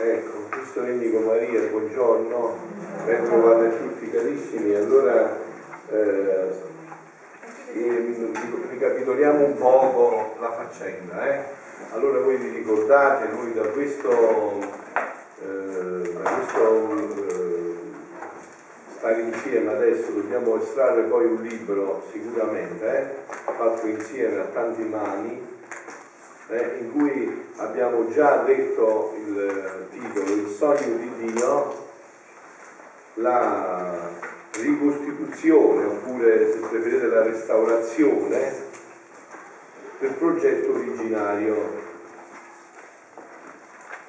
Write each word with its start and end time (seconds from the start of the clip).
Ecco, 0.00 0.46
Cristo 0.50 0.84
Enico 0.84 1.18
Maria, 1.18 1.60
buongiorno, 1.62 2.56
ben 3.04 3.24
trovate 3.24 3.78
tutti 3.78 4.08
carissimi. 4.08 4.72
Allora 4.72 5.36
eh, 5.90 6.50
ricapitoliamo 8.70 9.44
un 9.44 9.56
poco 9.56 10.36
la 10.38 10.52
faccenda. 10.52 11.28
Eh? 11.28 11.42
Allora 11.94 12.20
voi 12.20 12.36
vi 12.36 12.58
ricordate, 12.58 13.26
noi 13.32 13.52
da 13.52 13.62
questo, 13.62 14.60
eh, 15.42 16.12
da 16.12 16.30
questo 16.30 17.26
eh, 17.26 17.76
stare 18.98 19.20
insieme 19.20 19.72
adesso 19.72 20.12
dobbiamo 20.12 20.62
estrarre 20.62 21.02
poi 21.02 21.24
un 21.24 21.42
libro 21.42 22.04
sicuramente, 22.12 22.86
eh, 22.86 23.52
fatto 23.52 23.84
insieme 23.88 24.42
a 24.42 24.44
tanti 24.44 24.82
mani 24.82 25.57
eh, 26.48 26.78
in 26.80 26.92
cui 26.92 27.46
abbiamo 27.56 28.10
già 28.10 28.42
letto 28.42 29.14
il 29.16 29.86
titolo 29.90 30.26
Il 30.32 30.48
sogno 30.48 30.96
di 30.96 31.32
Dio, 31.32 31.86
la 33.14 34.10
ricostituzione 34.52 35.84
oppure 35.84 36.52
se 36.52 36.58
preferite 36.58 37.06
la 37.06 37.22
restaurazione 37.22 38.66
del 39.98 40.12
progetto 40.12 40.72
originario 40.72 41.86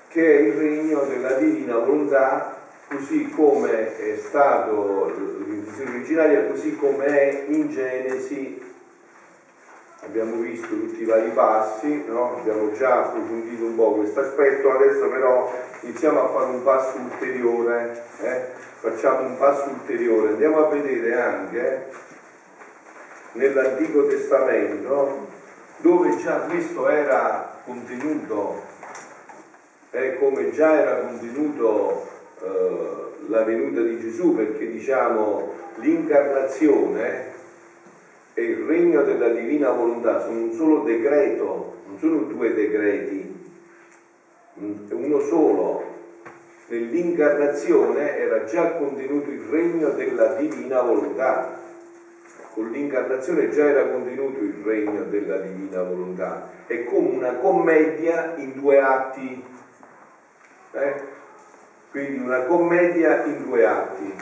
che 0.08 0.38
è 0.38 0.41
il 0.41 0.53
regno 0.53 1.03
della 1.03 1.33
divina 1.33 1.77
volontà 1.77 2.58
così 2.88 3.30
come 3.30 3.97
è 3.97 4.17
stato 4.17 5.13
l'intenzione 5.45 5.91
originaria 5.91 6.45
così 6.47 6.75
come 6.75 7.05
è 7.05 7.45
in 7.47 7.69
Genesi 7.69 8.69
abbiamo 10.02 10.38
visto 10.38 10.67
tutti 10.67 11.02
i 11.02 11.05
vari 11.05 11.30
passi, 11.31 12.05
no? 12.08 12.38
abbiamo 12.38 12.71
già 12.71 13.05
approfondito 13.05 13.66
un 13.66 13.76
po' 13.76 13.94
questo 13.94 14.22
aspetto, 14.22 14.72
adesso 14.72 15.09
però 15.09 15.52
iniziamo 15.81 16.23
a 16.23 16.28
fare 16.30 16.45
un 16.45 16.64
passo 16.64 16.97
ulteriore, 16.97 18.03
eh? 18.22 18.45
facciamo 18.80 19.27
un 19.27 19.38
passo 19.38 19.70
ulteriore, 19.70 20.30
andiamo 20.30 20.66
a 20.66 20.70
vedere 20.70 21.20
anche 21.20 21.88
nell'Antico 23.33 24.08
Testamento 24.08 25.27
dove 25.77 26.17
già 26.17 26.42
questo 26.42 26.89
era 26.89 27.58
contenuto, 27.66 28.64
eh, 29.92 30.17
come 30.17 30.52
già 30.52 30.80
era 30.80 30.95
contenuto 30.97 32.08
eh, 32.42 33.27
la 33.27 33.44
venuta 33.44 33.81
di 33.81 34.00
Gesù, 34.00 34.36
perché 34.36 34.70
diciamo 34.70 35.53
l'incarnazione 35.75 37.38
e 38.33 38.41
il 38.44 38.58
regno 38.66 39.03
della 39.03 39.30
divina 39.30 39.72
volontà 39.72 40.22
sono 40.22 40.41
un 40.41 40.53
solo 40.53 40.83
decreto, 40.83 41.77
non 41.88 41.97
sono 41.97 42.22
due 42.23 42.53
decreti, 42.53 43.38
uno 44.55 45.19
solo. 45.19 45.97
Nell'incarnazione 46.67 48.17
era 48.17 48.44
già 48.44 48.73
contenuto 48.73 49.31
il 49.31 49.41
regno 49.49 49.89
della 49.89 50.36
divina 50.36 50.81
volontà. 50.81 51.58
Con 52.53 52.69
l'incarnazione 52.69 53.49
già 53.49 53.67
era 53.67 53.88
contenuto 53.88 54.39
il 54.39 54.61
regno 54.64 55.03
della 55.03 55.38
divina 55.38 55.81
volontà. 55.81 56.49
È 56.67 56.83
come 56.83 57.09
una 57.09 57.33
commedia 57.36 58.36
in 58.36 58.53
due 58.53 58.80
atti. 58.80 59.43
Eh? 60.73 60.93
Quindi 61.89 62.19
una 62.19 62.43
commedia 62.43 63.23
in 63.25 63.43
due 63.43 63.66
atti. 63.66 64.14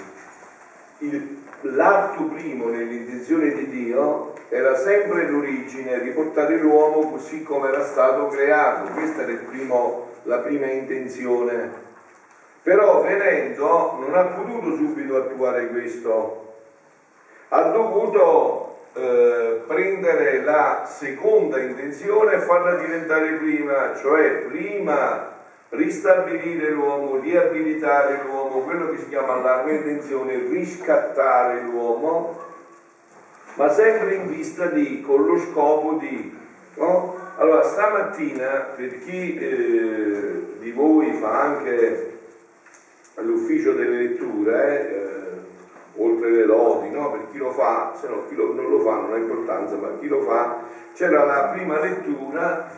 Il 0.99 1.36
l'atto 1.61 2.23
primo 2.23 2.67
nell'intenzione 2.67 3.53
di 3.53 3.69
Dio 3.69 4.33
era 4.50 4.75
sempre 4.75 5.27
l'origine, 5.27 5.99
riportare 5.99 6.58
l'uomo 6.58 7.11
così 7.11 7.44
come 7.44 7.69
era 7.69 7.83
stato 7.83 8.27
creato, 8.27 8.91
questa 8.94 9.23
era 9.23 9.33
primo, 9.47 10.09
la 10.23 10.38
prima 10.39 10.67
intenzione. 10.67 11.86
Però 12.64 13.02
venendo 13.02 13.97
non 13.99 14.14
ha 14.14 14.23
potuto 14.23 14.75
subito 14.75 15.17
attuare 15.17 15.67
questo, 15.67 16.54
ha 17.49 17.61
dovuto 17.70 18.77
eh, 18.93 19.61
prendere 19.65 20.42
la 20.43 20.83
seconda 20.86 21.59
intenzione 21.59 22.33
e 22.33 22.39
farla 22.39 22.76
diventare 22.76 23.33
prima, 23.33 23.95
cioè 23.95 24.45
prima 24.48 25.36
ristabilire 25.70 26.70
l'uomo, 26.70 27.20
riabilitare 27.20 28.22
l'uomo, 28.26 28.61
quello 28.61 28.89
che 28.92 29.00
si 29.00 29.10
chiama 29.10 29.42
la 29.42 29.64
redenzione, 29.64 30.38
riscattare 30.50 31.61
l'uomo, 31.61 32.45
ma 33.55 33.70
sempre 33.70 34.16
in 34.16 34.27
vista 34.27 34.67
di, 34.67 35.02
con 35.02 35.26
lo 35.26 35.38
scopo 35.38 35.94
di... 35.94 36.36
No? 36.76 37.16
Allora, 37.38 37.64
stamattina, 37.64 38.73
per 38.76 39.00
chi 39.00 39.36
eh, 39.36 40.58
di 40.60 40.72
voi 40.72 41.11
fa 41.14 41.42
anche 41.42 42.20
l'ufficio 43.16 43.73
delle 43.73 44.04
letture, 44.04 44.89
eh, 44.89 46.02
oltre 46.02 46.30
le 46.30 46.45
lodi, 46.45 46.89
no? 46.92 47.11
per 47.11 47.27
chi 47.32 47.38
lo 47.39 47.52
fa, 47.52 47.95
se 48.00 48.08
no 48.08 48.26
chi 48.27 48.36
lo, 48.36 48.54
non 48.54 48.70
lo 48.70 48.80
fa 48.80 48.95
non 48.95 49.14
ha 49.14 49.17
importanza, 49.17 49.76
ma 49.76 49.89
chi 50.00 50.08
lo 50.08 50.22
fa, 50.22 50.61
c'era 50.94 51.26
la 51.26 51.50
prima 51.54 51.80
lettura 51.80 52.70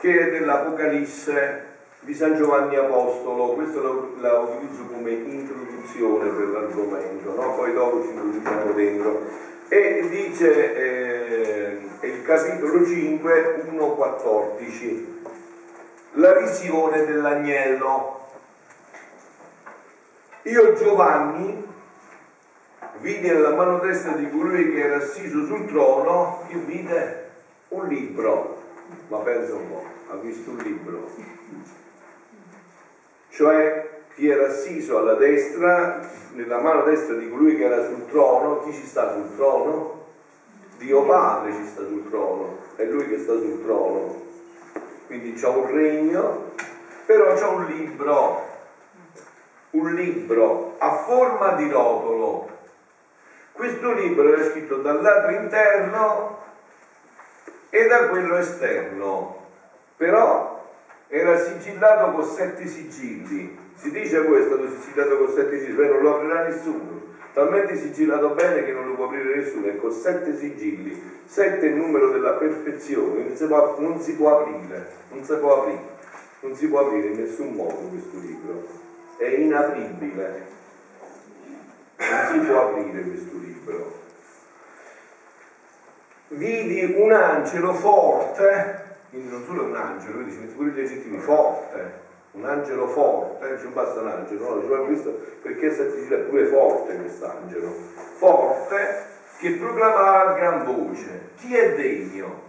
che 0.00 0.18
è 0.18 0.30
dell'Apocalisse 0.30 1.67
di 2.00 2.14
San 2.14 2.36
Giovanni 2.36 2.76
Apostolo, 2.76 3.54
questo 3.54 4.14
la 4.20 4.38
utilizzo 4.38 4.84
come 4.84 5.10
introduzione 5.10 6.30
per 6.30 6.48
l'argomento, 6.48 7.34
no? 7.34 7.54
poi 7.54 7.72
dopo 7.72 8.02
ci 8.02 8.10
introduciamo 8.10 8.72
dentro. 8.72 9.22
E 9.68 10.06
dice 10.08 10.74
eh, 10.74 12.06
il 12.06 12.22
capitolo 12.22 12.86
5, 12.86 13.64
1-14, 13.70 15.04
la 16.12 16.32
visione 16.34 17.04
dell'agnello. 17.04 18.26
Io 20.42 20.72
Giovanni 20.74 21.66
vidi 23.00 23.28
nella 23.28 23.54
mano 23.54 23.78
destra 23.80 24.12
di 24.12 24.30
colui 24.30 24.72
che 24.72 24.80
era 24.80 24.96
assiso 24.96 25.44
sul 25.44 25.66
trono, 25.66 26.46
io 26.48 26.60
vide 26.64 27.30
un 27.68 27.86
libro, 27.86 28.62
ma 29.08 29.18
pensa 29.18 29.54
un 29.54 29.68
po', 29.68 29.84
ha 30.10 30.14
visto 30.16 30.50
un 30.50 30.56
libro 30.58 31.10
cioè 33.38 33.88
chi 34.16 34.28
era 34.28 34.48
assiso 34.48 34.98
alla 34.98 35.14
destra, 35.14 36.00
nella 36.32 36.58
mano 36.58 36.82
destra 36.82 37.14
di 37.14 37.30
colui 37.30 37.56
che 37.56 37.66
era 37.66 37.84
sul 37.84 38.08
trono, 38.08 38.62
chi 38.64 38.72
ci 38.72 38.84
sta 38.84 39.12
sul 39.12 39.36
trono? 39.36 40.06
Dio 40.78 41.04
Padre 41.04 41.52
ci 41.52 41.64
sta 41.64 41.82
sul 41.86 42.08
trono, 42.10 42.58
è 42.74 42.82
lui 42.82 43.06
che 43.06 43.20
sta 43.20 43.34
sul 43.34 43.62
trono. 43.62 44.22
Quindi 45.06 45.34
c'è 45.34 45.46
un 45.46 45.70
regno, 45.70 46.50
però 47.06 47.32
c'è 47.34 47.46
un 47.46 47.64
libro, 47.66 48.42
un 49.70 49.94
libro 49.94 50.74
a 50.78 50.96
forma 50.96 51.52
di 51.52 51.70
rotolo. 51.70 52.48
Questo 53.52 53.92
libro 53.92 54.32
era 54.32 54.50
scritto 54.50 54.78
dal 54.78 55.00
lato 55.00 55.30
interno 55.30 56.38
e 57.70 57.86
da 57.86 58.08
quello 58.08 58.36
esterno, 58.36 59.46
però 59.96 60.47
era 61.08 61.38
sigillato 61.38 62.12
con 62.12 62.24
sette 62.24 62.66
sigilli. 62.66 63.56
Si 63.74 63.90
dice 63.90 64.24
questo, 64.24 64.54
è 64.54 64.58
stato 64.58 64.80
sigillato 64.80 65.16
con 65.18 65.34
sette 65.34 65.58
sigilli, 65.58 65.88
non 65.88 66.02
lo 66.02 66.16
aprirà 66.16 66.46
nessuno. 66.46 67.06
Talmente 67.32 67.76
sigillato 67.76 68.30
bene 68.30 68.64
che 68.64 68.72
non 68.72 68.86
lo 68.86 68.94
può 68.94 69.06
aprire 69.06 69.36
nessuno, 69.36 69.66
è 69.66 69.76
con 69.76 69.92
sette 69.92 70.36
sigilli. 70.36 71.00
Sette 71.24 71.66
è 71.66 71.70
il 71.70 71.76
numero 71.76 72.10
della 72.10 72.32
perfezione, 72.32 73.22
non 73.22 73.36
si 73.36 73.46
può, 73.46 73.76
non 73.78 74.00
si 74.00 74.14
può 74.16 74.40
aprire, 74.40 74.86
non 75.10 75.24
si 75.24 75.34
può 75.36 75.60
aprire, 75.62 75.82
non 76.40 76.54
si 76.54 76.68
può 76.68 76.86
aprire 76.86 77.08
in 77.08 77.20
nessun 77.20 77.52
modo 77.52 77.88
questo 77.90 78.18
libro. 78.18 78.66
È 79.16 79.26
inapribile. 79.26 80.46
Non 81.96 82.32
si 82.32 82.38
può 82.46 82.68
aprire 82.68 83.02
questo 83.02 83.36
libro. 83.38 83.96
Vidi 86.28 86.94
un 86.98 87.12
angelo 87.12 87.72
forte 87.72 88.87
quindi 89.10 89.30
non 89.30 89.42
solo 89.44 89.64
è 89.64 89.68
un 89.68 89.76
angelo, 89.76 90.20
lui 90.20 90.24
dice 90.24 90.40
pure 90.54 90.70
gli 90.70 90.80
aggettivi 90.80 91.18
forte, 91.18 92.06
un 92.32 92.44
angelo 92.44 92.86
forte, 92.88 93.48
non 93.48 93.58
ci 93.58 93.66
basta 93.68 94.00
un 94.00 94.08
angelo, 94.08 94.48
no, 94.48 94.60
diceva 94.60 94.84
questo 94.84 95.20
perché 95.42 95.72
si 95.72 96.12
è 96.12 96.16
pure 96.18 96.44
forte 96.46 96.96
quest'angelo, 96.96 97.72
forte 98.16 99.06
che 99.38 99.52
proclamava 99.52 100.28
a 100.28 100.32
gran 100.34 100.64
voce, 100.64 101.30
chi 101.36 101.54
è 101.54 101.74
degno 101.74 102.46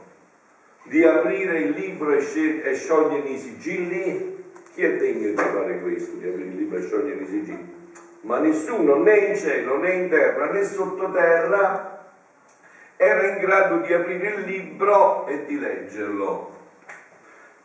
di 0.84 1.04
aprire 1.04 1.60
il 1.60 1.72
libro 1.72 2.12
e, 2.12 2.20
scel- 2.20 2.66
e 2.66 2.74
sciogliere 2.74 3.28
i 3.28 3.38
sigilli? 3.38 4.38
Chi 4.74 4.84
è 4.84 4.98
degno 4.98 5.30
di 5.30 5.36
fare 5.36 5.82
questo, 5.82 6.16
di 6.18 6.28
aprire 6.28 6.50
il 6.50 6.56
libro 6.56 6.78
e 6.78 6.82
sciogliere 6.82 7.22
i 7.22 7.28
sigilli? 7.28 7.78
Ma 8.22 8.40
nessuno, 8.40 8.96
né 9.02 9.18
in 9.18 9.36
cielo, 9.36 9.78
né 9.78 9.92
in 9.92 10.10
terra, 10.10 10.52
né 10.52 10.64
sottoterra, 10.64 11.99
era 13.02 13.28
in 13.28 13.40
grado 13.40 13.78
di 13.78 13.94
aprire 13.94 14.34
il 14.36 14.42
libro 14.42 15.26
e 15.26 15.46
di 15.46 15.58
leggerlo. 15.58 16.58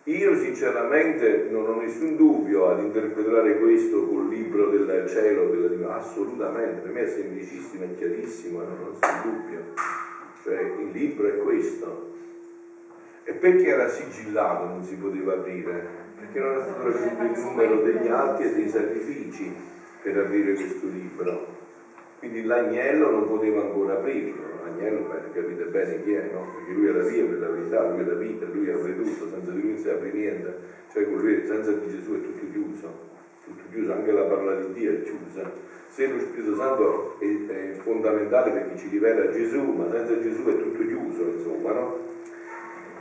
Io 0.05 0.37
sinceramente 0.37 1.49
non 1.51 1.67
ho 1.67 1.81
nessun 1.81 2.15
dubbio 2.15 2.69
ad 2.69 2.79
interpretare 2.79 3.59
questo 3.59 4.07
col 4.07 4.29
libro 4.29 4.69
del 4.69 5.09
cielo, 5.09 5.49
della 5.49 5.67
divina, 5.67 5.97
assolutamente, 5.97 6.83
per 6.83 6.93
me 6.93 7.03
è 7.03 7.09
semplicissimo 7.09 7.83
e 7.83 7.95
chiarissimo, 7.97 8.61
non 8.61 8.79
ho 8.79 8.91
nessun 8.91 9.23
dubbio. 9.23 9.61
Cioè 10.45 10.61
il 10.61 10.91
libro 10.93 11.27
è 11.27 11.39
questo. 11.39 12.13
E 13.25 13.33
perché 13.33 13.67
era 13.67 13.89
sigillato 13.89 14.67
non 14.67 14.85
si 14.85 14.95
poteva 14.95 15.33
aprire? 15.33 16.03
perché 16.17 16.39
non 16.39 16.59
è 16.59 16.63
stato 16.63 16.83
raggiunto 16.85 17.23
il 17.25 17.39
numero 17.41 17.83
degli 17.83 18.07
atti 18.07 18.45
e 18.45 18.55
dei 18.55 18.69
sacrifici 18.69 19.53
per 20.01 20.17
aprire 20.17 20.55
questo 20.55 20.87
libro. 20.87 21.64
Quindi 22.25 22.45
l'agnello 22.47 23.11
non 23.11 23.29
poteva 23.29 23.61
ancora 23.61 23.99
aprirlo, 23.99 24.65
l'agnello 24.65 25.11
capite 25.35 25.65
bene 25.65 26.03
chi 26.03 26.15
è, 26.15 26.31
no? 26.33 26.55
Perché 26.55 26.73
lui 26.73 26.87
è 26.87 26.93
la 26.93 27.03
via 27.03 27.25
per 27.25 27.39
la 27.39 27.49
verità, 27.49 27.87
lui 27.91 28.01
è 28.01 28.05
la 28.07 28.15
vita, 28.15 28.47
lui 28.51 28.71
apre 28.71 28.97
tutto, 28.97 29.29
senza 29.29 29.51
di 29.51 29.61
lui 29.61 29.73
non 29.73 29.79
si 29.79 29.89
apre 29.91 30.11
niente, 30.11 30.57
cioè 30.91 31.05
con 31.05 31.19
lui 31.19 31.45
senza 31.45 31.73
di 31.73 31.91
Gesù 31.91 32.15
è 32.15 32.23
tutto 32.23 32.47
chiuso, 32.51 32.99
tutto 33.45 33.63
chiuso, 33.71 33.93
anche 33.93 34.11
la 34.11 34.23
parola 34.23 34.55
di 34.55 34.73
Dio 34.73 34.91
è 34.93 35.03
chiusa. 35.03 35.53
Se 35.87 36.09
lo 36.09 36.19
Spirito 36.19 36.57
Santo 36.57 37.17
è, 37.19 37.27
è 37.27 37.73
fondamentale 37.73 38.53
perché 38.53 38.79
ci 38.79 38.89
rivela 38.89 39.31
Gesù, 39.31 39.61
ma 39.61 39.91
senza 39.91 40.19
Gesù 40.19 40.45
è 40.47 40.57
tutto 40.57 40.79
chiuso, 40.79 41.25
insomma, 41.25 41.73
no? 41.73 41.99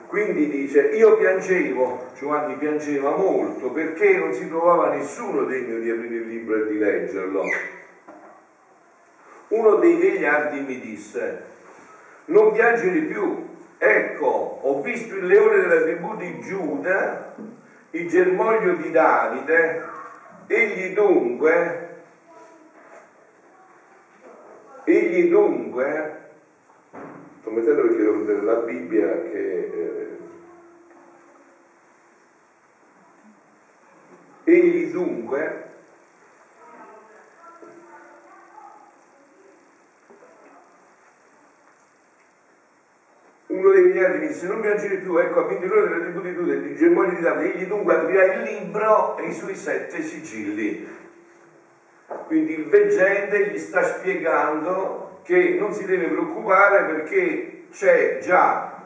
Quindi 0.07 0.49
dice, 0.49 0.89
io 0.89 1.15
piangevo, 1.15 2.07
Giovanni 2.13 2.55
piangeva 2.57 3.15
molto 3.15 3.71
perché 3.71 4.17
non 4.17 4.33
si 4.33 4.49
trovava 4.49 4.93
nessuno 4.93 5.45
degno 5.45 5.79
di 5.79 5.89
aprire 5.89 6.15
il 6.15 6.27
libro 6.27 6.55
e 6.57 6.67
di 6.67 6.77
leggerlo. 6.77 7.43
Uno 9.53 9.75
dei 9.75 9.93
vegliardi 9.97 10.61
mi 10.61 10.79
disse, 10.79 11.37
non 12.25 12.53
piangere 12.53 13.01
più, 13.01 13.55
ecco, 13.77 14.57
ho 14.61 14.81
visto 14.81 15.13
il 15.13 15.27
leone 15.27 15.59
della 15.59 15.79
tribù 15.79 16.15
di 16.15 16.39
Giuda, 16.39 17.35
il 17.91 18.07
germoglio 18.07 18.73
di 18.73 18.89
Davide, 18.89 19.79
egli 20.47 20.91
dunque, 20.91 21.85
egli 24.85 25.29
dunque, 25.29 26.17
sto 27.39 27.51
mettendo 27.51 27.83
perché 27.83 28.01
devo 28.01 28.17
vedere 28.17 28.41
la 28.41 28.55
Bibbia 28.55 29.21
che... 29.21 29.69
Eh, 34.45 34.51
egli 34.51 34.89
dunque 34.89 35.72
uno 43.63 43.73
dei 43.73 43.83
miliardi 43.83 44.17
mi 44.19 44.27
disse 44.27 44.47
non 44.47 44.59
piangere 44.59 44.97
più, 44.97 45.17
ecco 45.17 45.47
vinto 45.47 45.65
l'ora 45.67 45.87
della 45.87 46.03
tribù 46.03 46.21
di 46.21 46.33
Giuda 46.33 46.53
di 46.55 46.75
germogli 46.75 47.15
di 47.15 47.21
Davide, 47.21 47.53
egli 47.53 47.65
dunque 47.65 47.95
aprirà 47.95 48.33
il 48.33 48.41
libro 48.41 49.17
e 49.17 49.27
i 49.27 49.33
suoi 49.33 49.55
sette 49.55 50.01
sigilli. 50.01 51.01
Quindi 52.27 52.53
il 52.59 52.65
veggente 52.67 53.47
gli 53.47 53.57
sta 53.57 53.83
spiegando 53.83 55.19
che 55.23 55.55
non 55.57 55.73
si 55.73 55.85
deve 55.85 56.07
preoccupare 56.07 56.83
perché 56.83 57.65
c'è 57.71 58.19
già 58.19 58.83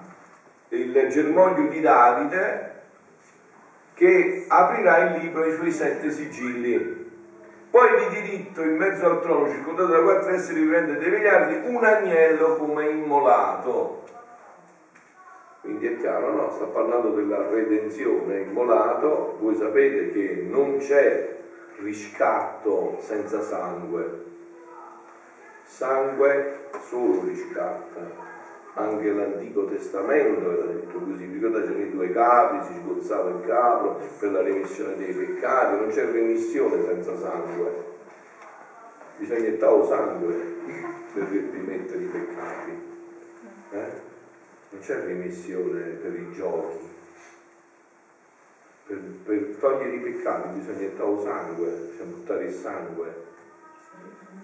il 0.69 1.07
germoglio 1.09 1.67
di 1.67 1.81
Davide 1.81 2.75
che 3.95 4.45
aprirà 4.47 4.97
il 4.97 5.21
libro 5.21 5.43
e 5.43 5.49
i 5.49 5.55
suoi 5.55 5.71
sette 5.71 6.11
sigilli. 6.11 7.05
Poi 7.69 7.89
di 7.97 8.21
diritto 8.21 8.61
in 8.61 8.77
mezzo 8.77 9.05
al 9.07 9.21
trono, 9.21 9.49
circondato 9.49 9.91
da 9.91 10.01
quattro 10.01 10.33
esseri 10.33 10.61
viventi 10.61 10.97
dei 10.97 11.09
miliardi, 11.09 11.67
un 11.67 11.83
agnello 11.83 12.55
come 12.55 12.85
immolato 12.87 14.05
quindi 15.67 15.87
è 15.87 15.97
chiaro, 15.97 16.31
no? 16.31 16.49
Sta 16.49 16.63
parlando 16.67 17.09
della 17.09 17.49
redenzione, 17.49 18.39
immolato, 18.39 19.35
voi 19.41 19.53
sapete 19.53 20.11
che 20.11 20.47
non 20.49 20.77
c'è 20.77 21.39
riscatto 21.79 22.97
senza 23.01 23.41
sangue, 23.41 24.23
sangue 25.63 26.69
solo 26.87 27.23
riscatta, 27.25 27.99
anche 28.75 29.11
l'Antico 29.11 29.65
Testamento 29.65 30.49
era 30.49 30.71
detto 30.71 30.99
così, 30.99 31.25
ricordate 31.25 31.73
i 31.73 31.91
due 31.91 32.11
capi, 32.11 32.65
si 32.65 32.79
sgozzava 32.79 33.29
il 33.31 33.45
capro 33.45 33.99
per 34.19 34.31
la 34.31 34.41
remissione 34.41 34.95
dei 34.95 35.11
peccati, 35.13 35.79
non 35.79 35.89
c'è 35.89 36.09
remissione 36.09 36.81
senza 36.81 37.17
sangue, 37.17 37.83
bisogna 39.17 39.39
iniettare 39.39 39.85
sangue 39.85 40.33
per 41.13 41.27
rimettere 41.27 41.99
i 41.99 42.05
peccati. 42.05 42.85
Eh? 43.71 44.06
Non 44.77 44.79
c'è 44.79 45.05
remissione 45.05 45.79
per 45.79 46.13
i 46.13 46.31
giochi. 46.33 46.95
Per, 48.85 48.97
per 49.25 49.55
togliere 49.59 49.95
i 49.95 49.99
peccati 49.99 50.59
bisogna 50.59 50.77
gettare 50.77 51.19
sangue, 51.19 51.69
bisogna 51.89 52.09
buttare 52.11 52.45
il 52.45 52.53
sangue. 52.53 53.25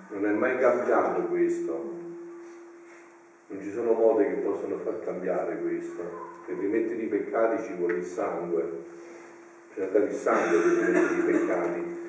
Non 0.09 0.25
è 0.25 0.31
mai 0.31 0.57
cambiato 0.59 1.21
questo. 1.21 2.01
Non 3.47 3.61
ci 3.61 3.71
sono 3.71 3.93
modi 3.93 4.25
che 4.25 4.33
possono 4.41 4.77
far 4.77 5.03
cambiare 5.03 5.59
questo. 5.59 6.03
Per 6.45 6.57
rimettere 6.57 7.01
i 7.01 7.07
peccati 7.07 7.63
ci 7.63 7.73
vuole 7.73 7.97
il 7.97 8.03
sangue. 8.03 8.81
Bisogna 9.69 9.91
dare 9.91 10.05
il 10.05 10.13
sangue 10.13 10.57
per 10.57 10.71
rimettere 10.71 11.13
i 11.13 11.31
peccati. 11.31 12.01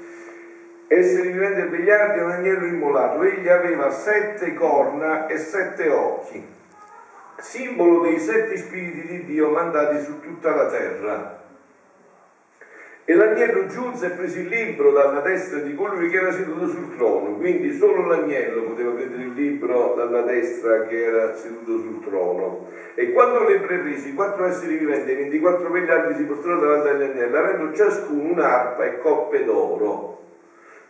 Essere 0.86 1.30
vivente 1.30 1.60
e 1.60 1.68
vegliardi 1.68 2.18
è 2.18 2.22
un 2.22 2.30
agnello 2.30 2.66
immolato. 2.66 3.22
Egli 3.22 3.48
aveva 3.48 3.90
sette 3.90 4.54
corna 4.54 5.26
e 5.26 5.36
sette 5.36 5.88
occhi 5.88 6.53
simbolo 7.38 8.00
dei 8.00 8.18
sette 8.18 8.56
spiriti 8.56 9.06
di 9.06 9.24
Dio 9.24 9.50
mandati 9.50 10.02
su 10.02 10.20
tutta 10.20 10.54
la 10.54 10.66
terra. 10.68 11.42
E 13.06 13.14
l'agnello 13.14 13.66
giunse 13.66 14.06
e 14.06 14.10
prese 14.10 14.40
il 14.40 14.48
libro 14.48 14.90
dalla 14.90 15.20
destra 15.20 15.58
di 15.58 15.74
colui 15.74 16.08
che 16.08 16.16
era 16.16 16.32
seduto 16.32 16.68
sul 16.68 16.96
trono, 16.96 17.36
quindi 17.36 17.76
solo 17.76 18.06
l'agnello 18.06 18.62
poteva 18.62 18.92
prendere 18.92 19.24
il 19.24 19.34
libro 19.34 19.92
dalla 19.94 20.22
destra 20.22 20.86
che 20.86 21.04
era 21.04 21.34
seduto 21.36 21.80
sul 21.80 22.02
trono. 22.02 22.68
E 22.94 23.12
quando 23.12 23.46
le 23.46 23.58
prese, 23.58 24.08
i 24.08 24.14
quattro 24.14 24.46
esseri 24.46 24.78
viventi 24.78 25.10
e 25.10 25.12
i 25.12 25.16
24 25.16 25.70
vegliardi 25.70 26.14
si 26.14 26.24
postrarono 26.24 26.60
davanti 26.60 26.88
all'agnello, 26.88 27.36
avendo 27.36 27.74
ciascuno 27.74 28.30
un'arpa 28.30 28.84
e 28.84 28.98
coppe 29.00 29.44
d'oro, 29.44 30.22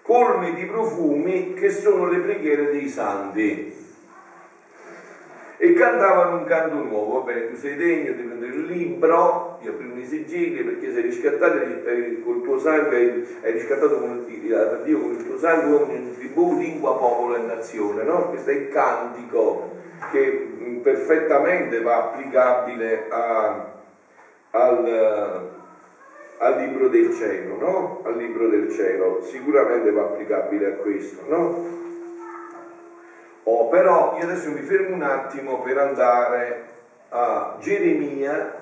colmi 0.03 0.55
di 0.55 0.67
profumi 0.67 1.55
che 1.55 1.71
sono 1.71 2.09
le 2.09 2.19
preghiere 2.19 2.71
dei 2.71 2.89
santi 2.89 3.84
e 5.65 5.73
cantavano 5.73 6.37
un 6.37 6.45
canto 6.45 6.75
nuovo, 6.75 7.21
va 7.21 7.33
bene, 7.33 7.49
tu 7.49 7.57
sei 7.57 7.77
degno 7.77 8.13
di 8.13 8.23
prendere 8.23 8.53
il 8.53 8.65
libro, 8.67 9.57
di 9.63 9.69
aprire 9.69 9.99
i 9.99 10.05
sigilli 10.05 10.63
perché 10.63 10.93
sei 10.93 11.03
riscattato 11.03 11.59
col 12.23 12.43
tuo 12.43 12.59
sangue, 12.59 13.25
hai 13.43 13.53
riscattato 13.53 13.99
con 13.99 14.27
il, 14.29 14.49
da 14.51 14.77
Dio 14.83 15.01
con 15.01 15.13
il 15.13 15.25
tuo 15.25 15.39
sangue 15.39 15.77
ogni 15.77 16.15
tribù, 16.17 16.59
lingua, 16.59 16.99
popolo 16.99 17.37
e 17.37 17.47
nazione, 17.47 18.03
no? 18.03 18.29
Questo 18.29 18.51
è 18.51 18.55
il 18.55 18.69
cantico 18.69 19.71
che 20.11 20.49
mm, 20.61 20.81
perfettamente 20.81 21.81
va 21.81 21.97
applicabile 21.97 23.07
a, 23.09 23.73
al, 24.51 25.51
al 26.37 26.57
libro 26.59 26.89
del 26.89 27.11
cielo, 27.15 27.57
no? 27.57 28.01
Al 28.05 28.19
libro 28.19 28.49
del 28.49 28.71
cielo, 28.71 29.23
sicuramente 29.23 29.91
va 29.91 30.03
applicabile 30.03 30.67
a 30.67 30.73
questo, 30.73 31.23
no? 31.27 31.84
Oh, 33.47 33.69
però 33.69 34.17
io 34.19 34.25
adesso 34.25 34.51
mi 34.51 34.63
fermo 34.63 34.95
un 34.95 35.03
attimo 35.03 35.61
per 35.61 35.77
andare 35.77 36.65
a 37.11 37.57
Geremia, 37.61 38.55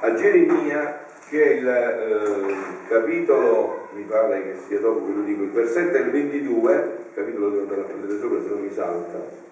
a 0.00 0.14
Geremia 0.14 1.02
che 1.28 1.42
è 1.42 1.54
il 1.54 1.68
eh, 1.68 2.54
capitolo, 2.86 3.88
mi 3.94 4.02
pare 4.02 4.42
che 4.44 4.58
sia 4.68 4.78
dopo 4.78 5.06
ve 5.06 5.12
lo 5.12 5.22
dico, 5.22 5.42
il 5.42 5.50
versetto 5.50 5.96
è 5.96 6.00
il 6.02 6.10
22, 6.12 7.06
capitolo 7.14 7.48
devo 7.50 7.62
andare 7.62 7.80
a 7.80 7.84
prendere 7.84 8.20
sopra 8.20 8.40
se 8.40 8.48
non 8.48 8.60
mi 8.60 8.72
salta. 8.72 9.42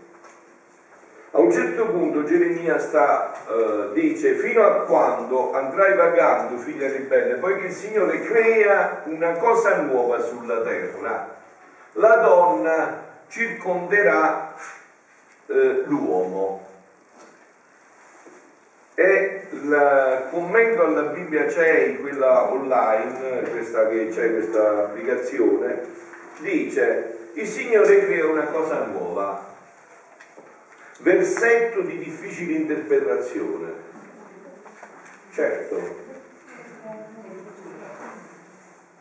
A 1.33 1.39
un 1.41 1.51
certo 1.51 1.87
punto 1.87 2.23
Geremia 2.23 2.79
sta, 2.79 3.33
eh, 3.49 3.89
dice, 3.95 4.35
fino 4.35 4.63
a 4.63 4.83
quando 4.83 5.53
andrai 5.53 5.97
vagando, 5.97 6.59
figlia 6.59 6.89
ribelle, 6.93 7.35
poiché 7.37 7.67
il 7.67 7.73
Signore 7.73 8.21
crea 8.21 9.03
una 9.07 9.33
cosa 9.33 9.79
nuova 9.79 10.21
sulla 10.21 10.61
terra. 10.61 11.41
La 11.95 12.17
donna 12.17 13.11
circonderà 13.33 14.55
eh, 15.47 15.83
l'uomo. 15.87 16.69
E 18.95 19.47
il 19.51 20.27
commento 20.31 20.85
alla 20.85 21.03
Bibbia 21.05 21.47
c'è, 21.47 21.99
quella 21.99 22.53
online, 22.53 23.49
questa 23.51 23.89
che 23.89 24.09
c'è 24.09 24.33
questa 24.33 24.85
applicazione, 24.85 25.81
dice 26.41 27.31
il 27.33 27.47
Signore 27.47 28.05
crea 28.05 28.27
una 28.27 28.45
cosa 28.45 28.85
nuova, 28.85 29.55
versetto 30.99 31.81
di 31.81 31.99
difficile 31.99 32.53
interpretazione. 32.53 33.91
Certo, 35.33 36.01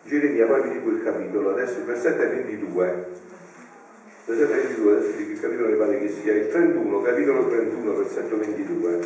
Geremia, 0.04 0.46
poi 0.46 0.62
vi 0.62 0.70
dico 0.70 0.90
il 0.90 1.04
capitolo, 1.04 1.52
adesso 1.52 1.80
il 1.80 1.84
versetto 1.84 2.22
è 2.22 2.30
22 2.30 3.30
versetto 4.32 4.54
22, 4.54 4.98
adesso 4.98 5.18
dico 5.18 5.32
il 5.32 5.40
capitolo 5.40 5.68
mi 5.68 5.76
pare 5.76 6.00
che 6.00 6.10
sia 6.10 6.34
il 6.34 6.48
31, 6.50 7.02
capitolo 7.02 7.48
31, 7.48 7.94
versetto 7.94 8.38
22. 8.38 9.00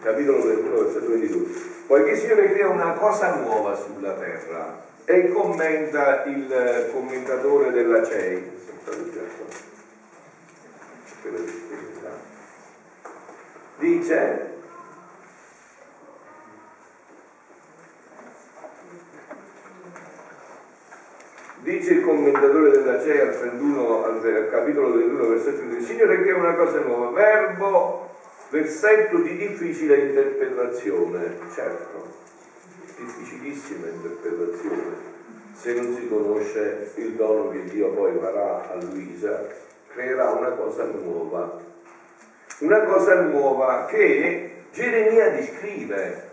Capitolo 0.00 0.40
31, 0.42 0.76
versetto 0.76 1.08
22. 1.08 1.46
Poiché 1.86 2.10
il 2.10 2.16
Signore 2.18 2.52
crea 2.52 2.68
una 2.68 2.92
cosa 2.92 3.34
nuova 3.36 3.74
sulla 3.74 4.12
terra 4.12 4.82
e 5.04 5.28
commenta 5.28 6.24
il 6.24 6.90
commentatore 6.92 7.72
della 7.72 8.04
CEI. 8.04 8.52
Dice 13.78 14.53
Dice 21.74 21.94
il 21.94 22.04
commentatore 22.04 22.70
della 22.70 23.02
CEA 23.02 23.24
al, 23.24 23.36
31, 23.36 24.04
al 24.04 24.48
capitolo 24.48 24.92
31, 24.92 25.26
versetto 25.26 25.62
2, 25.62 25.76
il 25.76 25.84
Signore 25.84 26.22
che 26.22 26.30
è 26.30 26.32
una 26.32 26.54
cosa 26.54 26.78
nuova, 26.78 27.10
verbo, 27.10 28.14
versetto 28.50 29.18
di 29.18 29.36
difficile 29.36 29.96
interpretazione, 29.96 31.36
certo, 31.52 32.14
difficilissima 32.96 33.88
interpretazione, 33.88 34.96
se 35.52 35.72
non 35.74 35.96
si 35.96 36.08
conosce 36.08 36.92
il 36.94 37.14
dono 37.14 37.50
che 37.50 37.64
Dio 37.64 37.88
poi 37.88 38.16
farà 38.20 38.70
a 38.70 38.76
Luisa, 38.76 39.44
creerà 39.88 40.30
una 40.30 40.50
cosa 40.50 40.84
nuova, 40.84 41.60
una 42.58 42.84
cosa 42.84 43.20
nuova 43.22 43.86
che 43.86 44.62
Geremia 44.70 45.30
descrive 45.30 46.28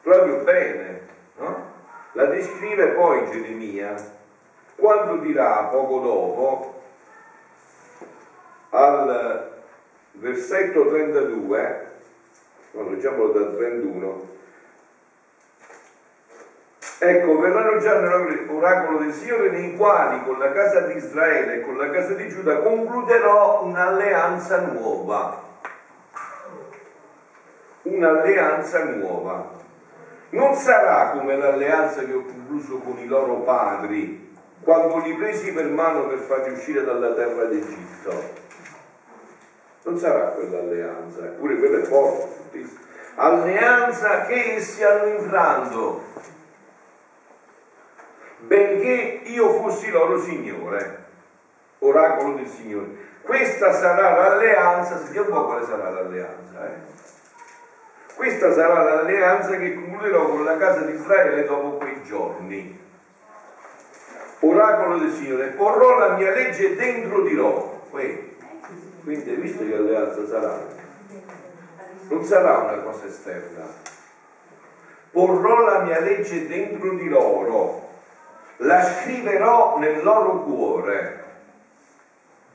proprio 0.00 0.38
bene, 0.38 1.00
no? 1.36 1.76
La 2.12 2.24
descrive 2.24 2.86
poi 2.92 3.30
Geremia 3.30 4.16
quando 4.78 5.16
dirà 5.16 5.64
poco 5.72 5.98
dopo 5.98 6.82
al 8.70 9.50
versetto 10.12 10.86
32, 10.86 11.86
no, 12.72 12.88
leggiamolo 12.88 13.32
dal 13.32 13.56
31, 13.56 14.36
Ecco, 17.00 17.38
verranno 17.38 17.78
già 17.78 18.00
nell'oracolo 18.00 18.98
del 18.98 19.12
Signore 19.12 19.50
nei 19.50 19.76
quali 19.76 20.24
con 20.24 20.36
la 20.36 20.50
casa 20.50 20.80
di 20.80 20.96
Israele 20.96 21.54
e 21.54 21.60
con 21.60 21.76
la 21.76 21.90
casa 21.90 22.14
di 22.14 22.28
Giuda 22.28 22.56
concluderò 22.56 23.62
un'alleanza 23.62 24.62
nuova. 24.62 25.40
Un'alleanza 27.82 28.82
nuova. 28.82 29.48
Non 30.30 30.54
sarà 30.56 31.10
come 31.10 31.36
l'alleanza 31.36 32.02
che 32.02 32.14
ho 32.14 32.22
concluso 32.22 32.78
con 32.78 32.98
i 32.98 33.06
loro 33.06 33.42
padri 33.42 34.27
quando 34.62 34.98
li 34.98 35.14
presi 35.14 35.52
per 35.52 35.66
mano 35.66 36.06
per 36.08 36.18
farli 36.18 36.52
uscire 36.52 36.84
dalla 36.84 37.12
terra 37.12 37.44
d'Egitto. 37.44 38.46
Non 39.84 39.98
sarà 39.98 40.30
quell'alleanza, 40.30 41.24
eppure 41.24 41.56
quella 41.56 41.78
è 41.78 41.82
forte. 41.82 42.86
Alleanza 43.14 44.26
che 44.26 44.56
essi 44.56 44.84
hanno 44.84 45.06
infranto, 45.06 46.02
benché 48.38 49.20
io 49.24 49.50
fossi 49.62 49.90
loro 49.90 50.20
Signore, 50.20 51.04
oracolo 51.78 52.34
del 52.34 52.46
Signore. 52.46 53.06
Questa 53.22 53.72
sarà 53.72 54.16
l'alleanza, 54.16 54.98
sentiamo 54.98 55.28
un 55.28 55.34
po' 55.34 55.44
quale 55.46 55.66
sarà 55.66 55.90
l'alleanza. 55.90 56.66
Eh? 56.66 56.96
Questa 58.14 58.52
sarà 58.52 58.82
l'alleanza 58.82 59.56
che 59.56 59.74
concluderò 59.74 60.28
con 60.28 60.44
la 60.44 60.56
casa 60.56 60.80
di 60.80 60.94
Israele 60.94 61.44
dopo 61.44 61.76
quei 61.76 62.02
giorni 62.02 62.86
oracolo 64.40 64.98
del 64.98 65.10
Signore, 65.10 65.48
porrò 65.48 65.98
la 65.98 66.16
mia 66.16 66.32
legge 66.32 66.76
dentro 66.76 67.22
di 67.22 67.34
loro. 67.34 67.86
Quindi 67.90 69.30
hai 69.30 69.36
visto 69.36 69.64
che 69.64 69.74
alleanza 69.74 70.26
sarà? 70.26 70.58
Non 72.08 72.24
sarà 72.24 72.58
una 72.58 72.82
cosa 72.82 73.06
esterna. 73.06 73.64
Porrò 75.10 75.64
la 75.64 75.80
mia 75.80 76.00
legge 76.00 76.46
dentro 76.46 76.94
di 76.94 77.08
loro, 77.08 77.88
la 78.58 78.82
scriverò 78.82 79.78
nel 79.78 80.02
loro 80.02 80.42
cuore. 80.42 81.24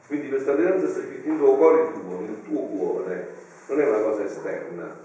Quindi 0.08 0.30
questa 0.30 0.52
alleanza 0.52 0.88
sta 0.88 1.02
scritta 1.02 1.30
nel 1.30 1.38
tuo 1.38 1.56
cuore 1.56 1.92
tuo, 1.92 2.20
nel 2.20 2.42
tuo 2.44 2.62
cuore, 2.68 3.36
non 3.68 3.82
è 3.82 3.88
una 3.88 4.00
cosa 4.00 4.24
esterna. 4.24 4.96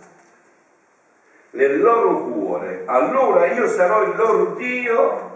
Nel 1.50 1.80
loro 1.80 2.24
cuore, 2.24 2.82
allora 2.84 3.46
io 3.46 3.66
sarò 3.68 4.02
il 4.02 4.16
loro 4.16 4.54
Dio 4.56 5.27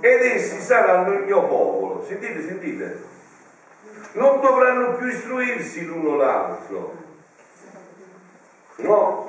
ed 0.00 0.22
essi 0.22 0.60
saranno 0.60 1.12
il 1.12 1.24
mio 1.24 1.46
popolo. 1.46 2.04
Sentite, 2.06 2.42
sentite. 2.42 3.02
Non 4.12 4.40
dovranno 4.40 4.94
più 4.96 5.06
istruirsi 5.06 5.84
l'uno 5.84 6.16
l'altro. 6.16 6.96
No. 8.76 9.28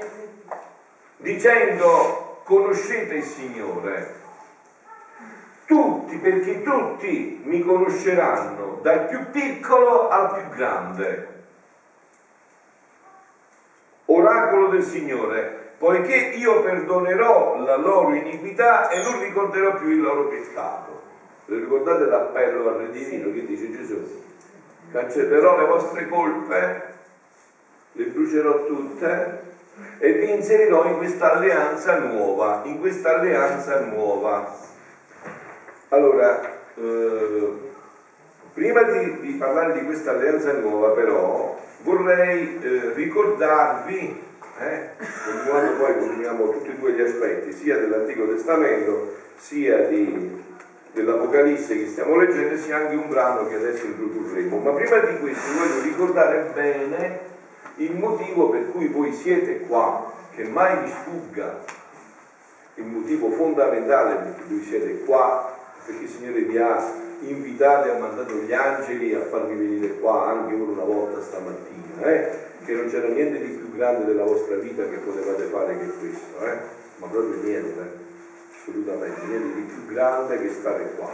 Dicendo 1.18 2.42
conoscete 2.44 3.16
il 3.16 3.24
Signore. 3.24 4.16
Tutti, 5.66 6.18
perché 6.18 6.64
tutti 6.64 7.42
mi 7.44 7.62
conosceranno, 7.62 8.80
dal 8.82 9.08
più 9.08 9.30
piccolo 9.30 10.10
al 10.10 10.34
più 10.34 10.50
grande. 10.56 11.28
Oracolo 14.06 14.70
del 14.70 14.84
Signore, 14.84 15.59
poiché 15.80 16.16
io 16.36 16.62
perdonerò 16.62 17.64
la 17.64 17.78
loro 17.78 18.14
iniquità 18.14 18.90
e 18.90 19.02
non 19.02 19.22
ricorderò 19.22 19.78
più 19.78 19.90
il 19.90 20.02
loro 20.02 20.28
peccato. 20.28 21.02
Ricordate 21.46 22.06
l'appello 22.06 22.68
al 22.70 22.76
Re 22.76 22.92
Divino 22.92 23.32
che 23.34 23.46
dice 23.46 23.72
Gesù? 23.72 24.24
Cancellerò 24.92 25.58
le 25.58 25.66
vostre 25.66 26.08
colpe, 26.10 26.94
le 27.94 28.04
brucerò 28.06 28.66
tutte 28.66 29.48
e 30.00 30.12
vi 30.14 30.32
inserirò 30.32 30.86
in 30.86 30.98
questa 30.98 31.34
alleanza 31.34 31.98
nuova, 32.00 32.62
in 32.66 32.80
questa 32.80 33.16
alleanza 33.16 33.80
nuova. 33.80 34.54
Allora, 35.90 36.42
eh, 36.76 37.72
prima 38.54 38.84
di, 38.84 39.20
di, 39.22 39.32
parlare 39.34 39.74
di 39.74 39.86
questa 39.86 40.12
alleanza 40.12 40.52
nuova 40.54 40.90
però 40.90 41.58
vorrei 41.84 42.60
eh, 42.62 42.92
ricordarvi 42.94 44.28
eh? 44.60 44.90
continuando 44.98 45.78
poi 45.78 45.98
continuiamo 45.98 46.52
tutti 46.52 46.70
e 46.70 46.76
due 46.78 46.92
gli 46.94 47.02
aspetti, 47.02 47.54
sia 47.54 47.78
dell'Antico 47.78 48.28
Testamento, 48.28 49.16
sia 49.38 49.88
di, 49.88 50.44
dell'Apocalisse 50.92 51.78
che 51.78 51.88
stiamo 51.88 52.18
leggendo, 52.18 52.58
sia 52.58 52.78
anche 52.78 52.96
un 52.96 53.08
brano 53.08 53.48
che 53.48 53.56
adesso 53.56 53.86
introdurremo. 53.86 54.58
Ma 54.58 54.72
prima 54.72 54.98
di 55.00 55.20
questo 55.20 55.52
voglio 55.54 55.82
ricordare 55.82 56.52
bene 56.54 57.20
il 57.78 57.96
motivo 57.96 58.50
per 58.50 58.72
cui 58.72 58.88
voi 58.88 59.14
siete 59.14 59.62
qua, 59.62 60.12
che 60.36 60.44
mai 60.44 60.84
vi 60.84 60.92
sfugga 60.92 61.78
il 62.76 62.86
motivo 62.86 63.30
fondamentale 63.32 64.16
per 64.16 64.46
cui 64.48 64.64
siete 64.64 65.04
qua, 65.04 65.58
perché 65.86 66.04
il 66.04 66.10
Signore 66.10 66.42
vi 66.42 66.58
ha 66.58 66.94
invitati, 67.22 67.90
ha 67.90 67.98
mandato 67.98 68.34
gli 68.36 68.54
angeli 68.54 69.14
a 69.14 69.22
farvi 69.22 69.56
venire 69.56 70.00
qua 70.00 70.28
anche 70.28 70.54
una 70.54 70.84
volta 70.84 71.22
stamattina. 71.22 72.04
Eh? 72.04 72.48
Che 72.70 72.76
non 72.76 72.88
c'era 72.88 73.08
niente 73.08 73.40
di 73.40 73.54
più 73.54 73.76
grande 73.76 74.06
della 74.06 74.24
vostra 74.24 74.56
vita 74.58 74.88
che 74.88 74.98
potevate 74.98 75.44
fare 75.46 75.76
che 75.80 75.88
questo, 75.88 76.46
eh? 76.46 76.58
ma 76.98 77.08
proprio 77.08 77.42
niente, 77.42 77.80
assolutamente, 78.54 79.22
niente 79.26 79.56
di 79.56 79.62
più 79.62 79.86
grande 79.88 80.40
che 80.40 80.50
stare 80.50 80.92
qua. 80.96 81.10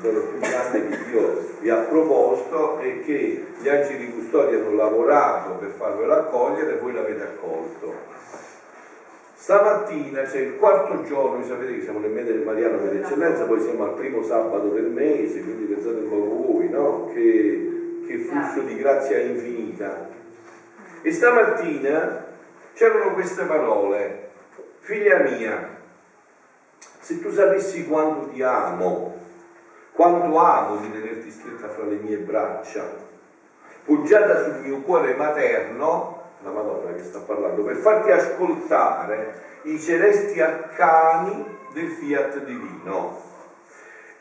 Dono 0.00 0.20
più 0.20 0.38
grande 0.40 0.88
che 0.88 1.04
Dio 1.04 1.40
vi 1.60 1.70
ha 1.70 1.76
proposto 1.76 2.80
e 2.80 3.00
che 3.00 3.44
gli 3.60 3.68
angeli 3.68 4.06
di 4.06 4.12
custodia 4.12 4.58
hanno 4.58 4.74
lavorato 4.74 5.52
per 5.52 5.70
farvelo 5.70 6.12
accogliere 6.12 6.74
e 6.74 6.78
voi 6.78 6.92
l'avete 6.92 7.22
accolto. 7.22 7.94
Stamattina 9.36 10.22
c'è 10.22 10.40
il 10.40 10.56
quarto 10.56 11.04
giorno, 11.04 11.44
sapete 11.44 11.74
che 11.76 11.82
siamo 11.82 12.00
nel 12.00 12.10
mese 12.10 12.32
del 12.32 12.42
Mariano 12.42 12.78
per 12.78 12.96
eccellenza, 12.96 13.44
poi 13.44 13.60
siamo 13.60 13.84
al 13.84 13.94
primo 13.94 14.22
sabato 14.24 14.68
del 14.70 14.90
mese, 14.90 15.42
quindi 15.42 15.72
pensate 15.72 16.00
un 16.00 16.08
po' 16.08 16.16
voi, 16.16 16.68
no? 16.68 17.10
Che, 17.14 18.02
che 18.06 18.18
flusso 18.18 18.60
di 18.62 18.76
grazia 18.76 19.18
infinita. 19.20 20.24
E 21.06 21.12
stamattina 21.12 22.24
c'erano 22.72 23.12
queste 23.12 23.44
parole, 23.44 24.30
figlia 24.80 25.18
mia, 25.18 25.78
se 26.98 27.20
tu 27.20 27.30
sapessi 27.30 27.86
quanto 27.86 28.30
ti 28.30 28.42
amo, 28.42 29.16
quanto 29.92 30.36
amo 30.36 30.78
di 30.78 30.90
tenerti 30.90 31.30
stretta 31.30 31.68
fra 31.68 31.84
le 31.84 31.94
mie 31.94 32.16
braccia, 32.16 32.82
poggiata 33.84 34.42
sul 34.42 34.64
mio 34.64 34.80
cuore 34.80 35.14
materno, 35.14 36.22
la 36.42 36.50
Madonna 36.50 36.92
che 36.94 37.04
sta 37.04 37.20
parlando, 37.20 37.62
per 37.62 37.76
farti 37.76 38.10
ascoltare 38.10 39.60
i 39.62 39.78
celesti 39.78 40.40
arcani 40.40 41.58
del 41.72 41.88
fiat 41.88 42.42
divino. 42.42 43.22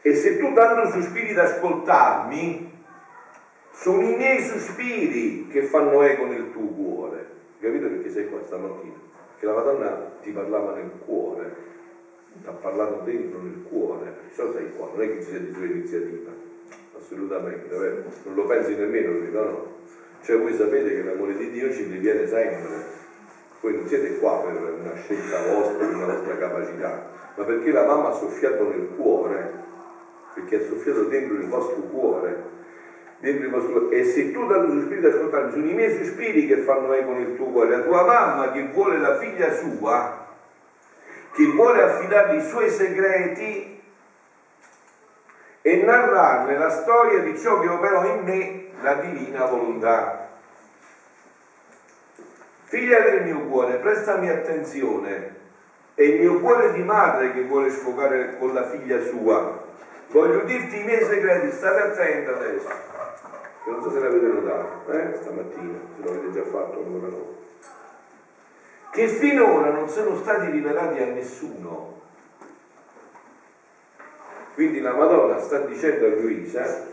E 0.03 0.13
se 0.13 0.37
tu 0.37 0.53
tanto 0.53 0.91
sospiri 0.91 1.31
ad 1.31 1.39
ascoltarmi, 1.39 2.74
sono 3.75 4.01
i 4.01 4.15
miei 4.15 4.41
sospiri 4.41 5.47
che 5.47 5.63
fanno 5.63 6.01
eco 6.01 6.25
nel 6.25 6.51
tuo 6.51 6.67
cuore. 6.67 7.25
Capito 7.59 7.87
perché 7.87 8.09
sei 8.09 8.29
qua 8.29 8.39
stamattina? 8.45 8.93
Che 9.37 9.45
la 9.45 9.53
Madonna 9.53 10.17
ti 10.21 10.31
parlava 10.31 10.75
nel 10.75 10.91
cuore, 11.05 11.55
ti 12.41 12.47
ha 12.47 12.51
parlato 12.51 13.01
dentro 13.03 13.41
nel 13.41 13.63
cuore, 13.67 14.13
perciò 14.23 14.51
sei 14.53 14.71
qua, 14.75 14.89
non 14.93 15.01
è 15.01 15.07
che 15.07 15.21
ci 15.21 15.29
sia 15.29 15.39
di 15.39 15.51
tua 15.51 15.65
iniziativa, 15.65 16.31
assolutamente, 16.97 17.75
vero? 17.75 18.03
non 18.23 18.35
lo 18.35 18.45
pensi 18.45 18.75
nemmeno, 18.75 19.11
no, 19.31 19.43
no. 19.43 19.73
Cioè 20.21 20.37
voi 20.37 20.53
sapete 20.53 20.95
che 20.95 21.03
l'amore 21.03 21.35
di 21.35 21.51
Dio 21.51 21.71
ci 21.71 21.83
riviene 21.83 22.27
sempre, 22.27 22.85
voi 23.59 23.75
non 23.75 23.87
siete 23.87 24.17
qua 24.19 24.39
per 24.39 24.79
una 24.79 24.95
scelta 24.95 25.53
vostra, 25.53 25.85
per 25.85 25.95
una 25.95 26.05
vostra 26.05 26.37
capacità, 26.37 27.09
ma 27.35 27.43
perché 27.43 27.71
la 27.71 27.85
mamma 27.85 28.09
ha 28.09 28.13
soffiato 28.13 28.69
nel 28.69 28.89
cuore, 28.95 29.51
perché 30.33 30.55
ha 30.55 30.65
soffiato 30.65 31.03
dentro 31.03 31.35
il 31.35 31.47
vostro 31.47 31.81
cuore 31.81 32.54
dentro 33.25 33.45
il 33.45 33.51
vostro 33.51 33.89
e 33.89 34.03
se 34.03 34.31
tu 34.31 34.45
dal 34.45 34.65
tuo 34.65 34.81
spirito 34.81 35.07
ascoltare 35.07 35.49
sono 35.49 35.65
i 35.65 35.73
miei 35.73 35.97
sospiri 35.97 36.45
che 36.45 36.57
fanno 36.57 36.93
eco 36.93 37.11
nel 37.13 37.35
tuo 37.35 37.47
cuore 37.47 37.77
la 37.77 37.83
tua 37.83 38.05
mamma 38.05 38.51
che 38.51 38.67
vuole 38.71 38.99
la 38.99 39.17
figlia 39.17 39.51
sua 39.51 40.27
che 41.33 41.45
vuole 41.47 41.81
affidare 41.81 42.37
i 42.37 42.41
suoi 42.41 42.69
segreti 42.69 43.81
e 45.61 45.77
narrarne 45.77 46.59
la 46.59 46.69
storia 46.69 47.19
di 47.21 47.35
ciò 47.39 47.59
che 47.59 47.67
operò 47.67 48.05
in 48.05 48.23
me 48.23 48.67
la 48.81 48.93
divina 48.95 49.45
volontà. 49.45 50.29
Figlia 52.65 52.99
del 52.99 53.23
mio 53.23 53.39
cuore, 53.47 53.77
prestami 53.77 54.29
attenzione, 54.29 55.35
è 55.95 56.03
il 56.03 56.19
mio 56.19 56.39
cuore 56.39 56.71
di 56.73 56.83
madre 56.83 57.33
che 57.33 57.45
vuole 57.45 57.71
sfogare 57.71 58.37
con 58.37 58.53
la 58.53 58.69
figlia 58.69 59.01
sua. 59.01 59.63
Voglio 60.09 60.41
dirti 60.41 60.79
i 60.79 60.83
miei 60.83 61.03
segreti, 61.03 61.51
state 61.51 61.81
attenta 61.81 62.35
adesso. 62.35 62.94
Non 63.65 63.81
so 63.81 63.89
se 63.91 63.99
l'avete 63.99 64.27
notato, 64.27 64.91
eh? 64.91 65.17
stamattina, 65.19 65.79
se 65.95 66.05
l'avete 66.05 66.31
già 66.31 66.43
fatto 66.43 66.83
ancora 66.85 67.07
no. 67.07 67.35
Che 68.91 69.07
finora 69.07 69.71
non 69.71 69.89
sono 69.89 70.15
stati 70.17 70.51
rivelati 70.51 71.01
a 71.01 71.07
nessuno. 71.07 72.01
Quindi 74.53 74.81
la 74.81 74.93
Madonna 74.93 75.39
sta 75.39 75.59
dicendo 75.59 76.05
a 76.05 76.09
Luisa 76.09 76.87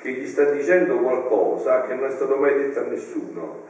che 0.00 0.12
gli 0.12 0.26
sta 0.26 0.44
dicendo 0.44 0.98
qualcosa 0.98 1.82
che 1.82 1.94
non 1.94 2.04
è 2.06 2.10
stato 2.10 2.36
mai 2.36 2.54
detto 2.54 2.78
a 2.78 2.84
nessuno. 2.84 3.62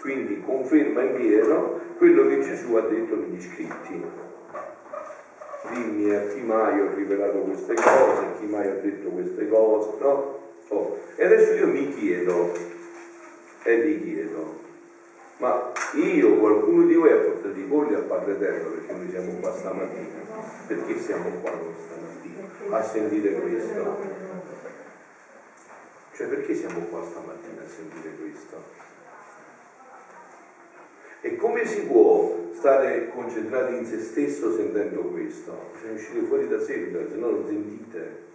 Quindi 0.00 0.40
conferma 0.40 1.02
in 1.02 1.14
pieno 1.14 1.80
quello 1.98 2.26
che 2.28 2.40
Gesù 2.40 2.74
ha 2.76 2.80
detto 2.80 3.14
negli 3.14 3.40
scritti. 3.40 4.04
Dimmi 5.70 6.14
a 6.14 6.26
chi 6.28 6.40
mai 6.40 6.80
ho 6.80 6.94
rivelato 6.94 7.38
queste 7.40 7.74
cose, 7.74 8.24
a 8.24 8.32
chi 8.38 8.46
mai 8.46 8.68
ho 8.68 8.80
detto 8.80 9.08
queste 9.10 9.48
cose, 9.48 9.90
no? 10.00 10.37
Oh. 10.68 10.98
E 11.16 11.24
adesso 11.24 11.52
io 11.54 11.66
mi 11.66 11.94
chiedo, 11.94 12.52
e 13.62 13.80
vi 13.80 14.02
chiedo, 14.02 14.60
ma 15.38 15.72
io, 15.94 16.36
qualcuno 16.36 16.84
di 16.86 16.94
voi 16.94 17.12
ha 17.12 17.16
portato 17.16 17.58
i 17.58 17.62
polli 17.62 17.94
al 17.94 18.02
Padre 18.02 18.32
Eterno 18.32 18.70
perché 18.70 18.92
noi 18.92 19.08
siamo 19.10 19.32
qua 19.40 19.56
stamattina? 19.56 20.26
Perché 20.66 20.98
siamo 20.98 21.30
qua 21.40 21.52
stamattina 21.52 22.76
a 22.76 22.82
sentire 22.82 23.32
questo? 23.32 23.96
Cioè 26.14 26.26
perché 26.26 26.54
siamo 26.54 26.80
qua 26.86 27.04
stamattina 27.04 27.62
a 27.62 27.68
sentire 27.68 28.14
questo? 28.20 28.62
E 31.20 31.36
come 31.36 31.66
si 31.66 31.82
può 31.82 32.50
stare 32.52 33.10
concentrati 33.10 33.76
in 33.76 33.86
se 33.86 34.00
stesso 34.00 34.54
sentendo 34.56 35.02
questo? 35.02 35.70
Bisogna 35.74 35.94
uscire 35.94 36.20
fuori 36.22 36.48
da 36.48 36.60
seguito, 36.60 37.08
se 37.08 37.16
no 37.16 37.30
non 37.30 37.46
sentite. 37.46 38.27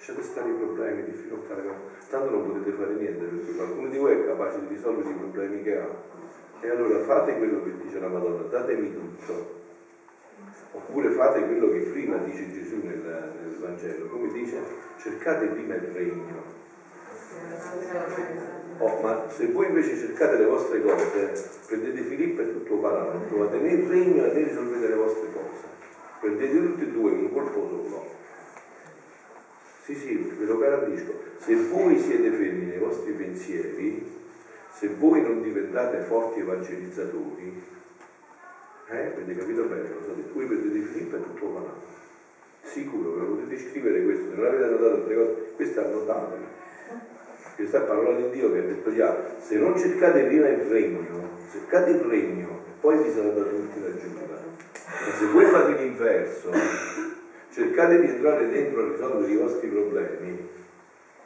Lasciate 0.00 0.22
stare 0.22 0.48
i 0.48 0.54
problemi, 0.54 1.04
di 1.04 1.10
difficoltà, 1.10 1.56
tanto 2.08 2.30
non 2.30 2.46
potete 2.46 2.74
fare 2.74 2.94
niente 2.94 3.22
perché 3.22 3.52
qualcuno 3.52 3.88
di 3.90 3.98
voi 3.98 4.14
è 4.14 4.24
capace 4.24 4.60
di 4.60 4.68
risolvere 4.68 5.10
i 5.10 5.12
problemi 5.12 5.62
che 5.62 5.78
ha. 5.78 5.88
E 6.62 6.70
allora 6.70 7.00
fate 7.00 7.36
quello 7.36 7.62
che 7.62 7.76
dice 7.82 8.00
la 8.00 8.08
Madonna, 8.08 8.48
datemi 8.48 8.94
tutto. 8.94 9.60
Oppure 10.72 11.10
fate 11.10 11.44
quello 11.44 11.70
che 11.70 11.80
prima 11.80 12.16
dice 12.16 12.50
Gesù 12.50 12.80
nel, 12.82 13.34
nel 13.42 13.58
Vangelo, 13.58 14.06
come 14.06 14.32
dice, 14.32 14.56
cercate 14.96 15.48
prima 15.48 15.74
il 15.74 15.82
regno 15.92 16.58
Oh, 18.78 19.00
ma 19.02 19.28
se 19.28 19.48
voi 19.48 19.66
invece 19.66 19.98
cercate 19.98 20.38
le 20.38 20.46
vostre 20.46 20.80
cose, 20.80 21.32
prendete 21.66 22.00
Filippo 22.04 22.40
e 22.40 22.52
tutto 22.52 22.76
Parano, 22.76 23.18
non 23.18 23.26
trovate 23.28 23.58
né 23.58 23.72
il 23.72 23.86
regno 23.86 24.22
né 24.22 24.44
risolvete 24.44 24.88
le 24.88 24.94
vostre 24.94 25.28
cose. 25.30 25.68
Prendete 26.20 26.54
tutti 26.54 26.84
e 26.84 26.90
due 26.90 27.10
in 27.10 27.18
un 27.18 27.32
colpo 27.34 27.68
solo. 27.68 28.19
Sì, 29.90 29.96
sì, 29.96 30.34
ve 30.38 30.44
lo 30.44 30.56
garantisco. 30.56 31.12
Se 31.38 31.52
voi 31.68 31.98
siete 31.98 32.30
fermi 32.30 32.66
nei 32.66 32.78
vostri 32.78 33.10
pensieri, 33.10 34.06
se 34.72 34.88
voi 34.96 35.20
non 35.20 35.42
diventate 35.42 36.02
forti 36.02 36.38
evangelizzatori, 36.38 37.60
eh, 38.88 38.96
avete 38.96 39.36
capito 39.36 39.64
bene 39.64 39.88
ho 39.90 40.14
detto? 40.14 40.32
Voi 40.32 40.46
prendete 40.46 40.78
Filippo 40.78 41.16
e 41.16 41.22
tutto 41.22 41.46
Parano. 41.46 41.82
Sicuro, 42.62 43.14
ve 43.14 43.18
lo 43.18 43.34
potete 43.34 43.58
scrivere 43.68 44.04
questo, 44.04 44.30
se 44.30 44.36
non 44.36 44.46
avete 44.46 44.62
annotato 44.62 44.94
altre 44.94 45.14
cose, 45.16 45.34
queste 45.56 45.80
annotatele 45.80 46.58
questa 47.56 47.82
è 47.82 47.86
parola 47.86 48.16
di 48.16 48.30
Dio 48.30 48.52
che 48.52 48.58
ha 48.58 48.62
detto 48.62 48.94
già, 48.94 49.34
se 49.38 49.56
non 49.56 49.76
cercate 49.76 50.22
prima 50.22 50.48
il 50.48 50.62
regno, 50.62 51.00
cercate 51.50 51.90
il 51.90 52.00
regno 52.00 52.62
e 52.64 52.70
poi 52.80 53.02
vi 53.02 53.10
sarà 53.10 53.30
dato 53.30 53.50
tutti 53.50 53.80
la 53.80 53.96
giunta. 53.98 54.20
Ma 54.22 55.12
se 55.18 55.26
voi 55.26 55.44
fate 55.46 55.82
l'inverso, 55.82 56.50
cercate 57.50 58.00
di 58.00 58.06
entrare 58.06 58.48
dentro 58.48 58.82
a 58.82 58.88
risolvere 58.90 59.32
i 59.32 59.36
vostri 59.36 59.68
problemi, 59.68 60.48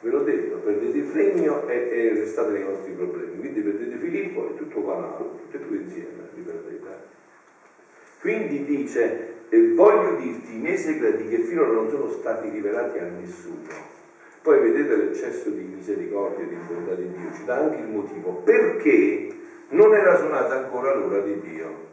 ve 0.01 0.09
l'ho 0.09 0.23
detto, 0.23 0.57
perdete 0.57 0.97
il 0.97 1.11
regno 1.11 1.67
e, 1.67 1.75
e 1.75 2.13
restate 2.13 2.51
nei 2.51 2.63
vostri 2.63 2.91
problemi. 2.91 3.39
Quindi 3.39 3.61
perdete 3.61 3.97
Filippo 3.97 4.49
e 4.49 4.57
tutto 4.57 4.81
Panaro, 4.81 5.39
tutti 5.41 5.55
e 5.55 5.59
due 5.59 5.77
insieme 5.77 6.29
li 6.35 6.41
perdete. 6.41 7.13
Quindi 8.19 8.65
dice, 8.65 9.33
e 9.49 9.73
voglio 9.73 10.15
dirti 10.15 10.55
i 10.55 10.59
miei 10.59 10.77
segreti 10.77 11.27
che 11.27 11.37
finora 11.39 11.71
non 11.71 11.89
sono 11.89 12.09
stati 12.09 12.49
rivelati 12.49 12.97
a 12.97 13.03
nessuno 13.03 13.93
poi 14.45 14.59
vedete 14.59 14.95
l'eccesso 14.95 15.49
di 15.49 15.63
misericordia 15.63 16.45
e 16.45 16.49
di 16.49 16.55
bontà 16.67 16.93
di 16.93 17.09
Dio, 17.09 17.33
ci 17.33 17.45
dà 17.45 17.61
anche 17.61 17.77
il 17.77 17.87
motivo 17.87 18.43
perché 18.43 19.27
non 19.69 19.91
era 19.95 20.19
suonata 20.19 20.53
ancora 20.53 20.93
l'ora 20.93 21.19
di 21.21 21.41
Dio. 21.41 21.87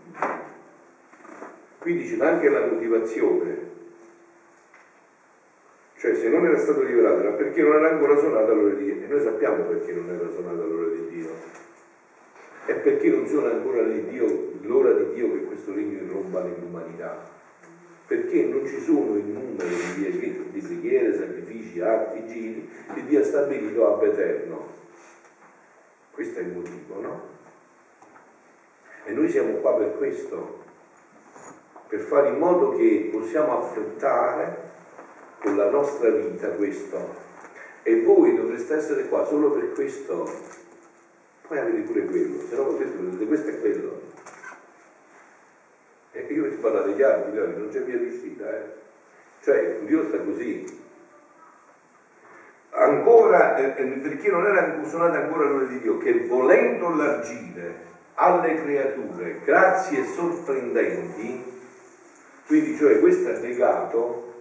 Quindi 1.79 2.07
ci 2.07 2.19
dà 2.19 2.29
anche 2.29 2.51
la 2.51 2.67
motivazione. 2.67 3.72
Cioè 6.03 6.17
se 6.17 6.29
non 6.31 6.45
era 6.45 6.59
stato 6.59 6.83
rivelato 6.83 7.21
era 7.21 7.31
perché 7.31 7.63
non 7.63 7.77
era 7.77 7.91
ancora 7.91 8.19
suonata 8.19 8.53
l'ora 8.53 8.75
di 8.75 8.83
Dio. 8.83 9.05
E 9.05 9.07
noi 9.07 9.23
sappiamo 9.23 9.63
perché 9.67 9.93
non 9.93 10.09
era 10.11 10.29
suonata 10.31 10.65
l'ora 10.65 10.89
di 10.89 11.07
Dio. 11.07 11.31
È 12.67 12.75
perché 12.75 13.09
non 13.09 13.25
suona 13.29 13.53
ancora 13.53 13.83
l'ora 13.83 14.95
di 14.95 15.15
Dio 15.15 15.33
che 15.33 15.45
questo 15.45 15.73
regno 15.73 16.03
irrompa 16.03 16.43
nell'umanità 16.43 17.23
perché 18.05 18.43
non 18.47 18.67
ci 18.67 18.81
sono 18.81 19.15
il 19.15 19.27
numero 19.27 19.69
di, 19.95 20.51
di 20.51 20.61
preghiere, 20.61 21.15
sacrifici, 21.17 21.81
atti, 21.81 22.27
giri 22.27 22.69
che 22.95 23.05
Dio 23.05 23.21
ha 23.21 23.25
stabilito 23.25 23.95
ab 23.95 24.03
eterno. 24.03 24.67
Questo 26.11 26.41
è 26.41 26.43
il 26.43 26.49
motivo, 26.49 27.01
no? 27.01 27.21
E 29.05 29.13
noi 29.13 29.31
siamo 29.31 29.53
qua 29.59 29.77
per 29.77 29.97
questo, 29.99 30.65
per 31.87 32.01
fare 32.01 32.31
in 32.31 32.39
modo 32.39 32.73
che 32.73 33.09
possiamo 33.13 33.59
affrettare 33.59 34.71
con 35.43 35.57
la 35.57 35.69
nostra 35.69 36.09
vita 36.11 36.49
questo. 36.49 37.31
E 37.83 38.03
voi 38.03 38.37
dovreste 38.37 38.77
essere 38.77 39.09
qua 39.09 39.27
solo 39.27 39.51
per 39.51 39.73
questo, 39.73 40.31
poi 41.49 41.59
avete 41.59 41.81
pure 41.81 42.05
quello, 42.05 42.41
se 42.49 42.55
no 42.55 42.65
potete 42.65 43.27
questo 43.27 43.49
è 43.51 43.61
quello. 43.61 44.01
E 46.13 46.27
io 46.31 46.45
vi 46.45 46.57
parlare 46.57 46.93
degli 46.93 47.03
altri, 47.03 47.33
non 47.35 47.69
c'è 47.71 47.83
via 47.83 47.99
di 47.99 48.07
uscita, 48.07 48.49
eh. 48.49 48.81
Cioè, 49.43 49.81
Dio 49.81 50.07
sta 50.07 50.19
così. 50.19 50.81
Ancora, 52.71 53.57
eh, 53.57 53.83
eh 53.83 53.85
perché 53.99 54.31
non 54.31 54.47
era 54.47 54.81
suonata 54.85 55.19
ancora 55.19 55.49
l'ora 55.49 55.65
di 55.65 55.81
Dio, 55.81 55.99
che 55.99 56.27
volendo 56.27 56.87
allargire 56.87 57.91
alle 58.15 58.55
creature 58.55 59.41
grazie 59.45 60.05
sorprendenti, 60.05 61.45
quindi 62.47 62.77
cioè 62.77 63.01
questo 63.01 63.31
è 63.31 63.41
legato 63.41 64.32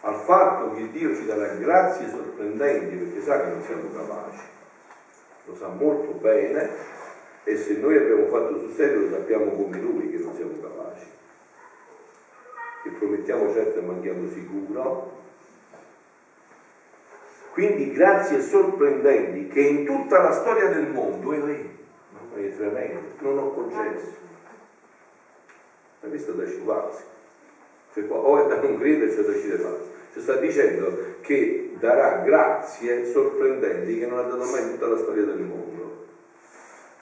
al 0.00 0.14
fatto 0.14 0.74
che 0.74 0.90
Dio 0.90 1.14
ci 1.14 1.26
darà 1.26 1.54
grazie 1.54 2.08
sorprendenti 2.08 2.96
perché 2.96 3.20
sa 3.22 3.40
che 3.40 3.50
non 3.50 3.62
siamo 3.62 3.90
capaci, 3.92 4.42
lo 5.46 5.54
sa 5.56 5.68
molto 5.68 6.12
bene 6.12 6.70
e 7.44 7.56
se 7.56 7.78
noi 7.78 7.96
abbiamo 7.96 8.26
fatto 8.26 8.58
sul 8.58 8.74
serio 8.74 9.00
lo 9.00 9.10
sappiamo 9.10 9.50
come 9.52 9.78
lui 9.78 10.10
che 10.10 10.18
non 10.18 10.34
siamo 10.34 10.52
capaci. 10.60 11.06
Che 12.82 12.90
promettiamo 12.90 13.52
certo 13.52 13.78
e 13.78 13.82
manchiamo 13.82 14.28
sicuro. 14.28 15.16
Quindi 17.52 17.90
grazie 17.92 18.40
sorprendenti 18.40 19.48
che 19.48 19.60
in 19.60 19.84
tutta 19.84 20.20
la 20.20 20.32
storia 20.32 20.68
del 20.68 20.90
mondo, 20.90 21.32
e 21.32 21.76
eh, 22.36 22.48
è 22.48 22.56
tremendo, 22.56 23.00
non 23.20 23.38
ho 23.38 23.50
concesso. 23.52 24.12
Ma 26.00 26.08
questo 26.08 26.32
da 26.32 26.46
sciuparsi. 26.46 27.02
Cioè, 28.06 28.16
o 28.16 28.44
è 28.44 28.48
da 28.48 28.60
non 28.60 28.78
credere, 28.78 29.14
c'è 29.14 29.22
da 29.22 29.32
uscire 29.32 29.56
falso. 29.56 29.96
Ci 30.12 30.20
sta 30.20 30.34
dicendo 30.36 31.16
che 31.20 31.72
darà 31.78 32.22
grazie 32.24 33.04
sorprendenti 33.06 33.98
che 33.98 34.06
non 34.06 34.18
ha 34.18 34.22
dato 34.22 34.44
mai 34.50 34.62
in 34.62 34.70
tutta 34.72 34.86
la 34.86 34.98
storia 34.98 35.24
del 35.24 35.38
mondo 35.38 36.06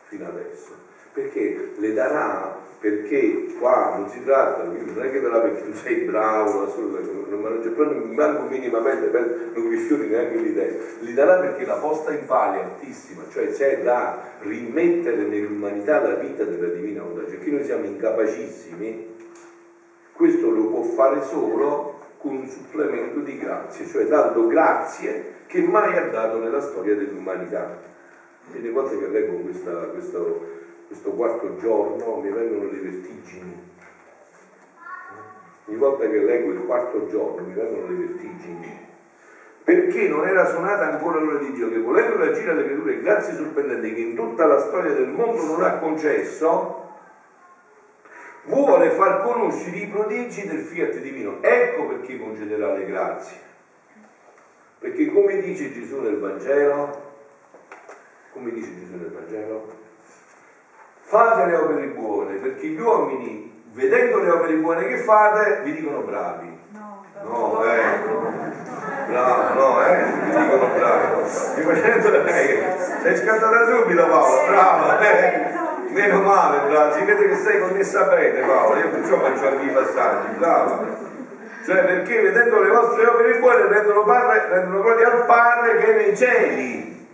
fino 0.09 0.27
adesso, 0.27 0.73
perché 1.13 1.73
le 1.77 1.93
darà 1.93 2.65
perché 2.79 3.55
qua 3.59 3.97
non 3.97 4.09
si 4.09 4.23
tratta, 4.23 4.65
non 4.65 4.77
è 4.77 5.11
che 5.11 5.21
darà 5.21 5.41
perché 5.41 5.65
tu 5.65 5.73
sei 5.75 6.03
bravo, 6.03 6.67
assolutamente, 6.67 7.31
non, 7.31 7.41
non 7.41 7.61
c'è 7.63 7.71
proprio 7.71 8.05
manco 8.05 8.43
minimamente, 8.45 9.11
non 9.55 9.69
vi 9.69 9.79
sfiori 9.79 10.09
neanche 10.09 10.37
l'idea, 10.37 10.73
li 11.01 11.15
darà 11.15 11.39
perché 11.39 11.65
la 11.65 11.77
posta 11.77 12.13
in 12.13 12.27
pali 12.27 12.59
è 12.59 12.63
altissima, 12.63 13.23
cioè 13.31 13.51
c'è 13.51 13.83
da 13.83 14.35
rimettere 14.41 15.23
nell'umanità 15.23 16.01
la 16.01 16.15
vita 16.15 16.45
della 16.45 16.69
divina 16.69 17.03
volontà, 17.03 17.31
cioè 17.31 17.41
che 17.41 17.51
noi 17.51 17.65
siamo 17.65 17.87
incapacissimi, 17.87 19.15
questo 20.17 20.51
lo 20.51 20.67
può 20.69 20.83
fare 20.83 21.23
solo 21.23 22.01
con 22.19 22.37
un 22.37 22.49
supplemento 22.49 23.21
di 23.21 23.39
grazie, 23.39 23.87
cioè 23.87 24.07
dando 24.07 24.47
grazie 24.47 25.35
che 25.47 25.61
mai 25.61 25.97
ha 25.97 26.09
dato 26.09 26.39
nella 26.39 26.61
storia 26.61 26.97
dell'umanità. 26.97 27.79
Le 28.51 28.71
volte 28.71 28.99
che 28.99 29.09
leggo 29.09 29.37
questa, 29.39 29.71
questo, 29.71 30.49
questo 30.87 31.11
quarto 31.11 31.57
giorno 31.57 32.17
mi 32.17 32.31
vengono 32.31 32.71
le 32.71 32.79
vertigini. 32.79 33.65
ogni 35.67 35.77
volta 35.77 36.09
che 36.09 36.19
leggo 36.19 36.53
il 36.53 36.65
quarto 36.65 37.07
giorno 37.09 37.47
mi 37.47 37.53
vengono 37.53 37.89
le 37.89 37.95
vertigini, 37.95 38.87
perché 39.63 40.09
non 40.09 40.27
era 40.27 40.47
suonata 40.47 40.93
ancora 40.93 41.19
l'ora 41.19 41.39
di 41.39 41.53
Dio 41.53 41.69
che 41.69 41.79
volendo 41.79 42.17
reagire 42.17 42.53
alle 42.53 42.65
creature 42.65 43.01
grazie 43.03 43.35
sorprendenti 43.35 43.93
che 43.93 44.01
in 44.01 44.15
tutta 44.15 44.47
la 44.47 44.61
storia 44.61 44.93
del 44.93 45.09
mondo 45.09 45.45
non 45.45 45.63
ha 45.63 45.79
concesso, 45.79 46.86
vuole 48.47 48.91
far 48.91 49.23
conoscere 49.23 49.77
i 49.77 49.87
prodigi 49.87 50.47
del 50.47 50.61
fiat 50.61 50.99
divino. 50.99 51.39
Ecco 51.41 51.87
perché 51.87 52.19
concederà 52.19 52.73
le 52.73 52.87
grazie. 52.87 53.45
Perché 54.79 55.07
come 55.07 55.41
dice 55.41 55.73
Gesù 55.73 56.01
nel 56.01 56.19
Vangelo, 56.19 57.05
come 58.33 58.53
dice 58.53 58.75
Gesù 58.75 58.97
nel 58.97 59.11
Vangelo, 59.11 59.73
fate 61.01 61.47
le 61.47 61.57
opere 61.57 61.87
buone, 61.87 62.35
perché 62.37 62.67
gli 62.67 62.81
uomini, 62.81 63.65
vedendo 63.73 64.21
le 64.21 64.31
opere 64.31 64.55
buone 64.55 64.87
che 64.87 64.99
fate, 64.99 65.61
vi 65.63 65.73
dicono 65.73 66.01
bravi. 66.01 66.59
No, 66.73 67.05
no 67.23 67.65
eh. 67.65 68.45
Bravo, 69.09 69.55
no, 69.55 69.87
eh? 69.87 70.05
Vi 70.05 70.41
dicono 70.41 70.69
bravi. 70.75 71.23
Mi 71.57 71.63
facendo 71.63 72.23
lei, 72.23 72.65
sei 73.03 73.17
scattata 73.17 73.67
subito 73.67 74.07
Paolo, 74.07 74.47
bravo, 74.47 75.01
eh? 75.01 75.56
Meno 75.97 76.21
male, 76.21 76.69
bravo, 76.69 76.93
si 76.93 77.05
vede 77.07 77.27
che 77.27 77.37
sei 77.37 77.59
connessa 77.59 78.03
bene 78.03 78.41
Paolo, 78.41 78.79
io 78.81 78.91
perciò 78.91 79.19
faccio 79.19 79.47
anche 79.47 79.65
i 79.65 79.73
passaggi, 79.73 80.37
bravo. 80.37 80.85
Cioè 81.65 81.85
perché 81.85 82.21
vedendo 82.21 82.61
le 82.61 82.69
vostre 82.69 83.07
opere 83.07 83.39
buone 83.39 83.67
rendono, 83.67 84.05
padre, 84.05 84.67
gloria 84.67 85.11
al 85.11 85.25
Padre 85.25 85.79
che 85.79 85.87
è 85.87 85.97
nei 85.97 86.15
cieli. 86.15 87.09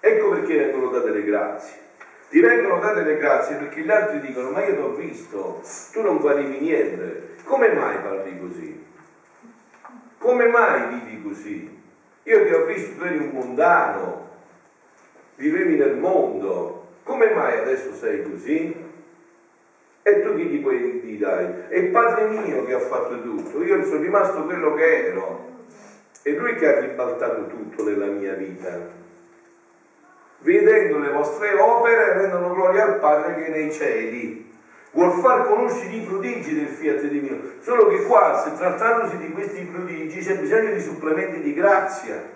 Ecco 0.00 0.28
perché 0.28 0.54
vengono 0.54 0.90
date 0.90 1.08
le 1.08 1.24
grazie. 1.24 1.78
Ti 2.28 2.40
vengono 2.40 2.78
date 2.78 3.00
le 3.00 3.16
grazie 3.16 3.56
perché 3.56 3.80
gli 3.80 3.90
altri 3.90 4.20
dicono 4.20 4.50
ma 4.50 4.62
io 4.62 4.74
ti 4.74 4.80
ho 4.82 4.92
visto, 4.92 5.62
tu 5.92 6.02
non 6.02 6.20
valivi 6.20 6.58
niente. 6.58 7.36
Come 7.44 7.72
mai 7.72 7.96
parli 8.00 8.38
così? 8.38 8.84
Come 10.18 10.46
mai 10.48 10.88
vivi 10.88 11.22
così? 11.22 11.82
Io 12.24 12.44
ti 12.44 12.52
ho 12.52 12.66
visto, 12.66 12.98
tu 12.98 13.04
eri 13.04 13.16
un 13.16 13.30
mondano, 13.30 14.28
vivevi 15.36 15.78
nel 15.78 15.96
mondo, 15.96 16.83
come 17.04 17.30
mai 17.32 17.58
adesso 17.58 17.94
sei 17.94 18.22
così? 18.22 18.92
E 20.02 20.20
tu 20.22 20.34
chi 20.34 20.44
gli 20.46 20.60
puoi 20.60 21.00
dire? 21.00 21.68
È 21.68 21.78
il 21.78 21.90
Padre 21.90 22.28
mio 22.28 22.64
che 22.64 22.74
ha 22.74 22.80
fatto 22.80 23.20
tutto, 23.22 23.62
io 23.62 23.82
sono 23.84 24.00
rimasto 24.00 24.44
quello 24.44 24.74
che 24.74 25.06
ero. 25.06 25.52
È 26.22 26.30
Lui 26.30 26.54
che 26.56 26.66
ha 26.66 26.80
ribaltato 26.80 27.46
tutto 27.46 27.84
nella 27.84 28.06
mia 28.06 28.32
vita. 28.34 29.02
Vedendo 30.38 30.98
le 30.98 31.10
vostre 31.10 31.54
opere 31.58 32.14
rendono 32.14 32.52
gloria 32.52 32.84
al 32.84 32.98
Padre 32.98 33.34
che 33.36 33.46
è 33.46 33.50
nei 33.50 33.72
cieli. 33.72 34.52
Vuol 34.92 35.20
far 35.20 35.46
conoscere 35.46 35.92
i 35.94 36.00
prodigi 36.00 36.54
del 36.54 36.68
fiat 36.68 37.02
divino. 37.02 37.38
Solo 37.60 37.88
che 37.88 38.02
qua, 38.04 38.42
se 38.44 38.56
trattandosi 38.56 39.18
di 39.18 39.30
questi 39.32 39.62
prodigi, 39.62 40.20
c'è 40.20 40.38
bisogno 40.38 40.72
di 40.72 40.80
supplementi 40.80 41.40
di 41.40 41.54
grazia 41.54 42.33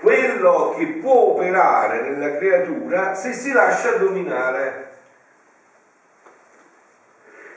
quello 0.00 0.74
che 0.76 0.86
può 1.00 1.32
operare 1.32 2.00
nella 2.08 2.36
creatura 2.38 3.14
se 3.14 3.32
si 3.32 3.52
lascia 3.52 3.96
dominare. 3.96 4.88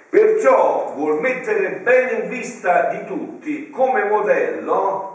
Perciò 0.09 0.93
vuol 0.93 1.19
mettere 1.19 1.79
bene 1.81 2.23
in 2.23 2.29
vista 2.29 2.89
di 2.89 3.05
tutti 3.05 3.69
come 3.69 4.03
modello 4.03 5.11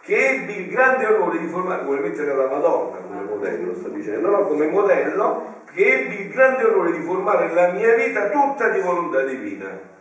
che 0.00 0.28
ebbi 0.34 0.58
il 0.58 0.68
grande 0.68 1.06
onore 1.06 1.38
di 1.38 1.46
formare, 1.46 1.84
vuole 1.84 2.00
mettere 2.00 2.34
la 2.34 2.46
Madonna 2.46 2.98
come 2.98 3.22
modello, 3.22 3.74
sto 3.74 3.88
dicendo, 3.88 4.28
no? 4.28 4.46
come 4.46 4.66
modello 4.66 5.62
che 5.72 6.02
ebbi 6.02 6.20
il 6.20 6.28
grande 6.30 6.64
onore 6.64 6.92
di 6.92 7.00
formare 7.00 7.54
la 7.54 7.70
mia 7.70 7.94
vita 7.94 8.28
tutta 8.28 8.68
di 8.68 8.80
volontà 8.80 9.22
divina. 9.22 9.92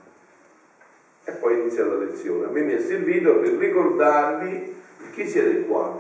E 1.23 1.31
poi 1.31 1.61
inizia 1.61 1.85
la 1.85 1.95
lezione. 1.95 2.47
A 2.47 2.49
me 2.49 2.61
mi 2.61 2.73
è 2.73 2.79
servito 2.79 3.35
per 3.37 3.53
ricordarvi 3.53 4.81
perché 4.97 5.25
siete 5.25 5.65
qua 5.65 5.97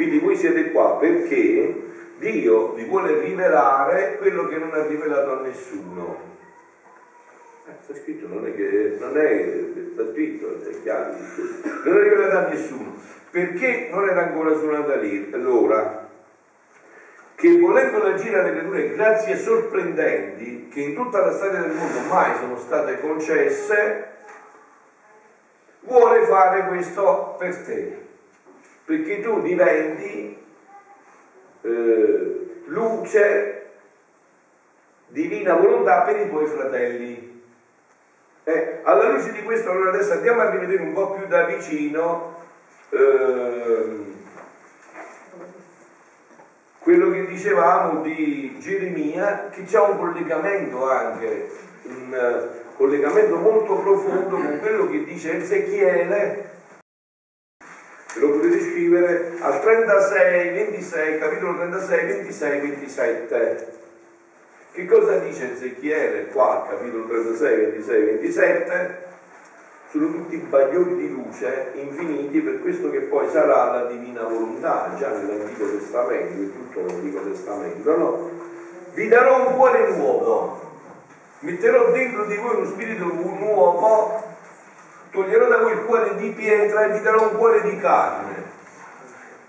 quindi 0.00 0.18
voi 0.18 0.34
siete 0.34 0.70
qua 0.70 0.96
perché 0.96 1.74
Dio 2.16 2.72
vi 2.72 2.84
vuole 2.84 3.20
rivelare 3.20 4.16
quello 4.16 4.48
che 4.48 4.56
non 4.56 4.72
ha 4.72 4.86
rivelato 4.86 5.32
a 5.32 5.42
nessuno. 5.42 6.18
Eh, 7.68 7.72
sta 7.82 7.94
scritto, 7.94 8.26
non 8.26 8.46
è 8.46 8.54
che 8.54 8.96
non 8.98 9.18
è, 9.18 9.62
sta 9.92 10.10
scritto, 10.10 10.58
è 10.66 10.82
chiaro, 10.82 11.16
non 11.84 11.96
è 11.98 12.02
rivelato 12.02 12.36
a 12.38 12.48
nessuno, 12.48 12.94
perché 13.30 13.88
non 13.90 14.08
era 14.08 14.22
ancora 14.22 14.56
suonata 14.56 14.94
lì, 14.94 15.28
l'ora, 15.32 16.08
che 17.34 17.58
volendo 17.58 18.02
agire 18.02 18.38
alle 18.38 18.52
creature 18.52 18.94
grazie 18.94 19.36
sorprendenti 19.36 20.68
che 20.68 20.80
in 20.80 20.94
tutta 20.94 21.26
la 21.26 21.32
storia 21.32 21.60
del 21.60 21.72
mondo 21.72 22.00
mai 22.08 22.36
sono 22.38 22.56
state 22.56 23.00
concesse, 23.00 24.08
vuole 25.80 26.24
fare 26.24 26.68
questo 26.68 27.36
per 27.38 27.54
te 27.64 28.08
perché 28.90 29.20
tu 29.20 29.40
diventi 29.40 30.36
eh, 31.62 32.62
luce, 32.64 33.70
divina 35.06 35.54
volontà 35.54 36.00
per 36.00 36.18
i 36.18 36.28
tuoi 36.28 36.46
fratelli. 36.46 37.42
Eh, 38.42 38.80
alla 38.82 39.10
luce 39.10 39.30
di 39.30 39.44
questo, 39.44 39.70
allora 39.70 39.90
adesso 39.90 40.14
andiamo 40.14 40.40
a 40.40 40.50
rivedere 40.50 40.82
un 40.82 40.92
po' 40.92 41.12
più 41.12 41.28
da 41.28 41.44
vicino 41.44 42.34
eh, 42.88 43.98
quello 46.80 47.10
che 47.12 47.26
dicevamo 47.26 48.02
di 48.02 48.56
Geremia, 48.58 49.50
che 49.50 49.62
c'è 49.62 49.78
un 49.78 49.98
collegamento 49.98 50.90
anche, 50.90 51.48
un 51.84 52.12
uh, 52.12 52.76
collegamento 52.76 53.36
molto 53.36 53.76
profondo 53.76 54.34
con 54.34 54.58
quello 54.58 54.88
che 54.88 55.04
dice 55.04 55.36
Ezechiele 55.36 56.58
lo 58.14 58.30
potete 58.30 58.60
scrivere 58.60 59.32
al 59.40 59.60
36, 59.60 60.52
26, 60.52 61.18
capitolo 61.18 61.54
36, 61.56 62.06
26, 62.06 62.60
27. 62.60 63.78
Che 64.72 64.86
cosa 64.86 65.18
dice 65.18 65.52
Ezechiele 65.52 66.26
qua, 66.26 66.66
capitolo 66.68 67.06
36, 67.06 67.56
26, 67.56 68.04
27? 68.04 69.08
Sono 69.90 70.10
tutti 70.12 70.36
bagliori 70.36 70.96
di 70.96 71.10
luce 71.10 71.72
infiniti 71.74 72.40
per 72.40 72.60
questo 72.60 72.90
che 72.90 73.00
poi 73.00 73.28
sarà 73.28 73.72
la 73.72 73.84
divina 73.86 74.22
volontà, 74.22 74.94
già 74.96 75.10
nell'Antico 75.10 75.68
Testamento, 75.68 76.32
in 76.40 76.52
tutto 76.52 76.86
l'Antico 76.86 77.20
Testamento, 77.22 77.96
no? 77.96 78.30
Vi 78.94 79.08
darò 79.08 79.48
un 79.48 79.56
cuore 79.56 79.88
nuovo, 79.90 80.60
metterò 81.40 81.90
dentro 81.90 82.24
di 82.26 82.36
voi 82.36 82.56
uno 82.56 82.66
spirito 82.66 83.04
nuovo 83.04 84.29
toglierò 85.10 85.48
da 85.48 85.58
voi 85.58 85.72
il 85.72 85.84
cuore 85.84 86.16
di 86.16 86.30
pietra 86.30 86.84
e 86.84 86.90
vi 86.90 87.02
darò 87.02 87.30
un 87.30 87.36
cuore 87.36 87.62
di 87.62 87.78
carne. 87.78 88.48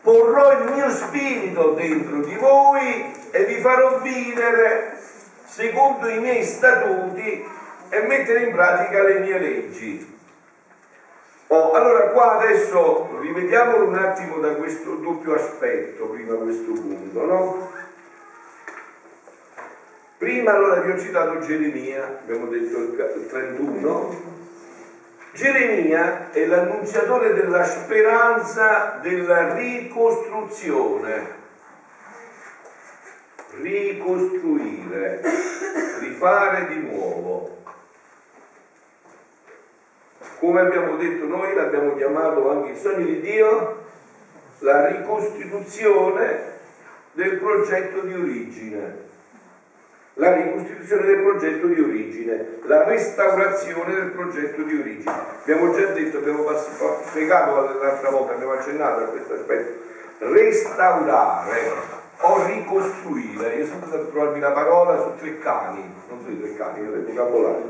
Porrò 0.02 0.60
il 0.60 0.71
mio 0.71 0.89
spirito 0.89 1.71
dentro 1.71 2.21
di 2.21 2.36
voi 2.36 3.13
e 3.32 3.43
vi 3.45 3.60
farò 3.60 4.00
vivere 4.00 4.97
secondo 5.45 6.08
i 6.08 6.19
miei 6.19 6.43
statuti 6.43 7.45
e 7.89 8.02
mettere 8.08 8.43
in 8.43 8.54
pratica 8.54 9.04
le 9.04 9.19
mie 9.19 9.38
leggi. 9.38 10.19
Oh, 11.47 11.74
allora 11.74 12.10
qua 12.12 12.39
adesso 12.39 13.17
rivediamolo 13.19 13.86
un 13.86 13.95
attimo 13.95 14.38
da 14.38 14.56
questo 14.56 14.95
doppio 14.95 15.36
aspetto, 15.36 16.06
prima 16.06 16.36
questo 16.36 16.71
punto, 16.71 17.26
no? 17.26 17.71
Prima 20.17 20.54
allora 20.54 20.80
vi 20.80 20.91
ho 20.91 20.97
citato 20.97 21.39
Geremia, 21.39 22.19
abbiamo 22.21 22.45
detto 22.45 22.78
il 22.78 23.28
31, 23.28 24.21
Geremia 25.33 26.29
è 26.31 26.45
l'annunziatore 26.45 27.33
della 27.33 27.63
speranza 27.63 28.99
della 29.01 29.53
ricostruzione. 29.53 31.39
Ricostruire, 33.61 35.21
rifare 35.99 36.67
di 36.67 36.79
nuovo. 36.79 37.63
Come 40.39 40.59
abbiamo 40.59 40.97
detto 40.97 41.25
noi, 41.25 41.53
l'abbiamo 41.53 41.95
chiamato 41.95 42.49
anche 42.49 42.71
il 42.71 42.77
sogno 42.77 43.05
di 43.05 43.21
Dio, 43.21 43.85
la 44.59 44.87
ricostituzione 44.87 46.59
del 47.13 47.37
progetto 47.37 48.01
di 48.01 48.13
origine 48.13 49.11
la 50.21 50.36
ricostituzione 50.36 51.07
del 51.07 51.21
progetto 51.21 51.65
di 51.65 51.81
origine, 51.81 52.60
la 52.65 52.84
restaurazione 52.84 53.95
del 53.95 54.12
progetto 54.12 54.62
di 54.62 54.77
origine. 54.77 55.15
Abbiamo 55.41 55.73
già 55.73 55.88
detto, 55.88 56.17
abbiamo 56.19 56.45
spiegato 57.07 57.79
l'altra 57.81 58.10
volta, 58.12 58.34
abbiamo 58.34 58.51
accennato 58.53 59.01
a 59.01 59.07
questo 59.07 59.34
aspetto. 59.34 59.79
Restaurare 60.19 61.71
o 62.17 62.45
ricostruire, 62.45 63.55
io 63.55 63.65
sono 63.65 63.79
andato 63.84 64.03
a 64.03 64.05
trovarmi 64.05 64.39
la 64.39 64.51
parola 64.51 65.01
su 65.01 65.15
tre 65.19 65.39
cani, 65.39 65.91
non 66.07 66.19
su 66.23 66.39
tre 66.39 66.55
cani, 66.55 66.84
io 66.84 66.91
ho 66.91 67.03
vocabolario. 67.03 67.65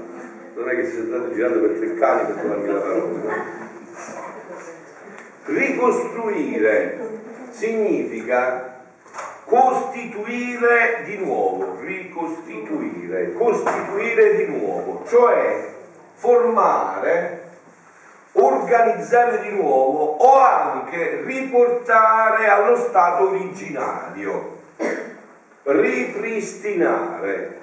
Non 0.55 0.69
è 0.69 0.75
che 0.75 0.85
si 0.87 1.05
state 1.07 1.33
girando 1.33 1.59
per 1.61 1.77
tre 1.77 1.93
cani 1.95 2.25
per 2.25 2.35
trovarmi 2.35 2.67
la 2.67 2.79
parola. 2.79 3.59
Ricostruire 5.45 6.99
significa 7.49 8.70
costituire 9.51 11.03
di 11.03 11.17
nuovo, 11.17 11.77
ricostituire, 11.81 13.33
costituire 13.33 14.37
di 14.37 14.45
nuovo, 14.45 15.03
cioè 15.05 15.73
formare, 16.13 17.49
organizzare 18.31 19.41
di 19.41 19.49
nuovo 19.49 20.15
o 20.19 20.39
anche 20.39 21.23
riportare 21.25 22.47
allo 22.47 22.77
stato 22.77 23.27
originario, 23.27 24.59
ripristinare. 25.63 27.59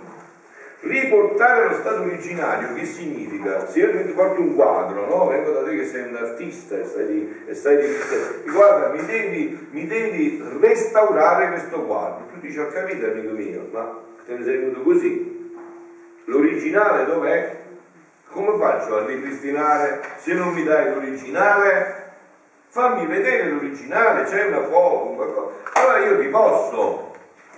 Riportare 0.80 1.64
allo 1.64 1.74
stato 1.74 2.02
originario 2.02 2.72
che 2.74 2.84
significa? 2.84 3.66
Se 3.66 3.80
io 3.80 3.90
ti 3.90 4.12
porto 4.12 4.40
un 4.40 4.54
quadro, 4.54 5.06
no? 5.06 5.26
vengo 5.26 5.50
da 5.50 5.64
te 5.64 5.74
che 5.74 5.84
sei 5.84 6.08
un 6.08 6.14
artista 6.14 6.76
e 6.76 6.84
stai 6.84 7.06
di, 7.06 7.42
e 7.46 7.54
stai 7.54 7.78
di 7.78 8.50
guarda, 8.50 8.90
mi 8.90 9.04
devi, 9.04 9.68
mi 9.72 9.86
devi 9.88 10.40
restaurare 10.60 11.48
questo 11.48 11.82
quadro. 11.82 12.26
Tu 12.32 12.38
dici, 12.38 12.60
ho 12.60 12.68
capito 12.68 13.06
amico 13.06 13.32
mio, 13.32 13.68
ma 13.72 14.00
te 14.24 14.36
ne 14.36 14.44
sei 14.44 14.58
venuto 14.58 14.82
così. 14.82 15.52
L'originale 16.26 17.06
dov'è? 17.06 17.56
Come 18.30 18.56
faccio 18.58 18.98
a 18.98 19.06
ripristinare 19.06 20.00
se 20.18 20.32
non 20.34 20.52
mi 20.52 20.62
dai 20.62 20.94
l'originale? 20.94 22.06
Fammi 22.68 23.04
vedere 23.06 23.50
l'originale, 23.50 24.24
c'è 24.24 24.46
una 24.46 24.62
foto. 24.62 25.60
Allora 25.72 25.98
io 26.04 26.20
ti 26.20 26.28
posso 26.28 27.07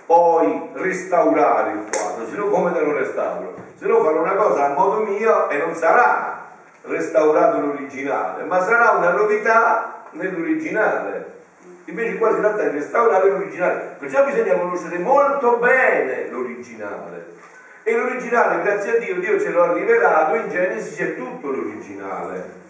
poi 0.05 0.69
restaurare 0.73 1.71
il 1.71 1.89
quadro, 1.91 2.27
se 2.27 2.35
no 2.35 2.49
come 2.49 2.71
te 2.71 2.79
lo 2.79 2.97
restauro? 2.97 3.55
Se 3.77 3.85
no 3.87 4.03
farò 4.03 4.21
una 4.21 4.35
cosa 4.35 4.65
a 4.65 4.73
modo 4.73 5.01
mio 5.01 5.49
e 5.49 5.57
non 5.57 5.73
sarà 5.75 6.47
restaurato 6.83 7.59
l'originale, 7.59 8.43
ma 8.43 8.61
sarà 8.61 8.91
una 8.91 9.11
novità 9.11 10.05
nell'originale. 10.11 11.39
Invece 11.85 12.17
qua 12.17 12.33
si 12.33 12.39
tratta 12.39 12.63
di 12.63 12.77
restaurare 12.77 13.29
l'originale, 13.29 13.95
perciò 13.99 14.23
bisogna 14.25 14.53
conoscere 14.53 14.97
molto 14.99 15.57
bene 15.57 16.27
l'originale. 16.29 17.29
E 17.83 17.95
l'originale, 17.95 18.61
grazie 18.61 18.95
a 18.95 18.99
Dio, 18.99 19.19
Dio 19.19 19.39
ce 19.39 19.51
l'ha 19.51 19.73
rivelato, 19.73 20.35
in 20.35 20.49
Genesi 20.49 20.95
c'è 20.95 21.15
tutto 21.15 21.49
l'originale 21.49 22.60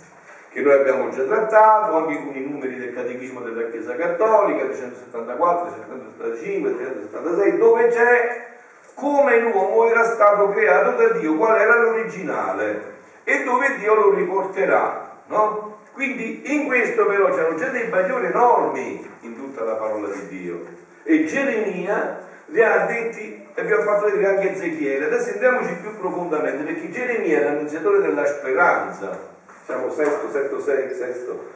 che 0.52 0.60
noi 0.60 0.74
abbiamo 0.74 1.10
già 1.10 1.24
trattato, 1.24 1.96
anche 1.96 2.26
con 2.26 2.36
i 2.36 2.42
numeri 2.42 2.78
del 2.78 2.94
Catechismo 2.94 3.40
della 3.40 3.70
Chiesa 3.70 3.96
Cattolica, 3.96 4.66
374, 4.66 5.72
375, 5.72 6.76
376, 6.76 7.58
dove 7.58 7.88
c'è 7.88 8.50
come 8.94 9.40
l'uomo 9.40 9.90
era 9.90 10.04
stato 10.04 10.50
creato 10.50 10.92
da 10.98 11.18
Dio, 11.18 11.38
qual 11.38 11.58
era 11.58 11.80
l'originale 11.80 13.00
e 13.24 13.44
dove 13.44 13.78
Dio 13.78 13.96
lo 13.96 14.14
riporterà. 14.14 15.20
No? 15.28 15.78
Quindi 15.94 16.42
in 16.54 16.66
questo 16.66 17.06
però 17.06 17.30
c'erano 17.30 17.56
già 17.56 17.70
dei 17.70 17.88
bagliori 17.88 18.26
enormi 18.26 19.10
in 19.22 19.36
tutta 19.38 19.64
la 19.64 19.76
parola 19.76 20.10
di 20.10 20.28
Dio. 20.28 20.66
E 21.04 21.24
Geremia 21.26 22.28
li 22.48 22.62
ha 22.62 22.86
detti, 22.88 23.48
e 23.54 23.64
vi 23.64 23.72
ho 23.72 23.82
fatto 23.84 24.06
vedere 24.06 24.36
anche 24.36 24.52
Ezechiele. 24.52 25.06
Adesso 25.06 25.32
andiamoci 25.32 25.74
più 25.76 25.98
profondamente, 25.98 26.64
perché 26.66 26.90
Geremia 26.90 27.40
è 27.40 27.44
l'annunziatore 27.46 28.02
della 28.02 28.26
speranza 28.26 29.31
siamo 29.71 29.89
sesto, 29.89 30.29
sesto, 30.31 30.60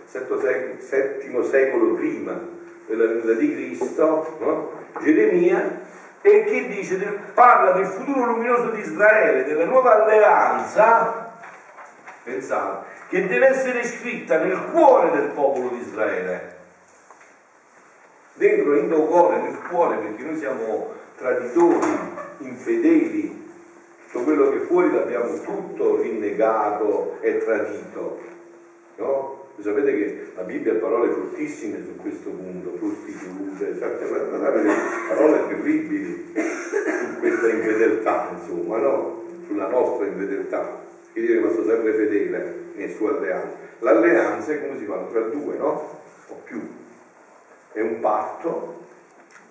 sesto, 0.06 0.42
settimo 0.80 1.44
secolo 1.44 1.96
prima 1.96 2.40
della 2.88 3.08
venuta 3.08 3.34
di 3.34 3.54
Cristo, 3.54 4.38
no? 4.40 4.72
Geremia, 5.02 5.82
e 6.22 6.44
che 6.46 6.68
dice, 6.68 6.96
parla 7.34 7.72
del 7.72 7.88
futuro 7.88 8.26
luminoso 8.26 8.70
di 8.70 8.80
Israele, 8.80 9.44
della 9.44 9.66
nuova 9.66 10.04
alleanza, 10.04 11.34
pensate, 12.24 12.86
che 13.10 13.28
deve 13.28 13.48
essere 13.48 13.84
scritta 13.84 14.38
nel 14.38 14.72
cuore 14.72 15.12
del 15.12 15.30
popolo 15.30 15.70
di 15.70 15.80
Israele. 15.80 16.54
Dentro, 18.34 18.72
nel 18.72 18.90
cuore, 18.90 19.42
nel 19.42 19.60
cuore, 19.70 19.98
perché 19.98 20.24
noi 20.24 20.38
siamo 20.38 20.94
traditori, 21.18 22.00
infedeli, 22.40 23.35
tutto 24.16 24.24
quello 24.24 24.50
che 24.52 24.60
fuori 24.60 24.94
l'abbiamo 24.94 25.42
tutto 25.42 26.02
rinnegato 26.02 27.18
e 27.20 27.38
tradito. 27.40 28.20
No? 28.96 29.44
sapete 29.60 29.94
che 29.94 30.32
la 30.36 30.44
Bibbia 30.44 30.74
ha 30.74 30.76
parole 30.76 31.12
fortissime 31.12 31.82
su 31.84 31.96
questo 31.98 32.30
punto, 32.30 32.70
prostitute, 32.72 33.78
certe 33.78 34.06
parole 35.08 35.48
terribili 35.48 36.34
su 36.34 37.20
questa 37.20 37.50
infedeltà, 37.50 38.30
insomma, 38.38 38.78
no? 38.78 39.24
Sulla 39.48 39.68
nostra 39.68 40.06
infedeltà. 40.06 40.84
Che 41.12 41.22
Dio 41.22 41.32
è 41.32 41.38
rimasto 41.38 41.66
sempre 41.66 41.94
fedele 41.94 42.56
nelle 42.76 42.94
sue 42.94 43.10
alleanze. 43.10 43.56
L'alleanza 43.80 44.52
è 44.54 44.66
come 44.66 44.78
si 44.78 44.86
fa? 44.86 44.98
Tra 45.12 45.22
due, 45.22 45.58
no? 45.58 46.00
O 46.28 46.42
più. 46.44 46.62
È 47.72 47.82
un 47.82 48.00
patto, 48.02 48.80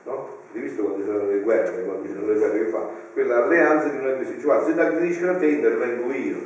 no? 0.05 0.34
Hai 0.55 0.61
visto 0.61 0.85
quando 0.85 1.05
c'erano 1.05 1.29
le 1.29 1.41
guerre, 1.41 1.85
quando 1.85 2.07
c'erano 2.07 2.27
le 2.29 2.39
guerre 2.39 2.65
che 2.65 2.71
fa? 2.71 2.89
Quella 3.13 3.43
alleanza 3.43 3.89
di 3.89 3.97
non 4.01 4.25
si 4.25 4.35
dice, 4.37 4.65
se 4.65 4.75
da 4.75 4.89
dice 4.91 5.29
a 5.29 5.35
te 5.37 5.47
intervengo 5.47 6.13
io, 6.13 6.37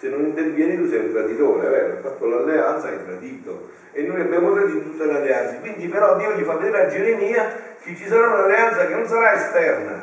se 0.00 0.08
non 0.08 0.24
intervieni 0.24 0.76
tu 0.76 0.88
sei 0.88 1.06
un 1.06 1.12
traditore, 1.12 1.68
vero? 1.68 1.92
Ha 1.92 2.00
fatto 2.00 2.26
l'alleanza 2.26 2.88
hai 2.88 3.04
tradito. 3.04 3.70
E 3.92 4.02
noi 4.02 4.20
abbiamo 4.20 4.52
tradito 4.52 4.80
tutte 4.80 5.04
le 5.04 5.14
alleanze. 5.14 5.60
Quindi 5.60 5.86
però 5.86 6.16
Dio 6.16 6.32
gli 6.32 6.42
fa 6.42 6.56
vedere 6.56 6.86
a 6.86 6.88
Geremia 6.88 7.54
che 7.80 7.94
ci 7.94 8.04
sarà 8.08 8.26
un'alleanza 8.26 8.86
che 8.86 8.94
non 8.94 9.06
sarà 9.06 9.32
esterna, 9.34 10.02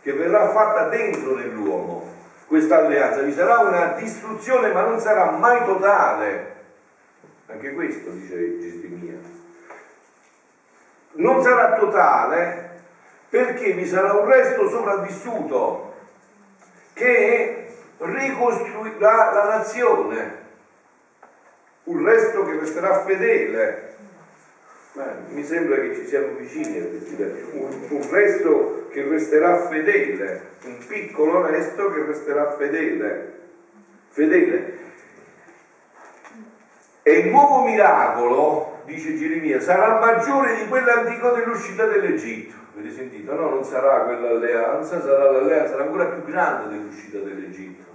che 0.00 0.12
verrà 0.14 0.48
fatta 0.48 0.88
dentro 0.88 1.34
nell'uomo. 1.34 2.10
Questa 2.46 2.78
alleanza, 2.78 3.20
vi 3.20 3.32
sarà 3.32 3.58
una 3.58 3.94
distruzione 3.98 4.72
ma 4.72 4.86
non 4.86 4.98
sarà 4.98 5.32
mai 5.32 5.66
totale. 5.66 6.50
Anche 7.48 7.74
questo 7.74 8.08
dice 8.08 8.58
Geremia 8.58 9.40
non 11.14 11.42
sarà 11.42 11.78
totale 11.78 12.70
perché 13.28 13.72
vi 13.72 13.86
sarà 13.86 14.12
un 14.12 14.26
resto 14.26 14.68
sopravvissuto 14.68 15.94
che 16.94 17.66
ricostruirà 17.98 19.32
la 19.32 19.44
nazione, 19.56 20.36
un 21.84 22.04
resto 22.04 22.44
che 22.44 22.58
resterà 22.58 23.02
fedele. 23.04 23.90
Beh, 24.92 25.02
mi 25.28 25.42
sembra 25.44 25.76
che 25.76 25.94
ci 25.94 26.06
siamo 26.06 26.34
vicini 26.36 26.78
a 26.78 26.84
Presidente, 26.84 27.56
un, 27.56 27.86
un 27.88 28.10
resto 28.10 28.88
che 28.90 29.02
resterà 29.08 29.66
fedele, 29.68 30.50
un 30.64 30.78
piccolo 30.86 31.46
resto 31.46 31.90
che 31.90 32.04
resterà 32.04 32.52
fedele. 32.56 33.40
Fedele. 34.08 34.78
E 37.02 37.12
il 37.12 37.28
nuovo 37.30 37.64
miracolo 37.64 38.71
dice 38.84 39.16
Geremia, 39.16 39.60
sarà 39.60 39.98
maggiore 39.98 40.56
di 40.56 40.68
quell'antico 40.68 41.30
dell'uscita 41.30 41.86
dell'Egitto. 41.86 42.54
Avete 42.74 42.94
sentito? 42.94 43.34
No, 43.34 43.50
non 43.50 43.64
sarà 43.64 44.04
quell'alleanza, 44.04 45.00
sarà 45.00 45.30
l'alleanza, 45.30 45.78
ancora 45.78 46.06
più 46.06 46.24
grande 46.24 46.76
dell'uscita 46.76 47.18
dell'Egitto. 47.18 47.90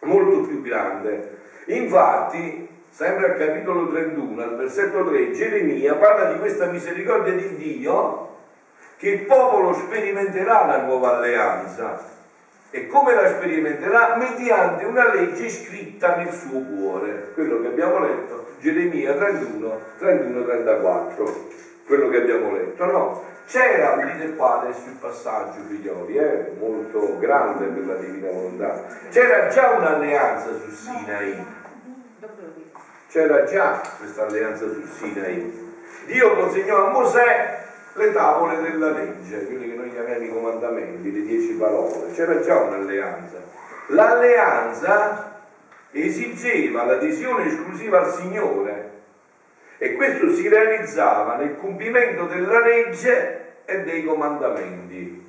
Molto 0.00 0.40
più 0.42 0.62
grande. 0.62 1.38
Infatti, 1.66 2.68
sempre 2.90 3.32
al 3.32 3.38
capitolo 3.38 3.88
31, 3.88 4.42
al 4.42 4.56
versetto 4.56 5.08
3, 5.08 5.32
Geremia 5.32 5.94
parla 5.94 6.32
di 6.32 6.38
questa 6.38 6.66
misericordia 6.66 7.32
di 7.34 7.56
Dio 7.56 8.28
che 8.96 9.08
il 9.08 9.24
popolo 9.26 9.72
sperimenterà 9.72 10.66
la 10.66 10.82
nuova 10.82 11.16
alleanza 11.16 12.20
e 12.74 12.86
come 12.86 13.14
la 13.14 13.28
sperimenterà? 13.28 14.16
Mediante 14.16 14.86
una 14.86 15.12
legge 15.14 15.48
scritta 15.50 16.16
nel 16.16 16.32
suo 16.32 16.58
cuore, 16.62 17.32
quello 17.34 17.60
che 17.60 17.66
abbiamo 17.66 17.98
letto, 17.98 18.46
Geremia 18.60 19.12
31, 19.12 19.78
31, 19.98 20.44
34, 20.44 21.46
quello 21.86 22.08
che 22.08 22.16
abbiamo 22.16 22.50
letto, 22.52 22.84
no? 22.86 23.24
C'era, 23.46 23.94
vedete 23.96 24.34
qua 24.36 24.62
adesso 24.62 24.88
il 24.88 24.96
passaggio, 24.98 25.60
figlioli, 25.68 26.16
eh? 26.16 26.52
molto 26.58 27.18
grande 27.18 27.66
per 27.66 27.86
la 27.86 27.94
divina 27.96 28.30
volontà, 28.30 28.86
c'era 29.10 29.48
già 29.48 29.72
un'alleanza 29.72 30.48
su 30.64 30.70
Sinai, 30.70 31.44
c'era 33.08 33.44
già 33.44 33.82
questa 33.98 34.26
alleanza 34.26 34.66
su 34.66 34.82
Sinai. 34.96 35.74
Dio 36.06 36.36
consegnò 36.36 36.86
a 36.86 36.90
Mosè 36.90 37.60
le 37.94 38.12
tavole 38.12 38.60
della 38.62 38.90
legge, 38.90 39.44
quelli 39.46 39.70
che 39.70 39.76
noi 39.76 39.90
chiamiamo 39.90 40.24
i 40.24 40.28
comandamenti, 40.28 41.12
le 41.12 41.22
dieci 41.22 41.52
parole, 41.52 42.12
c'era 42.12 42.40
già 42.40 42.56
un'alleanza. 42.60 43.36
L'alleanza 43.88 45.40
esigeva 45.90 46.84
l'adesione 46.84 47.46
esclusiva 47.46 48.02
al 48.02 48.12
Signore 48.12 48.90
e 49.76 49.94
questo 49.94 50.32
si 50.32 50.48
realizzava 50.48 51.36
nel 51.36 51.56
compimento 51.58 52.24
della 52.24 52.60
legge 52.60 53.56
e 53.64 53.82
dei 53.82 54.04
comandamenti. 54.04 55.20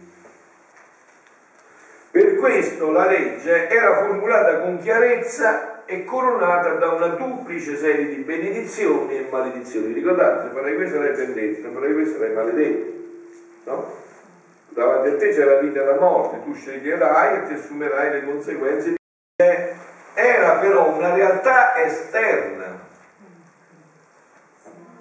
Per 2.12 2.36
questo 2.36 2.92
la 2.92 3.08
legge 3.08 3.68
era 3.68 3.98
formulata 3.98 4.60
con 4.60 4.80
chiarezza 4.80 5.73
è 5.86 6.04
coronata 6.06 6.74
da 6.74 6.90
una 6.90 7.08
duplice 7.08 7.76
serie 7.76 8.08
di 8.08 8.22
benedizioni 8.24 9.18
e 9.18 9.28
maledizioni. 9.30 9.94
Ricordate, 9.94 10.48
se 10.48 10.54
farai 10.54 10.76
questo 10.76 10.96
sarai 10.96 11.16
benedetto, 11.16 11.62
se 11.68 11.74
farai 11.74 11.94
questo 11.94 12.18
sarai 12.18 12.34
maledetto. 12.34 12.92
No? 13.66 14.02
Davanti 14.70 15.10
a 15.10 15.18
te 15.18 15.30
c'è 15.30 15.44
la 15.44 15.60
vita 15.60 15.82
e 15.82 15.86
la 15.86 16.00
morte, 16.00 16.44
tu 16.44 16.54
sceglierai 16.54 17.38
e 17.38 17.48
ti 17.48 17.54
assumerai 17.54 18.12
le 18.12 18.26
conseguenze. 18.26 18.96
Era 20.16 20.58
però 20.60 20.96
una 20.96 21.14
realtà 21.14 21.76
esterna. 21.84 22.82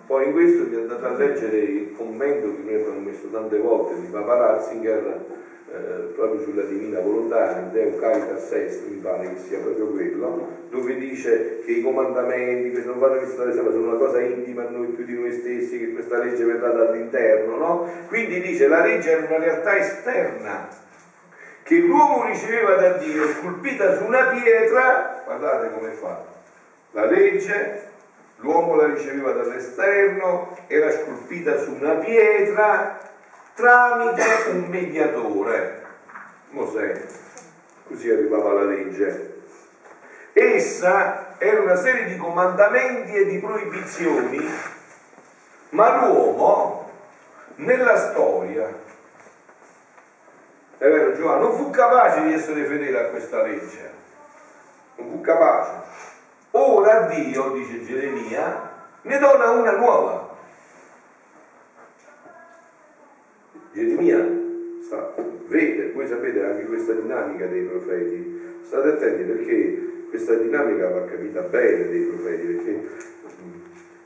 Poi 0.07 0.27
in 0.27 0.33
questo 0.33 0.65
vi 0.65 0.77
andate 0.77 1.07
a 1.07 1.11
leggere 1.11 1.57
il 1.57 1.95
commento 1.97 2.55
che 2.55 2.63
noi 2.65 2.75
abbiamo 2.75 3.01
messo 3.01 3.29
tante 3.31 3.59
volte 3.59 4.01
di 4.01 4.09
Papa 4.09 4.37
Ratzinger 4.37 5.42
eh, 5.73 6.13
proprio 6.15 6.43
sulla 6.43 6.65
divina 6.65 7.01
volontà, 7.01 7.59
il 7.59 7.67
Deo 7.73 7.97
Caritas 7.97 8.53
Est, 8.53 8.87
mi 8.89 8.97
pare 8.97 9.29
che 9.31 9.41
sia 9.41 9.59
proprio 9.59 9.87
quello, 9.87 10.49
dove 10.69 10.97
dice 10.97 11.61
che 11.65 11.73
i 11.73 11.83
comandamenti, 11.83 12.73
che 12.73 12.85
non 12.85 12.99
vanno 12.99 13.21
visitare 13.21 13.55
sono 13.55 13.71
una 13.71 13.97
cosa 13.97 14.21
intima 14.21 14.67
a 14.67 14.71
noi 14.71 14.89
più 14.89 15.05
di 15.07 15.15
noi 15.15 15.33
stessi, 15.33 15.79
che 15.79 15.93
questa 15.93 16.19
legge 16.19 16.45
verrà 16.45 16.73
dall'interno, 16.73 17.57
no? 17.57 17.89
Quindi 18.09 18.41
dice 18.41 18.69
la 18.69 18.85
legge 18.85 19.13
è 19.13 19.27
una 19.27 19.39
realtà 19.39 19.79
esterna 19.79 20.69
che 21.63 21.77
l'uomo 21.77 22.27
riceveva 22.27 22.75
da 22.75 22.93
Dio, 22.99 23.27
scolpita 23.29 23.97
su 23.97 24.05
una 24.05 24.25
pietra, 24.27 25.23
guardate 25.25 25.71
come 25.73 25.91
fa, 25.93 26.23
la 26.91 27.07
legge 27.07 27.91
l'uomo 28.37 28.75
la 28.75 28.87
riceveva 28.87 29.33
dall'esterno, 29.33 30.57
era 30.67 30.91
scolpita 30.91 31.59
su 31.59 31.77
una 31.79 31.95
pietra 31.95 32.99
tramite 33.55 34.51
un 34.51 34.65
mediatore, 34.69 35.85
Mosè, 36.51 37.07
così 37.87 38.11
arrivava 38.11 38.53
la 38.53 38.63
legge. 38.65 39.43
Essa 40.33 41.37
era 41.39 41.61
una 41.61 41.77
serie 41.77 42.07
di 42.07 42.17
comandamenti 42.17 43.13
e 43.13 43.27
di 43.27 43.39
proibizioni, 43.39 44.49
ma 45.71 46.07
l'uomo 46.07 46.91
nella 47.57 47.97
storia, 47.97 48.67
è 50.79 50.89
vero 50.89 51.15
Giovanni, 51.15 51.43
non 51.43 51.57
fu 51.57 51.71
capace 51.71 52.23
di 52.23 52.33
essere 52.33 52.65
fedele 52.65 52.99
a 52.99 53.09
questa 53.11 53.43
legge, 53.43 53.91
non 54.97 55.11
fu 55.11 55.21
capace. 55.21 55.71
Ora 56.53 57.03
Dio, 57.03 57.51
dice 57.51 57.85
Geremia, 57.85 58.71
ne 59.03 59.19
dona 59.19 59.51
una 59.51 59.73
nuova. 59.73 60.32
Geremia 63.73 64.41
sta, 64.81 65.15
vede, 65.47 65.93
voi 65.93 66.07
sapete 66.07 66.43
anche 66.43 66.65
questa 66.65 66.93
dinamica 66.93 67.47
dei 67.47 67.63
profeti, 67.63 68.41
state 68.63 68.89
attenti 68.89 69.23
perché 69.23 69.91
questa 70.11 70.35
dinamica 70.35 70.89
va 70.89 71.05
capita 71.05 71.41
bene 71.41 71.89
dei 71.89 72.03
profeti, 72.03 72.47
perché 72.47 72.81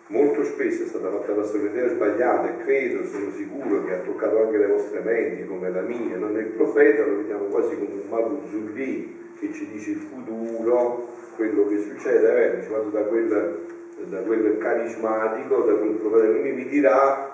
molto 0.09 0.45
spesso 0.45 0.85
è 0.85 0.87
stata 0.87 1.11
fatta 1.11 1.35
la 1.35 1.43
sorveglianza 1.43 1.95
sbagliata 1.95 2.49
e 2.49 2.63
credo, 2.63 3.05
sono 3.07 3.31
sicuro 3.33 3.85
che 3.85 3.95
ha 3.95 3.99
toccato 3.99 4.41
anche 4.45 4.57
le 4.57 4.67
vostre 4.69 5.01
menti 5.01 5.45
come 5.47 5.71
la 5.71 5.81
mia, 5.81 6.17
non 6.17 6.37
il 6.37 6.47
profeta 6.47 7.05
lo 7.05 7.17
vediamo 7.17 7.47
quasi 7.47 7.75
come 7.75 7.91
un 7.91 8.09
mago 8.09 8.43
Zulli 8.49 9.25
che 9.41 9.53
ci 9.53 9.69
dice 9.73 9.91
il 9.91 9.97
futuro, 9.97 11.09
quello 11.35 11.67
che 11.67 11.81
succede, 11.81 12.59
eh, 12.59 12.63
ci 12.63 12.71
vado 12.71 12.89
da 12.91 13.03
quel, 13.03 13.67
da 14.05 14.19
quel 14.21 14.59
carismatico, 14.59 15.63
da 15.63 15.75
quel 15.75 15.91
profeta 15.95 16.41
che 16.41 16.53
mi 16.53 16.69
dirà 16.69 17.33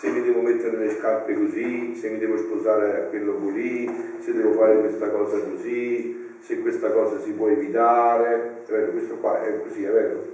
se 0.00 0.08
mi 0.08 0.22
devo 0.22 0.40
mettere 0.40 0.78
le 0.78 0.96
scarpe 0.96 1.34
così, 1.34 1.94
se 1.94 2.08
mi 2.08 2.16
devo 2.16 2.38
sposare 2.38 2.96
a 2.96 3.00
quello 3.10 3.34
così, 3.34 3.86
se 4.20 4.32
devo 4.32 4.52
fare 4.52 4.78
questa 4.78 5.10
cosa 5.10 5.38
così, 5.40 6.36
se 6.40 6.58
questa 6.60 6.90
cosa 6.90 7.20
si 7.20 7.32
può 7.32 7.48
evitare, 7.48 8.62
è 8.66 8.70
vero, 8.70 8.92
questo 8.92 9.16
qua 9.16 9.42
è 9.42 9.60
così, 9.60 9.84
è 9.84 9.90
vero. 9.90 10.24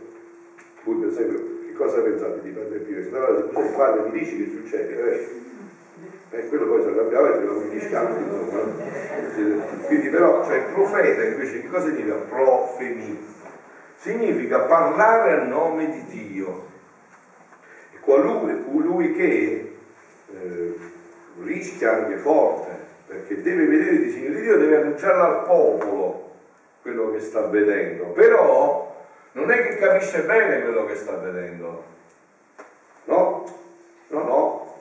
Voi 0.85 0.95
per 0.99 1.09
esempio, 1.09 1.39
che 1.67 1.73
cosa 1.73 2.01
pensate 2.01 2.43
di 2.43 2.51
Padre 2.51 2.79
Pio? 2.79 3.09
Allora 3.17 3.39
se 3.39 3.49
tu 3.49 3.61
sei 3.61 3.73
padre 3.77 4.03
mi 4.09 4.19
dici 4.21 4.37
che 4.37 4.51
succede, 4.53 4.93
è 4.93 5.03
vero? 5.03 5.23
E 6.31 6.39
eh, 6.39 6.49
quello 6.49 6.67
poi 6.69 6.83
si 6.83 6.89
arrabbiava 6.89 7.35
e 7.35 7.39
tirava 7.41 7.63
gli 7.65 7.81
scarpe, 7.81 8.21
insomma. 8.21 9.85
Quindi 9.87 10.09
però, 10.11 10.45
cioè 10.45 10.63
profeta 10.73 11.25
invece 11.25 11.63
che 11.63 11.69
cosa 11.69 11.89
significa? 11.89 12.15
Profemi. 12.15 13.19
Significa 13.97 14.61
parlare 14.61 15.33
a 15.33 15.43
nome 15.43 15.91
di 15.91 16.05
Dio 16.05 16.75
colui, 18.07 18.65
colui 18.65 19.13
che 19.15 19.77
eh, 20.33 20.79
rischia 21.43 21.97
anche 21.97 22.17
forte, 22.19 22.71
perché 23.09 23.43
deve 23.43 23.67
vedere 23.67 23.97
i 23.97 24.05
disegni 24.05 24.31
di 24.31 24.43
Dio, 24.43 24.57
deve 24.57 24.77
annunciarlo 24.77 25.23
al 25.23 25.43
popolo 25.43 26.31
quello 26.83 27.11
che 27.11 27.19
sta 27.19 27.43
vedendo, 27.49 28.05
però 28.07 28.95
non 29.33 29.51
è 29.51 29.61
che 29.67 29.77
capisce 29.77 30.23
bene 30.23 30.63
quello 30.63 30.87
che 30.87 30.95
sta 30.95 31.17
vedendo, 31.17 31.83
no, 33.05 33.45
no, 34.07 34.23
no. 34.23 34.75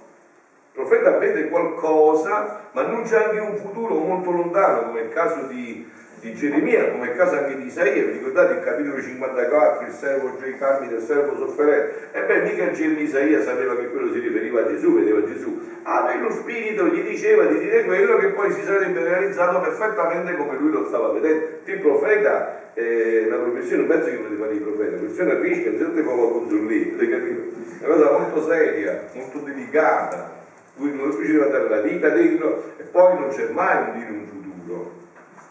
Il 0.72 0.82
profeta 0.82 1.18
vede 1.18 1.48
qualcosa, 1.48 2.68
ma 2.72 2.82
annuncia 2.82 3.26
anche 3.26 3.40
un 3.40 3.58
futuro 3.58 3.96
molto 3.96 4.30
lontano, 4.30 4.88
come 4.88 5.02
il 5.02 5.10
caso 5.10 5.48
di 5.48 5.90
di 6.26 6.34
Geremia, 6.34 6.90
come 6.90 7.12
è 7.12 7.16
caso 7.16 7.36
anche 7.36 7.56
di 7.56 7.68
Isaia, 7.68 8.04
vi 8.04 8.14
ricordate 8.14 8.54
il 8.56 8.60
capitolo 8.62 9.00
54, 9.00 9.86
il 9.86 9.94
servo 9.94 10.36
Gioia 10.40 10.56
Carmi 10.58 10.88
del 10.88 11.02
servo 11.02 11.38
sofferente? 11.38 12.10
E 12.14 12.22
beh, 12.24 12.42
mica 12.42 12.72
Isaia 12.72 13.44
sapeva 13.44 13.78
che 13.78 13.90
quello 13.92 14.12
si 14.12 14.20
riferiva 14.20 14.62
a 14.62 14.68
Gesù, 14.68 14.96
vedeva 14.96 15.24
Gesù. 15.24 15.62
Ah, 15.84 16.02
beh, 16.02 16.22
lo 16.22 16.32
spirito 16.32 16.88
gli 16.88 17.02
diceva 17.04 17.46
di 17.46 17.60
dire 17.60 17.84
quello 17.84 18.18
che 18.18 18.30
poi 18.30 18.52
si 18.52 18.64
sarebbe 18.64 19.04
realizzato 19.04 19.60
perfettamente 19.60 20.36
come 20.36 20.58
lui 20.58 20.72
lo 20.72 20.88
stava 20.88 21.10
vedendo. 21.10 21.46
Il 21.64 21.80
profeta 21.80 22.74
è 22.74 23.26
una 23.28 23.38
professione, 23.38 23.84
penso 23.84 24.10
che 24.10 24.16
potete 24.16 24.36
fare 24.36 24.54
il 24.54 24.62
profeta, 24.62 24.90
una 24.90 24.98
professione 24.98 25.32
a 25.32 25.40
rischio, 25.40 25.72
non 25.72 25.80
siete 25.80 26.04
come 26.04 26.32
consulente, 26.32 26.96
avete 26.96 27.10
capito? 27.12 27.42
Una 27.86 27.94
cosa 27.94 28.18
molto 28.18 28.44
seria, 28.50 29.04
molto 29.14 29.38
delicata. 29.40 30.34
Lui 30.78 30.92
non 30.92 31.16
riusciva 31.16 31.46
a 31.46 31.50
dare 31.50 31.70
la 31.70 31.82
vita 31.82 32.10
dentro 32.10 32.74
e 32.78 32.84
poi 32.84 33.20
non 33.20 33.30
c'è 33.30 33.48
mai 33.50 33.78
un 33.78 34.00
dire 34.00 34.10
un 34.10 34.26
futuro 34.26 35.04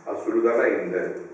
assolutamente. 0.05 1.33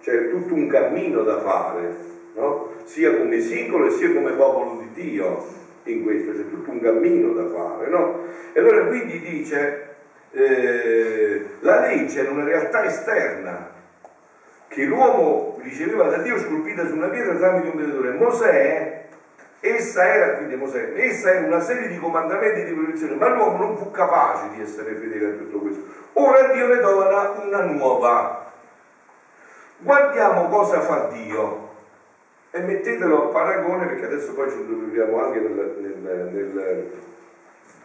C'è 0.00 0.30
tutto 0.30 0.54
un 0.54 0.66
cammino 0.66 1.22
da 1.22 1.40
fare, 1.40 1.94
no? 2.34 2.70
sia 2.84 3.16
come 3.16 3.40
singolo 3.40 3.90
sia 3.90 4.12
come 4.12 4.32
popolo 4.32 4.80
di 4.80 5.02
Dio 5.02 5.46
in 5.84 6.02
questo, 6.02 6.32
c'è 6.32 6.48
tutto 6.48 6.70
un 6.70 6.80
cammino 6.80 7.32
da 7.32 7.48
fare. 7.48 7.88
No? 7.88 8.24
E 8.52 8.60
allora 8.60 8.86
quindi 8.86 9.20
dice, 9.20 9.94
eh, 10.32 11.44
la 11.60 11.80
legge 11.80 12.26
è 12.26 12.30
una 12.30 12.44
realtà 12.44 12.84
esterna 12.84 13.70
che 14.68 14.84
l'uomo 14.84 15.58
riceveva 15.62 16.08
da 16.08 16.18
Dio 16.18 16.38
scolpita 16.38 16.86
su 16.86 16.94
una 16.94 17.08
pietra 17.08 17.36
tramite 17.36 17.68
un 17.68 17.76
mediatore. 17.76 18.10
Mosè, 18.12 19.01
essa 19.64 20.04
era, 20.04 20.36
quindi 20.38 20.56
Mosè, 20.56 20.92
essa 20.96 21.30
era 21.30 21.46
una 21.46 21.60
serie 21.60 21.86
di 21.86 21.96
comandamenti 21.98 22.64
di 22.64 22.72
protezione, 22.72 23.14
ma 23.14 23.28
l'uomo 23.28 23.58
non 23.58 23.76
fu 23.76 23.92
capace 23.92 24.48
di 24.50 24.60
essere 24.60 24.94
fedele 24.96 25.26
a 25.26 25.36
tutto 25.36 25.58
questo. 25.58 25.84
Ora 26.14 26.52
Dio 26.52 26.66
ne 26.66 26.80
dona 26.80 27.30
una 27.40 27.60
nuova. 27.62 28.50
Guardiamo 29.78 30.48
cosa 30.48 30.80
fa 30.80 31.06
Dio 31.12 31.70
e 32.50 32.60
mettetelo 32.60 33.28
a 33.28 33.32
paragone 33.32 33.86
perché 33.86 34.06
adesso 34.06 34.34
poi 34.34 34.50
ci 34.50 34.66
troviamo 34.66 35.22
anche 35.22 35.38
nel, 35.38 35.76
nel, 35.78 36.28
nel, 36.32 36.90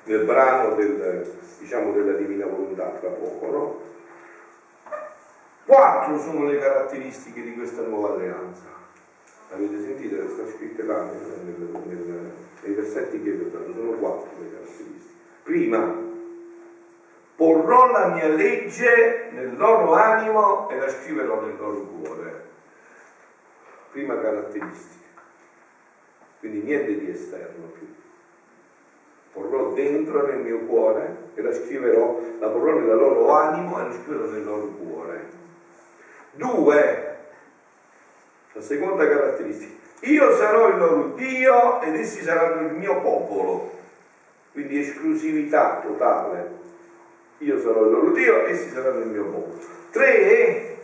nel 0.04 0.26
brano 0.26 0.74
del, 0.74 1.32
diciamo, 1.60 1.92
della 1.92 2.14
divina 2.14 2.48
volontà 2.48 2.86
tra 3.00 3.10
poco, 3.10 3.52
no? 3.52 3.82
Quattro 5.64 6.18
sono 6.18 6.46
le 6.46 6.58
caratteristiche 6.58 7.44
di 7.44 7.54
questa 7.54 7.84
nuova 7.84 8.16
alleanza. 8.16 8.66
Avete 9.50 9.82
sentito? 9.82 10.28
Sta 10.30 10.46
scritte 10.48 10.84
là 10.84 11.10
nei 12.64 12.74
versetti 12.74 13.22
che 13.24 13.32
vi 13.32 13.44
ho 13.46 13.50
dato, 13.50 13.74
sono 13.74 13.92
quattro 13.92 14.30
le 14.40 14.52
caratteristiche. 14.52 15.14
Prima, 15.44 15.96
porrò 17.36 17.92
la 17.92 18.08
mia 18.10 18.28
legge 18.28 19.30
nel 19.32 19.56
loro 19.56 19.94
animo 19.94 20.70
e 20.70 20.78
la 20.78 20.90
scriverò 20.90 21.42
nel 21.42 21.56
loro 21.58 21.80
cuore. 21.80 22.46
Prima 23.92 24.20
caratteristica. 24.20 25.06
Quindi 26.40 26.62
niente 26.62 26.98
di 27.00 27.10
esterno 27.10 27.68
più. 27.68 27.88
Porrò 29.32 29.72
dentro 29.74 30.26
nel 30.26 30.40
mio 30.40 30.60
cuore 30.66 31.30
e 31.36 31.42
la 31.42 31.54
scriverò, 31.54 32.20
la 32.40 32.50
porrò 32.50 32.74
nel 32.74 32.88
loro 32.88 33.32
animo 33.32 33.80
e 33.80 33.84
la 33.84 33.94
scriverò 33.94 34.26
nel 34.26 34.44
loro 34.44 34.68
cuore. 34.68 35.26
Due, 36.32 37.17
la 38.58 38.62
seconda 38.62 39.08
caratteristica. 39.08 39.74
Io 40.02 40.36
sarò 40.36 40.68
il 40.70 40.78
loro 40.78 41.14
Dio 41.16 41.82
ed 41.82 41.96
essi 41.96 42.22
saranno 42.22 42.68
il 42.68 42.74
mio 42.74 43.00
popolo. 43.02 43.76
Quindi 44.52 44.80
esclusività 44.80 45.82
totale 45.82 46.58
io 47.40 47.60
sarò 47.60 47.86
il 47.86 47.92
loro 47.92 48.12
Dio, 48.12 48.48
essi 48.48 48.70
saranno 48.70 49.02
il 49.02 49.08
mio 49.08 49.26
popolo. 49.26 49.60
Tre, 49.92 50.78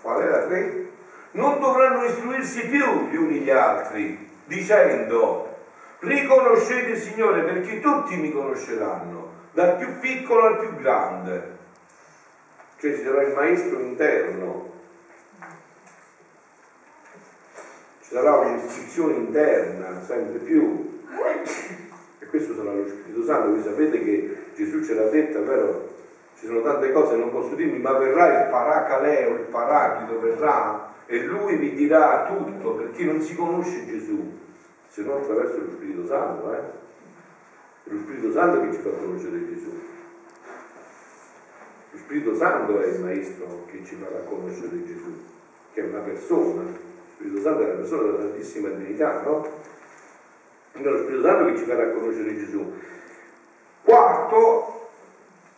qual 0.00 0.28
la 0.28 0.46
tre? 0.46 0.86
Non 1.32 1.58
dovranno 1.58 2.04
istruirsi 2.04 2.68
più 2.68 3.08
gli 3.08 3.16
uni 3.16 3.40
gli 3.40 3.50
altri, 3.50 4.30
dicendo, 4.44 5.56
riconoscete 6.00 6.90
il 6.90 6.98
Signore 6.98 7.42
perché 7.42 7.80
tutti 7.80 8.16
mi 8.16 8.30
conosceranno, 8.30 9.32
dal 9.52 9.76
più 9.76 9.98
piccolo 9.98 10.46
al 10.46 10.58
più 10.58 10.76
grande. 10.76 11.56
Cioè 12.78 12.94
ci 12.94 13.02
sarà 13.02 13.22
il 13.22 13.34
maestro 13.34 13.80
interno, 13.80 14.67
sarà 18.08 18.36
un'istruzione 18.36 19.14
interna 19.14 20.02
sempre 20.02 20.38
più. 20.38 21.00
E 22.18 22.26
questo 22.26 22.54
sarà 22.54 22.72
lo 22.72 22.86
Spirito 22.86 23.24
Santo, 23.24 23.50
voi 23.50 23.62
sapete 23.62 24.02
che 24.02 24.36
Gesù 24.54 24.82
ce 24.82 24.94
l'ha 24.94 25.08
detta, 25.08 25.40
vero? 25.40 25.96
Ci 26.38 26.46
sono 26.46 26.62
tante 26.62 26.92
cose, 26.92 27.16
non 27.16 27.30
posso 27.30 27.54
dirmi, 27.54 27.78
ma 27.78 27.92
verrà 27.92 28.44
il 28.44 28.50
paracaleo, 28.50 29.34
il 29.34 29.46
paraclito 29.50 30.20
verrà 30.20 30.94
e 31.06 31.24
lui 31.24 31.56
vi 31.56 31.74
dirà 31.74 32.26
tutto, 32.26 32.74
perché 32.74 33.04
non 33.04 33.20
si 33.20 33.34
conosce 33.34 33.86
Gesù 33.86 34.36
se 34.88 35.02
non 35.02 35.22
attraverso 35.22 35.58
lo 35.58 35.70
Spirito 35.70 36.06
Santo. 36.06 36.52
Eh? 36.52 36.58
È 37.84 37.90
lo 37.90 37.98
Spirito 38.00 38.32
Santo 38.32 38.60
che 38.60 38.72
ci 38.72 38.80
fa 38.80 38.90
conoscere 38.90 39.48
Gesù. 39.48 39.80
Lo 41.90 41.98
Spirito 41.98 42.34
Santo 42.36 42.80
è 42.80 42.86
il 42.86 43.00
Maestro 43.00 43.64
che 43.66 43.82
ci 43.84 43.96
farà 43.96 44.18
conoscere 44.20 44.84
Gesù, 44.84 45.12
che 45.72 45.80
è 45.80 45.88
una 45.88 46.00
persona. 46.00 46.86
Spirito 47.18 47.40
Santo 47.40 47.62
è 47.62 47.64
una 47.64 47.74
persona 47.74 48.02
della 48.02 48.20
Santissima 48.20 48.68
Trinità, 48.68 49.22
no? 49.22 49.48
È 50.70 50.78
lo 50.80 50.98
Spirito 50.98 51.22
Santo 51.22 51.44
che 51.46 51.56
ci 51.58 51.64
farà 51.64 51.90
conoscere 51.90 52.36
Gesù. 52.36 52.72
Quarto, 53.82 54.88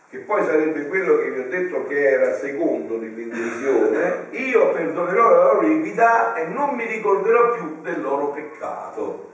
che 0.09 0.17
poi 0.19 0.43
sarebbe 0.43 0.87
quello 0.87 1.17
che 1.17 1.29
vi 1.29 1.39
ho 1.39 1.47
detto 1.49 1.85
che 1.85 2.09
era 2.09 2.33
secondo 2.33 2.97
nell'intenzione, 2.97 4.29
io 4.31 4.71
perdonerò 4.71 5.29
la 5.29 5.53
loro 5.53 5.65
iniquità 5.67 6.33
e 6.33 6.47
non 6.47 6.73
mi 6.73 6.85
ricorderò 6.87 7.51
più 7.51 7.81
del 7.83 8.01
loro 8.01 8.31
peccato. 8.31 9.31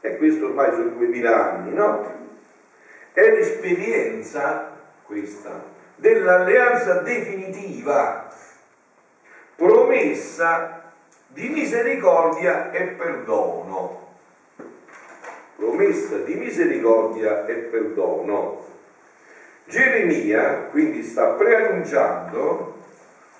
E 0.00 0.16
questo 0.16 0.46
ormai 0.46 0.72
sono 0.72 0.88
duemila 0.88 1.52
anni, 1.52 1.72
no? 1.72 2.04
È 3.12 3.30
l'esperienza 3.30 4.76
questa 5.04 5.62
dell'alleanza 5.94 6.94
definitiva, 7.02 8.28
promessa 9.54 10.79
di 11.30 11.48
misericordia 11.48 12.70
e 12.70 12.82
perdono. 12.82 14.08
Promessa 15.56 16.16
di 16.18 16.34
misericordia 16.34 17.46
e 17.46 17.54
perdono. 17.54 18.64
Geremia 19.64 20.68
quindi 20.70 21.02
sta 21.02 21.28
preannunciando 21.28 22.78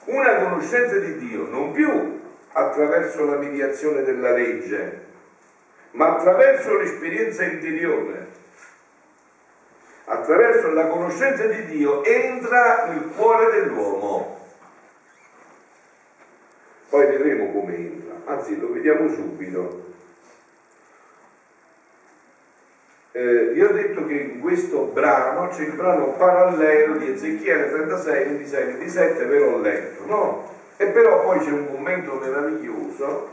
una 0.04 0.34
conoscenza 0.36 0.96
di 0.98 1.18
Dio 1.18 1.46
non 1.46 1.72
più 1.72 2.20
attraverso 2.52 3.24
la 3.24 3.36
mediazione 3.36 4.02
della 4.02 4.32
legge, 4.32 5.06
ma 5.92 6.16
attraverso 6.16 6.76
l'esperienza 6.76 7.44
interiore. 7.44 8.28
Attraverso 10.04 10.72
la 10.72 10.86
conoscenza 10.86 11.46
di 11.46 11.66
Dio 11.66 12.04
entra 12.04 12.86
nel 12.86 13.10
cuore 13.14 13.52
dell'uomo. 13.52 14.39
Poi 16.90 17.06
vedremo 17.06 17.52
come 17.52 17.76
entra, 17.76 18.14
anzi 18.26 18.58
lo 18.58 18.72
vediamo 18.72 19.08
subito. 19.08 19.88
eh, 23.12 23.50
vi 23.52 23.62
ho 23.62 23.72
detto 23.72 24.06
che 24.06 24.14
in 24.14 24.40
questo 24.40 24.90
brano 24.92 25.48
c'è 25.48 25.62
il 25.62 25.72
brano 25.72 26.12
parallelo 26.12 26.96
di 26.96 27.10
Ezechiele 27.10 27.70
36, 27.70 28.24
26, 28.24 28.64
27, 28.64 29.24
ve 29.24 29.38
l'ho 29.38 29.60
letto, 29.60 30.06
no? 30.06 30.48
E 30.76 30.86
però 30.86 31.22
poi 31.24 31.40
c'è 31.40 31.50
un 31.50 31.70
commento 31.70 32.14
meraviglioso, 32.14 33.28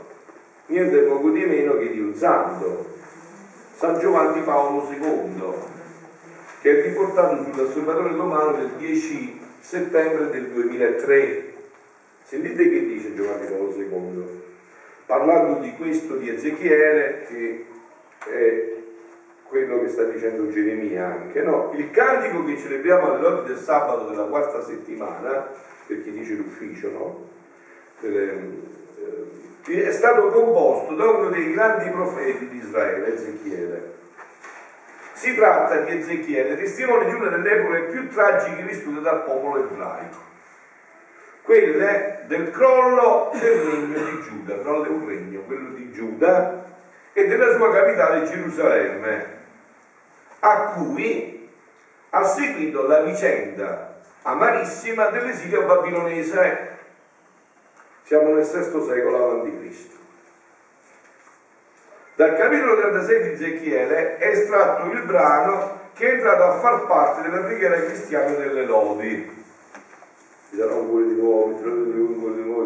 niente 0.66 0.98
poco 1.02 1.30
di 1.30 1.44
meno 1.44 1.78
che 1.78 1.90
di 1.90 2.00
un 2.00 2.14
santo, 2.14 2.96
San 3.76 3.98
Giovanni 4.00 4.42
Paolo 4.42 4.88
II, 4.90 5.52
che 6.60 6.78
è 6.78 6.82
riportato 6.82 7.44
sull'Osservatore 7.44 8.10
Romano 8.10 8.52
del 8.52 8.70
10 8.76 9.40
settembre 9.60 10.28
del 10.30 10.48
2003. 10.48 11.47
Sentite 12.28 12.68
che 12.68 12.84
dice 12.84 13.14
Giovanni 13.14 13.46
Paolo 13.46 13.74
II, 13.74 14.42
parlando 15.06 15.60
di 15.60 15.74
questo 15.76 16.16
di 16.16 16.28
Ezechiele, 16.28 17.24
che 17.26 17.66
è 18.30 18.72
quello 19.44 19.80
che 19.80 19.88
sta 19.88 20.04
dicendo 20.04 20.50
Geremia 20.50 21.06
anche, 21.06 21.40
no? 21.40 21.72
Il 21.74 21.90
cantico 21.90 22.44
che 22.44 22.58
celebriamo 22.58 23.12
alle 23.14 23.22
lodi 23.22 23.48
del 23.48 23.56
sabato 23.56 24.10
della 24.10 24.24
quarta 24.24 24.62
settimana, 24.62 25.48
per 25.86 26.02
chi 26.02 26.10
dice 26.10 26.34
l'ufficio, 26.34 26.90
no? 26.90 27.28
Eh, 28.02 29.86
è 29.86 29.90
stato 29.90 30.26
composto 30.26 30.94
da 30.96 31.08
uno 31.08 31.30
dei 31.30 31.50
grandi 31.54 31.88
profeti 31.88 32.46
di 32.48 32.58
Israele, 32.58 33.14
Ezechiele. 33.14 33.94
Si 35.14 35.34
tratta 35.34 35.80
di 35.80 35.96
Ezechiele, 35.96 36.56
testimone 36.56 37.06
di 37.06 37.14
una 37.14 37.30
delle 37.30 37.52
epoche 37.52 37.84
più 37.84 38.06
tragiche 38.10 38.64
vissute 38.64 39.00
dal 39.00 39.24
popolo 39.24 39.64
ebraico, 39.64 40.26
quelle 41.48 42.24
del 42.26 42.50
crollo 42.50 43.30
del 43.32 43.62
regno 43.62 44.04
di 44.04 44.20
Giuda, 44.20 44.60
crollo 44.60 44.84
è 44.84 44.88
un 44.88 45.08
regno, 45.08 45.40
quello 45.46 45.70
di 45.70 45.90
Giuda, 45.90 46.62
e 47.14 47.26
della 47.26 47.56
sua 47.56 47.72
capitale 47.72 48.24
Gerusalemme 48.24 49.36
a 50.40 50.56
cui 50.74 51.48
ha 52.10 52.22
seguito 52.22 52.86
la 52.86 53.00
vicenda 53.00 53.96
amarissima 54.22 55.06
dell'esilio 55.06 55.64
babilonese. 55.64 56.76
Siamo 58.02 58.34
nel 58.34 58.44
VI 58.44 58.82
secolo 58.82 59.40
a.C. 59.40 59.86
Dal 62.14 62.36
capitolo 62.36 62.76
36 62.76 63.22
di 63.22 63.30
Ezechiele 63.30 64.18
è 64.18 64.26
estratto 64.28 64.90
il 64.90 65.00
brano 65.00 65.80
che 65.94 66.10
è 66.10 66.12
entrato 66.12 66.42
a 66.42 66.58
far 66.58 66.86
parte 66.86 67.22
della 67.22 67.42
preghiera 67.42 67.80
cristiana 67.80 68.32
delle 68.32 68.64
lodi. 68.64 69.37
Ci 70.50 70.56
sarà 70.56 70.74
un 70.74 70.88
cuore 70.88 71.06
di 71.06 71.14
nuovo, 71.14 71.44
un 71.46 72.18
cuore 72.18 72.34
di 72.34 72.42
nuovo, 72.42 72.58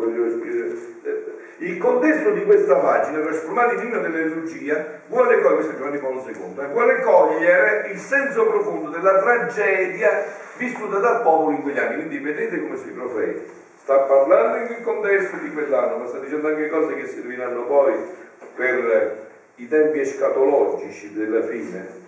il 1.62 1.78
contesto 1.78 2.30
di 2.30 2.44
questa 2.44 2.74
pagina, 2.74 3.20
trasformata 3.20 3.74
in 3.74 3.86
inno 3.86 4.00
dell'elogia, 4.00 5.00
vuole 5.06 5.40
cogliere, 5.40 5.76
Giovanni 5.76 5.98
Paolo 5.98 6.24
II, 6.26 6.54
eh, 6.58 6.66
vuole 6.66 7.00
cogliere 7.02 7.88
il 7.92 7.98
senso 7.98 8.46
profondo 8.46 8.90
della 8.90 9.20
tragedia 9.20 10.24
vissuta 10.56 10.98
dal 10.98 11.22
popolo 11.22 11.54
in 11.54 11.62
quegli 11.62 11.78
anni. 11.78 11.94
Quindi 11.94 12.18
vedete 12.18 12.60
come 12.60 12.76
si 12.76 12.88
profeti. 12.90 13.42
Sta 13.76 13.96
parlando 13.98 14.56
in 14.58 14.66
quel 14.66 14.82
contesto 14.82 15.36
di 15.36 15.52
quell'anno, 15.52 15.98
ma 15.98 16.06
sta 16.06 16.18
dicendo 16.18 16.48
anche 16.48 16.68
cose 16.68 16.94
che 16.94 17.06
serviranno 17.06 17.64
poi 17.66 17.94
per 18.56 19.28
i 19.54 19.68
tempi 19.68 20.00
escatologici 20.00 21.12
della 21.14 21.42
fine. 21.42 22.00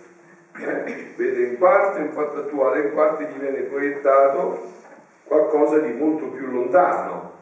Eh, 0.57 1.13
vede 1.15 1.43
in 1.43 1.57
parte 1.57 1.99
un 1.99 2.11
fatto 2.11 2.39
attuale, 2.39 2.81
in 2.81 2.93
parte 2.93 3.23
gli 3.23 3.39
viene 3.39 3.61
proiettato 3.61 4.83
qualcosa 5.25 5.79
di 5.79 5.91
molto 5.93 6.25
più 6.27 6.51
lontano 6.51 7.33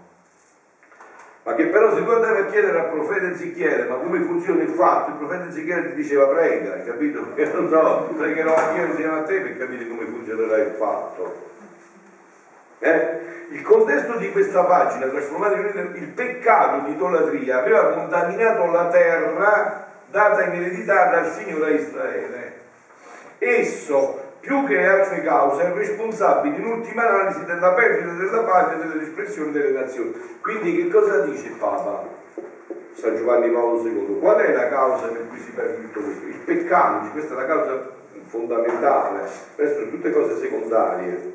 ma 1.43 1.55
che 1.55 1.65
però 1.65 1.93
se 1.93 2.05
tu 2.05 2.09
andavi 2.09 2.39
a 2.39 2.45
chiedere 2.45 2.79
al 2.79 2.89
profeta 2.89 3.27
Ezechiele 3.27 3.83
ma 3.83 3.95
come 3.95 4.21
funziona 4.21 4.63
il 4.63 4.69
fatto, 4.69 5.09
il 5.09 5.17
profeta 5.17 5.49
Ezechiele 5.49 5.89
ti 5.89 5.95
diceva 5.95 6.27
prega, 6.27 6.73
hai 6.73 6.85
capito? 6.85 7.21
Perché 7.35 7.53
non 7.53 8.15
pregherò 8.15 8.75
io 8.75 8.85
insieme 8.85 9.17
a 9.17 9.23
te 9.23 9.41
per 9.41 9.57
capire 9.57 9.87
come 9.87 10.05
funzionerà 10.05 10.57
il 10.57 10.73
fatto. 10.77 11.51
Eh? 12.79 13.31
Il 13.49 13.61
contesto 13.61 14.17
di 14.17 14.31
questa 14.31 14.63
pagina, 14.63 15.07
trasformato 15.07 15.55
in 15.55 15.91
il 15.95 16.07
peccato 16.07 16.85
di 16.85 16.93
idolatria, 16.93 17.59
aveva 17.59 17.91
contaminato 17.91 18.65
la 18.71 18.87
terra 18.87 19.87
data 20.09 20.43
in 20.43 20.53
eredità 20.53 21.09
dal 21.09 21.29
Signore 21.33 21.65
a 21.65 21.75
Israele. 21.75 22.61
Esso 23.37 24.22
più 24.43 24.65
che 24.65 24.85
altre 24.85 25.21
cause, 25.21 25.63
è 25.63 25.73
responsabile 25.73 26.57
in 26.57 26.65
ultima 26.65 27.07
analisi 27.07 27.45
della 27.45 27.71
perdita 27.71 28.11
della 28.11 28.43
patria 28.43 28.83
e 28.83 28.87
dell'espressione 28.89 29.51
delle 29.53 29.79
nazioni. 29.79 30.11
Quindi 30.41 30.75
che 30.75 30.89
cosa 30.89 31.21
dice 31.21 31.47
il 31.47 31.53
Papa? 31.53 32.05
San 32.91 33.15
Giovanni 33.15 33.49
Paolo 33.49 33.87
II, 33.87 34.19
qual 34.19 34.35
è 34.35 34.51
la 34.51 34.67
causa 34.67 35.07
per 35.07 35.29
cui 35.29 35.39
si 35.39 35.51
perde 35.51 35.83
tutto 35.83 36.01
questo? 36.01 36.25
Il 36.25 36.39
peccato, 36.39 37.09
questa 37.11 37.33
è 37.33 37.37
la 37.37 37.45
causa 37.45 37.89
fondamentale, 38.25 39.29
sono 39.55 39.89
tutte 39.89 40.11
cose 40.11 40.37
secondarie. 40.37 41.31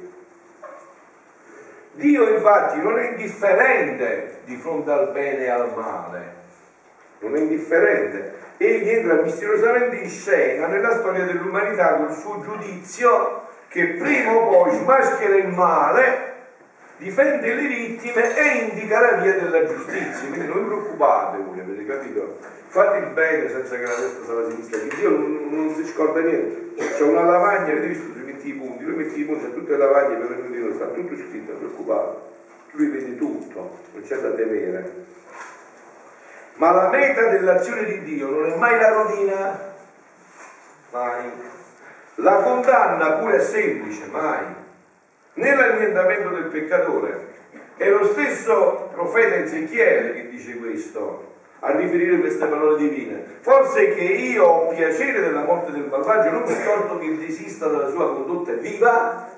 Dio 1.93 2.29
infatti 2.29 2.79
non 2.83 2.99
è 2.99 3.13
indifferente 3.13 4.41
di 4.45 4.57
fronte 4.57 4.91
al 4.91 5.13
bene 5.13 5.45
e 5.45 5.49
al 5.49 5.73
male, 5.75 6.38
non 7.21 7.37
è 7.37 7.39
indifferente, 7.39 8.35
egli 8.59 8.89
entra 8.89 9.23
misteriosamente 9.23 9.97
in 9.97 10.09
scena 10.09 10.67
nella 10.67 10.97
storia 10.99 11.25
dell'umanità 11.25 11.95
col 11.95 12.13
suo 12.13 12.41
giudizio 12.43 13.47
che 13.69 13.85
prima 13.99 14.35
o 14.35 14.49
poi 14.49 14.77
smaschera 14.79 15.37
il 15.37 15.49
male, 15.49 16.35
difende 16.97 17.55
le 17.55 17.67
vittime 17.67 18.37
e 18.37 18.71
indica 18.71 19.01
la 19.01 19.13
via 19.19 19.35
della 19.35 19.65
giustizia. 19.67 20.29
Quindi 20.29 20.47
non 20.47 20.61
vi 20.61 20.65
preoccupate 20.67 21.43
voi, 21.43 21.61
avete 21.61 21.87
capito? 21.87 22.39
Fate 22.69 22.99
il 22.99 23.13
bene 23.13 23.49
senza 23.49 23.77
che 23.77 23.83
la 23.83 23.95
destra 23.95 24.25
sia 24.25 24.35
la 24.35 24.51
sinistra, 24.51 24.79
che 24.81 24.97
Dio 24.97 25.11
non, 25.11 25.49
non, 25.51 25.75
si 25.75 25.85
scorda 25.87 26.21
niente. 26.21 26.75
C'è 26.97 27.03
una 27.03 27.23
lavagna, 27.23 27.73
avete 27.73 27.87
visto, 27.87 28.13
tu 28.13 28.25
metti 28.25 28.49
i 28.49 28.53
punti, 28.53 28.85
lui 28.85 28.97
metti 28.97 29.21
i 29.21 29.25
punti 29.25 29.45
a 29.45 29.49
tutte 29.49 29.71
le 29.73 29.79
lavagne 29.79 30.17
per 30.17 30.41
venire, 30.41 30.75
sta 30.75 30.87
tutto 30.87 31.15
scritto, 31.15 31.53
non. 31.61 32.27
Lui 32.73 32.89
vede 32.89 33.17
tutto, 33.17 33.79
non 33.93 34.03
c'è 34.03 34.17
da 34.17 34.31
temere. 34.31 35.07
Ma 36.59 36.73
la 36.73 36.89
meta 36.89 37.29
dell'azione 37.29 37.85
di 37.85 38.03
Dio 38.03 38.31
non 38.31 38.51
è 38.51 38.57
mai 38.57 38.81
la 38.81 38.89
rovina, 38.89 39.75
mai. 40.91 41.31
La 42.17 42.35
condanna 42.43 43.13
pure 43.13 43.37
è 43.37 43.41
semplice, 43.41 44.07
mai. 44.11 44.45
Né 45.35 45.55
l'annientamento 45.55 46.31
del 46.31 46.47
peccatore. 46.47 47.37
È 47.77 47.89
lo 47.89 48.05
stesso 48.07 48.91
profeta 48.93 49.37
Ezechiele 49.37 50.13
che 50.15 50.29
dice 50.31 50.57
questo, 50.57 51.35
a 51.61 51.77
riferire 51.77 52.19
queste 52.19 52.47
parole 52.47 52.77
divine. 52.77 53.25
Forse 53.41 53.95
che 53.95 54.03
io 54.03 54.45
ho 54.45 54.75
piacere 54.75 55.21
della 55.21 55.45
morte 55.45 55.71
del 55.71 55.87
malvagio, 55.89 56.31
non 56.31 56.43
per 56.43 56.57
torto 56.65 56.99
che 56.99 57.19
desista 57.19 57.69
dalla 57.69 57.89
sua 57.89 58.13
condotta 58.15 58.55
viva. 58.55 59.29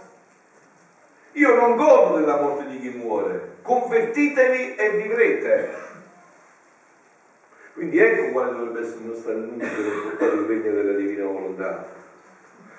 Io 1.32 1.54
non 1.54 1.76
godo 1.76 2.16
della 2.16 2.40
morte 2.40 2.66
di 2.66 2.80
chi 2.80 2.88
muore. 2.96 3.56
Convertitevi 3.60 4.74
e 4.76 4.90
vivrete 4.92 5.88
Quindi 7.80 7.98
ecco 7.98 8.32
quale 8.32 8.50
dovrebbe 8.50 8.80
essere 8.80 8.98
il 8.98 9.06
nostro 9.06 9.32
annuncio 9.32 9.66
per 9.66 10.02
portare 10.02 10.32
il 10.34 10.46
regno 10.46 10.70
della 10.70 10.92
divina 10.98 11.24
volontà. 11.24 11.86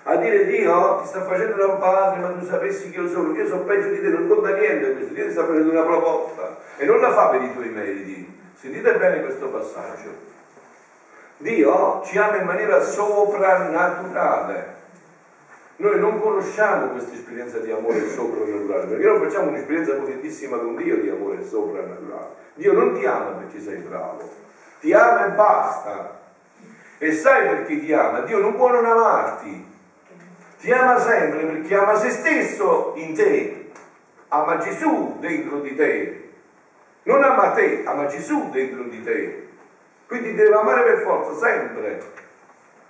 A 0.03 0.15
dire 0.17 0.45
Dio 0.45 0.99
ti 1.01 1.07
sta 1.07 1.23
facendo 1.23 1.71
un 1.71 1.79
padre, 1.79 2.19
ma 2.19 2.27
tu 2.33 2.45
sapessi 2.45 2.91
che 2.91 2.99
io 2.99 3.07
sono, 3.07 3.35
io 3.35 3.47
sono 3.47 3.63
peggio 3.63 3.87
di 3.87 3.99
te, 3.99 4.09
non 4.09 4.27
conta 4.27 4.55
niente 4.55 4.93
questo, 4.93 5.15
Dio 5.15 5.25
ti 5.25 5.31
sta 5.31 5.43
facendo 5.43 5.71
una 5.71 5.81
proposta 5.81 6.55
e 6.77 6.85
non 6.85 6.99
la 6.99 7.13
fa 7.13 7.29
per 7.29 7.41
i 7.41 7.51
tuoi 7.51 7.69
meriti. 7.69 8.39
Sentite 8.53 8.95
bene 8.95 9.23
questo 9.23 9.47
passaggio. 9.47 10.09
Dio 11.37 12.01
ci 12.05 12.19
ama 12.19 12.37
in 12.37 12.45
maniera 12.45 12.79
soprannaturale. 12.79 14.75
Noi 15.77 15.99
non 15.99 16.21
conosciamo 16.21 16.91
questa 16.91 17.15
esperienza 17.15 17.57
di 17.57 17.71
amore 17.71 18.07
soprannaturale, 18.07 18.85
perché 18.85 19.05
non 19.07 19.19
facciamo 19.19 19.47
un'esperienza 19.47 19.95
potentissima 19.95 20.57
con 20.57 20.75
Dio 20.75 20.97
di 20.97 21.09
amore 21.09 21.43
soprannaturale. 21.43 22.27
Dio 22.53 22.73
non 22.73 22.93
ti 22.93 23.03
ama 23.07 23.31
perché 23.31 23.59
sei 23.59 23.77
bravo, 23.77 24.49
ti 24.81 24.91
ama 24.93 25.27
e 25.27 25.29
basta. 25.29 26.19
E 26.97 27.11
sai 27.13 27.47
perché 27.47 27.79
ti 27.79 27.93
ama? 27.93 28.21
Dio 28.21 28.39
non 28.39 28.55
può 28.55 28.69
non 28.71 28.85
amarti. 28.85 29.69
Ti 30.59 30.71
ama 30.71 30.99
sempre 30.99 31.45
perché 31.45 31.75
ama 31.75 31.95
se 31.95 32.09
stesso 32.09 32.93
in 32.95 33.15
te, 33.15 33.71
ama 34.27 34.57
Gesù 34.57 35.17
dentro 35.19 35.59
di 35.61 35.75
te. 35.75 36.29
Non 37.03 37.23
ama 37.23 37.51
te, 37.51 37.83
ama 37.85 38.05
Gesù 38.05 38.49
dentro 38.51 38.83
di 38.83 39.01
te. 39.03 39.47
Quindi 40.07 40.35
deve 40.35 40.53
amare 40.53 40.83
per 40.83 41.01
forza, 41.01 41.33
sempre, 41.33 41.99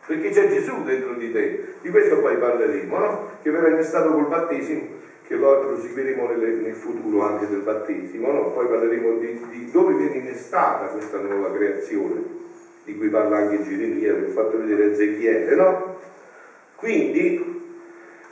perché 0.05 0.29
c'è 0.31 0.49
Gesù 0.49 0.83
dentro 0.83 1.13
di 1.13 1.31
te. 1.31 1.75
Di 1.81 1.89
questo 1.89 2.19
poi 2.19 2.35
parleremo, 2.35 2.97
no? 2.97 3.29
Che 3.41 3.49
verrà 3.49 3.69
innestato 3.69 4.11
col 4.11 4.27
battesimo, 4.27 4.87
che 5.31 5.37
poi 5.37 5.65
proseguiremo 5.65 6.27
nel, 6.27 6.39
nel 6.39 6.75
futuro 6.75 7.25
anche 7.25 7.47
del 7.47 7.61
battesimo, 7.61 8.31
no? 8.33 8.51
Poi 8.51 8.67
parleremo 8.67 9.13
di, 9.13 9.45
di, 9.49 9.71
dove 9.71 9.93
viene 9.93 10.15
innestata 10.15 10.87
questa 10.87 11.19
nuova 11.19 11.53
creazione, 11.53 12.21
di 12.83 12.97
cui 12.97 13.07
parla 13.07 13.37
anche 13.37 13.63
Geremia, 13.63 14.13
vi 14.13 14.25
ho 14.25 14.33
fatto 14.33 14.57
vedere 14.57 14.91
Ezechiele, 14.91 15.55
no? 15.55 15.99
Quindi 16.75 17.79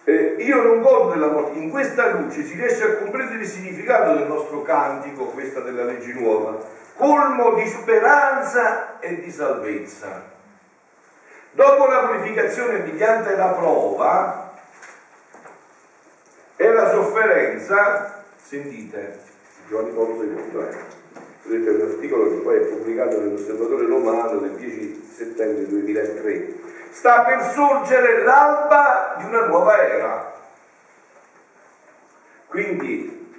eh, 0.03 0.35
io 0.39 0.61
non 0.61 0.81
godo 0.81 1.11
della 1.11 1.29
morte, 1.29 1.57
in 1.57 1.69
questa 1.69 2.19
luce 2.19 2.43
si 2.43 2.55
riesce 2.55 2.83
a 2.83 2.95
comprendere 2.95 3.39
il 3.39 3.47
significato 3.47 4.17
del 4.17 4.27
nostro 4.27 4.61
cantico, 4.63 5.25
questa 5.25 5.61
della 5.61 5.85
legge 5.85 6.11
nuova 6.13 6.77
colmo 6.95 7.53
di 7.53 7.65
speranza 7.65 8.99
e 8.99 9.21
di 9.21 9.31
salvezza. 9.31 10.21
Dopo 11.51 11.85
la 11.85 11.99
purificazione 11.99 12.79
mediante 12.79 13.37
la 13.37 13.47
prova 13.47 14.48
e 16.61 16.73
la 16.73 16.91
sofferenza, 16.91 18.25
sentite, 18.35 19.17
Giovanni 19.69 19.91
Paolo 19.91 20.21
II, 20.21 20.59
eh, 20.59 20.77
vedete 21.43 21.69
un 21.69 21.89
articolo 21.89 22.27
che 22.27 22.35
poi 22.41 22.57
è 22.57 22.65
pubblicato 22.65 23.17
nell'Osservatore 23.17 23.85
Romano 23.85 24.39
del 24.39 24.51
10 24.57 25.09
settembre 25.09 25.67
2003, 25.67 26.53
sta 26.89 27.21
per 27.21 27.53
sorgere 27.53 28.23
l'alba 28.23 29.15
di 29.19 29.23
una 29.23 29.45
nuova 29.45 29.87
era. 29.87 30.33
Quindi 32.47 33.33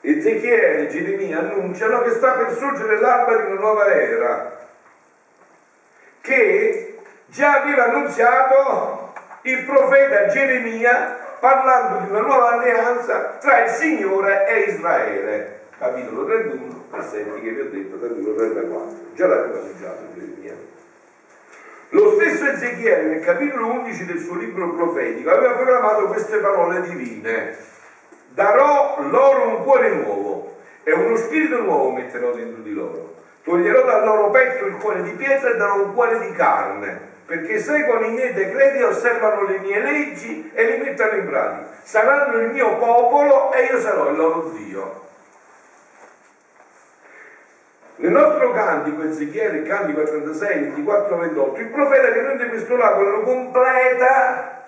Ezechiele 0.00 0.78
e 0.78 0.88
Geremia 0.88 1.40
annunciano 1.40 2.00
che 2.00 2.12
sta 2.12 2.32
per 2.32 2.56
sorgere 2.56 2.98
l'alba 2.98 3.36
di 3.36 3.50
una 3.50 3.60
nuova 3.60 3.92
era, 3.92 4.58
che 6.22 6.98
già 7.26 7.60
aveva 7.60 7.90
annunziato 7.90 9.12
il 9.42 9.64
profeta 9.66 10.28
Geremia 10.28 11.21
parlando 11.42 12.04
di 12.04 12.10
una 12.10 12.20
nuova 12.20 12.52
alleanza 12.52 13.36
tra 13.40 13.64
il 13.64 13.70
Signore 13.70 14.46
e 14.46 14.70
Israele. 14.70 15.60
Capitolo 15.76 16.24
31, 16.24 16.84
versetti 16.88 17.40
che 17.40 17.50
vi 17.50 17.60
ho 17.60 17.68
detto, 17.68 17.98
31, 17.98 18.34
34. 18.36 18.96
Già 19.14 19.26
l'aveva 19.26 19.58
annunciato 19.58 20.02
Geremia. 20.14 20.54
Lo 21.88 22.12
stesso 22.12 22.46
Ezechiele 22.46 23.08
nel 23.08 23.24
capitolo 23.24 23.72
11 23.72 24.06
del 24.06 24.20
suo 24.20 24.36
libro 24.36 24.72
profetico 24.74 25.30
aveva 25.30 25.54
proclamato 25.54 26.06
queste 26.06 26.38
parole 26.38 26.80
divine 26.82 27.56
darò 28.34 28.98
loro 29.10 29.48
un 29.48 29.64
cuore 29.64 29.90
nuovo 29.90 30.56
e 30.84 30.92
uno 30.92 31.16
spirito 31.16 31.60
nuovo 31.60 31.90
metterò 31.90 32.32
dentro 32.32 32.62
di 32.62 32.72
loro. 32.72 33.14
Toglierò 33.42 33.84
dal 33.84 34.04
loro 34.04 34.30
petto 34.30 34.66
il 34.66 34.76
cuore 34.76 35.02
di 35.02 35.10
pietra 35.10 35.50
e 35.50 35.56
darò 35.56 35.82
un 35.82 35.92
cuore 35.92 36.20
di 36.20 36.30
carne, 36.32 37.00
perché 37.32 37.60
seguono 37.60 38.04
i 38.04 38.10
miei 38.10 38.34
decreti, 38.34 38.82
osservano 38.82 39.46
le 39.46 39.58
mie 39.60 39.80
leggi 39.80 40.50
e 40.52 40.64
li 40.66 40.82
mettono 40.82 41.16
in 41.16 41.26
pratica. 41.26 41.66
Saranno 41.82 42.36
il 42.40 42.50
mio 42.50 42.76
popolo 42.76 43.50
e 43.54 43.64
io 43.72 43.80
sarò 43.80 44.10
il 44.10 44.16
loro 44.18 44.50
Dio. 44.50 45.00
Nel 47.96 48.10
nostro 48.10 48.52
cantico, 48.52 49.02
Ezechiele, 49.04 49.62
cantico 49.62 50.02
36, 50.02 50.60
24, 50.60 51.16
28, 51.16 51.60
il 51.60 51.68
profeta 51.68 52.12
che 52.12 52.20
rende 52.20 52.48
questo 52.48 52.76
lago 52.76 53.00
lo 53.00 53.22
completa 53.22 54.64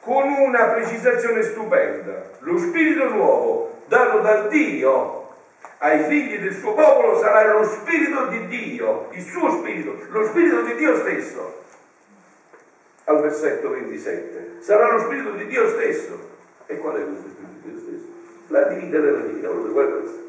con 0.00 0.28
una 0.28 0.64
precisazione 0.64 1.40
stupenda. 1.44 2.12
Lo 2.40 2.58
spirito 2.58 3.08
nuovo 3.08 3.80
dato 3.86 4.18
dal 4.18 4.48
Dio 4.48 5.30
ai 5.78 6.04
figli 6.04 6.40
del 6.40 6.52
suo 6.52 6.74
popolo 6.74 7.18
sarà 7.18 7.54
lo 7.54 7.64
spirito 7.64 8.26
di 8.26 8.46
Dio, 8.48 9.08
il 9.12 9.22
suo 9.22 9.50
spirito, 9.50 9.96
lo 10.10 10.26
spirito 10.26 10.60
di 10.60 10.74
Dio 10.74 10.94
stesso. 10.98 11.64
Al 13.08 13.20
versetto 13.20 13.70
27. 13.70 14.56
Sarà 14.60 14.92
lo 14.92 14.98
spirito 15.00 15.30
di 15.32 15.46
Dio 15.46 15.68
stesso. 15.70 16.34
E 16.66 16.78
qual 16.78 16.96
è 16.96 17.04
questo 17.04 17.28
spirito 17.28 17.54
di 17.62 17.70
Dio 17.70 17.78
stesso? 17.80 18.06
La 18.48 18.62
divinità 18.64 18.98
della 18.98 19.20
divina, 19.20 19.48
questo. 19.48 20.24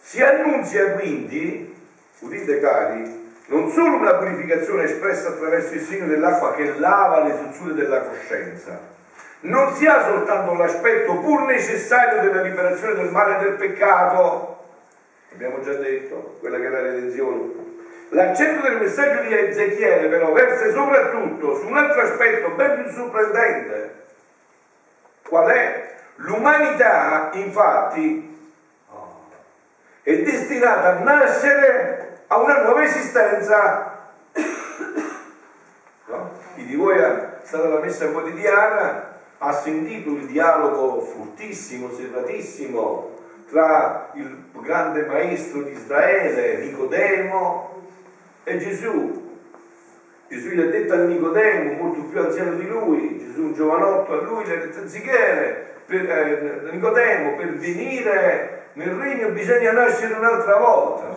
Si 0.00 0.22
annunzia 0.22 0.92
quindi, 0.92 1.74
udite 2.18 2.60
cari, 2.60 3.32
non 3.46 3.70
solo 3.70 3.96
una 3.96 4.14
purificazione 4.14 4.84
espressa 4.84 5.28
attraverso 5.28 5.74
il 5.74 5.80
segno 5.80 6.06
dell'acqua 6.06 6.54
che 6.54 6.78
lava 6.78 7.22
le 7.22 7.36
suzzure 7.36 7.74
della 7.74 8.00
coscienza, 8.02 8.78
non 9.40 9.72
si 9.74 9.86
ha 9.86 10.04
soltanto 10.04 10.54
l'aspetto 10.54 11.18
pur 11.18 11.42
necessario 11.42 12.22
della 12.22 12.42
liberazione 12.42 12.94
del 12.94 13.10
male 13.10 13.38
e 13.38 13.42
del 13.44 13.54
peccato, 13.54 14.64
abbiamo 15.32 15.60
già 15.62 15.74
detto, 15.74 16.36
quella 16.40 16.58
che 16.58 16.66
è 16.66 16.70
la 16.70 16.80
redenzione. 16.82 17.59
L'accento 18.12 18.62
del 18.62 18.78
messaggio 18.78 19.22
di 19.22 19.32
Ezechiele 19.32 20.08
però 20.08 20.32
versa 20.32 20.70
soprattutto 20.72 21.56
su 21.56 21.66
un 21.68 21.76
altro 21.76 22.02
aspetto 22.02 22.50
ben 22.50 22.82
più 22.82 22.92
sorprendente. 22.92 24.04
Qual 25.28 25.48
è? 25.48 25.94
L'umanità, 26.16 27.30
infatti, 27.34 28.36
è 30.02 30.16
destinata 30.22 30.88
a 30.88 30.98
nascere 31.04 32.22
a 32.26 32.38
una 32.38 32.62
nuova 32.62 32.82
esistenza. 32.82 33.98
No? 36.06 36.30
Chi 36.56 36.66
di 36.66 36.74
voi 36.74 36.98
è 36.98 37.38
stata 37.44 37.66
alla 37.66 37.78
messa 37.78 38.08
quotidiana 38.08 39.18
ha 39.38 39.52
sentito 39.52 40.10
il 40.10 40.26
dialogo 40.26 41.00
furtissimo, 41.00 41.92
serratissimo 41.92 43.18
tra 43.48 44.10
il 44.14 44.46
grande 44.60 45.06
maestro 45.06 45.62
di 45.62 45.70
Israele, 45.70 46.58
Nicodemo, 46.58 47.79
e 48.44 48.58
Gesù. 48.58 49.28
Gesù 50.28 50.48
gli 50.50 50.60
ha 50.60 50.66
detto 50.66 50.94
a 50.94 50.98
Nicodemo, 50.98 51.82
molto 51.82 52.04
più 52.04 52.20
anziano 52.20 52.54
di 52.54 52.66
lui, 52.66 53.18
Gesù 53.18 53.42
un 53.42 53.52
giovanotto 53.52 54.12
a 54.12 54.22
lui, 54.22 54.44
gli 54.44 54.52
ha 54.52 54.56
detto 54.56 54.78
anziché 54.78 55.74
per, 55.86 56.08
eh, 56.08 56.68
Nicodemo, 56.70 57.34
per 57.34 57.56
venire 57.56 58.68
nel 58.74 58.94
regno 58.94 59.30
bisogna 59.30 59.72
nascere 59.72 60.14
un'altra 60.14 60.56
volta. 60.56 61.16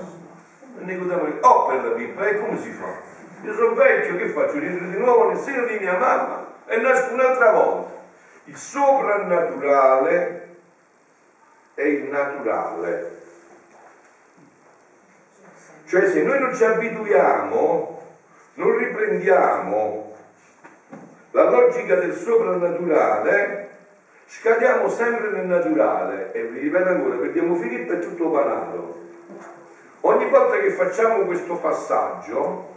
Nicodemo 0.80 1.26
dice, 1.26 1.38
oh 1.42 1.68
per 1.68 1.84
la 1.84 1.92
pippa, 1.92 2.28
e 2.28 2.40
come 2.40 2.58
si 2.58 2.72
fa? 2.72 3.12
Io 3.44 3.54
sono 3.54 3.76
vecchio, 3.76 4.16
che 4.16 4.30
faccio? 4.30 4.58
Rientro 4.58 4.88
di 4.88 4.98
nuovo 4.98 5.30
nel 5.30 5.38
seno 5.38 5.68
di 5.68 5.78
mia 5.78 5.98
mamma 5.98 6.48
e 6.66 6.78
nasco 6.78 7.14
un'altra 7.14 7.52
volta. 7.52 7.92
Il 8.46 8.56
soprannaturale 8.56 10.56
è 11.76 11.84
il 11.84 12.10
naturale. 12.10 13.22
Cioè 15.86 16.10
se 16.10 16.24
noi 16.24 16.40
non 16.40 16.56
ci 16.56 16.64
abituiamo, 16.64 18.02
non 18.56 18.78
riprendiamo 18.78 20.16
la 21.32 21.50
logica 21.50 21.96
del 21.96 22.14
soprannaturale, 22.14 23.70
scadiamo 24.26 24.88
sempre 24.90 25.30
nel 25.32 25.46
naturale. 25.46 26.32
E 26.32 26.44
vi 26.44 26.60
ripeto 26.60 26.90
ancora, 26.90 27.16
perdiamo 27.16 27.56
Filippo 27.56 27.94
e 27.94 28.00
tutto 28.00 28.30
panato. 28.30 29.02
Ogni 30.02 30.30
volta 30.30 30.58
che 30.58 30.72
facciamo 30.72 31.24
questo 31.24 31.56
passaggio, 31.56 32.76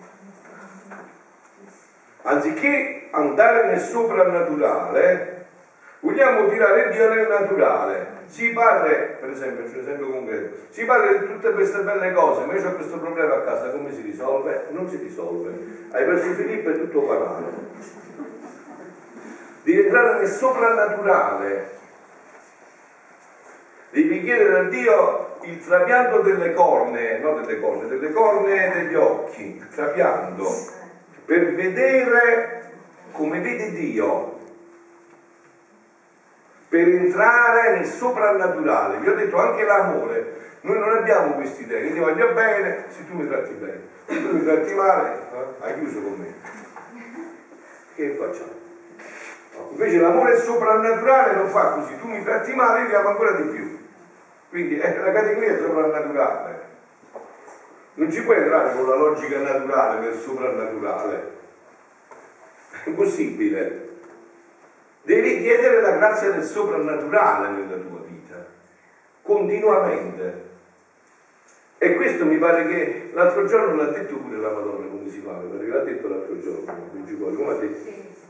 anziché 2.22 3.08
andare 3.10 3.66
nel 3.66 3.80
soprannaturale, 3.80 5.35
vogliamo 6.00 6.48
tirare 6.48 6.90
Dio 6.90 7.12
nel 7.12 7.28
naturale. 7.28 8.14
Si 8.26 8.50
parla, 8.50 8.88
per 9.20 9.30
esempio, 9.30 9.64
c'è 9.64 9.74
un 9.74 9.80
esempio 9.80 10.10
concreto, 10.10 10.56
si 10.70 10.84
parla 10.84 11.12
di 11.12 11.26
tutte 11.26 11.52
queste 11.52 11.80
belle 11.82 12.12
cose, 12.12 12.44
ma 12.44 12.54
io 12.54 12.68
ho 12.68 12.74
questo 12.74 12.98
problema 12.98 13.34
a 13.36 13.42
casa, 13.42 13.70
come 13.70 13.92
si 13.92 14.02
risolve? 14.02 14.66
Non 14.70 14.88
si 14.88 14.96
risolve. 14.96 15.50
Hai 15.92 16.04
perso 16.04 16.32
Filippo 16.32 16.70
e 16.70 16.78
tutto 16.80 17.00
banale. 17.02 17.44
Devi 19.62 19.80
entrare 19.80 20.18
nel 20.18 20.28
soprannaturale. 20.28 21.74
Devi 23.90 24.22
chiedere 24.22 24.58
a 24.58 24.62
Dio 24.64 25.36
il 25.42 25.64
trapianto 25.64 26.20
delle 26.20 26.52
corne, 26.52 27.18
no 27.18 27.40
delle 27.40 27.60
corne, 27.60 27.88
delle 27.88 28.12
corne 28.12 28.72
degli 28.74 28.94
occhi, 28.94 29.56
il 29.56 29.68
trapianto, 29.68 30.44
per 31.24 31.54
vedere 31.54 32.70
come 33.12 33.40
vede 33.40 33.70
Dio, 33.70 34.35
per 36.68 36.88
entrare 36.88 37.76
nel 37.76 37.86
soprannaturale. 37.86 38.98
Vi 38.98 39.08
ho 39.08 39.14
detto 39.14 39.38
anche 39.38 39.64
l'amore. 39.64 40.34
Noi 40.62 40.78
non 40.78 40.90
abbiamo 40.90 41.34
questa 41.34 41.62
idea, 41.62 41.80
che 41.80 41.92
ti 41.92 41.98
voglio 41.98 42.32
bene 42.32 42.86
se 42.88 43.06
tu 43.06 43.14
mi 43.14 43.28
tratti 43.28 43.52
bene. 43.52 43.80
Se 44.06 44.20
tu 44.20 44.36
mi 44.36 44.44
tratti 44.44 44.74
male, 44.74 45.12
eh, 45.12 45.64
hai 45.64 45.78
chiuso 45.78 46.00
con 46.00 46.18
me. 46.18 46.34
Che 47.94 48.16
facciamo? 48.18 48.64
No. 49.54 49.68
Invece 49.70 49.98
l'amore 49.98 50.36
soprannaturale 50.38 51.34
non 51.36 51.48
fa 51.48 51.70
così, 51.70 51.98
tu 51.98 52.08
mi 52.08 52.22
tratti 52.24 52.52
male, 52.54 52.82
io 52.82 52.88
ti 52.88 52.94
amo 52.94 53.08
ancora 53.08 53.30
di 53.32 53.48
più. 53.48 53.78
Quindi 54.48 54.78
è 54.78 54.98
la 54.98 55.12
categoria 55.12 55.56
soprannaturale. 55.56 56.64
Non 57.94 58.10
ci 58.10 58.22
puoi 58.22 58.36
entrare 58.36 58.74
con 58.74 58.88
la 58.88 58.96
logica 58.96 59.38
naturale 59.38 60.00
nel 60.00 60.14
soprannaturale. 60.14 61.32
È 62.70 62.88
impossibile. 62.88 63.85
Devi 65.06 65.40
chiedere 65.40 65.80
la 65.82 65.98
grazia 65.98 66.32
del 66.32 66.42
soprannaturale 66.42 67.50
nella 67.50 67.76
tua 67.76 68.00
vita, 68.00 68.44
continuamente. 69.22 70.42
E 71.78 71.94
questo 71.94 72.24
mi 72.24 72.38
pare 72.38 72.66
che 72.66 73.10
l'altro 73.12 73.46
giorno 73.46 73.76
l'ha 73.76 73.90
detto 73.92 74.16
pure 74.16 74.38
la 74.38 74.50
Madonna 74.50 74.88
come 74.88 75.08
si 75.08 75.20
fa, 75.20 75.30
perché 75.30 75.66
l'ha 75.66 75.84
detto 75.84 76.08
l'altro 76.08 76.40
giorno, 76.40 77.36
come 77.36 77.52
ha 77.52 77.54
detto, 77.54 77.84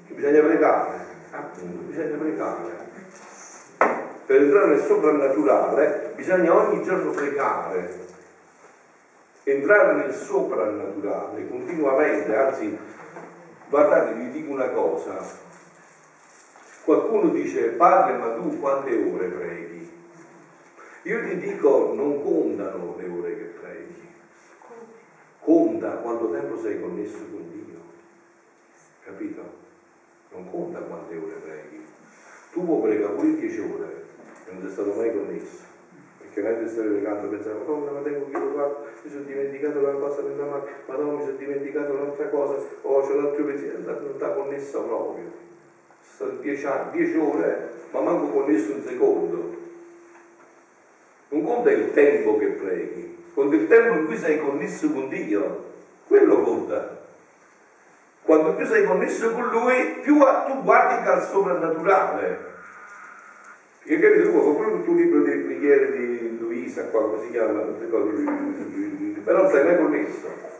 che 0.07 0.13
bisogna 0.13 0.41
pregare, 0.41 0.99
appunto, 1.31 1.79
bisogna 1.87 2.17
pregare. 2.19 2.71
Per 4.27 4.43
entrare 4.43 4.67
nel 4.67 4.81
soprannaturale 4.81 6.13
bisogna 6.15 6.55
ogni 6.55 6.83
giorno 6.83 7.11
pregare, 7.11 7.99
entrare 9.45 9.95
nel 9.95 10.13
soprannaturale 10.13 11.49
continuamente, 11.49 12.37
anzi, 12.37 12.79
guardate, 13.71 14.13
vi 14.13 14.31
dico 14.31 14.53
una 14.53 14.69
cosa, 14.69 15.45
Qualcuno 16.87 17.31
dice, 17.31 17.71
padre, 17.71 18.17
ma 18.17 18.35
tu 18.35 18.61
quante 18.61 18.95
ore 18.95 19.27
preghi? 19.27 19.91
Io 21.03 21.21
ti 21.25 21.37
dico, 21.39 21.93
non 21.93 22.23
contano 22.23 22.95
le 22.97 23.09
ore 23.09 23.37
che 23.37 23.45
preghi, 23.61 24.09
conta 25.41 25.97
quanto 25.97 26.31
tempo 26.31 26.57
sei 26.57 26.81
connesso 26.81 27.19
con 27.29 27.51
Dio, 27.51 27.81
capito? 29.05 29.43
Non 30.31 30.49
conta 30.49 30.79
quante 30.79 31.17
ore 31.17 31.35
preghi. 31.35 31.85
Tu 32.53 32.65
puoi 32.65 32.83
pregare 32.83 33.15
pure 33.15 33.35
10 33.35 33.61
ore 33.63 34.05
e 34.47 34.53
non 34.53 34.63
sei 34.63 34.71
stato 34.71 34.93
mai 34.93 35.13
connesso. 35.13 35.65
Perché 36.19 36.41
mentre 36.41 36.69
stai 36.69 36.87
pregando 36.87 37.29
pensavo, 37.29 37.65
oh, 37.65 37.79
ma 37.79 38.01
tengo 38.03 38.31
che 38.31 38.39
lo 38.39 38.53
fatto, 38.53 38.87
mi 39.03 39.11
sono 39.11 39.25
dimenticato 39.25 39.81
la 39.81 39.93
cosa 39.95 40.23
nella 40.23 40.45
mano, 40.45 40.67
ma 40.87 40.95
no, 40.95 41.17
mi 41.17 41.25
sono 41.25 41.37
dimenticato 41.37 41.93
un'altra 41.95 42.29
cosa, 42.29 42.65
o 42.83 42.89
oh, 42.89 43.05
c'è 43.05 43.15
l'altro 43.15 43.45
pensiero, 43.45 43.79
non 43.81 44.13
sta 44.15 44.35
connesso 44.35 44.83
proprio 44.85 45.47
sono 46.17 46.33
dieci, 46.41 46.67
dieci 46.93 47.17
ore, 47.19 47.73
ma 47.91 48.01
manco 48.01 48.29
connesso 48.29 48.73
un 48.73 48.83
secondo. 48.83 49.55
Non 51.29 51.45
conta 51.45 51.71
il 51.71 51.93
tempo 51.93 52.39
che 52.39 52.47
preghi, 52.47 53.25
conta 53.35 53.57
il 53.57 53.69
tempo 53.69 53.99
in 53.99 54.07
cui 54.07 54.17
sei 54.17 54.41
connesso 54.41 54.91
con 54.91 55.09
Dio, 55.11 55.65
quello 56.07 56.41
conta. 56.41 57.05
Quando 58.23 58.55
più 58.55 58.65
sei 58.65 58.85
connesso 58.85 59.31
con 59.33 59.49
Lui, 59.49 60.01
più 60.03 60.19
tu 60.19 60.63
guardi 60.63 61.09
al 61.09 61.23
soprannaturale. 61.23 62.55
Io 63.85 63.99
credo 63.99 64.31
fa 64.33 64.51
pure 64.51 64.73
il 64.73 64.85
tuo 64.85 64.95
libro 64.95 65.23
di 65.23 65.31
preghiere 65.31 65.93
di 65.93 66.39
Luisa, 66.39 66.87
qua, 66.87 67.03
come 67.03 67.23
si 67.23 67.31
chiama, 67.31 67.61
non 67.61 67.79
ricordo, 67.79 68.11
però 69.23 69.43
non 69.43 69.51
sei 69.51 69.65
mai 69.65 69.77
connesso. 69.77 70.56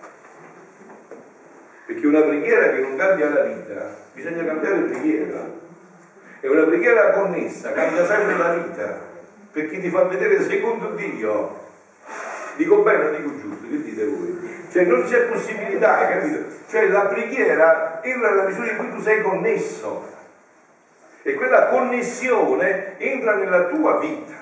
Perché 1.87 2.07
una 2.07 2.21
preghiera 2.21 2.71
che 2.71 2.81
non 2.81 2.97
cambia 2.97 3.33
la 3.33 3.43
vita, 3.43 3.97
bisogna 4.13 4.45
cambiare 4.45 4.79
preghiera. 4.81 5.49
E 6.41 6.49
una 6.49 6.65
preghiera 6.65 7.11
connessa 7.11 7.73
cambia 7.73 8.05
sempre 8.05 8.37
la 8.37 8.55
vita, 8.55 8.99
perché 9.53 9.81
ti 9.81 9.89
fa 9.89 10.03
vedere 10.03 10.43
secondo 10.43 10.89
Dio. 10.97 11.65
Dico 12.57 12.83
bene 12.83 13.07
o 13.07 13.11
dico 13.11 13.39
giusto, 13.39 13.69
che 13.69 13.83
dite 13.83 14.05
voi? 14.05 14.65
Cioè 14.71 14.85
non 14.85 15.05
c'è 15.05 15.27
possibilità, 15.27 16.09
capito? 16.09 16.45
Cioè 16.69 16.89
la 16.89 17.07
preghiera 17.07 18.03
entra 18.03 18.31
nella 18.31 18.45
misura 18.45 18.71
in 18.71 18.77
cui 18.79 18.91
tu 18.91 19.01
sei 19.01 19.23
connesso. 19.23 20.15
E 21.23 21.35
quella 21.35 21.69
connessione 21.69 22.99
entra 22.99 23.35
nella 23.35 23.65
tua 23.65 23.99
vita 23.99 24.35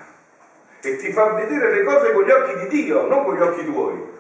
e 0.81 0.97
ti 0.97 1.13
fa 1.13 1.33
vedere 1.33 1.75
le 1.75 1.83
cose 1.83 2.13
con 2.13 2.25
gli 2.25 2.31
occhi 2.31 2.59
di 2.61 2.85
Dio, 2.85 3.07
non 3.07 3.25
con 3.25 3.37
gli 3.37 3.41
occhi 3.41 3.65
tuoi. 3.65 4.13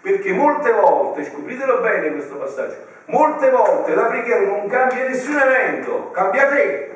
Perché 0.00 0.32
molte 0.32 0.72
volte, 0.72 1.24
scopritelo 1.24 1.80
bene 1.80 2.12
questo 2.12 2.36
passaggio, 2.36 2.76
molte 3.06 3.50
volte 3.50 3.94
la 3.94 4.04
preghiera 4.04 4.40
non 4.40 4.68
cambia 4.68 5.08
nessun 5.08 5.38
evento, 5.38 6.10
cambia 6.12 6.48
te. 6.48 6.90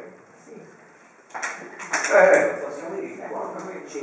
Eh. 2.12 2.50
Possiamo 2.64 2.94
dire 2.94 3.14
che 3.14 3.22
qua 3.28 3.52
c'è 3.86 3.98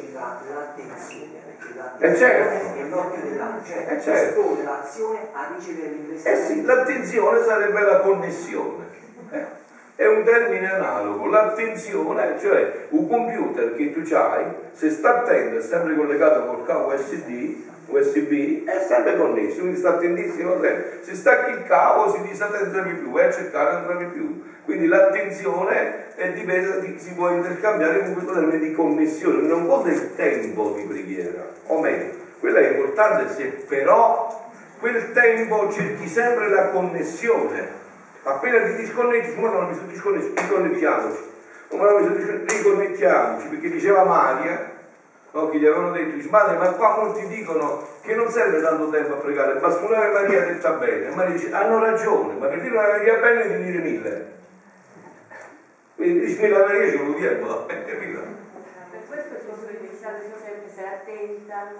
l'attenzione, 0.54 1.42
perché 1.46 2.06
eh 2.06 2.16
certo. 2.16 2.80
è 2.80 2.84
l'occhio 2.84 3.22
dell'anno, 3.22 3.64
cioè 3.66 3.86
eh 3.90 4.02
certo. 4.02 4.62
l'azione 4.64 5.20
a 5.34 5.54
ricevere 5.56 5.90
l'impressione. 5.90 6.36
Eh 6.36 6.46
sì, 6.46 6.64
l'attenzione 6.64 7.44
sarebbe 7.44 7.82
la 7.82 8.00
connessione. 8.00 8.86
Eh 9.32 9.66
è 9.98 10.06
un 10.06 10.24
termine 10.24 10.72
analogo, 10.72 11.26
l'attenzione, 11.26 12.40
cioè 12.40 12.86
un 12.90 13.10
computer 13.10 13.76
che 13.76 13.92
tu 13.92 14.14
hai, 14.14 14.46
se 14.72 14.92
sta 14.92 15.22
attento, 15.22 15.58
è 15.58 15.62
sempre 15.62 15.96
collegato 15.96 16.46
col 16.46 16.64
cavo 16.68 16.94
USB, 16.94 17.66
USB 17.88 18.66
è 18.66 18.86
sempre 18.88 19.18
connesso, 19.18 19.60
quindi 19.60 19.78
sta 19.78 19.90
attentissimo 19.90 20.60
sempre. 20.62 21.00
Se 21.02 21.16
stacchi 21.16 21.52
il 21.52 21.64
cavo 21.64 22.14
si 22.14 22.22
disattenta 22.22 22.82
di 22.82 22.94
più, 22.94 23.12
vai 23.12 23.26
a 23.26 23.32
cercare 23.32 23.76
ancora 23.76 23.98
di 23.98 24.06
più. 24.06 24.44
Quindi 24.66 24.88
l'attenzione 24.88 26.16
è 26.16 26.34
dipesa, 26.34 26.82
si 26.98 27.14
può 27.14 27.30
intercambiare 27.30 28.00
con 28.00 28.14
questo 28.14 28.34
termine 28.34 28.60
di 28.60 28.74
connessione, 28.74 29.48
non 29.48 29.66
conta 29.66 29.90
il 29.90 30.16
tempo 30.16 30.74
di 30.76 30.84
preghiera, 30.84 31.48
o 31.68 31.80
meglio, 31.80 32.12
quello 32.40 32.58
è 32.58 32.72
importante 32.72 33.34
se 33.34 33.46
però 33.68 34.52
quel 34.80 35.14
tempo 35.14 35.72
cerchi 35.72 36.08
sempre 36.08 36.50
la 36.50 36.70
connessione 36.70 37.86
appena 38.24 38.66
ti 38.66 38.76
disconnetti, 38.76 39.40
ma 39.40 39.50
non 39.50 39.70
mi 39.70 39.76
sono 39.76 39.88
disconnesso, 39.88 40.32
riconnettiamoci, 40.36 41.22
non 41.70 41.96
mi 41.96 42.20
sono 42.20 42.40
riconnettiamoci, 42.46 43.48
perché 43.48 43.70
diceva 43.70 44.04
Maria, 44.04 44.72
no, 45.38 45.50
che 45.50 45.58
gli 45.58 45.66
avevano 45.66 45.92
detto, 45.92 46.16
dice, 46.16 46.30
madre, 46.30 46.58
ma 46.58 46.72
qua 46.72 46.98
molti 46.98 47.28
dicono 47.28 47.86
che 48.02 48.16
non 48.16 48.30
serve 48.30 48.62
tanto 48.62 48.90
tempo 48.90 49.14
a 49.14 49.18
pregare, 49.18 49.60
basta 49.60 49.86
un'Ave 49.86 50.12
Maria 50.12 50.46
detta 50.46 50.72
bene, 50.72 51.14
ma 51.14 51.26
dice, 51.26 51.52
hanno 51.52 51.80
ragione, 51.80 52.34
ma 52.34 52.48
per 52.48 52.62
dire 52.62 52.76
una 52.76 52.88
Maria 52.88 53.16
bene 53.18 53.48
devi 53.48 53.64
dire 53.64 53.80
mille. 53.80 54.36
Quindi 55.96 56.20
dice 56.22 56.42
mille 56.42 56.60
Maria 56.60 56.90
ci 56.90 56.98
vuole 56.98 57.16
dire, 57.16 57.40
capito? 57.68 58.46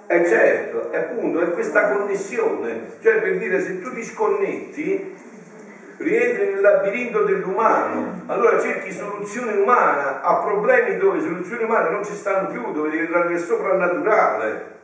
Eh 0.08 0.26
certo, 0.26 0.92
è 0.92 0.98
appunto, 0.98 1.42
è 1.42 1.52
questa 1.52 1.90
connessione, 1.90 2.98
cioè 3.02 3.20
per 3.22 3.38
dire 3.38 3.60
se 3.60 3.80
tu 3.80 3.94
ti 3.94 4.04
sconnetti 4.04 5.16
rientri 5.98 6.54
nel 6.54 6.62
labirinto 6.62 7.24
dell'umano, 7.24 8.22
allora 8.28 8.60
cerchi 8.60 8.92
soluzione 8.92 9.54
umana. 9.54 10.22
A 10.22 10.36
problemi 10.38 10.98
dove 10.98 11.20
soluzioni 11.20 11.64
umane 11.64 11.90
non 11.90 12.06
ci 12.06 12.14
stanno 12.14 12.50
più, 12.50 12.72
dove 12.72 12.90
devi 12.90 13.04
entrare 13.04 13.30
nel 13.30 13.40
soprannaturale. 13.40 14.76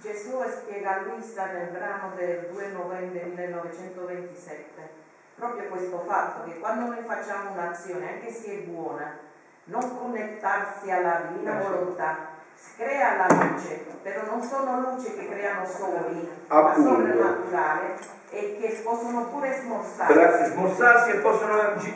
Gesù 0.00 0.42
spiega 0.48 0.96
a 0.96 1.00
Luisa 1.02 1.46
nel 1.46 1.68
brano 1.68 2.12
del 2.16 2.48
2 2.50 2.68
novembre 2.72 3.22
1927 3.24 5.00
proprio 5.42 5.68
questo 5.70 6.04
fatto 6.06 6.44
che 6.44 6.60
quando 6.60 6.86
noi 6.86 7.02
facciamo 7.04 7.50
un'azione, 7.50 8.12
anche 8.12 8.30
se 8.30 8.52
è 8.52 8.58
buona, 8.58 9.18
non 9.64 9.98
connettarsi 9.98 10.88
alla 10.88 11.22
divina 11.28 11.58
eh, 11.58 11.62
volontà, 11.64 12.16
crea 12.76 13.16
la 13.16 13.26
luce, 13.26 13.84
però 14.02 14.24
non 14.26 14.40
sono 14.40 14.80
luci 14.80 15.14
che 15.14 15.28
creano 15.28 15.66
soli, 15.66 16.30
ma 16.46 16.74
soprannaturale 16.74 18.20
e 18.32 18.56
che 18.58 18.80
possono 18.82 19.26
pure 19.26 19.60
smorzarsi. 19.60 20.52
Smorzarsi 20.52 21.10
e 21.10 21.14
possono, 21.16 21.52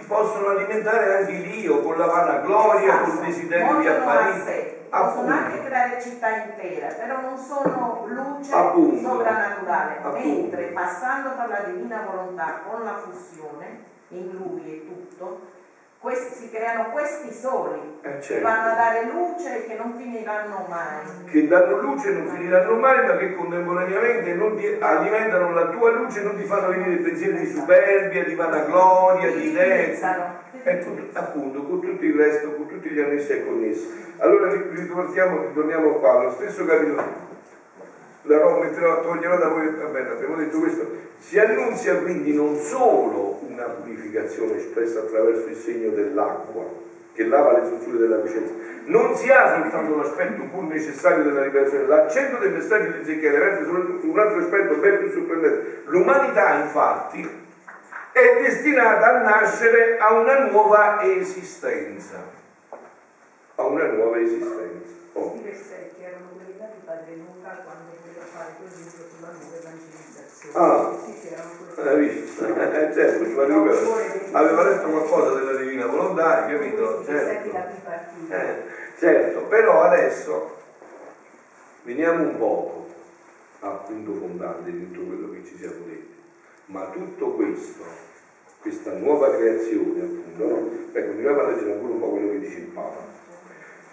possono, 0.07 0.49
alimentare 0.49 1.16
anche 1.16 1.32
l'io 1.32 1.80
con 1.80 1.97
la 1.97 2.07
vanagloria, 2.07 2.93
esatto. 2.93 3.11
con 3.11 3.16
il 3.16 3.32
desiderio 3.32 3.78
di 3.78 3.87
apparire. 3.89 4.84
Possono 4.91 5.32
anche 5.32 5.64
creare 5.64 6.01
città 6.01 6.28
intere, 6.28 6.95
però 6.95 7.20
non 7.22 7.39
sono 7.39 8.05
luce 8.07 8.55
Appunto. 8.55 9.09
sovrannaturale, 9.09 9.99
Appunto. 10.03 10.18
mentre 10.18 10.62
passando 10.66 11.30
per 11.30 11.49
la 11.49 11.61
divina 11.70 12.07
volontà 12.09 12.61
con 12.68 12.84
la 12.84 12.99
fusione 12.99 13.84
in 14.09 14.30
lui 14.30 14.62
e 14.64 14.87
tutto, 14.87 15.41
questi, 15.99 16.35
si 16.35 16.51
creano 16.51 16.91
questi 16.91 17.33
soli 17.33 17.99
eh 18.03 18.21
certo. 18.21 18.35
che 18.35 18.41
vanno 18.41 18.71
a 18.71 18.75
dare 18.75 19.05
luce 19.11 19.57
e 19.57 19.67
che 19.67 19.75
non 19.77 19.95
finiranno 19.97 20.67
mai. 20.69 21.25
Che 21.25 21.49
danno 21.49 21.81
luce 21.81 22.09
e 22.09 22.13
non 22.13 22.29
finiranno 22.29 22.75
mai, 22.77 23.07
ma 23.07 23.17
che 23.17 23.35
contemporaneamente 23.35 24.57
ti, 24.57 24.77
alimentano 24.79 25.53
la 25.53 25.67
tua 25.69 25.91
luce 25.91 26.21
e 26.21 26.23
non 26.25 26.37
ti 26.37 26.45
fanno 26.45 26.69
venire 26.69 26.97
pensieri 27.03 27.39
di 27.39 27.47
superbia, 27.47 28.25
di 28.25 28.35
vanagloria, 28.35 29.31
di. 29.31 29.53
Ti 29.53 30.61
e 30.63 30.85
con, 30.85 31.09
appunto 31.13 31.63
con 31.63 31.81
tutto 31.81 32.05
il 32.05 32.15
resto, 32.15 32.53
con 32.55 32.67
tutti 32.67 32.89
gli 32.89 33.01
annessi 33.01 33.33
e 33.33 33.45
connessi. 33.45 34.15
Allora 34.19 34.51
ritorniamo, 34.51 35.47
ritorniamo 35.49 35.93
qua, 35.95 36.23
lo 36.25 36.31
stesso 36.33 36.65
capitolo 36.65 37.35
Roma 38.27 38.64
metterò, 38.64 39.03
toglierò 39.03 39.39
da 39.39 39.49
voi, 39.49 39.68
va 39.70 39.87
bene, 39.87 40.11
abbiamo 40.11 40.37
detto 40.37 40.59
questo, 40.59 40.91
si 41.18 41.39
annunzia 41.39 41.97
quindi 41.97 42.35
non 42.35 42.57
solo 42.57 43.41
una 43.49 43.64
purificazione 43.64 44.57
espressa 44.57 45.01
attraverso 45.01 45.47
il 45.49 45.57
segno 45.57 45.91
dell'acqua, 45.91 46.64
che 47.12 47.24
lava 47.24 47.59
le 47.59 47.64
strutture 47.64 47.99
della 47.99 48.18
coscienza, 48.18 48.53
non 48.85 49.16
si 49.16 49.31
ha 49.31 49.61
soltanto 49.61 49.97
l'aspetto 49.97 50.43
pur 50.51 50.64
necessario 50.64 51.24
della 51.24 51.43
liberazione, 51.43 51.87
l'accento 51.87 52.37
del 52.39 52.53
messaggio 52.53 52.91
di 52.91 53.01
Ezechiele 53.01 53.39
rende 53.39 53.64
su 53.64 54.09
un 54.09 54.18
altro 54.18 54.39
aspetto 54.39 54.74
ben 54.77 54.99
più 54.99 55.11
sorprendente. 55.11 55.83
L'umanità 55.87 56.61
infatti 56.61 57.45
è 58.12 58.39
destinata 58.43 59.07
a 59.07 59.22
nascere 59.22 59.99
a 59.99 60.12
una 60.12 60.47
nuova 60.49 61.03
esistenza, 61.03 62.22
a 63.57 63.66
una 63.66 63.87
nuova 63.87 64.18
esistenza. 64.18 64.95
Oh. 65.14 65.35
I 65.37 65.43
versetti 65.43 66.03
erano 66.03 66.29
quelli 66.35 66.53
di 66.53 66.85
Padre 66.85 67.14
Luca 67.16 67.62
fare 68.37 68.55
l'esempio 68.61 69.05
sulla 69.16 69.32
nuova 69.32 69.57
evangelizzazione. 69.57 70.53
Ah, 70.53 70.95
sì, 71.03 71.12
sì, 71.18 71.32
erano 71.32 71.51
quelli. 71.57 71.89
Hai 71.89 72.09
visto? 72.09 72.45
Eh, 72.76 72.93
certo, 72.93 73.24
Luca 73.24 73.43
aveva 74.32 74.62
letto 74.68 74.89
qualcosa 74.89 75.34
della 75.34 75.59
Divina 75.59 75.87
Volontà, 75.87 76.47
capito? 76.47 77.05
Certo. 77.05 77.57
Eh, 78.28 78.62
certo, 78.99 79.41
però 79.45 79.82
adesso 79.82 80.57
veniamo 81.84 82.22
un 82.22 82.39
poco 82.39 82.87
al 83.61 83.80
punto 83.84 84.12
fondante 84.12 84.70
di 84.70 84.91
tutto 84.91 85.07
quello 85.07 85.30
che 85.30 85.45
ci 85.45 85.57
siamo 85.57 85.84
detti. 85.87 86.14
Ma 86.66 86.91
tutto 86.93 87.30
questo, 87.32 87.84
questa 88.61 88.93
nuova 88.93 89.34
creazione, 89.34 90.01
appunto, 90.01 90.47
no? 90.47 90.70
Beh, 90.93 91.07
continuiamo 91.07 91.41
a 91.41 91.47
leggere 91.49 91.72
ancora 91.72 91.93
un 91.93 92.01
po' 92.01 92.09
quello 92.11 92.30
che 92.32 92.41
dice 92.41 92.59
il 92.59 92.66
Papa 92.66 93.16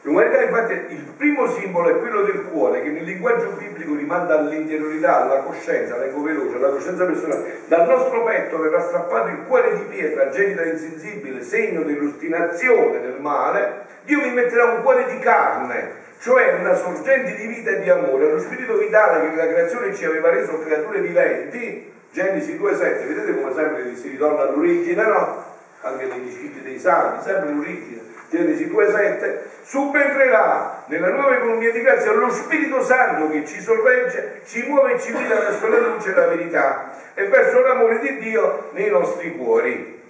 L'umanità 0.04 0.42
infatti 0.42 0.74
il 0.94 1.14
primo 1.16 1.48
simbolo 1.48 1.88
è 1.88 1.98
quello 1.98 2.24
del 2.24 2.44
cuore 2.52 2.82
che 2.82 2.90
nel 2.90 3.06
linguaggio 3.06 3.52
biblico 3.58 3.96
rimanda 3.96 4.38
all'interiorità, 4.38 5.22
alla 5.22 5.38
coscienza, 5.44 5.98
leggo 5.98 6.22
veloce, 6.22 6.58
alla 6.58 6.72
coscienza 6.72 7.06
personale. 7.06 7.60
Dal 7.68 7.88
nostro 7.88 8.22
petto 8.26 8.60
verrà 8.60 8.82
strappato 8.82 9.30
il 9.30 9.44
cuore 9.48 9.78
di 9.78 9.84
pietra, 9.84 10.28
genita 10.30 10.66
insensibile, 10.66 11.42
segno 11.42 11.84
dell'ostinazione 11.84 13.00
del 13.00 13.16
male. 13.22 13.86
Dio 14.04 14.20
mi 14.20 14.34
metterà 14.34 14.74
un 14.74 14.82
cuore 14.82 15.06
di 15.06 15.20
carne, 15.20 15.92
cioè 16.20 16.58
una 16.60 16.76
sorgente 16.76 17.36
di 17.38 17.48
vita 17.48 17.72
e 17.72 17.80
di 17.80 17.90
amore, 17.90 18.30
lo 18.30 18.40
spirito 18.40 18.76
vitale 18.76 19.30
che 19.30 19.36
la 19.38 19.48
creazione 19.48 19.94
ci 19.94 20.04
aveva 20.04 20.32
reso 20.32 20.60
creature 20.60 21.00
viventi. 21.00 21.92
Genesi 22.12 22.60
2,7, 22.60 23.08
vedete 23.08 23.40
come 23.40 23.54
sempre 23.54 23.96
si 23.96 24.10
ritorna 24.10 24.42
all'origine, 24.42 25.02
no? 25.06 25.46
Anche 25.80 26.06
negli 26.08 26.30
scritti 26.30 26.62
dei 26.62 26.78
santi, 26.78 27.24
sempre 27.24 27.54
l'origine 27.54 28.12
Genesi 28.34 28.66
2,7, 28.66 29.38
subentrerà 29.62 30.86
nella 30.88 31.10
nuova 31.10 31.36
economia 31.36 31.72
di 31.72 31.82
grazia 31.82 32.14
lo 32.14 32.32
Spirito 32.32 32.82
Santo 32.82 33.30
che 33.30 33.46
ci 33.46 33.62
sorregge, 33.62 34.42
ci 34.46 34.64
muove 34.64 34.94
e 34.94 35.00
ci 35.00 35.12
guida 35.12 35.36
verso 35.36 35.68
la 35.68 35.78
luce 35.78 36.10
e 36.10 36.16
la 36.16 36.26
verità 36.26 36.94
e 37.14 37.26
verso 37.26 37.62
l'amore 37.62 38.00
di 38.00 38.18
Dio 38.18 38.70
nei 38.72 38.90
nostri 38.90 39.38
cuori. 39.38 40.02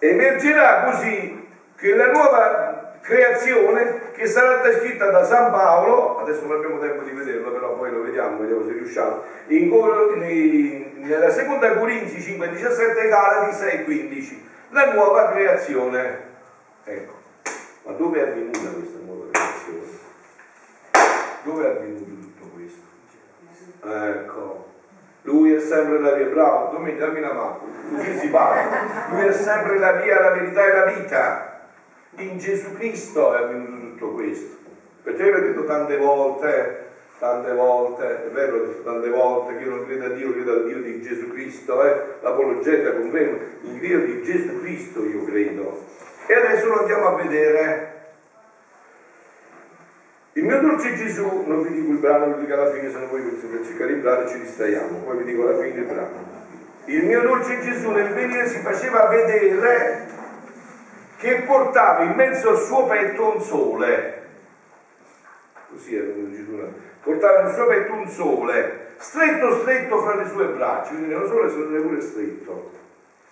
Emergerà 0.00 0.90
così 0.90 1.48
che 1.76 1.94
la 1.94 2.10
nuova 2.10 2.96
creazione 3.00 4.10
che 4.12 4.26
sarà 4.26 4.56
descritta 4.56 5.08
da 5.10 5.22
San 5.22 5.52
Paolo, 5.52 6.18
adesso 6.18 6.46
non 6.46 6.56
abbiamo 6.56 6.80
tempo 6.80 7.02
di 7.02 7.12
vederlo, 7.12 7.52
però 7.52 7.76
poi 7.76 7.92
lo 7.92 8.02
vediamo, 8.02 8.38
vediamo 8.38 8.66
se 8.66 8.72
riusciamo, 8.72 9.22
in, 9.46 9.68
nella 10.96 11.30
seconda 11.30 11.76
Corinzi 11.76 12.16
5,17 12.16 13.08
Galati 13.08 13.54
6,15 13.54 14.48
la 14.70 14.92
nuova 14.92 15.30
creazione. 15.30 16.28
Ecco, 16.84 17.12
ma 17.84 17.92
dove 17.92 18.18
è 18.18 18.28
avvenuta 18.30 18.70
questa 18.70 18.98
nuova 19.04 19.26
creazione? 19.30 19.98
Dove 21.42 21.64
è 21.64 21.70
avvenuto 21.70 22.04
tutto 22.04 22.50
questo? 22.54 22.82
Ecco, 23.82 24.66
lui 25.22 25.54
è 25.54 25.60
sempre 25.60 25.98
la 25.98 26.12
via, 26.12 26.26
bravo, 26.26 26.72
Domenico, 26.72 27.04
dammi 27.04 27.20
la 27.20 27.32
mano, 27.32 27.60
così 27.96 28.18
si 28.18 28.28
parla. 28.28 29.08
Lui 29.10 29.26
è 29.26 29.32
sempre 29.32 29.78
la 29.78 29.92
via, 29.92 30.20
la 30.20 30.30
verità 30.30 30.64
e 30.64 30.72
la 30.72 30.84
vita. 30.84 31.68
In 32.16 32.38
Gesù 32.38 32.74
Cristo 32.74 33.34
è 33.34 33.42
avvenuto 33.42 33.80
tutto 33.80 34.12
questo. 34.12 34.58
Perciò 35.02 35.24
io 35.24 35.36
ho 35.36 35.40
detto 35.40 35.64
tante 35.64 35.96
volte, 35.96 36.89
tante 37.20 37.52
volte, 37.52 38.24
è 38.24 38.30
vero, 38.30 38.82
tante 38.82 39.10
volte 39.10 39.58
che 39.58 39.64
io 39.64 39.70
non 39.70 39.84
credo 39.84 40.06
a 40.06 40.08
Dio, 40.08 40.32
credo 40.32 40.52
al 40.52 40.64
Dio 40.64 40.78
di 40.78 41.02
Gesù 41.02 41.30
Cristo, 41.30 41.84
eh? 41.84 42.02
l'apologeta 42.22 42.94
conferma, 42.94 43.38
il 43.60 43.78
Dio 43.78 44.00
di 44.00 44.22
Gesù 44.22 44.58
Cristo 44.60 45.04
io 45.04 45.22
credo. 45.24 45.84
E 46.26 46.34
adesso 46.34 46.66
lo 46.66 46.80
andiamo 46.80 47.08
a 47.08 47.22
vedere. 47.22 47.98
Il 50.32 50.44
mio 50.44 50.60
dolce 50.60 50.94
Gesù, 50.94 51.44
non 51.44 51.62
vi 51.62 51.74
dico 51.74 51.92
il 51.92 51.98
brano, 51.98 52.36
vi 52.36 52.40
dico 52.40 52.54
alla 52.54 52.72
fine, 52.72 52.90
se 52.90 52.98
non 52.98 53.08
voi 53.10 53.20
per 53.20 53.66
cercare 53.66 53.92
il 53.92 53.98
brano 53.98 54.26
ci 54.26 54.40
distraiamo, 54.40 54.98
poi 55.04 55.18
vi 55.18 55.24
dico 55.24 55.46
alla 55.46 55.60
fine 55.60 55.78
il 55.78 55.84
brano. 55.84 56.38
Il 56.86 57.04
mio 57.04 57.20
dolce 57.20 57.60
Gesù 57.60 57.90
nel 57.90 58.14
venire 58.14 58.48
si 58.48 58.60
faceva 58.60 59.08
vedere 59.08 60.08
che 61.18 61.42
portava 61.46 62.02
in 62.04 62.12
mezzo 62.12 62.48
al 62.48 62.58
suo 62.58 62.86
petto 62.86 63.34
un 63.34 63.42
sole. 63.42 64.22
Così 65.68 65.94
era 65.94 66.06
il 66.06 66.34
Gesù 66.34 66.56
portava 67.02 67.48
petto 67.66 67.92
un 67.92 68.08
sole, 68.08 68.94
stretto 68.96 69.60
stretto 69.60 70.02
fra 70.02 70.14
le 70.16 70.28
sue 70.28 70.46
braccia, 70.48 70.90
quindi 70.90 71.08
nello 71.08 71.26
sole 71.26 71.50
sono 71.50 71.80
pure 71.80 72.00
stretto 72.00 72.70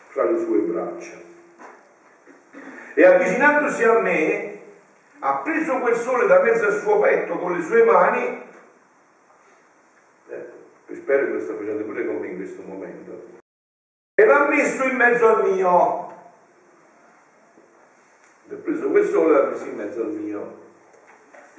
fra 0.09 0.25
le 0.25 0.39
sue 0.39 0.59
braccia. 0.59 1.17
E 2.95 3.05
avvicinandosi 3.05 3.85
a 3.85 3.99
me, 4.01 4.61
ha 5.21 5.37
preso 5.39 5.79
quel 5.79 5.95
sole 5.95 6.27
da 6.27 6.41
mezzo 6.43 6.67
al 6.67 6.81
suo 6.81 6.99
petto 7.01 7.39
con 7.39 7.57
le 7.57 7.63
sue 7.63 7.85
mani, 7.85 8.43
eh, 10.29 10.47
spero 10.93 11.27
che 11.27 11.33
lo 11.33 11.41
sta 11.41 11.55
facendo 11.55 11.85
pure 11.85 12.07
con 12.07 12.17
me 12.17 12.27
in 12.29 12.37
questo 12.37 12.63
momento, 12.63 13.27
e 14.15 14.25
l'ha 14.25 14.49
messo 14.49 14.85
in 14.85 14.97
mezzo 14.97 15.27
al 15.27 15.51
mio. 15.51 16.07
Ha 18.51 18.55
preso 18.55 18.89
quel 18.89 19.07
sole 19.07 19.29
e 19.29 19.43
l'ha 19.43 19.49
messo 19.51 19.65
in 19.67 19.77
mezzo 19.77 20.01
al 20.01 20.11
mio 20.11 20.67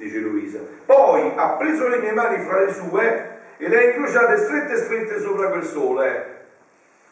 dice 0.00 0.18
Luisa. 0.18 0.60
Poi 0.86 1.32
ha 1.36 1.50
preso 1.50 1.86
le 1.86 1.98
mie 1.98 2.12
mani 2.12 2.42
fra 2.42 2.64
le 2.64 2.72
sue 2.72 3.38
e 3.58 3.68
le 3.68 3.78
ha 3.78 3.82
incrociate 3.90 4.36
strette 4.38 4.76
strette 4.76 5.20
sopra 5.20 5.50
quel 5.50 5.62
sole, 5.62 6.46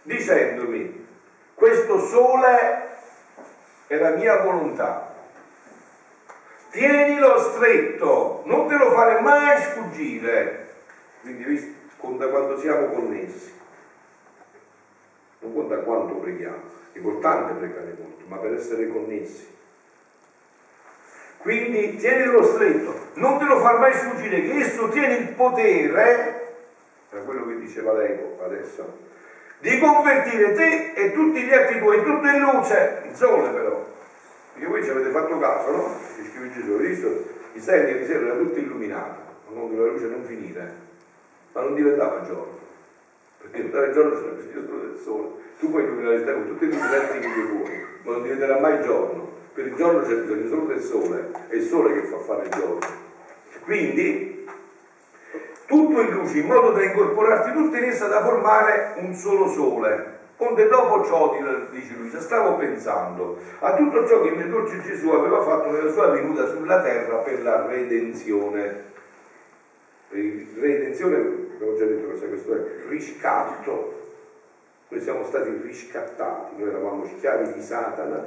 dicendomi, 0.02 1.06
questo 1.54 1.98
sole 2.00 2.86
è 3.86 3.96
la 3.96 4.10
mia 4.10 4.42
volontà. 4.42 5.14
Tienilo 6.70 7.38
stretto, 7.38 8.42
non 8.46 8.66
te 8.68 8.76
lo 8.76 8.90
fare 8.92 9.20
mai 9.20 9.60
sfuggire. 9.60 10.66
Quindi 11.20 11.44
visto, 11.44 11.72
conta 11.98 12.28
quanto 12.28 12.58
siamo 12.58 12.88
connessi, 12.88 13.52
non 15.40 15.54
conta 15.54 15.76
quanto 15.78 16.14
preghiamo. 16.14 16.76
È 16.92 16.98
importante 16.98 17.52
pregare 17.54 17.96
molto, 17.98 18.24
ma 18.26 18.36
per 18.36 18.54
essere 18.54 18.88
connessi 18.88 19.56
quindi 21.48 21.96
tienilo 21.96 22.42
stretto, 22.42 22.94
non 23.14 23.38
te 23.38 23.46
lo 23.46 23.58
far 23.60 23.78
mai 23.78 23.94
sfuggire 23.94 24.42
che 24.42 24.58
esso 24.58 24.90
tiene 24.90 25.14
il 25.14 25.28
potere, 25.28 26.52
è 27.08 27.24
quello 27.24 27.46
che 27.46 27.58
diceva 27.58 27.94
lei 27.94 28.18
adesso, 28.42 28.98
di 29.58 29.78
convertire 29.78 30.52
te 30.52 30.92
e 30.92 31.12
tutti 31.12 31.42
gli 31.42 31.54
atti 31.54 31.78
tuoi, 31.78 32.02
tutto 32.02 32.26
in 32.26 32.40
luce, 32.40 33.00
il 33.06 33.14
sole 33.14 33.48
però. 33.48 33.82
Perché 34.52 34.68
voi 34.68 34.84
ci 34.84 34.90
avete 34.90 35.08
fatto 35.08 35.38
caso, 35.38 35.70
no? 35.70 35.94
Ci 36.16 36.28
scrive 36.28 36.52
Gesù, 36.52 36.72
avete 36.74 36.88
visto? 36.88 37.24
I 37.54 37.60
stelle 37.60 37.96
di 37.96 38.04
sera 38.04 38.26
era 38.26 38.34
tutto 38.34 38.58
illuminato, 38.58 39.20
non 39.54 39.74
la 39.74 39.86
luce 39.86 40.06
non 40.06 40.24
finire, 40.24 40.70
ma 41.52 41.62
non 41.62 41.74
diventava 41.74 42.20
giorno. 42.26 42.58
Perché 43.40 43.60
il 43.60 43.92
giorno 43.94 44.14
sarebbe 44.16 44.42
il 44.42 44.66
solo 44.66 44.80
del 44.82 45.00
sole. 45.02 45.28
Tu 45.58 45.70
puoi 45.70 45.84
illuminare 45.84 46.18
stelle 46.18 46.34
con 46.34 46.46
tutti 46.46 46.64
i 46.64 46.68
differenze 46.68 47.18
che 47.20 47.42
vuoi, 47.42 47.86
ma 48.02 48.12
non 48.12 48.22
diventerà 48.22 48.58
mai 48.58 48.82
giorno 48.82 49.28
il 49.60 49.74
giorno 49.74 50.02
c'è 50.02 50.14
bisogno 50.14 50.48
solo 50.48 50.66
del 50.66 50.80
sole, 50.80 51.30
è 51.48 51.54
il 51.54 51.62
sole 51.62 51.94
che 51.94 52.06
fa 52.06 52.18
fare 52.18 52.42
il 52.44 52.50
giorno. 52.50 52.78
Quindi 53.64 54.46
tutto 55.66 56.00
in 56.00 56.10
luce 56.10 56.38
in 56.38 56.46
modo 56.46 56.70
da 56.70 56.82
incorporarti 56.82 57.52
tutto 57.52 57.76
in 57.76 57.84
essa 57.84 58.06
da 58.06 58.24
formare 58.24 58.94
un 58.96 59.14
solo 59.14 59.48
sole. 59.48 60.16
Onde 60.40 60.68
dopo 60.68 61.04
ciò, 61.04 61.36
dice 61.72 61.94
lui, 61.98 62.08
stavo 62.08 62.56
pensando 62.56 63.38
a 63.58 63.74
tutto 63.74 64.06
ciò 64.06 64.22
che 64.22 64.28
il 64.28 64.36
mio 64.36 64.46
dolce 64.46 64.80
Gesù 64.82 65.10
aveva 65.10 65.42
fatto 65.42 65.70
nella 65.70 65.90
sua 65.90 66.10
venuta 66.10 66.46
sulla 66.46 66.80
terra 66.80 67.16
per 67.16 67.42
la 67.42 67.66
redenzione. 67.66 68.84
Redenzione, 70.10 71.16
abbiamo 71.16 71.76
già 71.76 71.84
detto 71.84 72.08
cosa 72.10 72.26
questo 72.26 72.54
è, 72.54 72.88
riscatto. 72.88 73.96
Noi 74.88 75.00
siamo 75.02 75.24
stati 75.24 75.50
riscattati, 75.62 76.54
noi 76.56 76.68
eravamo 76.68 77.04
schiavi 77.04 77.52
di 77.52 77.60
Satana, 77.60 78.24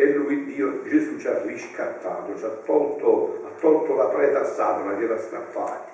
e 0.00 0.14
lui, 0.14 0.46
Dio, 0.46 0.82
Gesù 0.88 1.18
ci 1.18 1.28
ha 1.28 1.42
riscattato, 1.42 2.34
ci 2.34 2.44
ha 2.46 2.48
tolto, 2.64 3.44
ha 3.44 3.60
tolto 3.60 3.94
la 3.96 4.06
preda 4.06 4.40
a 4.40 4.44
Satana 4.44 4.96
che 4.96 5.04
era 5.04 5.18
strappati. 5.18 5.90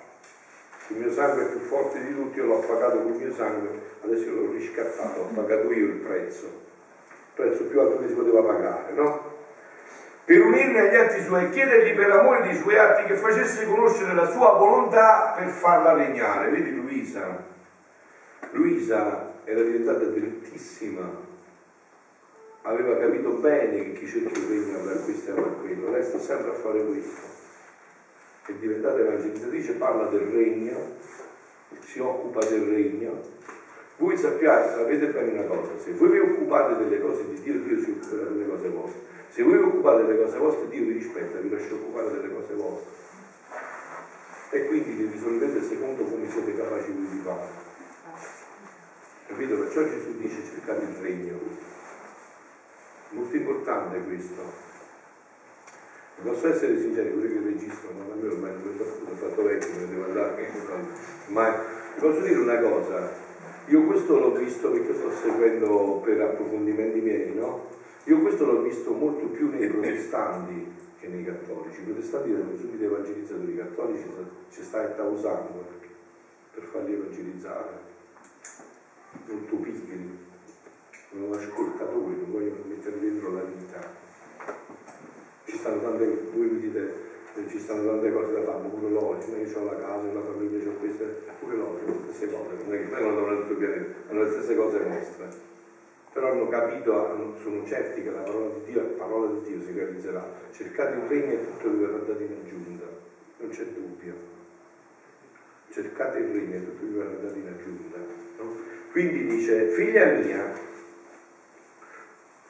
il 0.91 0.99
mio 0.99 1.11
sangue 1.11 1.47
è 1.47 1.49
più 1.49 1.59
forte 1.59 2.01
di 2.05 2.15
tutti, 2.15 2.39
io 2.39 2.45
l'ho 2.45 2.61
pagato 2.61 2.99
con 2.99 3.15
il 3.15 3.19
mio 3.19 3.35
sangue, 3.35 3.69
adesso 4.05 4.23
io 4.27 4.35
l'ho 4.35 4.53
riscattato, 4.53 5.23
ho 5.23 5.29
pagato 5.35 5.73
io 5.73 5.87
il 5.87 5.95
prezzo, 5.95 6.45
il 6.45 7.35
prezzo 7.35 7.65
più 7.65 7.81
alto 7.81 7.99
che 7.99 8.07
si 8.07 8.15
poteva 8.15 8.43
pagare, 8.43 8.93
no? 8.93 9.35
Per 10.25 10.41
unirmi 10.41 10.79
agli 10.79 10.95
atti 10.95 11.23
suoi 11.25 11.47
e 11.47 11.51
chiedergli 11.51 11.97
per 11.97 12.11
amore 12.13 12.43
dei 12.43 12.55
suoi 12.55 12.79
atti 12.79 13.07
che 13.07 13.15
facesse 13.15 13.67
conoscere 13.67 14.15
la 14.15 14.31
sua 14.31 14.53
volontà 14.53 15.35
per 15.37 15.49
farla 15.49 15.95
regnare. 15.95 16.51
Vedi 16.51 16.77
Luisa? 16.77 17.43
Luisa 18.53 19.33
era 19.43 19.63
diventata 19.63 20.05
drittissima, 20.05 21.26
aveva 22.67 22.97
capito 22.99 23.31
bene 23.31 23.83
che 23.83 23.93
chi 23.95 24.07
cerca 24.07 24.39
il 24.39 24.47
regno 24.47 24.79
avrà 24.79 25.01
questo 25.01 25.29
e 25.29 25.33
avrà 25.33 25.51
quello, 25.51 25.91
lei 25.91 26.05
sta 26.05 26.19
sempre 26.19 26.51
a 26.51 26.55
fare 26.55 26.85
questo 26.85 27.37
è 28.47 28.53
diventata 28.53 29.01
evangelizzatrice, 29.01 29.73
parla 29.73 30.07
del 30.07 30.21
regno, 30.21 30.95
si 31.81 31.99
occupa 31.99 32.45
del 32.47 32.62
regno. 32.62 33.35
Voi 33.97 34.17
sappiate, 34.17 34.75
sapete 34.75 35.07
bene 35.07 35.33
una 35.33 35.45
cosa, 35.45 35.71
se 35.79 35.93
voi 35.93 36.11
vi 36.11 36.19
occupate 36.19 36.77
delle 36.77 37.01
cose 37.01 37.27
di 37.29 37.41
Dio, 37.41 37.55
Dio 37.55 37.81
si 37.81 37.91
occuperà 37.91 38.31
delle 38.31 38.47
cose 38.47 38.69
vostre. 38.69 39.01
Se 39.31 39.43
voi 39.43 39.59
vi 39.59 39.64
occupate 39.64 40.05
delle 40.05 40.23
cose 40.23 40.39
vostre, 40.39 40.69
Dio 40.69 40.85
vi 40.85 40.93
rispetta, 40.93 41.39
vi 41.39 41.51
lascia 41.51 41.75
occupare 41.75 42.11
delle 42.12 42.33
cose 42.33 42.55
vostre. 42.55 42.95
E 44.51 44.67
quindi 44.67 44.91
vi 44.91 45.11
risolvete 45.11 45.62
secondo 45.62 46.05
come 46.05 46.31
siete 46.31 46.57
capaci 46.57 46.93
di 46.93 47.21
fare. 47.25 47.64
Capito? 49.27 49.59
Perciò 49.59 49.83
Gesù 49.83 50.17
dice 50.19 50.37
cercate 50.45 50.85
il 50.85 50.97
regno. 51.01 51.39
Molto 53.17 53.35
importante 53.35 53.99
questo. 54.03 54.43
Posso 56.23 56.49
essere 56.49 56.79
sincero, 56.79 57.14
pure 57.14 57.29
che 57.29 57.35
il 57.35 57.45
registro, 57.45 57.91
ma 57.97 58.12
a 58.12 58.14
me 58.14 58.29
ormai 58.29 58.51
non 58.53 58.79
ho 58.79 59.14
fatto 59.14 59.43
vecchio, 59.43 59.75
me 59.75 59.89
devo 59.89 60.05
andare, 60.05 60.51
ma 61.29 61.62
posso 61.99 62.21
dire 62.21 62.39
una 62.39 62.59
cosa, 62.59 63.11
io 63.69 63.85
questo 63.85 64.19
l'ho 64.19 64.33
visto 64.33 64.71
perché 64.71 64.95
sto 64.95 65.11
seguendo 65.12 66.01
per 66.05 66.21
approfondimenti 66.21 67.01
miei, 67.01 67.35
no? 67.35 67.69
Io 68.05 68.21
questo 68.21 68.45
l'ho 68.45 68.61
visto 68.61 68.93
molto 68.93 69.27
più 69.29 69.49
nei 69.51 69.69
protestanti 69.69 70.75
che 71.01 71.09
nei 71.09 71.25
cattolici. 71.25 71.81
I 71.81 71.85
protestanti 71.85 72.33
erano 72.33 72.57
subito 72.57 72.85
evangelizzatori, 72.85 73.53
i 73.53 73.57
cattolici 73.57 74.05
ci 74.51 74.62
sta 74.62 74.81
usando 75.03 75.64
per 76.53 76.64
farli 76.64 76.95
evangelizzare, 76.95 77.79
molto 79.27 79.57
pigri, 79.57 80.25
non 81.19 81.33
ascoltatori, 81.33 82.17
non 82.17 82.31
vogliono 82.31 82.62
mettere 82.67 83.01
dentro 83.01 83.33
la 83.33 83.43
vita 83.43 84.05
ci 85.47 85.57
stanno 85.57 85.81
tante, 85.81 86.05
voi 86.35 86.49
mi 86.49 86.61
dite, 86.61 86.93
eh, 87.35 87.49
ci 87.49 87.59
stanno 87.59 87.89
tante 87.89 88.12
cose 88.12 88.33
da 88.33 88.43
fare, 88.43 88.69
pure 88.69 88.91
loro, 88.91 89.19
io 89.19 89.59
ho 89.59 89.64
la 89.64 89.77
casa, 89.77 90.07
ho 90.07 90.12
la 90.12 90.21
famiglia, 90.21 90.69
ho 90.69 90.75
queste, 90.75 91.05
pure 91.39 91.57
loro, 91.57 91.81
le 91.85 91.95
stesse 92.05 92.31
cose, 92.31 92.64
non 92.64 92.75
è 92.75 92.79
che 92.79 92.95
vengono 92.95 93.14
da 93.14 93.23
un 93.23 93.29
altro 93.31 93.55
pianeta, 93.55 93.85
hanno 94.09 94.23
le 94.25 94.31
stesse 94.31 94.57
cose 94.57 94.79
nostre. 94.85 95.55
Però 96.12 96.31
hanno 96.31 96.49
capito, 96.49 97.37
sono 97.43 97.67
certi 97.67 98.03
che 98.03 98.11
la 98.11 98.21
parola 98.21 98.55
di 98.55 98.73
Dio, 98.73 98.81
la 98.81 98.89
parola 98.97 99.39
di 99.39 99.49
Dio 99.51 99.61
si 99.61 99.73
realizzerà. 99.73 100.27
Cercate 100.51 100.97
il 100.97 101.03
regno 101.09 101.33
e 101.33 101.45
tutto 101.45 101.71
vi 101.71 101.77
verrà 101.77 101.99
dato 101.99 102.23
in 102.23 102.37
aggiunta, 102.43 102.85
non 103.37 103.51
c'è 103.51 103.64
dubbio. 103.64 104.14
Cercate 105.71 106.19
il 106.19 106.29
regno 106.33 106.55
e 106.55 106.64
tutto 106.64 106.87
vi 106.87 106.93
verrà 106.93 107.17
dato 107.21 107.35
in 107.35 107.47
aggiunta. 107.47 107.99
No? 108.39 108.57
Quindi 108.93 109.27
dice, 109.27 109.69
figlia 109.69 110.07
mia, 110.12 110.53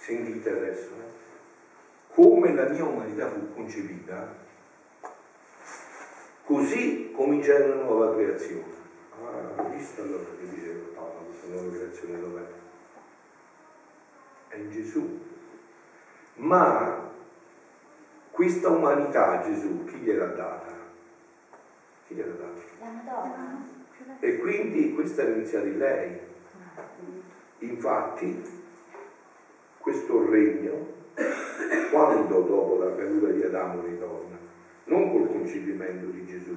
sentite 0.07 0.51
adesso, 0.51 0.91
eh? 1.01 2.15
come 2.15 2.55
la 2.55 2.69
mia 2.69 2.85
umanità 2.85 3.29
fu 3.29 3.53
concepita, 3.55 4.37
così 6.45 7.11
comincia 7.11 7.57
una 7.57 7.83
nuova 7.83 8.15
creazione. 8.15 8.75
Ah, 9.21 9.63
visto 9.65 10.03
allora 10.03 10.25
che 10.39 10.49
diceva 10.49 10.85
Paolo, 10.95 11.25
questa 11.27 11.47
nuova 11.49 11.77
creazione 11.77 12.21
dov'è? 12.21 12.43
È 14.47 14.57
in 14.57 14.71
Gesù. 14.71 15.25
Ma 16.35 17.11
questa 18.31 18.69
umanità 18.69 19.43
Gesù 19.43 19.87
chi 19.87 19.97
gliel'ha 19.97 20.27
data? 20.27 20.73
Chi 22.07 22.15
gliel'ha 22.15 22.33
data? 22.33 22.61
La 22.79 22.91
Madonna. 22.91 23.67
E 24.21 24.39
quindi 24.39 24.95
questa 24.95 25.23
è 25.23 25.31
iniziata 25.31 25.67
in 25.67 25.79
lei. 25.79 26.21
Infatti, 27.59 28.65
questo 29.87 30.29
regno 30.29 30.95
quando 31.93 32.41
dopo 32.41 32.83
la 32.83 32.97
caduta 32.97 33.29
di 33.29 33.41
Adamo 33.45 33.83
ritorna? 33.87 34.37
Non 34.87 35.13
col 35.13 35.29
concepimento 35.29 36.07
di 36.07 36.27
Gesù, 36.27 36.57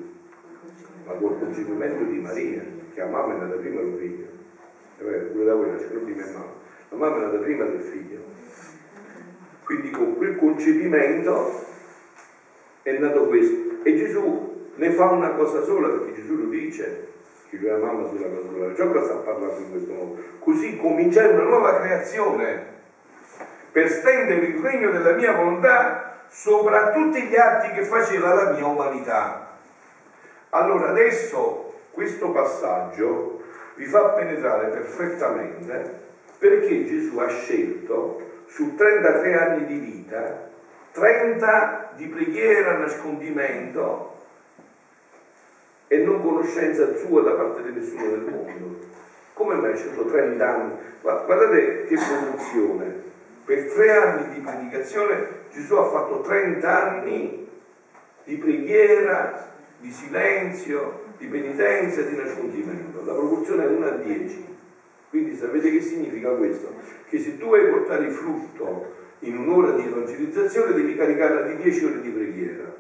ma 1.06 1.14
col 1.14 1.38
concepimento 1.38 2.06
di 2.06 2.18
Maria, 2.18 2.64
che 2.92 3.02
a 3.02 3.06
mamma 3.06 3.36
è 3.36 3.38
nata 3.38 3.58
prima 3.58 3.82
del 3.82 4.00
figlio. 4.00 4.26
È 4.98 5.04
vero, 5.04 5.28
pure 5.28 5.46
da 5.46 5.54
voi 5.54 5.70
nascono 5.70 6.00
prima 6.00 6.26
è 6.26 6.32
mamma. 6.32 6.54
La 6.90 6.98
mamma 6.98 7.18
è 7.18 7.20
nata 7.20 7.38
prima 7.38 7.66
del 7.66 7.82
figlio. 7.82 8.20
Quindi 9.64 9.92
con 9.92 10.18
quel 10.18 10.36
concepimento 10.36 11.66
è 12.82 12.98
nato 12.98 13.28
questo. 13.28 13.84
E 13.84 13.96
Gesù 13.96 14.72
ne 14.74 14.90
fa 14.94 15.12
una 15.12 15.34
cosa 15.34 15.62
sola, 15.62 15.90
perché 15.90 16.16
Gesù 16.16 16.36
lo 16.36 16.50
dice, 16.50 17.10
che 17.48 17.60
la 17.62 17.78
mamma 17.78 18.08
sulla 18.08 18.28
cosa 18.28 18.50
sola. 18.50 18.74
Ciò 18.74 18.92
che 18.92 19.04
sta 19.04 19.16
parlando 19.18 19.60
in 19.60 19.70
questo 19.70 19.94
modo. 19.94 20.18
Così 20.40 20.78
comincia 20.78 21.28
una 21.28 21.44
nuova 21.44 21.80
creazione 21.80 22.78
per 23.72 23.90
stendere 23.90 24.46
il 24.46 24.62
regno 24.62 24.92
della 24.92 25.12
mia 25.12 25.34
volontà 25.34 26.22
sopra 26.28 26.92
tutti 26.92 27.22
gli 27.24 27.36
atti 27.36 27.72
che 27.72 27.84
faceva 27.84 28.34
la 28.34 28.52
mia 28.52 28.66
umanità. 28.66 29.58
Allora 30.50 30.90
adesso 30.90 31.74
questo 31.92 32.32
passaggio 32.32 33.44
vi 33.76 33.86
fa 33.86 34.10
penetrare 34.10 34.68
perfettamente 34.68 36.08
perché 36.38 36.86
Gesù 36.86 37.18
ha 37.18 37.28
scelto 37.28 38.44
su 38.48 38.76
33 38.76 39.34
anni 39.38 39.66
di 39.66 39.78
vita 39.78 40.48
30 40.92 41.92
di 41.96 42.08
preghiera, 42.08 42.78
nascondimento 42.78 44.18
e 45.88 45.98
non 45.98 46.22
conoscenza 46.22 46.96
sua 46.96 47.22
da 47.22 47.32
parte 47.32 47.64
di 47.64 47.80
nessuno 47.80 48.10
del 48.10 48.22
mondo. 48.22 48.88
Come 49.34 49.56
mai 49.56 49.72
ha 49.72 49.76
scelto 49.76 50.06
30 50.06 50.48
anni? 50.48 50.74
Guardate 51.02 51.86
che 51.86 51.96
produzione 51.96 53.09
per 53.50 53.66
tre 53.66 53.92
anni 53.92 54.36
di 54.36 54.42
predicazione 54.42 55.48
Gesù 55.52 55.74
ha 55.74 55.90
fatto 55.90 56.22
30 56.22 56.84
anni 56.84 57.48
di 58.24 58.36
preghiera, 58.36 59.54
di 59.80 59.90
silenzio, 59.90 61.06
di 61.18 61.26
penitenza 61.26 62.02
e 62.02 62.10
di 62.10 62.16
nascondimento. 62.16 63.04
La 63.04 63.14
proporzione 63.14 63.64
è 63.64 63.68
1 63.68 63.86
a 63.88 63.90
10. 63.90 64.46
Quindi 65.10 65.36
sapete 65.36 65.72
che 65.72 65.82
significa 65.82 66.30
questo? 66.30 66.76
Che 67.10 67.18
se 67.18 67.40
tu 67.40 67.46
vuoi 67.46 67.72
portare 67.72 68.12
frutto 68.12 68.94
in 69.22 69.40
un'ora 69.40 69.72
di 69.72 69.88
evangelizzazione 69.88 70.76
devi 70.76 70.96
caricarla 70.96 71.42
di 71.42 71.56
10 71.56 71.86
ore 71.86 72.02
di 72.02 72.10
preghiera. 72.10 72.76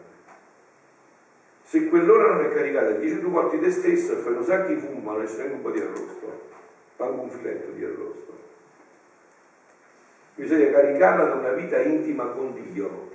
Se 1.63 1.87
quell'ora 1.87 2.35
non 2.35 2.45
è 2.45 2.53
caricata 2.53 2.91
di 2.91 3.07
10 3.07 3.21
tu 3.21 3.31
porti 3.31 3.59
te 3.59 3.71
stesso 3.71 4.13
e 4.13 4.17
fai 4.17 4.33
un 4.33 4.43
sacco 4.43 4.71
di 4.71 4.79
fumo, 4.79 4.99
ma 4.99 5.17
lasci 5.17 5.41
un 5.41 5.63
po' 5.63 5.71
di 5.71 5.79
arrosto, 5.79 6.41
manco 6.97 7.21
un 7.21 7.29
filetto 7.31 7.71
di 7.71 7.83
arrosto 7.83 8.48
bisogna 10.39 10.71
caricarla 10.71 11.25
da 11.25 11.33
una 11.33 11.51
vita 11.51 11.77
intima 11.79 12.23
con 12.27 12.53
Dio. 12.71 13.07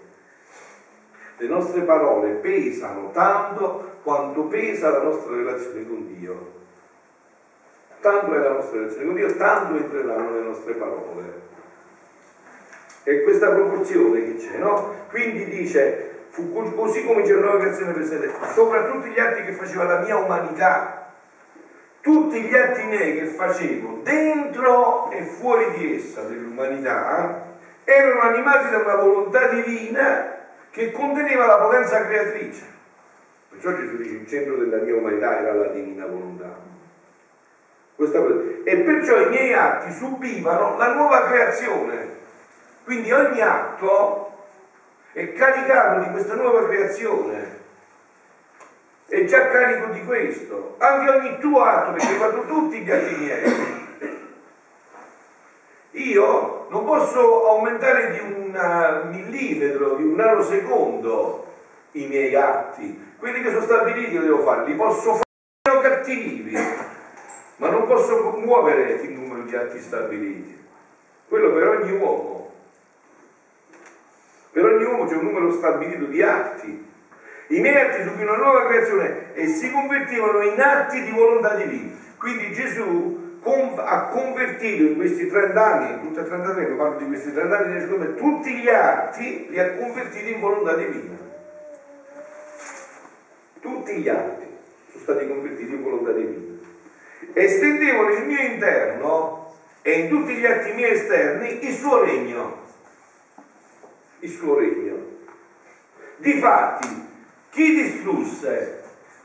Le 1.38 1.46
nostre 1.48 1.80
parole 1.80 2.34
pesano 2.34 3.10
tanto 3.12 3.98
quanto 4.02 4.44
pesa 4.44 4.90
la 4.90 5.02
nostra 5.02 5.34
relazione 5.34 5.88
con 5.88 6.06
Dio. 6.06 6.52
Tanto 8.00 8.34
è 8.34 8.38
la 8.38 8.52
nostra 8.52 8.78
relazione 8.78 9.06
con 9.06 9.14
Dio, 9.14 9.36
tanto 9.36 9.76
entreranno 9.76 10.34
le 10.34 10.42
nostre 10.42 10.74
parole. 10.74 11.42
E 13.04 13.22
questa 13.22 13.50
proporzione 13.50 14.22
che 14.24 14.36
c'è, 14.36 14.58
no? 14.58 14.94
Quindi 15.08 15.46
dice, 15.46 16.26
fu 16.28 16.52
così 16.52 17.04
come 17.04 17.22
c'è 17.22 17.32
una 17.32 17.46
nuova 17.46 17.60
creazione 17.60 17.92
presente, 17.92 18.30
sopra 18.52 18.90
tutti 18.90 19.08
gli 19.08 19.18
atti 19.18 19.44
che 19.44 19.52
faceva 19.52 19.84
la 19.84 20.00
mia 20.00 20.16
umanità, 20.18 21.03
tutti 22.04 22.38
gli 22.42 22.54
atti 22.54 22.84
miei 22.84 23.18
che 23.18 23.24
facevo 23.24 24.00
dentro 24.02 25.10
e 25.10 25.22
fuori 25.22 25.70
di 25.78 25.94
essa, 25.96 26.20
dell'umanità, 26.24 27.54
erano 27.82 28.20
animati 28.20 28.68
da 28.68 28.76
una 28.76 28.96
volontà 28.96 29.46
divina 29.46 30.36
che 30.68 30.92
conteneva 30.92 31.46
la 31.46 31.56
potenza 31.56 32.04
creatrice. 32.04 32.62
Perciò 33.48 33.72
Gesù 33.72 33.96
dice 33.96 34.16
il 34.16 34.28
centro 34.28 34.56
della 34.56 34.82
mia 34.82 34.96
umanità 34.96 35.38
era 35.38 35.54
la 35.54 35.68
divina 35.68 36.04
volontà. 36.04 36.54
e 38.64 38.76
perciò 38.82 39.20
i 39.22 39.28
miei 39.30 39.54
atti 39.54 39.90
subivano 39.92 40.76
la 40.76 40.92
nuova 40.92 41.28
creazione. 41.28 42.16
Quindi 42.84 43.12
ogni 43.12 43.40
atto 43.40 44.42
è 45.12 45.32
caricato 45.32 46.00
di 46.00 46.10
questa 46.10 46.34
nuova 46.34 46.68
creazione 46.68 47.53
è 49.14 49.24
già 49.26 49.46
carico 49.46 49.92
di 49.92 50.04
questo, 50.04 50.74
anche 50.78 51.08
ogni 51.08 51.38
tuo 51.38 51.62
atto, 51.62 51.92
perché 51.92 52.14
fatto 52.14 52.46
tutti 52.46 52.80
gli 52.80 52.90
atti 52.90 53.14
miei. 53.14 53.82
Io 55.92 56.66
non 56.70 56.84
posso 56.84 57.48
aumentare 57.48 58.10
di 58.10 58.18
un 58.18 59.06
millimetro, 59.10 59.94
di 59.94 60.02
un 60.02 60.14
nanosecondo 60.16 61.46
i 61.92 62.06
miei 62.06 62.34
atti, 62.34 63.14
quelli 63.16 63.40
che 63.40 63.50
sono 63.50 63.62
stabiliti 63.62 64.14
io 64.14 64.22
devo 64.22 64.40
fare, 64.40 64.66
li 64.66 64.74
posso 64.74 65.20
fare 65.62 65.94
atti 65.94 66.14
vivi, 66.16 66.58
ma 67.56 67.68
non 67.68 67.86
posso 67.86 68.36
muovere 68.36 68.94
il 68.94 69.12
numero 69.12 69.42
di 69.42 69.54
atti 69.54 69.78
stabiliti. 69.78 70.62
Quello 71.28 71.52
per 71.52 71.68
ogni 71.68 71.92
uomo. 71.92 72.52
Per 74.50 74.64
ogni 74.64 74.84
uomo 74.84 75.06
c'è 75.06 75.14
un 75.14 75.24
numero 75.24 75.52
stabilito 75.52 76.04
di 76.06 76.20
atti. 76.20 76.92
I 77.48 77.60
miei 77.60 77.76
atti 77.76 78.02
subirono 78.02 78.32
una 78.32 78.42
nuova 78.42 78.66
creazione 78.66 79.34
e 79.34 79.46
si 79.48 79.70
convertivano 79.70 80.42
in 80.42 80.60
atti 80.60 81.02
di 81.02 81.10
volontà 81.10 81.54
divina. 81.54 81.92
Quindi 82.16 82.52
Gesù 82.52 83.40
ha 83.76 84.06
convertito 84.06 84.82
in 84.84 84.96
questi 84.96 85.26
30 85.26 85.64
anni, 85.64 86.00
tutti 86.00 86.18
e 86.18 86.24
30 86.24 86.48
anni, 86.48 86.76
parlo 86.76 86.96
di 86.96 87.06
questi 87.06 87.32
30 87.32 87.56
anni, 87.58 87.86
di 87.86 88.14
tutti 88.14 88.54
gli 88.54 88.68
atti 88.68 89.46
li 89.50 89.60
ha 89.60 89.74
convertiti 89.74 90.32
in 90.32 90.40
volontà 90.40 90.74
divina. 90.74 91.16
Tutti 93.60 93.96
gli 93.96 94.08
atti 94.08 94.46
sono 94.90 95.02
stati 95.02 95.28
convertiti 95.28 95.72
in 95.72 95.82
volontà 95.82 96.12
divina. 96.12 96.52
Estendevano 97.34 98.08
il 98.08 98.24
mio 98.24 98.40
interno 98.40 99.54
e 99.82 99.92
in 99.92 100.08
tutti 100.08 100.34
gli 100.34 100.46
atti 100.46 100.72
miei 100.72 100.92
esterni 100.92 101.66
il 101.66 101.74
suo 101.74 102.02
regno. 102.02 102.62
Il 104.20 104.30
suo 104.30 104.58
regno. 104.58 105.12
Difatti, 106.16 107.03
chi 107.54 107.74
distrusse 107.74 108.82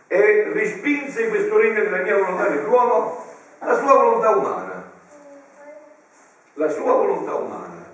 e 0.07 0.49
respinse 0.53 1.27
questo 1.27 1.57
regno 1.57 1.81
della 1.81 2.03
mia 2.03 2.15
volontà 2.15 2.49
nell'uomo? 2.49 3.27
la 3.59 3.75
sua 3.75 3.93
volontà 3.93 4.29
umana, 4.29 4.91
la 6.53 6.69
sua 6.69 6.93
volontà 6.93 7.35
umana, 7.35 7.85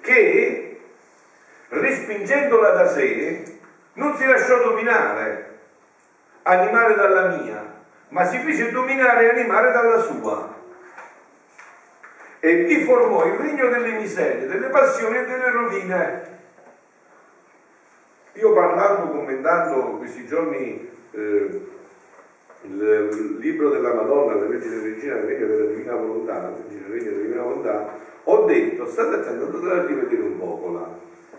che 0.00 0.80
respingendola 1.68 2.70
da 2.70 2.86
sé 2.88 3.58
non 3.94 4.14
si 4.16 4.26
lasciò 4.26 4.62
dominare, 4.62 5.58
animare 6.42 6.94
dalla 6.94 7.28
mia, 7.36 7.74
ma 8.08 8.24
si 8.24 8.38
fece 8.40 8.70
dominare 8.70 9.24
e 9.24 9.40
animare 9.40 9.72
dalla 9.72 10.00
sua. 10.00 10.56
E 12.40 12.54
vi 12.64 12.84
formò 12.84 13.24
il 13.26 13.34
regno 13.34 13.68
delle 13.68 13.92
miserie, 13.92 14.46
delle 14.46 14.68
passioni 14.68 15.16
e 15.16 15.24
delle 15.24 15.50
rovine. 15.50 16.37
Io 18.38 18.52
parlando, 18.52 19.10
commentando 19.10 19.96
questi 19.96 20.24
giorni 20.24 20.88
eh, 21.10 21.60
il 22.62 23.36
libro 23.40 23.70
della 23.70 23.92
Madonna, 23.94 24.34
la 24.34 24.46
Vergine 24.46 24.80
Regina, 24.80 25.16
il 25.16 25.24
regno 25.24 25.46
della 25.46 25.64
Divina 25.64 25.96
Volontà, 25.96 26.42
la 26.42 26.50
Vergine 26.50 26.86
Regno 26.86 27.10
della 27.10 27.22
Divina 27.22 27.42
Volontà, 27.42 27.94
ho 28.22 28.44
detto, 28.44 28.86
state 28.86 29.16
attenti, 29.16 29.42
andate 29.42 29.74
a 29.74 29.86
rivedere 29.86 30.22
un 30.22 30.38
poco 30.38 30.72
là, 30.72 30.88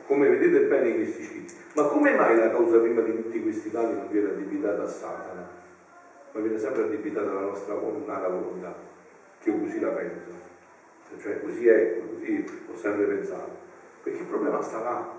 come 0.08 0.28
vedete 0.28 0.66
bene 0.66 0.90
in 0.90 0.96
questi 0.96 1.24
scritti, 1.24 1.54
ma 1.76 1.84
come 1.84 2.16
mai 2.16 2.36
la 2.36 2.50
causa 2.52 2.80
prima 2.80 3.00
di 3.00 3.16
tutti 3.16 3.44
questi 3.44 3.70
mali 3.72 3.94
non 3.94 4.08
viene 4.10 4.32
addebitata 4.32 4.84
a 4.84 4.88
Satana, 4.88 5.50
ma 6.34 6.40
viene 6.42 6.58
sempre 6.58 6.84
addebitata 6.84 7.30
alla 7.30 7.40
nostra 7.40 7.76
umana 7.76 8.28
volontà, 8.28 8.76
che 9.42 9.50
io 9.50 9.58
così 9.58 9.80
la 9.80 9.90
penso, 9.90 10.32
cioè 11.18 11.40
così 11.42 11.66
è, 11.66 12.02
così 12.10 12.46
ho 12.70 12.76
sempre 12.76 13.06
pensato, 13.06 13.52
perché 14.04 14.20
il 14.20 14.26
problema 14.26 14.62
sta 14.62 14.80
là, 14.80 15.19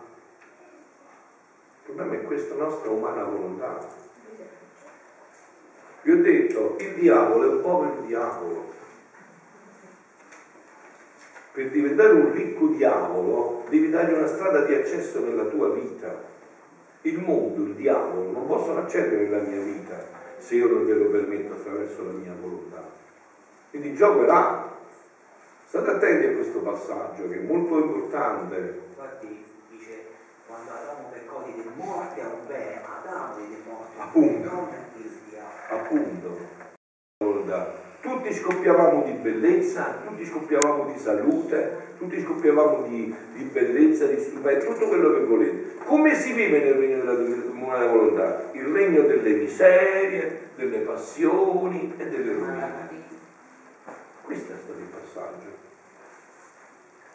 il 1.90 1.96
problema 1.96 2.22
è 2.22 2.24
questa 2.24 2.54
nostra 2.54 2.90
umana 2.90 3.24
volontà 3.24 4.08
vi 6.02 6.12
ho 6.12 6.22
detto, 6.22 6.76
il 6.78 6.94
diavolo 6.94 7.44
è 7.44 7.54
un 7.54 7.60
povero 7.60 8.00
diavolo. 8.06 8.68
Per 11.52 11.70
diventare 11.70 12.12
un 12.12 12.32
ricco 12.32 12.68
diavolo 12.68 13.64
devi 13.68 13.90
dare 13.90 14.14
una 14.14 14.26
strada 14.26 14.64
di 14.64 14.74
accesso 14.74 15.20
nella 15.20 15.44
tua 15.44 15.68
vita. 15.70 16.28
Il 17.02 17.18
mondo, 17.18 17.64
il 17.64 17.74
diavolo, 17.74 18.30
non 18.30 18.46
possono 18.46 18.80
accedere 18.80 19.24
nella 19.24 19.42
mia 19.42 19.60
vita 19.60 20.18
se 20.38 20.54
io 20.54 20.68
non 20.68 20.86
glielo 20.86 21.10
permetto 21.10 21.52
attraverso 21.52 22.02
la 22.02 22.12
mia 22.12 22.34
volontà. 22.40 22.82
Quindi 23.68 23.88
il 23.88 23.96
gioco 23.96 24.22
è 24.22 24.26
là. 24.26 24.68
State 25.66 25.90
attenti 25.90 26.26
a 26.26 26.32
questo 26.32 26.60
passaggio 26.60 27.28
che 27.28 27.40
è 27.40 27.42
molto 27.42 27.78
importante. 27.78 28.80
Infatti 28.88 29.44
quando 30.50 30.72
Adamo 30.72 31.08
peccò 31.12 31.42
di 31.44 31.70
morte 31.76 32.20
a 32.20 32.26
un 32.26 32.46
bene, 32.48 32.82
Adamo 32.82 33.36
di 33.36 33.62
morte, 33.64 34.00
Appunto. 34.00 34.50
non 34.50 34.68
appunto 35.68 36.48
tutti 38.00 38.32
scoppiavamo 38.32 39.04
di 39.04 39.12
bellezza, 39.12 40.00
tutti 40.04 40.24
scoppiavamo 40.24 40.90
di 40.92 40.98
salute, 40.98 41.94
tutti 41.98 42.20
scoppiavamo 42.20 42.88
di, 42.88 43.14
di 43.34 43.44
bellezza, 43.44 44.06
di 44.06 44.18
stupendo, 44.18 44.64
tutto 44.64 44.88
quello 44.88 45.12
che 45.14 45.20
volete. 45.20 45.74
Come 45.84 46.14
si 46.14 46.32
vive 46.32 46.60
nel 46.60 46.74
regno 46.74 47.04
della 47.04 47.42
comunale 47.42 47.86
volontà? 47.86 48.50
Il 48.52 48.64
regno 48.64 49.02
delle 49.02 49.32
miserie, 49.34 50.48
delle 50.56 50.78
passioni 50.78 51.94
e 51.96 52.08
delle 52.08 52.32
rovine. 52.32 52.88
Questo 54.22 54.52
è 54.52 54.56
stato 54.56 54.78
il 54.78 54.86
passaggio. 54.86 55.58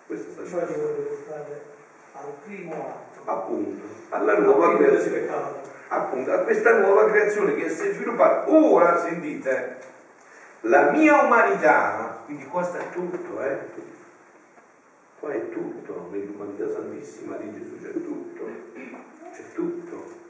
Questo 0.06 0.44
è 0.44 0.46
stato 0.46 0.72
il 0.72 0.78
portare 0.78 1.75
al 2.16 2.34
primo 2.44 2.74
atto. 2.74 3.30
Appunto, 3.30 3.84
alla 4.10 4.38
nuova 4.38 4.78
creazione 4.78 5.28
appunto 5.88 6.32
a 6.32 6.40
questa 6.40 6.80
nuova 6.80 7.06
creazione 7.06 7.56
che 7.56 7.70
si 7.70 7.88
è 7.88 7.94
sviluppata. 7.94 8.50
Ora 8.52 8.98
sentite, 9.00 9.78
la 10.62 10.92
mia 10.92 11.24
umanità, 11.24 12.22
quindi 12.26 12.46
qua 12.46 12.64
sta 12.64 12.80
tutto, 12.92 13.42
eh? 13.42 13.58
Qua 15.20 15.32
è 15.32 15.50
tutto, 15.50 16.10
nell'umanità 16.12 16.70
santissima 16.70 17.36
di 17.38 17.52
Gesù 17.52 17.82
c'è 17.82 17.92
tutto, 17.92 18.48
c'è 19.32 19.44
tutto. 19.54 20.24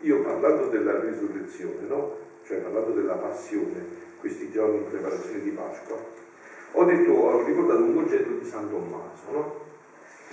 Io 0.00 0.22
parlando 0.22 0.66
della 0.68 1.00
risurrezione, 1.00 1.86
no? 1.86 2.16
Cioè 2.44 2.58
parlando 2.58 2.90
della 2.90 3.14
passione, 3.14 4.02
questi 4.20 4.50
giorni 4.50 4.78
in 4.78 4.88
preparazione 4.88 5.40
di 5.40 5.50
Pasqua, 5.50 5.96
ho 6.72 6.84
detto, 6.84 7.12
ho 7.12 7.42
ricordato 7.44 7.80
un 7.80 7.94
concetto 7.94 8.32
di 8.32 8.44
San 8.44 8.68
Tommaso, 8.68 9.30
no? 9.30 9.62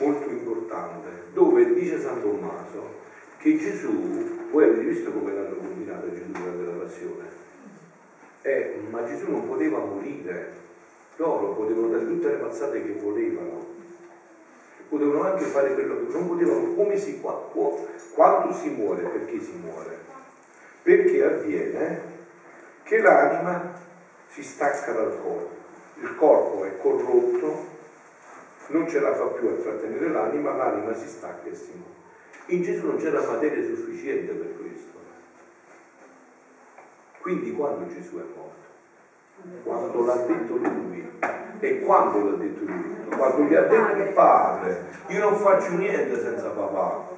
Molto 0.01 0.29
importante, 0.29 1.09
dove 1.31 1.75
dice 1.75 2.01
San 2.01 2.21
Tommaso 2.21 2.99
che 3.37 3.55
Gesù, 3.55 4.49
voi 4.49 4.63
avete 4.63 4.81
visto 4.81 5.11
come 5.11 5.31
l'hanno 5.31 5.57
combinato 5.57 6.11
Gesù 6.11 6.31
durante 6.31 6.63
la 6.63 6.83
passione, 6.83 7.25
eh, 8.41 8.81
ma 8.89 9.05
Gesù 9.05 9.29
non 9.29 9.47
poteva 9.47 9.77
morire, 9.77 10.53
loro 11.17 11.53
potevano 11.53 11.89
dare 11.89 12.07
tutte 12.07 12.29
le 12.29 12.37
mazzate 12.37 12.83
che 12.83 12.99
volevano, 12.99 13.63
potevano 14.89 15.21
anche 15.21 15.43
fare 15.43 15.75
quello 15.75 16.07
che 16.07 16.13
non 16.13 16.27
potevano, 16.27 16.73
come 16.73 16.97
si, 16.97 17.21
quando 17.21 18.53
si 18.53 18.69
muore, 18.69 19.03
perché 19.03 19.39
si 19.39 19.53
muore? 19.63 19.99
Perché 20.81 21.23
avviene 21.23 22.01
che 22.81 22.97
l'anima 22.97 23.71
si 24.29 24.41
stacca 24.41 24.93
dal 24.93 25.21
corpo, 25.21 25.55
il 26.01 26.15
corpo 26.15 26.65
è 26.65 26.75
corrotto, 26.79 27.79
non 28.71 28.87
ce 28.87 28.99
la 28.99 29.13
fa 29.13 29.25
più 29.25 29.47
a 29.49 29.53
trattenere 29.53 30.09
l'anima, 30.09 30.55
l'anima 30.55 30.93
si 30.93 31.07
stacca 31.07 31.49
e 31.49 31.55
si 31.55 31.71
muore. 31.75 31.99
In 32.47 32.61
Gesù 32.61 32.87
non 32.87 32.97
c'era 32.97 33.21
materia 33.21 33.63
sufficiente 33.63 34.33
per 34.33 34.57
questo. 34.57 34.99
Quindi 37.21 37.53
quando 37.53 37.87
Gesù 37.87 38.17
è 38.17 38.23
morto? 38.35 38.59
Quando 39.63 40.05
l'ha 40.05 40.15
detto 40.15 40.55
lui. 40.55 41.09
E 41.59 41.79
quando 41.81 42.29
l'ha 42.29 42.35
detto 42.37 42.63
lui? 42.65 42.95
Quando 43.15 43.43
gli 43.43 43.53
ha 43.53 43.61
detto 43.61 44.01
il 44.01 44.11
padre, 44.13 44.85
io 45.07 45.19
non 45.19 45.35
faccio 45.37 45.73
niente 45.73 46.19
senza 46.19 46.49
papà. 46.49 47.09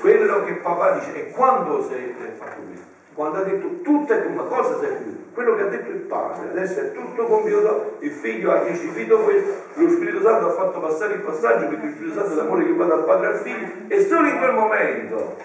Quello 0.00 0.44
che 0.44 0.52
papà 0.54 0.98
dice, 0.98 1.14
e 1.14 1.30
quando 1.32 1.82
sei 1.82 2.14
fatto 2.36 2.60
questo? 2.66 2.86
Quando 3.14 3.38
ha 3.38 3.42
detto 3.42 3.80
tutto 3.80 4.12
è 4.12 4.22
come 4.24 4.46
cosa 4.46 4.78
sei 4.78 4.96
più? 5.02 5.19
Quello 5.32 5.54
che 5.54 5.62
ha 5.62 5.66
detto 5.66 5.90
il 5.90 6.00
padre, 6.00 6.50
adesso 6.50 6.80
è 6.80 6.92
tutto 6.92 7.24
compiuto, 7.24 7.98
il 8.00 8.10
figlio 8.10 8.50
ha 8.50 8.64
ricevuto 8.64 9.18
questo, 9.20 9.52
lo 9.74 9.88
Spirito 9.88 10.22
Santo 10.22 10.48
ha 10.48 10.52
fatto 10.52 10.80
passare 10.80 11.14
il 11.14 11.20
passaggio 11.20 11.68
perché 11.68 11.86
lo 11.86 11.92
Spirito 11.92 12.14
Santo 12.14 12.32
è 12.32 12.36
l'amore 12.36 12.64
che 12.64 12.74
va 12.74 12.84
dal 12.86 13.04
padre 13.04 13.26
al 13.28 13.36
figlio 13.36 13.68
e 13.88 14.04
solo 14.06 14.26
in 14.26 14.38
quel 14.38 14.54
momento. 14.54 15.36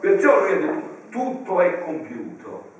Perciò 0.00 0.40
lui 0.40 0.52
ha 0.52 0.56
detto 0.56 0.88
tutto 1.08 1.60
è 1.60 1.78
compiuto. 1.78 2.70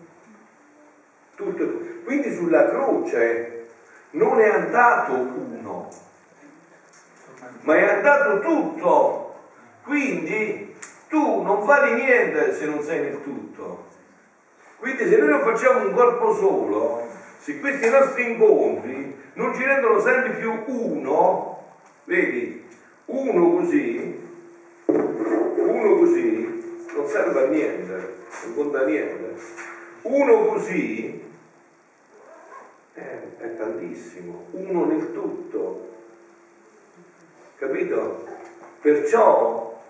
Tutto 1.34 1.62
è 1.62 1.66
compiuto. 1.66 2.05
Quindi 2.05 2.34
sulla 2.34 2.68
croce 2.68 3.66
non 4.11 4.38
è 4.38 4.49
andato 4.49 5.12
uno, 5.12 5.88
ma 7.61 7.76
è 7.76 7.95
andato 7.95 8.40
tutto. 8.40 9.34
Quindi 9.84 10.76
tu 11.09 11.42
non 11.42 11.64
vali 11.64 11.95
niente 11.95 12.53
se 12.53 12.66
non 12.66 12.82
sei 12.82 13.01
nel 13.01 13.22
tutto. 13.22 13.92
Quindi 14.85 15.07
se 15.07 15.16
noi 15.16 15.28
non 15.28 15.41
facciamo 15.41 15.87
un 15.87 15.95
corpo 15.95 16.35
solo, 16.35 17.09
se 17.39 17.59
questi 17.59 17.89
nostri 17.89 18.32
incontri 18.32 19.16
non 19.32 19.55
ci 19.55 19.64
rendono 19.64 19.99
sempre 19.99 20.32
più 20.32 20.62
uno, 20.66 21.59
vedi, 22.05 22.68
uno 23.07 23.51
così, 23.53 24.20
uno 24.85 25.95
così, 25.97 26.85
non 26.95 27.07
serve 27.07 27.45
a 27.45 27.47
niente, 27.47 28.16
non 28.45 28.55
conta 28.55 28.85
niente. 28.85 29.35
Uno 30.03 30.49
così 30.49 31.32
è, 32.93 33.18
è 33.39 33.57
tantissimo, 33.57 34.49
uno 34.51 34.85
nel 34.85 35.14
tutto. 35.14 35.89
Capito? 37.57 38.26
Perciò 38.82 39.80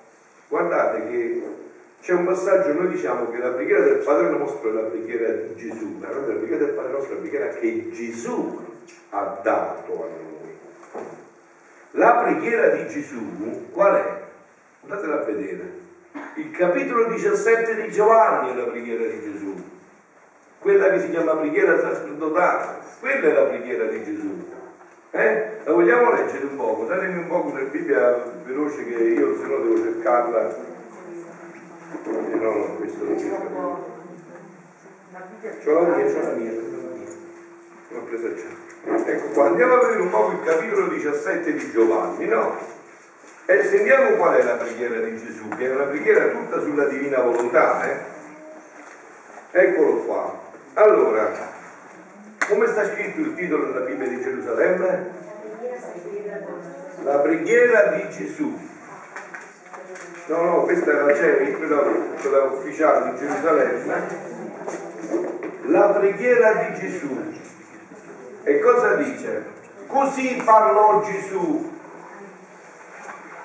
guardate 0.46 1.08
che 1.08 1.62
C'è 2.04 2.12
un 2.12 2.26
passaggio, 2.26 2.74
noi 2.74 2.88
diciamo 2.88 3.30
che 3.30 3.38
la 3.38 3.48
preghiera 3.48 3.82
del 3.82 4.02
Padre 4.04 4.28
nostro 4.28 4.68
è 4.68 4.72
la 4.74 4.88
preghiera 4.88 5.32
di 5.32 5.56
Gesù, 5.56 5.96
ma 5.98 6.10
la 6.10 6.18
preghiera 6.18 6.66
del 6.66 6.74
Padre 6.74 6.92
nostro 6.92 7.12
è 7.12 7.14
la 7.14 7.20
preghiera 7.22 7.48
che 7.48 7.90
Gesù 7.92 8.60
ha 9.08 9.40
dato 9.42 9.92
a 9.92 10.06
noi. 10.06 11.02
La 11.92 12.16
preghiera 12.16 12.74
di 12.74 12.88
Gesù 12.88 13.70
qual 13.72 13.94
è? 13.94 14.22
Andatela 14.82 15.22
a 15.22 15.24
vedere. 15.24 15.72
Il 16.34 16.50
capitolo 16.50 17.06
17 17.06 17.74
di 17.80 17.90
Giovanni 17.90 18.50
è 18.50 18.54
la 18.54 18.64
preghiera 18.64 19.06
di 19.06 19.20
Gesù, 19.22 19.54
quella 20.58 20.90
che 20.90 21.00
si 21.00 21.08
chiama 21.08 21.36
preghiera 21.36 21.80
sacerdotale, 21.80 22.80
quella 23.00 23.28
è 23.28 23.32
la 23.32 23.44
preghiera 23.44 23.84
di 23.86 24.04
Gesù. 24.04 24.46
Eh? 25.10 25.52
La 25.64 25.72
vogliamo 25.72 26.12
leggere 26.12 26.44
un 26.44 26.56
poco? 26.56 26.84
Datemi 26.84 27.16
un 27.16 27.28
po' 27.28 27.50
nella 27.50 27.70
Bibbia 27.70 28.30
veloce 28.44 28.84
che 28.84 29.02
io 29.02 29.38
se 29.38 29.46
no 29.46 29.56
devo 29.56 29.78
cercarla. 29.78 30.72
Eh, 32.02 32.34
no, 32.34 32.52
no, 32.52 32.76
questo 32.76 33.04
non 33.04 33.18
cerco. 33.18 33.92
C'ho 35.62 35.80
la 35.80 35.96
mia, 35.96 36.12
c'ho 36.12 36.20
la 36.20 36.32
mia, 36.32 36.52
l'ho 37.88 38.00
presa 38.02 38.34
già. 38.34 38.62
Ecco 39.06 39.28
qua, 39.28 39.46
andiamo 39.46 39.74
a 39.74 39.78
vedere 39.80 40.00
un 40.00 40.10
po' 40.10 40.30
il 40.30 40.42
capitolo 40.44 40.88
17 40.88 41.52
di 41.52 41.70
Giovanni, 41.70 42.26
no? 42.26 42.56
E 43.46 43.64
sentiamo 43.64 44.16
qual 44.16 44.36
è 44.36 44.42
la 44.42 44.54
preghiera 44.54 45.00
di 45.00 45.18
Gesù, 45.18 45.48
che 45.48 45.70
è 45.70 45.74
una 45.74 45.84
preghiera 45.84 46.28
tutta 46.28 46.60
sulla 46.60 46.86
divina 46.86 47.20
volontà, 47.20 47.88
eh? 47.88 47.98
Eccolo 49.52 49.98
qua. 49.98 50.40
Allora, 50.74 51.30
come 52.48 52.66
sta 52.66 52.84
scritto 52.86 53.20
il 53.20 53.34
titolo 53.34 53.66
della 53.66 53.84
Bibbia 53.84 54.08
di 54.08 54.20
Gerusalemme? 54.20 55.12
La 57.04 57.18
preghiera 57.18 57.82
di 57.92 58.08
Gesù. 58.10 58.72
No, 60.26 60.40
no, 60.42 60.62
questa 60.62 60.90
la 60.90 61.14
CERI, 61.14 61.52
quella, 61.52 61.82
quella 62.18 62.44
ufficiale 62.44 63.10
di 63.10 63.18
Gerusalemme. 63.18 64.32
La 65.66 65.88
preghiera 65.88 66.52
di 66.54 66.80
Gesù. 66.80 67.32
E 68.42 68.58
cosa 68.60 68.94
dice? 68.94 69.44
Così 69.86 70.40
parlò 70.42 71.02
Gesù. 71.02 71.72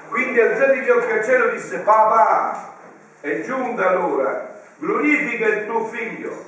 Quindi 0.07 0.39
alzati 0.39 0.79
gli 0.79 0.89
occhi 0.89 1.11
al 1.11 1.23
cielo 1.25 1.49
disse, 1.49 1.79
papà, 1.79 2.75
è 3.19 3.41
giunta 3.41 3.93
l'ora, 3.93 4.61
glorifica 4.77 5.47
il 5.47 5.65
tuo 5.65 5.85
figlio, 5.85 6.45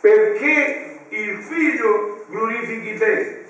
perché 0.00 1.00
il 1.08 1.42
figlio 1.42 2.24
glorifichi 2.28 2.98
te. 2.98 3.43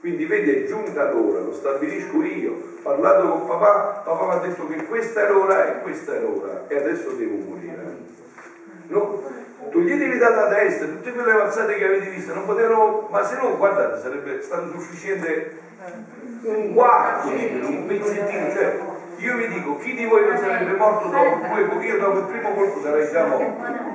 Quindi 0.00 0.26
vedi 0.26 0.50
è 0.50 0.66
giunta 0.66 1.10
l'ora, 1.10 1.40
lo 1.40 1.52
stabilisco 1.52 2.22
io. 2.22 2.52
Ho 2.52 2.82
parlato 2.82 3.28
con 3.28 3.46
papà, 3.48 4.02
papà 4.04 4.26
mi 4.26 4.32
ha 4.32 4.46
detto 4.46 4.66
che 4.68 4.84
questa 4.86 5.26
è 5.26 5.30
l'ora 5.30 5.66
e 5.66 5.82
questa 5.82 6.14
è 6.14 6.20
l'ora 6.20 6.64
e 6.68 6.76
adesso 6.76 7.10
devo 7.10 7.36
morire. 7.48 7.96
No? 8.86 9.22
Toglietevi 9.70 10.18
dalla 10.18 10.48
testa 10.48 10.86
tutte 10.86 11.12
quelle 11.12 11.32
avanzate 11.32 11.74
che 11.74 11.84
avete 11.84 12.10
visto, 12.10 12.32
non 12.32 12.46
potevano, 12.46 13.08
ma 13.10 13.24
se 13.24 13.36
no 13.36 13.56
guardate, 13.56 14.00
sarebbe 14.00 14.40
stato 14.40 14.70
sufficiente 14.70 15.58
un 16.42 16.72
quarto 16.72 17.28
un 17.28 17.84
pezzettino, 17.86 18.50
cioè 18.52 18.78
io 19.16 19.36
vi 19.36 19.48
dico, 19.48 19.76
chi 19.78 19.94
di 19.94 20.06
voi 20.06 20.26
non 20.26 20.38
sarebbe 20.38 20.72
morto 20.76 21.08
dopo 21.08 21.40
due, 21.44 21.84
io 21.84 21.98
dopo 21.98 22.18
il 22.18 22.24
primo 22.26 22.54
colpo 22.54 22.80
sarei 22.80 23.10
già 23.10 23.26
morto. 23.26 23.87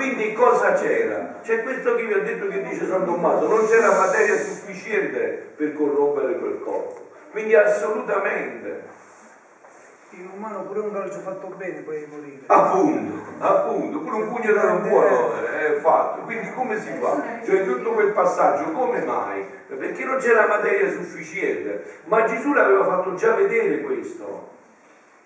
Quindi 0.00 0.32
cosa 0.32 0.72
c'era? 0.72 1.40
C'è 1.42 1.62
questo 1.62 1.94
che 1.94 2.06
vi 2.06 2.14
ha 2.14 2.20
detto 2.20 2.48
che 2.48 2.62
dice 2.62 2.86
San 2.86 3.04
Tommaso, 3.04 3.46
non 3.46 3.66
c'era 3.68 3.98
materia 3.98 4.34
sufficiente 4.34 5.52
per 5.54 5.74
corrompere 5.74 6.38
quel 6.38 6.58
corpo. 6.64 7.10
Quindi 7.30 7.54
assolutamente. 7.54 8.88
In 10.12 10.30
umano 10.34 10.62
pure 10.62 10.80
un 10.80 10.92
calcio 10.92 11.18
fatto 11.18 11.48
bene 11.48 11.80
puoi 11.82 12.06
morire. 12.10 12.44
Appunto, 12.46 13.22
appunto, 13.40 13.98
pure 13.98 14.16
un 14.16 14.28
pugno 14.32 14.52
da 14.54 14.62
non 14.68 14.88
buono 14.88 15.34
è 15.34 15.72
fatto. 15.82 16.22
Quindi 16.22 16.50
come 16.54 16.80
si 16.80 16.92
fa? 16.98 17.22
Cioè 17.44 17.66
tutto 17.66 17.90
quel 17.90 18.12
passaggio, 18.12 18.72
come 18.72 19.04
mai? 19.04 19.44
Perché 19.66 20.02
non 20.04 20.16
c'era 20.16 20.46
materia 20.46 20.90
sufficiente. 20.90 22.00
Ma 22.04 22.24
Gesù 22.24 22.54
l'aveva 22.54 22.84
fatto 22.86 23.14
già 23.16 23.34
vedere 23.34 23.82
questo. 23.82 24.59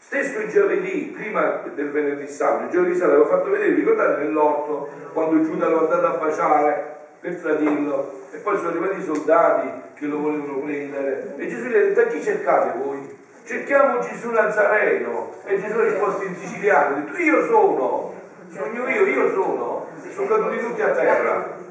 Stesso 0.07 0.38
il 0.40 0.50
giovedì, 0.50 1.14
prima 1.16 1.62
del 1.74 1.90
venerdì 1.90 2.28
santo, 2.28 2.64
il 2.64 2.70
giovedì 2.70 2.94
santo 2.94 3.16
l'aveva 3.16 3.36
fatto 3.36 3.50
vedere, 3.50 3.74
ricordate 3.74 4.22
nell'orto, 4.22 4.90
quando 5.14 5.42
Giuda 5.42 5.66
è 5.66 5.72
andato 5.72 6.07
a 6.07 6.18
baciare 6.18 6.96
per 7.20 7.36
tradirlo, 7.36 8.20
e 8.30 8.36
poi 8.36 8.57
sono 8.59 8.68
arrivati 8.68 9.00
i 9.00 9.02
soldati 9.02 9.70
che 9.94 10.05
lo 10.05 10.18
volevano 10.18 10.59
prendere, 10.59 11.34
e 11.38 11.48
Gesù 11.48 11.68
gli 11.68 11.74
ha 11.74 11.78
detto, 11.78 12.00
a 12.00 12.05
chi 12.05 12.22
cercate 12.22 12.78
voi? 12.78 13.16
Cerchiamo 13.44 14.00
Gesù 14.00 14.30
Nazareno, 14.30 15.32
e 15.46 15.59
Gesù 15.59 15.78
ha 15.78 15.84
risposto 15.84 16.24
in 16.24 16.36
siciliano, 16.36 16.96
ha 16.96 17.00
detto, 17.00 17.16
io 17.16 17.46
sono, 17.46 18.14
sogno 18.50 18.86
io, 18.86 19.07
io 19.07 19.32
sono, 19.32 19.86
sono 20.12 20.28
caduti 20.28 20.59
tutti 20.59 20.82
a 20.82 20.90
terra. 20.90 21.62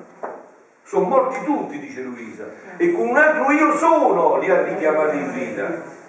Sono 0.86 1.05
morti 1.05 1.43
tutti, 1.45 1.79
dice 1.79 2.01
Luisa, 2.01 2.45
e 2.77 2.91
con 2.91 3.07
un 3.09 3.15
altro 3.17 3.51
io 3.51 3.77
sono 3.77 4.38
li 4.39 4.49
ha 4.49 4.63
richiamati 4.63 5.17
in 5.17 5.31
vita 5.31 6.01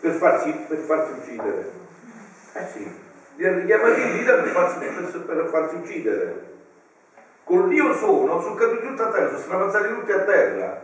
per 0.00 0.12
farsi, 0.12 0.52
per 0.68 0.78
farsi 0.78 1.12
uccidere. 1.12 1.70
Eh 2.52 2.66
sì, 2.72 3.00
li 3.36 3.46
ha 3.46 3.54
richiamati 3.54 4.00
in 4.00 4.12
vita 4.12 4.34
per 4.34 4.48
farsi, 4.48 4.78
per, 4.78 5.48
farsi 5.50 5.74
uccidere. 5.76 6.54
Con 7.44 7.68
l'io 7.68 7.94
sono 7.94 8.40
sono 8.40 8.54
caduti 8.54 8.86
tutti 8.86 9.02
a 9.02 9.10
terra, 9.10 9.28
sono 9.28 9.38
stramazzati 9.38 9.88
tutti 9.88 10.12
a 10.12 10.20
terra. 10.20 10.80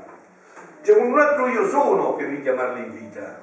C'è 0.82 0.92
un 0.94 1.18
altro 1.18 1.48
io 1.48 1.68
sono 1.68 2.14
per 2.14 2.26
richiamarli 2.28 2.84
in 2.84 2.92
vita, 2.92 3.40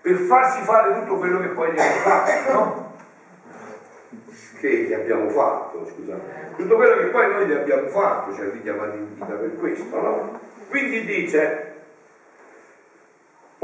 per 0.00 0.16
farsi 0.16 0.62
fare 0.62 0.94
tutto 0.94 1.16
quello 1.16 1.40
che 1.40 1.48
poi 1.48 1.72
gli 1.72 1.78
hanno 1.78 2.00
fatto, 2.00 2.52
no? 2.52 2.92
Che 4.60 4.68
gli 4.68 4.92
abbiamo 4.92 5.28
fatto, 5.28 5.86
scusate. 5.86 6.52
Tutto 6.56 6.76
quello 6.76 6.96
che 6.96 7.06
poi 7.06 7.32
noi 7.32 7.46
gli 7.46 7.52
abbiamo 7.52 7.88
fatto, 7.88 8.34
cioè 8.34 8.50
richiamati 8.50 8.96
in 8.96 9.14
vita 9.14 9.34
per 9.34 9.56
questo, 9.56 10.00
no? 10.00 10.40
Quindi 10.68 11.04
dice, 11.04 11.73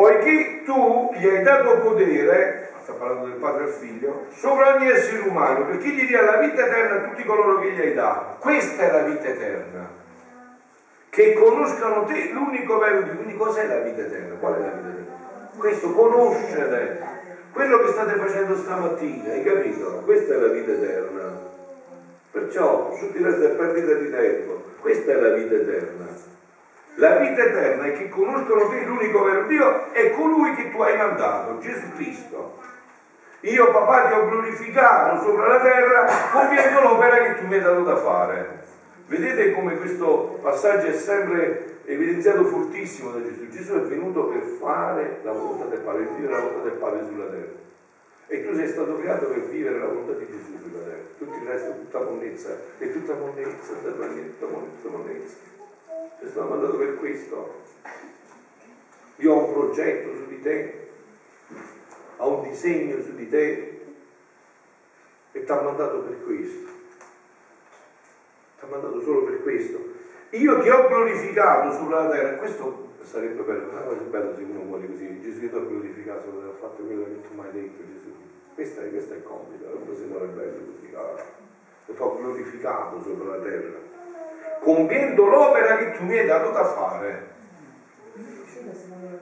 poiché 0.00 0.62
tu 0.64 1.12
gli 1.12 1.26
hai 1.26 1.42
dato 1.42 1.80
potere, 1.80 2.70
sta 2.80 2.94
parlando 2.94 3.26
del 3.26 3.36
padre 3.36 3.64
al 3.64 3.68
figlio, 3.68 4.24
sopra 4.30 4.76
ogni 4.76 4.88
essere 4.88 5.28
umano, 5.28 5.66
perché 5.66 5.88
gli 5.88 6.06
dia 6.06 6.22
la 6.22 6.38
vita 6.38 6.64
eterna 6.64 7.02
a 7.02 7.08
tutti 7.08 7.22
coloro 7.22 7.58
che 7.58 7.72
gli 7.72 7.80
hai 7.80 7.92
dato. 7.92 8.38
Questa 8.38 8.82
è 8.82 8.90
la 8.92 9.02
vita 9.02 9.28
eterna. 9.28 9.90
Che 11.10 11.32
conoscano 11.34 12.04
te, 12.06 12.30
l'unico 12.32 12.78
vero 12.78 13.02
Dio. 13.02 13.14
Quindi 13.14 13.36
cos'è 13.36 13.66
la 13.66 13.80
vita 13.80 14.00
eterna? 14.00 14.36
Qual 14.36 14.54
è 14.54 14.58
la 14.60 14.70
vita 14.70 14.88
eterna? 14.88 15.48
Questo, 15.58 15.92
conoscere 15.92 17.02
quello 17.52 17.80
che 17.80 17.88
state 17.88 18.14
facendo 18.14 18.56
stamattina, 18.56 19.32
hai 19.32 19.42
capito? 19.42 20.00
Questa 20.06 20.32
è 20.32 20.36
la 20.38 20.48
vita 20.48 20.70
eterna. 20.70 21.48
Perciò 22.30 22.96
resto 23.12 23.44
è 23.44 23.48
perdita 23.50 23.92
di 23.92 24.10
tempo. 24.10 24.62
Questa 24.80 25.10
è 25.10 25.14
la 25.20 25.28
vita 25.34 25.56
eterna. 25.56 26.29
La 26.96 27.16
vita 27.16 27.42
eterna 27.42 27.84
è 27.84 27.92
che 27.92 28.08
conoscono 28.08 28.68
te 28.68 28.84
l'unico 28.84 29.22
vero 29.22 29.46
Dio 29.46 29.92
e 29.92 30.10
colui 30.12 30.54
che 30.54 30.70
tu 30.70 30.80
hai 30.82 30.96
mandato, 30.96 31.58
Gesù 31.58 31.92
Cristo. 31.94 32.58
Io 33.42 33.70
papà 33.70 34.08
ti 34.08 34.14
ho 34.14 34.28
glorificato 34.28 35.22
sopra 35.22 35.46
la 35.46 35.60
terra 35.60 36.06
compiendo 36.30 36.80
l'opera 36.82 37.16
che 37.22 37.40
tu 37.40 37.46
mi 37.46 37.54
hai 37.54 37.62
dato 37.62 37.82
da 37.82 37.96
fare. 37.96 38.58
Vedete 39.06 39.54
come 39.54 39.76
questo 39.76 40.38
passaggio 40.42 40.88
è 40.88 40.92
sempre 40.92 41.80
evidenziato 41.84 42.44
fortissimo 42.44 43.10
da 43.10 43.22
Gesù. 43.22 43.48
Gesù 43.48 43.74
è 43.74 43.80
venuto 43.80 44.26
per 44.26 44.42
fare 44.42 45.20
la 45.22 45.32
volontà 45.32 45.64
del 45.64 45.80
Padre, 45.80 46.08
vivere 46.14 46.32
la 46.32 46.40
volontà 46.40 46.68
del 46.68 46.78
Padre 46.78 47.04
sulla 47.06 47.26
terra. 47.26 47.58
E 48.26 48.46
tu 48.46 48.54
sei 48.54 48.68
stato 48.68 48.98
creato 48.98 49.26
per 49.26 49.40
vivere 49.40 49.78
la 49.78 49.86
volontà 49.86 50.12
di 50.12 50.26
Gesù 50.26 50.58
sulla 50.62 50.84
terra. 50.84 51.02
Tutto 51.18 51.34
il 51.34 51.48
resto 51.48 51.70
è 51.70 51.74
tutta 51.74 52.00
monnezza, 52.00 52.56
è 52.78 52.92
tutta 52.92 53.14
monnezza, 53.14 53.72
tutta 53.72 54.46
monnezza, 54.46 54.88
monnezza. 54.88 55.49
Sei 56.18 56.28
stato 56.28 56.48
mandato 56.48 56.76
per 56.76 56.98
questo. 56.98 57.58
Io 59.16 59.32
ho 59.32 59.46
un 59.46 59.52
progetto 59.52 60.14
su 60.14 60.26
di 60.28 60.40
te, 60.40 60.88
ho 62.16 62.36
un 62.36 62.48
disegno 62.48 63.00
su 63.02 63.14
di 63.14 63.28
te 63.28 63.80
e 65.32 65.44
ti 65.44 65.50
ha 65.50 65.60
mandato 65.60 66.00
per 66.00 66.24
questo. 66.24 66.70
Ti 68.58 68.64
ha 68.64 68.66
mandato 68.66 69.00
solo 69.02 69.24
per 69.24 69.42
questo. 69.42 69.78
Io 70.30 70.60
ti 70.62 70.68
ho 70.68 70.86
glorificato 70.88 71.72
sulla 71.72 72.08
terra, 72.08 72.38
questo 72.38 72.88
sarebbe 73.02 73.42
bello, 73.42 73.68
una 73.70 73.80
cosa 73.80 74.02
bella 74.02 74.34
se 74.34 74.42
uno 74.42 74.62
vuole 74.62 74.86
così, 74.86 75.20
Gesù 75.20 75.40
ti 75.40 75.46
ha 75.46 75.58
glorificato, 75.58 76.30
ti 76.30 76.46
ha 76.46 76.58
fatto 76.58 76.82
quello 76.82 77.04
che 77.04 77.20
tu 77.22 77.34
mi 77.34 77.50
detto 77.50 77.82
Gesù. 77.92 78.14
Questo 78.54 78.80
è, 78.80 78.90
questo 78.90 79.14
è 79.14 79.16
il 79.16 79.22
compito, 79.22 79.66
non 79.66 80.08
muore 80.08 80.26
bello 80.26 80.72
così, 80.72 80.94
ah, 80.94 81.22
ti 81.84 81.94
ho 81.96 82.16
glorificato 82.16 83.02
sopra 83.02 83.36
la 83.36 83.42
terra 83.42 83.99
compiendo 84.60 85.26
l'opera 85.26 85.76
che 85.76 85.92
tu 85.92 86.04
mi 86.04 86.18
hai 86.18 86.26
dato 86.26 86.50
da 86.50 86.64
fare. 86.64 87.28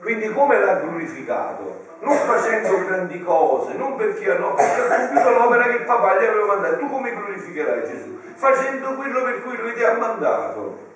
Quindi 0.01 0.29
come 0.31 0.59
l'ha 0.59 0.75
glorificato? 0.75 1.87
Non 2.01 2.15
facendo 2.15 2.85
grandi 2.85 3.21
cose, 3.21 3.73
non 3.73 3.97
perché 3.97 4.37
no, 4.37 4.53
perché 4.53 4.81
ha 4.81 4.97
compiuto 4.97 5.29
l'opera 5.31 5.63
che 5.63 5.77
il 5.77 5.83
papà 5.83 6.19
gli 6.19 6.25
aveva 6.25 6.45
mandato. 6.45 6.77
Tu 6.77 6.89
come 6.89 7.13
glorificherai 7.13 7.85
Gesù? 7.85 8.19
Facendo 8.35 8.95
quello 8.95 9.23
per 9.23 9.43
cui 9.43 9.57
lui 9.57 9.73
ti 9.73 9.83
ha 9.83 9.97
mandato. 9.97 10.87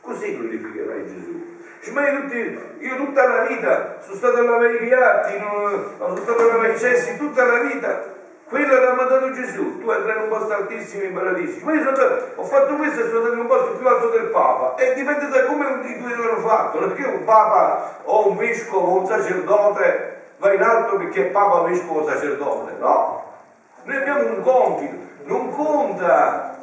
Così 0.00 0.36
glorificherai 0.36 1.06
Gesù. 1.06 1.92
ma 1.92 2.08
io, 2.08 2.20
tutti, 2.20 2.60
io 2.78 2.96
tutta 2.96 3.28
la 3.28 3.42
vita 3.42 3.98
sono 4.00 4.16
stato 4.16 4.38
a 4.38 4.42
lavare 4.42 4.74
i 4.74 4.78
piatti, 4.78 5.38
sono 5.38 6.16
stato 6.16 6.42
a 6.42 6.46
lavare 6.46 6.72
i 6.72 6.78
cessi 6.78 7.16
tutta 7.16 7.44
la 7.44 7.58
vita. 7.60 8.14
Quello 8.48 8.78
che 8.78 8.86
ha 8.86 8.92
mandato 8.92 9.32
Gesù, 9.32 9.80
tu 9.80 9.90
andrai 9.90 10.18
in 10.18 10.22
un 10.22 10.28
posto 10.28 10.52
altissimo 10.52 11.02
in 11.02 11.14
paradiso. 11.14 11.64
Ma 11.64 11.72
io 11.72 11.90
ho 12.36 12.44
fatto 12.44 12.76
questo 12.76 13.00
e 13.00 13.08
sono 13.08 13.16
andato 13.16 13.34
in 13.34 13.40
un 13.40 13.46
posto 13.48 13.72
più 13.72 13.88
alto 13.88 14.08
del 14.10 14.26
Papa. 14.26 14.76
E 14.76 14.94
dipende 14.94 15.28
da 15.28 15.44
come 15.46 15.80
i 15.84 15.98
due 15.98 16.16
l'hanno 16.16 16.38
fatto. 16.46 16.78
Perché 16.78 17.04
un 17.06 17.24
Papa 17.24 17.98
o 18.04 18.28
un 18.28 18.36
vescovo 18.36 18.86
o 18.86 19.00
un 19.00 19.06
sacerdote 19.06 20.22
va 20.36 20.52
in 20.52 20.62
alto 20.62 20.96
perché 20.96 21.26
è 21.26 21.30
Papa, 21.30 21.62
vescovo 21.62 22.02
o 22.02 22.08
sacerdote. 22.08 22.74
No, 22.78 23.24
noi 23.82 23.96
abbiamo 23.96 24.28
un 24.28 24.42
compito. 24.42 24.94
Non 25.24 25.50
conta 25.52 26.56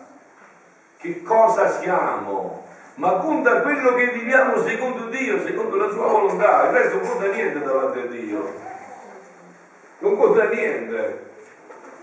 che 0.99 1.21
cosa 1.21 1.69
siamo, 1.69 2.65
ma 2.95 3.11
conta 3.15 3.59
quello 3.59 3.93
che 3.95 4.07
viviamo 4.07 4.57
secondo 4.63 5.07
Dio, 5.07 5.43
secondo 5.43 5.75
la 5.75 5.89
sua 5.89 6.07
volontà. 6.07 6.67
Il 6.67 6.71
resto 6.71 6.95
non 6.95 7.07
conta 7.09 7.27
niente 7.27 7.59
davanti 7.59 7.99
a 7.99 8.05
Dio. 8.05 8.53
Non 9.99 10.17
conta 10.17 10.45
niente. 10.45 11.31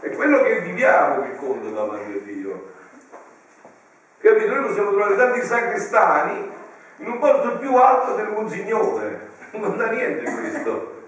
È 0.00 0.10
quello 0.10 0.42
che 0.42 0.60
viviamo 0.60 1.22
che 1.22 1.36
conta 1.36 1.68
davanti 1.68 2.12
a 2.12 2.20
Dio. 2.24 2.72
Capito? 4.18 4.54
Noi 4.54 4.66
possiamo 4.66 4.90
trovare 4.90 5.16
tanti 5.16 5.42
sacrestani 5.42 6.50
in 6.96 7.06
un 7.06 7.18
posto 7.18 7.58
più 7.58 7.74
alto 7.76 8.14
del 8.14 8.28
Monsignore. 8.28 9.28
Non 9.52 9.62
conta 9.62 9.90
niente 9.90 10.30
questo 10.30 10.98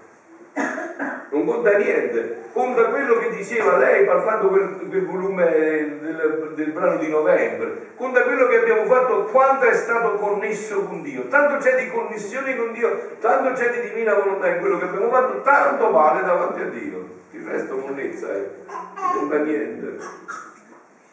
non 1.29 1.45
conta 1.45 1.77
niente, 1.77 2.43
conta 2.53 2.85
quello 2.85 3.17
che 3.17 3.31
diceva 3.31 3.77
lei 3.77 4.05
parlando 4.05 4.49
quel, 4.49 4.87
quel 4.87 5.05
volume 5.05 5.49
del, 5.51 6.51
del, 6.55 6.71
brano 6.71 6.97
di 6.97 7.09
novembre, 7.09 7.87
conta 7.95 8.21
quello 8.23 8.47
che 8.47 8.59
abbiamo 8.59 8.85
fatto, 8.85 9.23
quanto 9.25 9.65
è 9.65 9.73
stato 9.73 10.13
connesso 10.15 10.83
con 10.83 11.01
Dio, 11.01 11.27
tanto 11.27 11.57
c'è 11.57 11.83
di 11.83 11.89
connessione 11.89 12.55
con 12.55 12.71
Dio, 12.73 13.17
tanto 13.19 13.53
c'è 13.53 13.71
di 13.71 13.89
divina 13.89 14.13
volontà 14.13 14.47
in 14.47 14.59
quello 14.59 14.77
che 14.77 14.85
abbiamo 14.85 15.09
fatto, 15.09 15.41
tanto 15.41 15.91
vale 15.91 16.23
davanti 16.23 16.61
a 16.61 16.65
Dio, 16.65 17.07
il 17.31 17.45
resto 17.45 17.75
monnezza 17.77 18.31
è, 18.31 18.45
non 18.67 19.11
conta 19.13 19.37
niente, 19.39 19.97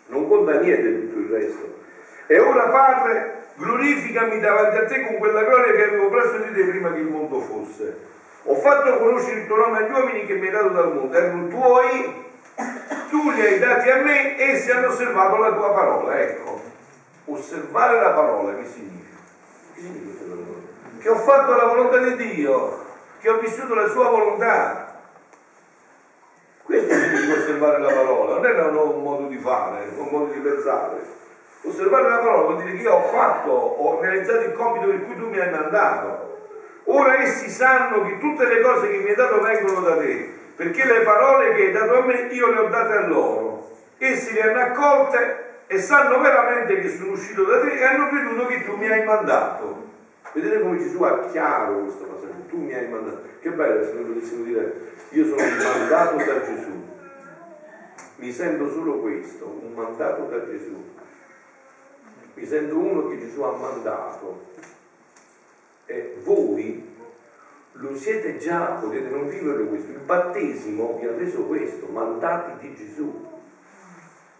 non 0.08 0.28
conta 0.28 0.60
niente 0.60 1.00
tutto 1.00 1.18
il 1.18 1.28
resto. 1.30 1.78
E 2.26 2.38
ora 2.38 2.68
Padre, 2.68 3.46
glorificami 3.56 4.38
davanti 4.40 4.76
a 4.76 4.84
te 4.84 5.04
con 5.06 5.16
quella 5.16 5.42
gloria 5.42 5.72
che 5.72 5.84
avevo 5.84 6.08
presso 6.10 6.36
di 6.36 6.52
te 6.52 6.64
prima 6.64 6.92
che 6.92 7.00
il 7.00 7.06
mondo 7.06 7.40
fosse. 7.40 8.08
Ho 8.44 8.54
fatto 8.54 8.96
conoscere 8.96 9.40
il 9.40 9.46
tuo 9.46 9.56
nome 9.56 9.78
agli 9.78 9.90
uomini 9.90 10.26
che 10.26 10.34
mi 10.34 10.46
hai 10.46 10.52
dato 10.52 10.68
dal 10.68 10.94
mondo, 10.94 11.16
erano 11.16 11.48
tuoi, 11.48 12.24
tu 13.10 13.30
li 13.30 13.40
hai 13.40 13.58
dati 13.58 13.90
a 13.90 13.96
me, 13.96 14.40
essi 14.40 14.70
hanno 14.70 14.88
osservato 14.88 15.36
la 15.36 15.52
tua 15.52 15.72
parola. 15.72 16.18
Ecco, 16.18 16.60
osservare 17.26 18.00
la 18.00 18.10
parola 18.10 18.56
che 18.56 18.64
significa? 18.64 19.18
Che 19.74 19.80
significa? 19.80 20.24
Che 21.00 21.08
ho 21.08 21.16
fatto 21.16 21.54
la 21.54 21.64
volontà 21.64 21.98
di 21.98 22.16
Dio, 22.16 22.84
che 23.20 23.28
ho 23.28 23.38
vissuto 23.38 23.74
la 23.74 23.88
sua 23.88 24.08
volontà. 24.08 24.88
Questo 26.62 26.94
significa 26.94 27.40
osservare 27.40 27.78
la 27.78 27.92
parola, 27.92 28.34
non 28.36 28.46
è 28.46 28.60
un 28.62 29.02
modo 29.02 29.26
di 29.26 29.36
fare, 29.38 29.90
un 29.96 30.08
modo 30.10 30.32
di 30.32 30.40
pensare. 30.40 31.18
Osservare 31.62 32.08
la 32.08 32.18
parola 32.18 32.42
vuol 32.42 32.62
dire 32.62 32.76
che 32.76 32.82
io 32.82 32.94
ho 32.94 33.02
fatto, 33.08 33.50
ho 33.50 34.00
realizzato 34.00 34.44
il 34.44 34.52
compito 34.54 34.86
per 34.86 35.04
cui 35.04 35.16
tu 35.16 35.28
mi 35.28 35.38
hai 35.38 35.50
mandato. 35.50 36.29
Ora 36.84 37.22
essi 37.22 37.48
sanno 37.48 38.06
che 38.06 38.18
tutte 38.18 38.46
le 38.46 38.60
cose 38.60 38.90
che 38.90 38.98
mi 38.98 39.10
hai 39.10 39.16
dato 39.16 39.40
vengono 39.40 39.80
da 39.80 39.96
te, 39.96 40.28
perché 40.56 40.84
le 40.84 41.00
parole 41.00 41.54
che 41.54 41.66
hai 41.66 41.72
dato 41.72 41.98
a 41.98 42.04
me 42.04 42.28
io 42.30 42.50
le 42.50 42.58
ho 42.58 42.68
date 42.68 42.92
a 42.94 43.06
loro. 43.06 43.70
Essi 43.98 44.32
le 44.32 44.42
hanno 44.42 44.60
accolte 44.60 45.48
e 45.66 45.78
sanno 45.78 46.20
veramente 46.20 46.80
che 46.80 46.88
sono 46.88 47.12
uscito 47.12 47.44
da 47.44 47.60
te 47.60 47.78
e 47.78 47.84
hanno 47.84 48.08
creduto 48.08 48.46
che 48.46 48.64
tu 48.64 48.76
mi 48.76 48.90
hai 48.90 49.04
mandato. 49.04 49.88
Vedete 50.32 50.60
come 50.60 50.78
Gesù 50.78 51.02
ha 51.02 51.26
chiaro 51.26 51.80
questo 51.80 52.04
passaggio, 52.04 52.46
tu 52.48 52.56
mi 52.58 52.72
hai 52.72 52.88
mandato. 52.88 53.22
Che 53.40 53.50
bello 53.50 53.84
se 53.84 53.92
noi 53.92 54.04
potessimo 54.04 54.44
dire 54.44 54.94
io 55.10 55.24
sono 55.24 55.42
mandato 55.42 56.16
da 56.16 56.40
Gesù. 56.44 56.88
Mi 58.16 58.32
sento 58.32 58.70
solo 58.70 59.00
questo, 59.00 59.46
un 59.46 59.72
mandato 59.74 60.24
da 60.24 60.46
Gesù. 60.46 60.94
Mi 62.34 62.46
sento 62.46 62.76
uno 62.78 63.08
che 63.08 63.18
Gesù 63.18 63.42
ha 63.42 63.52
mandato 63.52 64.48
eh, 65.90 66.14
voi 66.22 66.88
lo 67.72 67.96
siete 67.96 68.36
già, 68.36 68.78
potete 68.80 69.08
non 69.08 69.28
vivere 69.28 69.64
questo, 69.64 69.90
il 69.90 69.98
battesimo 69.98 70.98
vi 71.00 71.06
ha 71.06 71.16
reso 71.16 71.44
questo, 71.44 71.86
mandati 71.86 72.68
di 72.68 72.74
Gesù. 72.74 73.28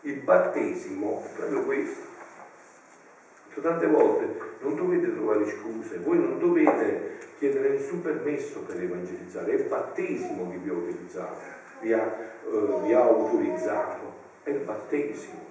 Il 0.02 0.20
battesimo 0.20 1.22
è 1.24 1.36
proprio 1.36 1.64
questo. 1.64 2.08
Tante 3.60 3.86
volte 3.88 4.26
non 4.60 4.74
dovete 4.74 5.12
trovare 5.12 5.44
scuse, 5.44 5.98
voi 5.98 6.18
non 6.18 6.38
dovete 6.38 7.18
chiedere 7.36 7.70
nessun 7.70 8.00
permesso 8.00 8.60
per 8.60 8.80
evangelizzare, 8.80 9.52
è 9.52 9.54
il 9.56 9.64
battesimo 9.64 10.50
che 10.50 10.56
vi 10.56 10.70
ha 10.70 10.72
utilizzato, 10.72 11.40
vi 11.80 11.92
ha, 11.92 12.02
eh, 12.02 12.80
vi 12.82 12.92
ha 12.94 13.02
autorizzato, 13.02 14.14
è 14.44 14.50
il 14.50 14.60
battesimo. 14.60 15.48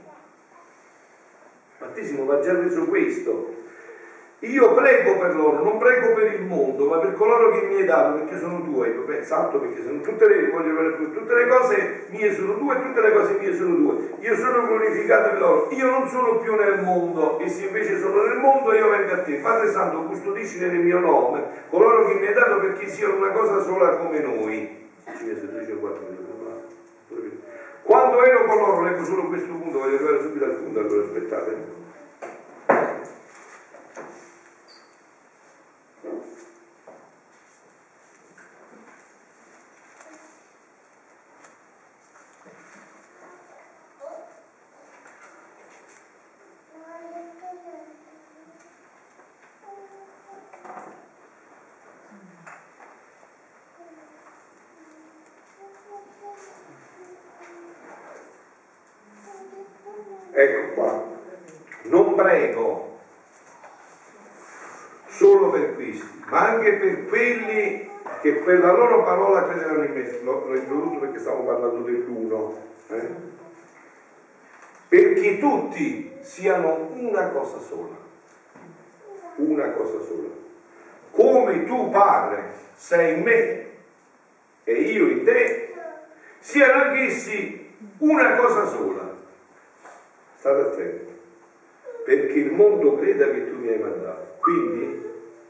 Il 1.78 1.86
battesimo 1.86 2.26
va 2.26 2.40
già 2.40 2.60
reso 2.60 2.86
questo, 2.86 3.59
io 4.42 4.74
prego 4.74 5.18
per 5.18 5.36
loro, 5.36 5.64
non 5.64 5.78
prego 5.78 6.14
per 6.14 6.34
il 6.34 6.42
mondo, 6.44 6.86
ma 6.88 7.00
per 7.00 7.14
coloro 7.14 7.52
che 7.52 7.66
mi 7.68 7.76
hai 7.76 7.86
dato, 7.86 8.20
perché 8.20 8.40
sono 8.40 8.64
tuoi. 8.64 8.92
Beh, 8.92 9.24
salto 9.24 9.60
perché 9.60 9.82
sono 9.84 10.00
tutte 10.00 10.28
le, 10.28 10.50
tutte 10.50 11.34
le 11.34 11.48
cose 11.48 12.06
mie 12.10 12.34
sono 12.34 12.58
tue 12.58 12.82
tutte 12.82 13.02
le 13.02 13.12
cose 13.12 13.38
mie 13.38 13.54
sono 13.54 13.76
tue. 13.76 14.10
Io 14.20 14.36
sono 14.36 14.66
glorificato 14.66 15.34
in 15.34 15.40
loro. 15.40 15.68
Io 15.72 15.90
non 15.90 16.08
sono 16.08 16.38
più 16.38 16.56
nel 16.56 16.82
mondo, 16.82 17.38
e 17.40 17.50
se 17.50 17.66
invece 17.66 18.00
sono 18.00 18.24
nel 18.24 18.38
mondo 18.38 18.74
io 18.74 18.90
vengo 18.90 19.14
a 19.14 19.22
te. 19.24 19.34
Padre 19.36 19.72
Santo, 19.72 20.04
custodisci 20.04 20.60
nel 20.60 20.76
mio 20.76 21.00
nome 21.00 21.44
coloro 21.70 22.08
che 22.08 22.14
mi 22.14 22.28
hai 22.28 22.34
dato 22.34 22.60
perché 22.60 22.88
siano 22.88 23.18
una 23.18 23.32
cosa 23.32 23.62
sola 23.62 23.98
come 23.98 24.20
noi. 24.20 24.88
Quando 27.84 28.24
ero 28.24 28.46
con 28.46 28.58
loro, 28.58 28.84
leggo 28.84 29.04
solo 29.04 29.28
questo 29.28 29.52
punto, 29.52 29.80
voglio 29.80 29.96
arrivare 29.96 30.22
subito 30.22 30.46
al 30.46 30.52
punto, 30.52 30.80
allora 30.80 31.02
aspettate. 31.02 31.88
Ecco 60.32 60.74
qua, 60.74 61.04
non 61.90 62.16
prego 62.16 63.00
solo 65.08 65.50
per 65.50 65.76
questi, 65.76 66.24
ma 66.30 66.48
anche 66.48 66.74
per 66.74 67.08
quelli 67.08 67.90
che 68.22 68.32
per 68.36 68.60
la 68.60 68.72
loro 68.72 69.04
parola 69.30 69.48
crederanno 69.48 69.84
in 69.84 69.92
me. 69.94 70.20
L'ho, 70.24 70.56
introdotto 70.56 71.00
perché 71.00 71.20
stiamo 71.20 71.44
parlando 71.44 71.82
dell'uno. 71.84 72.56
Eh? 72.90 73.08
Perché 74.88 75.38
tutti 75.38 76.18
siano 76.22 76.90
una 76.94 77.30
cosa 77.30 77.60
sola. 77.60 77.96
Una 79.36 79.72
cosa 79.72 80.00
sola. 80.02 80.28
Come 81.12 81.66
tu, 81.66 81.90
Padre, 81.90 82.54
sei 82.74 83.18
in 83.18 83.24
me 83.24 83.68
e 84.64 84.74
io 84.74 85.08
in 85.08 85.24
te, 85.24 85.74
siano 86.40 86.84
anch'essi 86.84 87.76
una 88.00 88.36
cosa 88.36 88.66
sola 88.66 89.18
state 90.36 90.62
attenti, 90.62 91.20
perché 92.06 92.40
il 92.40 92.52
mondo 92.52 92.96
creda 92.96 93.30
che 93.30 93.50
tu 93.50 93.58
mi 93.58 93.70
hai 93.70 93.80
mandato, 93.80 94.36
quindi 94.40 95.04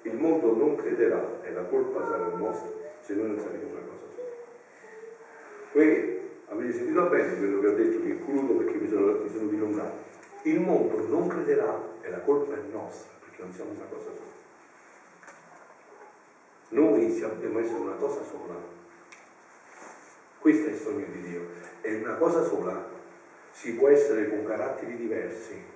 il 0.04 0.16
mondo 0.16 0.56
non 0.56 0.76
crederà 0.76 1.42
e 1.44 1.52
la 1.52 1.64
colpa 1.64 2.06
sarà 2.06 2.28
nostra 2.36 2.79
se 3.10 3.16
noi 3.16 3.30
non 3.30 3.40
saremo 3.40 3.72
una 3.72 3.82
cosa 3.82 4.06
sola. 4.14 4.28
Voi 5.74 6.20
avete 6.46 6.74
sentito 6.74 7.10
bene 7.10 7.38
quello 7.38 7.60
che 7.60 7.68
ho 7.68 7.74
detto, 7.74 8.04
che 8.04 8.20
concludo 8.20 8.54
perché 8.54 8.78
mi 8.78 8.88
sono, 8.88 9.20
mi 9.24 9.30
sono 9.30 9.50
dilungato. 9.50 9.98
Il 10.44 10.60
mondo 10.60 11.08
non 11.08 11.28
crederà 11.28 11.82
e 12.02 12.10
la 12.12 12.20
colpa 12.20 12.54
è 12.54 12.62
nostra 12.72 13.12
perché 13.20 13.42
non 13.42 13.52
siamo 13.52 13.72
una 13.72 13.86
cosa 13.90 14.12
sola. 14.12 14.38
Noi 16.70 17.20
dobbiamo 17.20 17.60
essere 17.60 17.80
una 17.80 17.96
cosa 17.96 18.24
sola. 18.24 18.56
Questo 20.38 20.68
è 20.68 20.72
il 20.72 20.78
sogno 20.78 21.06
di 21.12 21.22
Dio. 21.22 21.48
È 21.82 21.92
una 21.96 22.14
cosa 22.14 22.44
sola 22.44 22.98
si 23.52 23.74
può 23.74 23.90
essere 23.90 24.30
con 24.30 24.46
caratteri 24.46 24.96
diversi. 24.96 25.69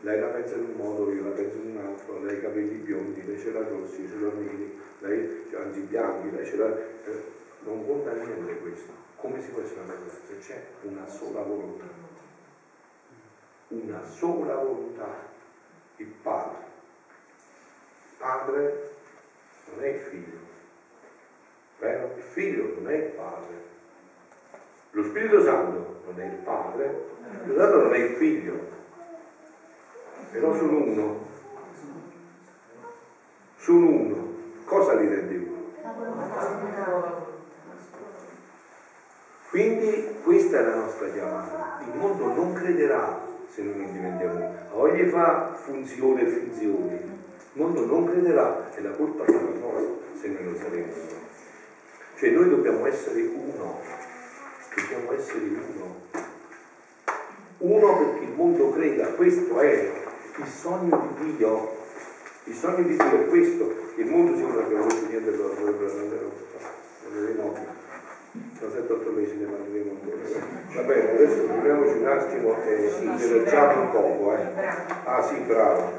Lei 0.00 0.20
la 0.20 0.28
pensa 0.28 0.54
in 0.54 0.66
un 0.66 0.76
modo, 0.76 1.12
io 1.12 1.24
la 1.24 1.30
penso 1.30 1.56
in 1.56 1.76
un 1.76 1.84
altro, 1.84 2.22
lei 2.22 2.36
ha 2.36 2.38
i 2.38 2.42
capelli 2.42 2.76
biondi, 2.76 3.26
lei 3.26 3.38
ce 3.38 3.50
l'ha 3.50 3.66
rossi, 3.66 4.06
ce 4.08 4.16
l'ha 4.16 4.30
neri, 4.32 4.80
lei 5.00 5.44
anzi 5.56 5.80
bianchi, 5.80 6.30
lei 6.30 6.46
ce 6.46 6.56
l'ha. 6.56 6.76
Eh, 6.76 7.36
non 7.64 7.84
conta 7.84 8.12
niente 8.12 8.58
questo. 8.58 8.92
Come 9.16 9.40
si 9.42 9.50
può 9.50 9.60
essere 9.60 9.80
una 9.80 9.94
cosa? 9.94 10.16
Se 10.26 10.38
c'è 10.38 10.64
una 10.82 11.06
sola 11.06 11.42
volontà. 11.42 11.84
Una 13.68 14.04
sola 14.04 14.54
volontà. 14.54 15.26
Il 15.96 16.12
Padre. 16.22 16.66
padre 18.18 18.90
non 19.74 19.84
è 19.84 19.88
il 19.88 20.00
figlio, 20.00 20.38
vero? 21.80 22.14
Il 22.16 22.22
figlio 22.22 22.74
non 22.74 22.90
è 22.90 22.94
il 22.94 23.10
padre. 23.10 23.66
Lo 24.92 25.02
Spirito 25.02 25.42
Santo 25.42 26.02
non 26.06 26.20
è 26.20 26.24
il 26.24 26.38
padre, 26.44 26.86
lo 26.86 27.34
Spirito 27.34 27.60
Santo 27.60 27.82
non 27.82 27.94
è 27.94 27.98
il 27.98 28.16
figlio, 28.16 28.77
però 30.30 30.54
sono 30.54 30.76
uno. 30.78 31.26
Sono 33.56 33.86
uno. 33.86 34.36
Cosa 34.64 34.94
li 34.94 35.08
rende 35.08 35.34
uno? 35.36 35.56
Quindi 39.50 40.16
questa 40.22 40.58
è 40.58 40.62
la 40.62 40.74
nostra 40.74 41.08
chiamata. 41.08 41.80
Il 41.86 41.98
mondo 41.98 42.26
non 42.32 42.52
crederà 42.52 43.26
se 43.48 43.62
noi 43.62 43.76
non 43.78 43.92
diventiamo 43.92 44.34
uno. 44.34 44.54
Oggi 44.72 45.06
fa 45.06 45.54
funzione 45.54 46.22
e 46.22 46.26
finzioni. 46.26 46.94
Il 46.94 47.62
mondo 47.64 47.86
non 47.86 48.04
crederà 48.04 48.68
e 48.74 48.82
la 48.82 48.90
colpa 48.90 49.24
sarà 49.24 49.40
nostra 49.40 49.96
se 50.20 50.28
noi 50.28 50.44
non 50.44 50.56
saremo 50.56 50.92
uno. 50.92 51.26
Cioè 52.16 52.30
noi 52.30 52.48
dobbiamo 52.50 52.86
essere 52.86 53.22
uno. 53.22 53.80
Dobbiamo 54.74 55.12
essere 55.12 55.44
uno. 55.44 55.96
Uno 57.58 57.98
perché 57.98 58.24
il 58.24 58.32
mondo 58.32 58.70
creda. 58.70 59.06
Questo 59.14 59.58
è 59.60 60.06
il 60.38 60.46
sogno 60.46 61.14
di 61.18 61.36
Dio. 61.36 61.76
Il 62.44 62.54
sogno 62.54 62.82
di 62.86 62.96
Dio 62.96 63.20
è 63.20 63.26
questo. 63.28 63.74
Che 63.94 64.00
il 64.00 64.10
mondo 64.10 64.32
uno 64.32 64.58
abbiamo 64.58 64.86
detto 64.86 65.06
niente 65.08 65.30
per 65.30 65.62
lo 65.62 65.78
vedremo 67.10 67.76
tra 68.58 68.68
7-8 68.68 69.14
mesi 69.14 69.36
ne 69.36 69.46
parleremo 69.46 69.90
ancora. 69.90 70.46
Va 70.74 70.82
bene, 70.82 71.10
adesso 71.10 71.46
fermiamoci 71.46 71.98
un 71.98 72.06
attimo 72.06 72.62
e 72.64 72.92
interagiamo 73.00 73.80
un 73.82 73.90
poco. 73.90 74.36
Eh. 74.36 74.46
Ah 75.04 75.22
sì, 75.22 75.36
bravo. 75.46 75.92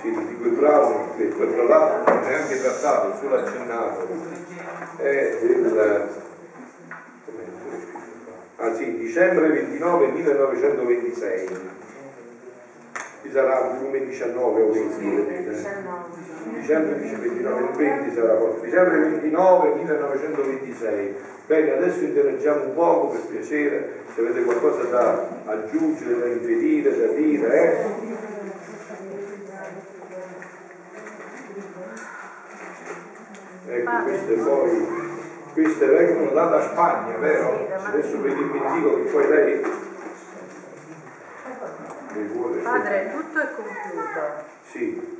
Sì, 0.00 0.12
ti 0.12 0.26
dico 0.36 0.48
bravo, 0.50 1.14
che 1.16 1.24
poi 1.24 1.52
tra 1.52 1.62
l'altro 1.64 2.14
non 2.14 2.24
è 2.24 2.28
neanche 2.28 2.60
trattato, 2.60 3.16
solo 3.20 3.36
accennato. 3.36 4.06
È 4.96 5.38
del... 5.40 6.08
Ah 8.56 8.74
sì, 8.74 8.96
dicembre 8.96 9.48
29 9.48 10.06
1926 10.08 11.48
ci 13.28 13.34
sarà 13.34 13.60
volume 13.60 14.06
19 14.06 14.62
o 14.62 14.72
20 14.72 14.96
dicembre 16.54 16.94
29 16.94 17.60
il 17.60 17.76
20 17.76 18.14
sarà 18.14 18.38
forse 18.38 18.64
dicembre 18.64 19.00
29 19.00 19.74
1926 19.74 21.14
bene 21.46 21.72
adesso 21.72 22.04
interagiamo 22.04 22.64
un 22.64 22.74
poco 22.74 23.08
per 23.08 23.20
piacere 23.20 23.92
se 24.14 24.20
avete 24.20 24.44
qualcosa 24.44 24.84
da 24.84 25.28
aggiungere 25.44 26.18
da 26.18 26.26
impedire 26.26 26.98
da 26.98 27.06
dire 27.12 27.52
eh? 27.52 27.84
ecco 33.74 34.02
queste 34.04 34.34
poi 34.36 34.86
queste 35.52 35.86
vengono 35.86 36.30
dalla 36.30 36.62
Spagna 36.62 37.14
vero? 37.18 37.68
adesso 37.84 38.14
il 38.14 38.22
dico 38.74 39.02
che 39.02 39.10
poi 39.10 39.28
lei 39.28 39.60
Padre, 42.62 43.10
tutto 43.10 43.38
è 43.40 43.54
compiuto. 43.54 44.44
Sì. 44.62 45.16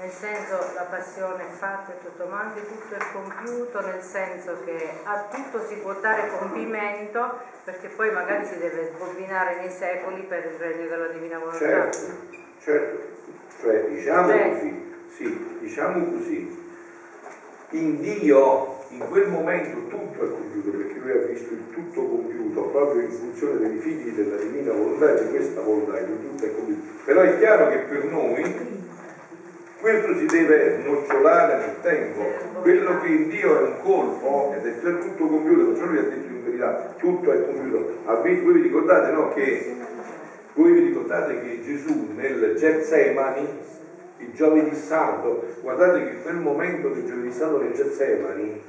Nel 0.00 0.10
senso 0.10 0.72
la 0.74 0.86
passione 0.90 1.44
è 1.44 1.52
fatta 1.52 1.92
e 1.92 2.04
tutto, 2.04 2.26
ma 2.26 2.40
anche 2.40 2.66
tutto 2.66 2.94
è 2.94 3.12
compiuto, 3.12 3.80
nel 3.86 4.02
senso 4.02 4.58
che 4.64 4.98
a 5.04 5.26
tutto 5.30 5.64
si 5.64 5.76
può 5.76 5.92
dare 5.94 6.28
compimento 6.38 7.38
perché 7.64 7.88
poi 7.88 8.10
magari 8.10 8.44
si 8.46 8.58
deve 8.58 8.90
sbobinare 8.92 9.56
nei 9.56 9.70
secoli 9.70 10.22
per 10.22 10.44
il 10.46 10.58
regno 10.58 10.88
della 10.88 11.06
divina 11.06 11.38
volontà. 11.38 11.58
Certo, 11.58 11.98
certo. 12.58 13.00
Cioè 13.60 13.84
diciamo 13.88 14.28
cioè. 14.28 14.48
così, 14.48 14.94
sì, 15.14 15.58
diciamo 15.60 16.10
così. 16.10 16.60
In 17.70 18.00
Dio 18.00 18.81
in 18.92 19.08
quel 19.08 19.28
momento 19.28 19.86
tutto 19.88 20.24
è 20.24 20.30
compiuto 20.30 20.70
perché 20.76 20.98
lui 20.98 21.10
ha 21.10 21.26
visto 21.26 21.52
il 21.54 21.62
tutto 21.72 22.06
compiuto 22.06 22.62
proprio 22.64 23.02
in 23.02 23.10
funzione 23.10 23.58
dei 23.58 23.78
figli 23.78 24.10
della 24.10 24.36
divina 24.36 24.72
volontà 24.72 25.14
di 25.14 25.30
questa 25.30 25.60
volontà 25.62 25.94
che 25.94 26.04
tutto 26.04 26.44
è 26.44 26.54
compiuto. 26.54 26.80
Però 27.04 27.20
è 27.22 27.38
chiaro 27.38 27.68
che 27.70 27.76
per 27.78 28.04
noi 28.04 28.80
questo 29.80 30.16
si 30.16 30.26
deve 30.26 30.80
snocciolare 30.82 31.56
nel 31.56 31.80
tempo. 31.80 32.60
Quello 32.60 33.00
che 33.00 33.08
in 33.08 33.28
Dio 33.28 33.58
è 33.58 33.62
un 33.62 33.80
colpo 33.82 34.54
ed 34.56 34.66
è 34.66 34.80
già 34.80 34.92
tutto 34.92 35.26
compiuto 35.26 35.70
perciò 35.70 35.86
lui 35.86 35.98
ha 35.98 36.02
detto 36.02 36.26
in 36.28 36.44
verità 36.44 36.94
tutto 36.98 37.32
è 37.32 37.44
compiuto. 37.44 38.00
Voi 38.04 38.52
vi 38.52 38.60
ricordate 38.60 39.10
no, 39.10 39.28
che 39.30 39.74
voi 40.54 40.72
vi 40.72 40.80
ricordate 40.80 41.40
che 41.40 41.62
Gesù 41.64 42.10
nel 42.14 42.54
Getsemani 42.56 43.48
il 44.18 44.32
giovedì 44.34 44.76
santo 44.76 45.56
guardate 45.62 46.04
che 46.04 46.22
quel 46.22 46.36
momento 46.36 46.88
del 46.90 47.06
giovedì 47.06 47.32
santo 47.32 47.60
nel 47.60 47.72
Getsemani 47.72 48.60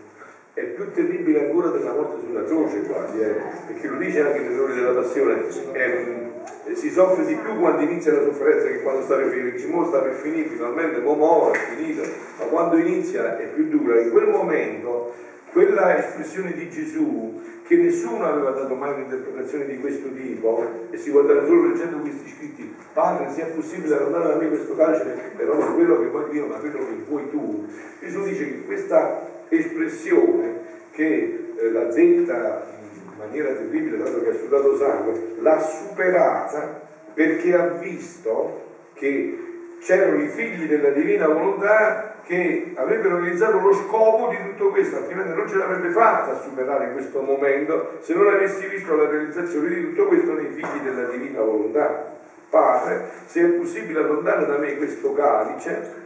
è 0.54 0.62
più 0.62 0.92
terribile 0.92 1.48
ancora 1.48 1.70
della 1.70 1.94
morte 1.94 2.26
sulla 2.26 2.44
croce 2.44 2.82
quasi, 2.84 3.20
eh? 3.22 3.36
perché 3.66 3.88
lo 3.88 3.98
dice 3.98 4.22
anche 4.22 4.40
nell'ore 4.40 4.76
della 4.76 4.92
passione, 4.92 5.48
eh, 5.72 6.76
si 6.76 6.92
soffre 6.92 7.26
di 7.26 7.34
più 7.36 7.58
quando 7.58 7.82
inizia 7.82 8.14
la 8.14 8.24
sofferenza 8.24 8.68
che 8.68 8.84
quando 8.84 9.02
sta 9.02 9.16
per 9.16 9.30
finire, 9.30 9.58
ci 9.58 9.68
mostra 9.68 10.02
per 10.02 10.14
finire 10.14 10.50
finalmente, 10.50 11.00
mo 11.00 11.52
è 11.52 11.58
finito, 11.58 12.04
ma 12.38 12.46
quando 12.46 12.78
inizia 12.78 13.38
è 13.40 13.46
più 13.48 13.68
dura, 13.68 14.00
in 14.00 14.12
quel 14.12 14.28
momento 14.28 15.14
quella 15.52 15.98
espressione 15.98 16.54
di 16.54 16.70
Gesù 16.70 17.42
che 17.66 17.76
nessuno 17.78 18.26
aveva 18.26 18.52
dato 18.52 18.76
mai 18.76 18.94
un'interpretazione 18.94 19.66
di 19.66 19.80
questo 19.80 20.12
tipo 20.14 20.68
e 20.92 20.98
si 20.98 21.10
guardava 21.10 21.46
solo 21.46 21.68
leggendo 21.68 21.98
questi 21.98 22.30
scritti 22.30 22.76
padre 22.92 23.32
sia 23.32 23.46
possibile 23.46 23.96
allontanare 23.96 24.34
da 24.34 24.36
me 24.36 24.48
questo 24.50 24.76
carcere 24.76 25.32
però 25.36 25.58
non 25.58 25.76
quello 25.76 26.00
che 26.00 26.08
vuoi 26.08 26.36
io 26.36 26.46
ma 26.48 26.56
quello 26.56 26.80
che 26.80 27.04
vuoi 27.08 27.30
tu. 27.30 27.66
Gesù 28.02 28.24
dice 28.24 28.46
che 28.46 28.66
questa 28.66 29.32
espressione 29.58 30.62
che 30.92 31.54
eh, 31.58 31.72
l'ha 31.72 31.86
detta 31.86 32.68
in 32.92 33.18
maniera 33.18 33.54
terribile, 33.54 33.98
dato 33.98 34.22
che 34.22 34.30
ha 34.30 34.36
sudato 34.36 34.78
sangue, 34.78 35.36
l'ha 35.40 35.60
superata 35.60 36.82
perché 37.14 37.54
ha 37.54 37.68
visto 37.68 38.62
che 38.94 39.38
c'erano 39.80 40.22
i 40.22 40.28
figli 40.30 40.66
della 40.66 40.90
divina 40.90 41.28
volontà 41.28 42.14
che 42.24 42.72
avrebbero 42.76 43.20
realizzato 43.20 43.60
lo 43.60 43.74
scopo 43.74 44.30
di 44.30 44.38
tutto 44.42 44.70
questo, 44.70 44.96
altrimenti 44.96 45.34
non 45.34 45.48
ce 45.48 45.58
l'avrebbe 45.58 45.90
fatta 45.90 46.32
a 46.32 46.42
superare 46.42 46.94
questo 46.94 47.22
momento 47.22 47.98
se 48.00 48.14
non 48.14 48.28
avessi 48.28 48.66
visto 48.68 48.96
la 48.96 49.10
realizzazione 49.10 49.68
di 49.70 49.90
tutto 49.90 50.08
questo 50.08 50.34
nei 50.34 50.52
figli 50.52 50.80
della 50.84 51.10
divina 51.10 51.42
volontà. 51.42 52.12
Padre, 52.50 53.10
se 53.26 53.42
è 53.42 53.48
possibile 53.48 54.00
allontanare 54.00 54.46
da 54.46 54.58
me 54.58 54.78
questo 54.78 55.12
calice, 55.14 56.02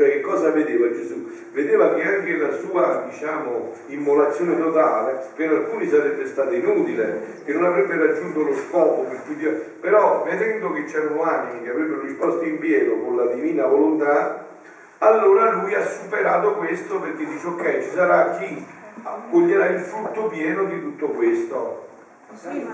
cioè 0.00 0.12
che 0.12 0.20
cosa 0.22 0.50
vedeva 0.50 0.90
Gesù? 0.90 1.28
Vedeva 1.52 1.92
che 1.92 2.02
anche 2.02 2.34
la 2.38 2.52
sua, 2.54 3.04
diciamo, 3.10 3.70
immolazione 3.88 4.56
totale 4.56 5.22
per 5.34 5.50
alcuni 5.50 5.90
sarebbe 5.90 6.24
stata 6.26 6.54
inutile, 6.54 7.42
che 7.44 7.52
non 7.52 7.64
avrebbe 7.64 7.96
raggiunto 7.98 8.42
lo 8.42 8.54
scopo 8.54 9.02
per 9.02 9.20
cui 9.26 9.36
Dio... 9.36 9.60
Però 9.78 10.24
vedendo 10.24 10.72
che 10.72 10.84
c'erano 10.84 11.22
animi 11.22 11.64
che 11.64 11.70
avrebbero 11.70 12.00
risposto 12.00 12.44
in 12.44 12.58
pieno 12.58 12.94
con 13.02 13.16
la 13.16 13.26
divina 13.26 13.66
volontà, 13.66 14.46
allora 14.98 15.52
lui 15.52 15.74
ha 15.74 15.84
superato 15.84 16.54
questo 16.54 16.98
perché 16.98 17.26
dice 17.26 17.46
ok, 17.46 17.82
ci 17.82 17.90
sarà 17.90 18.38
chi 18.38 18.66
accoglierà 19.02 19.66
il 19.66 19.80
frutto 19.80 20.28
pieno 20.28 20.64
di 20.64 20.80
tutto 20.80 21.08
questo. 21.08 21.88
Sì, 22.36 22.66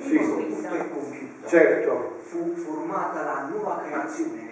sì. 0.00 1.34
certo. 1.46 2.18
Fu 2.22 2.54
formata 2.56 3.22
la 3.22 3.48
nuova 3.52 3.82
creazione 3.86 4.43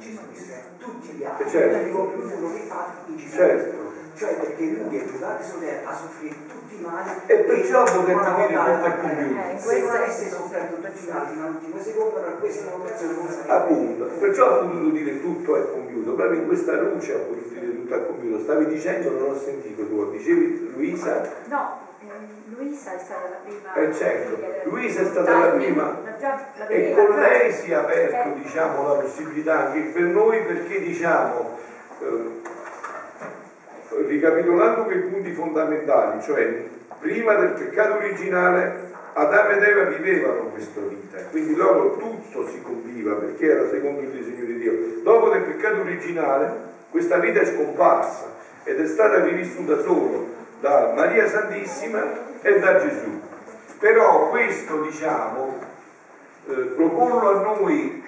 Gesù 0.00 0.18
Cristo 0.32 0.54
tutti 0.78 1.08
gli 1.12 1.24
altri, 1.24 1.50
certo. 1.50 1.76
arrivò 1.76 2.04
più 2.06 2.22
uno 2.22 2.52
che 2.54 2.60
fa 2.66 2.94
in 3.06 3.16
Gesù 3.16 3.36
certo. 3.36 3.88
Cioè 4.16 4.34
perché 4.34 4.64
lui 4.64 4.98
è 4.98 5.02
arrivato 5.02 5.42
a 5.84 5.94
soffrire 5.94 6.34
tutti 6.46 6.74
i 6.74 6.80
mali 6.80 7.10
e 7.26 7.36
perciò 7.36 7.84
potete 7.84 8.12
dire 8.12 8.40
tutto 8.50 8.84
è 8.84 9.00
compiuto. 9.00 9.54
Eh, 9.54 9.58
se 9.58 9.80
non 9.80 9.90
avesse 9.90 10.28
sofferto 10.28 10.74
tutti 10.74 11.04
i 11.06 11.10
mali 11.10 11.40
all'ultimo 11.40 11.80
secondo, 11.80 12.16
allora 12.16 12.32
questa 12.32 12.70
vocazione 12.70 13.12
non 13.14 13.28
sarebbe. 13.28 13.52
Appunto, 13.52 14.04
perciò 14.18 14.46
ha 14.46 14.64
potuto 14.64 14.90
dire 14.90 15.20
tutto 15.20 15.56
è 15.56 15.70
compiuto, 15.70 16.12
proprio 16.14 16.40
in 16.40 16.46
questa 16.46 16.80
luce 16.80 17.14
ha 17.14 17.18
potuto 17.18 17.54
dire 17.54 17.74
tutto 17.76 17.94
è 17.94 18.06
compiuto. 18.06 18.42
Stavi 18.42 18.66
dicendo, 18.66 19.10
non 19.10 19.30
ho 19.30 19.38
sentito 19.38 19.86
tu, 19.86 20.10
dicevi 20.10 20.72
Luisa? 20.74 21.32
No. 21.46 21.88
Luisa 22.56 22.94
è 22.94 22.98
stata 22.98 23.28
la 23.28 23.36
prima. 23.44 23.74
Eh 23.74 23.94
certo, 23.94 24.68
Luisa 24.68 25.02
è 25.02 25.04
stata 25.04 25.38
la 25.38 25.50
prima 25.50 25.98
e 26.66 26.94
con 26.94 27.18
lei 27.18 27.52
si 27.52 27.70
è 27.70 27.74
aperto 27.74 28.28
eh. 28.28 28.42
diciamo, 28.42 28.88
la 28.88 29.00
possibilità 29.00 29.66
anche 29.66 29.80
per 29.92 30.02
noi 30.02 30.42
perché 30.42 30.80
diciamo, 30.80 31.58
eh, 32.00 32.40
ricapitolando 34.06 34.84
quei 34.84 34.98
punti 35.00 35.32
fondamentali, 35.32 36.20
cioè 36.22 36.64
prima 36.98 37.34
del 37.34 37.50
peccato 37.50 37.94
originale 37.94 38.88
Adamo 39.12 39.50
ed 39.50 39.62
Eva 39.62 39.84
vivevano 39.84 40.50
questa 40.50 40.80
vita, 40.80 41.18
quindi 41.30 41.54
loro 41.54 41.96
tutto 41.96 42.48
si 42.48 42.60
compiva 42.62 43.14
perché 43.14 43.50
era 43.50 43.68
secondo 43.68 44.00
il 44.00 44.08
disegno 44.08 44.44
di 44.44 44.58
Dio. 44.58 44.72
Dopo 45.02 45.28
del 45.28 45.42
peccato 45.42 45.80
originale 45.80 46.68
questa 46.90 47.18
vita 47.18 47.40
è 47.40 47.44
scomparsa 47.44 48.26
ed 48.64 48.80
è 48.80 48.86
stata 48.86 49.22
rivissuta 49.22 49.80
solo 49.82 50.38
da 50.60 50.92
Maria 50.94 51.28
Santissima 51.28 52.28
e 52.42 52.58
da 52.58 52.78
Gesù. 52.78 53.20
Però 53.78 54.28
questo, 54.28 54.82
diciamo, 54.82 55.58
eh, 56.48 56.52
proporlo 56.52 57.30
a 57.30 57.40
noi 57.42 58.04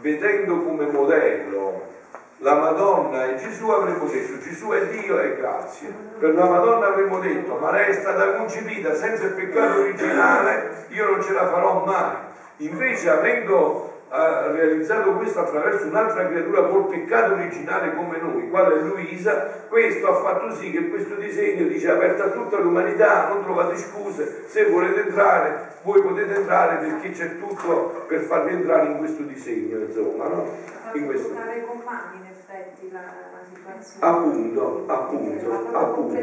vedendo 0.00 0.62
come 0.62 0.86
modello 0.86 1.86
la 2.38 2.54
Madonna 2.54 3.26
e 3.26 3.36
Gesù 3.36 3.68
avremmo 3.68 4.06
detto 4.06 4.38
Gesù 4.38 4.68
è 4.68 4.86
Dio 4.86 5.18
e 5.20 5.36
grazie. 5.36 5.92
Per 6.18 6.34
la 6.34 6.44
Madonna 6.44 6.88
avremmo 6.88 7.18
detto 7.18 7.56
ma 7.56 7.72
lei 7.72 7.90
è 7.90 7.94
stata 7.94 8.34
concepita 8.34 8.94
senza 8.94 9.24
il 9.24 9.32
peccato 9.32 9.80
originale, 9.80 10.86
io 10.88 11.10
non 11.10 11.22
ce 11.22 11.32
la 11.32 11.48
farò 11.48 11.84
mai. 11.84 12.14
Invece 12.58 13.10
avendo 13.10 13.97
ha 14.10 14.50
realizzato 14.50 15.12
questo 15.12 15.40
attraverso 15.40 15.86
un'altra 15.86 16.26
creatura 16.28 16.62
col 16.62 16.86
peccato 16.86 17.34
originale 17.34 17.94
come 17.94 18.18
noi, 18.18 18.48
quale 18.48 18.76
è 18.76 18.80
Luisa, 18.80 19.66
questo 19.68 20.08
ha 20.08 20.14
fatto 20.14 20.54
sì 20.54 20.70
che 20.70 20.88
questo 20.88 21.14
disegno 21.16 21.66
dice 21.66 21.90
aperto 21.90 22.22
a 22.22 22.28
tutta 22.28 22.58
l'umanità, 22.58 23.28
non 23.28 23.42
trovate 23.42 23.76
scuse, 23.76 24.44
se 24.46 24.66
volete 24.66 25.02
entrare, 25.02 25.76
voi 25.82 26.00
potete 26.02 26.34
entrare 26.34 26.86
perché 26.86 27.10
c'è 27.10 27.38
tutto 27.38 28.04
per 28.06 28.20
farvi 28.20 28.54
entrare 28.54 28.86
in 28.86 28.98
questo 28.98 29.22
disegno, 29.22 29.78
insomma, 29.78 30.26
no? 30.28 30.56
In 30.94 31.04
questo. 31.06 31.34
Effetti 32.48 32.90
la, 32.90 33.00
la 33.00 33.44
situazione. 33.44 34.06
Appunto, 34.06 34.84
appunto, 34.86 35.52
appunto, 35.52 36.16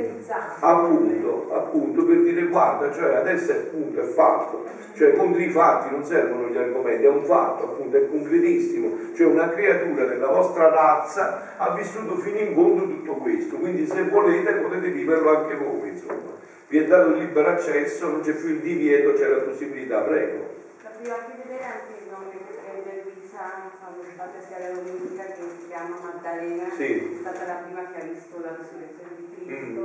appunto, 0.60 1.53
appunto, 1.53 2.06
per 2.06 2.22
dire 2.22 2.47
guarda, 2.47 2.91
cioè 2.91 3.15
adesso 3.15 3.52
è 3.52 3.56
punto, 3.56 4.02
è 4.02 4.06
fatto, 4.06 4.65
cioè 4.95 5.15
contro 5.15 5.39
i 5.39 5.49
fatti 5.52 5.91
non 5.91 6.03
servono 6.03 6.47
gli 6.47 6.57
argomenti, 6.57 7.06
è 7.06 7.10
un 7.10 7.23
fatto, 7.23 7.65
appunto, 7.65 7.97
è 7.97 8.10
concretissimo, 8.10 9.14
cioè 9.15 9.27
una 9.27 9.49
creatura 9.49 10.06
della 10.06 10.27
vostra 10.27 10.69
razza 10.69 11.57
ha 11.57 11.76
vissuto 11.76 12.15
fino 12.15 12.39
in 12.39 12.53
fondo 12.56 12.84
tutto 12.84 13.14
questo, 13.14 13.57
quindi 13.57 13.85
se 13.85 14.03
volete 14.06 14.53
potete 14.53 14.89
viverlo 14.89 15.38
anche 15.38 15.56
voi, 15.56 15.89
insomma. 15.89 16.34
Vi 16.68 16.80
è 16.80 16.85
dato 16.85 17.10
il 17.10 17.18
libero 17.18 17.49
accesso, 17.49 18.10
non 18.10 18.22
c'è 18.22 18.34
più 18.34 18.49
il 18.49 18.60
divieto, 18.60 19.14
c'è 19.14 19.27
la 19.27 19.43
possibilità, 19.43 19.99
prego. 20.02 20.53
La 20.81 20.89
prima 20.89 21.14
che 21.14 21.43
vedere 21.43 21.64
anche 21.64 21.93
il 22.02 22.10
nome 22.10 22.34
prende 22.64 23.03
Luisa, 23.03 23.69
quando 24.16 24.40
si 24.40 24.48
fa 24.48 24.56
sia 24.56 24.60
la 24.68 24.72
domenica, 24.76 25.24
che 25.24 25.44
si 25.44 25.68
chiama 25.68 25.96
Maddalena, 26.00 26.68
Sì. 26.76 26.92
è 26.92 27.20
stata 27.20 27.46
la 27.46 27.58
prima 27.64 27.82
che 27.92 28.02
ha 28.02 28.06
visto 28.06 28.36
la 28.40 28.56
risurrezione 28.56 29.12
di 29.20 29.26
Cristo 29.36 29.84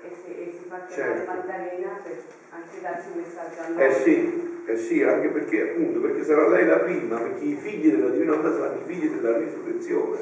e, 0.00 0.08
si, 0.14 0.30
e 0.30 0.44
si 0.56 0.64
fa 0.68 0.78
chiamare 0.86 1.18
Certo. 1.18 1.30
Maddalena 1.30 1.90
per 2.02 2.16
anche 2.54 2.80
darci 2.80 3.06
un 3.12 3.16
messaggio 3.18 3.58
a 3.60 3.66
noi. 3.68 3.82
Eh 3.82 3.90
sì, 3.90 4.14
eh 4.66 4.76
sì, 4.76 5.02
anche 5.02 5.28
perché 5.28 5.62
appunto, 5.62 5.98
perché 6.00 6.22
sarà 6.22 6.46
lei 6.48 6.64
la 6.66 6.78
prima, 6.78 7.18
perché 7.18 7.44
i 7.44 7.56
figli 7.56 7.90
della 7.90 8.10
Divina 8.10 8.34
Onda 8.34 8.52
saranno 8.52 8.78
i 8.78 8.84
figli 8.84 9.08
della 9.10 9.36
risurrezione, 9.36 10.18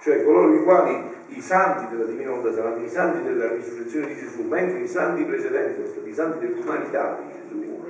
cioè 0.00 0.22
coloro 0.22 0.54
i 0.54 0.62
quali 0.62 1.12
i 1.28 1.40
santi 1.40 1.88
della 1.88 2.04
Divina 2.04 2.32
Onda 2.32 2.52
saranno 2.52 2.82
i 2.84 2.88
santi 2.88 3.22
della 3.22 3.50
risurrezione 3.50 4.06
di 4.06 4.16
Gesù, 4.16 4.42
mentre 4.42 4.78
i 4.78 4.86
santi 4.86 5.24
precedenti 5.24 5.74
sono 5.74 5.86
stati 5.88 6.08
i 6.08 6.14
santi 6.14 6.38
dell'umanità 6.46 7.18
di 7.20 7.32
Gesù, 7.32 7.82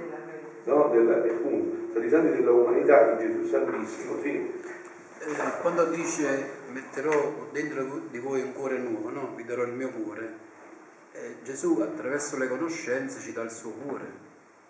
no? 0.64 0.88
Della, 0.92 1.16
appunto, 1.16 1.76
sono 1.76 1.90
stati 1.90 2.06
i 2.06 2.08
santi 2.08 2.30
dell'umanità 2.30 3.12
di 3.12 3.26
Gesù 3.26 3.44
Santissimo, 3.44 4.18
sì. 4.22 4.62
Eh, 5.26 5.60
quando 5.62 5.86
dice 5.86 6.50
metterò 6.70 7.48
dentro 7.50 8.02
di 8.10 8.18
voi 8.18 8.42
un 8.42 8.52
cuore 8.52 8.76
nuovo, 8.76 9.08
no? 9.08 9.34
vi 9.34 9.44
darò 9.44 9.62
il 9.62 9.72
mio 9.72 9.88
cuore, 9.88 10.36
eh, 11.12 11.36
Gesù 11.42 11.80
attraverso 11.80 12.36
le 12.36 12.46
conoscenze 12.46 13.20
ci 13.20 13.32
dà 13.32 13.40
il 13.40 13.50
suo 13.50 13.70
cuore, 13.70 14.04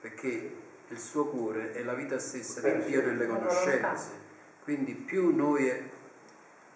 perché 0.01 0.53
il 0.87 0.99
suo 0.99 1.27
cuore 1.27 1.73
è 1.73 1.83
la 1.83 1.95
vita 1.95 2.21
stessa 2.21 2.61
di 2.61 2.85
Dio 2.85 3.03
nelle 3.05 3.27
conoscenze. 3.27 4.23
Quindi 4.63 4.95
più 4.95 5.35
noi 5.35 5.73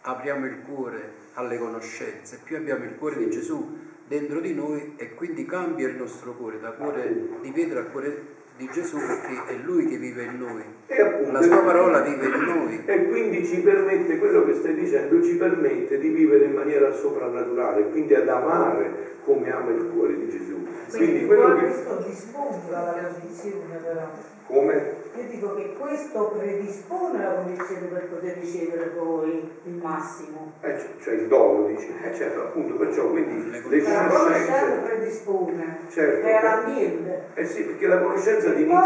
apriamo 0.00 0.46
il 0.46 0.62
cuore 0.62 1.12
alle 1.34 1.56
conoscenze, 1.56 2.40
più 2.42 2.56
abbiamo 2.56 2.84
il 2.84 2.96
cuore 2.96 3.18
di 3.18 3.30
Gesù 3.30 3.78
dentro 4.09 4.40
di 4.40 4.55
noi 4.55 4.94
e 4.96 5.14
quindi 5.14 5.46
cambia 5.46 5.86
il 5.86 5.94
nostro 5.94 6.34
cuore 6.34 6.59
da 6.59 6.72
cuore 6.72 7.38
di 7.42 7.52
pietra 7.52 7.80
a 7.80 7.84
cuore 7.84 8.36
di 8.56 8.68
Gesù 8.72 8.96
perché 8.96 9.46
è 9.46 9.56
Lui 9.59 9.86
che 9.86 9.98
vive 9.98 10.24
in 10.24 10.36
noi. 10.36 10.77
E 10.90 11.01
appunto, 11.02 11.32
La 11.32 11.43
sua 11.43 11.59
parola 11.59 12.01
vive 12.01 12.27
in 12.27 12.44
noi. 12.44 12.82
E 12.86 13.09
quindi 13.09 13.44
ci 13.47 13.60
permette, 13.60 14.19
quello 14.19 14.44
che 14.47 14.55
stai 14.55 14.74
dicendo, 14.74 15.23
ci 15.23 15.36
permette 15.36 15.98
di 15.98 16.09
vivere 16.09 16.47
in 16.47 16.52
maniera 16.55 16.90
soprannaturale, 16.93 17.90
quindi 17.90 18.15
ad 18.15 18.27
amare 18.28 19.16
come 19.24 19.52
ama 19.52 19.70
il 19.70 19.90
cuore 19.93 20.15
di 20.16 20.31
Gesù. 20.31 20.66
Quindi 20.90 21.27
quello 21.27 21.55
che... 21.56 21.60
questo 21.66 22.02
dispone 22.06 22.56
la 22.70 23.10
condizione 23.12 23.77
però. 23.82 24.09
Come? 24.47 24.97
Io 25.19 25.24
dico 25.28 25.55
che 25.56 25.74
questo 25.78 26.35
predispone 26.39 27.23
la 27.23 27.35
condizione 27.35 27.86
per 27.93 28.09
poter 28.09 28.39
ricevere 28.40 28.85
poi 28.97 29.47
il 29.65 29.74
massimo. 29.74 30.52
Eh, 30.62 30.74
cioè 31.02 31.15
il 31.15 31.27
dono, 31.28 31.66
dici. 31.66 31.93
Eh 32.02 32.15
certo, 32.15 32.40
appunto, 32.44 32.77
perciò 32.77 33.09
quindi 33.10 33.51
le 33.51 33.59
La 33.59 33.62
conoscenza 33.62 34.09
conoscenze... 34.09 34.81
predispone, 34.85 35.78
Certo. 35.90 36.20
crea 36.20 36.43
l'ambiente. 36.43 37.23
Eh 37.35 37.44
sì, 37.44 37.62
perché 37.65 37.86
la 37.89 37.98
conoscenza 37.98 38.48
di 38.51 38.62
E 38.62 38.66
poi 38.66 38.74
lui 38.74 38.82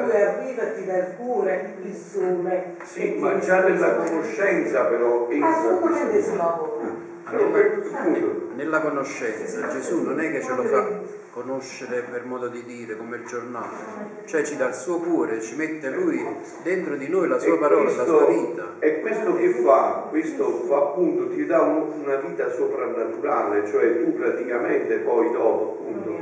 iniziata... 0.00 0.30
arriva 0.32 0.62
e 0.62 0.74
ti 0.74 0.84
dà 0.84 0.96
il 0.96 1.14
cuore, 1.16 1.43
il 1.82 1.94
sole. 1.94 2.76
Sì, 2.82 3.16
ma 3.18 3.38
già 3.38 3.62
nella 3.64 3.94
conoscenza 3.96 4.84
però 4.84 5.28
entra 5.28 5.48
Assolutamente 5.48 6.10
questo. 6.10 7.02
Allora, 7.26 7.58
appunto, 7.58 8.48
Nella 8.54 8.80
conoscenza 8.80 9.66
Gesù 9.68 10.02
non 10.02 10.20
è 10.20 10.30
che 10.30 10.42
ce 10.42 10.54
lo 10.54 10.62
fa 10.62 10.86
conoscere 11.32 12.04
per 12.08 12.24
modo 12.26 12.46
di 12.48 12.62
dire 12.64 12.96
come 12.96 13.16
il 13.16 13.24
giornale, 13.24 14.22
cioè 14.26 14.42
ci 14.42 14.56
dà 14.56 14.68
il 14.68 14.74
suo 14.74 14.98
cuore, 14.98 15.40
ci 15.40 15.56
mette 15.56 15.90
lui 15.90 16.24
dentro 16.62 16.94
di 16.96 17.08
noi 17.08 17.26
la 17.26 17.38
sua 17.38 17.54
E 17.54 17.58
parola, 17.58 17.90
la 17.90 18.04
sua 18.04 18.26
vita. 18.26 18.74
E 18.78 19.00
questo 19.00 19.34
che 19.34 19.48
fa? 19.48 20.06
Questo 20.10 20.48
fa 20.68 20.76
appunto, 20.76 21.28
ti 21.30 21.44
dà 21.46 21.62
un- 21.62 22.02
una 22.04 22.16
vita 22.16 22.48
soprannaturale, 22.52 23.66
cioè 23.66 24.04
tu 24.04 24.14
praticamente 24.14 24.96
poi 24.98 25.32
dopo 25.32 25.78
appunto 25.80 26.18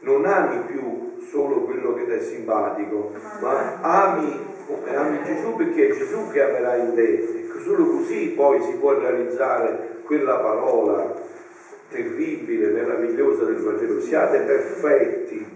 non 0.00 0.24
ami 0.26 0.58
più 0.66 1.16
solo 1.28 1.62
quello 1.62 1.94
che 1.94 2.04
ti 2.04 2.12
è 2.12 2.20
simpatico, 2.20 3.12
ma 3.40 3.78
ami, 3.80 4.38
ami 4.94 5.18
Gesù 5.24 5.56
perché 5.56 5.88
è 5.88 5.96
Gesù 5.96 6.30
che 6.30 6.42
amerà 6.42 6.76
in 6.76 6.94
te. 6.94 7.50
Solo 7.64 7.86
così 7.86 8.32
poi 8.36 8.60
si 8.62 8.72
può 8.72 8.98
realizzare 8.98 10.00
quella 10.04 10.36
parola 10.36 11.14
terribile, 11.88 12.68
meravigliosa 12.68 13.44
del 13.44 13.56
Vangelo. 13.56 14.00
Siate 14.00 14.40
perfetti, 14.40 15.46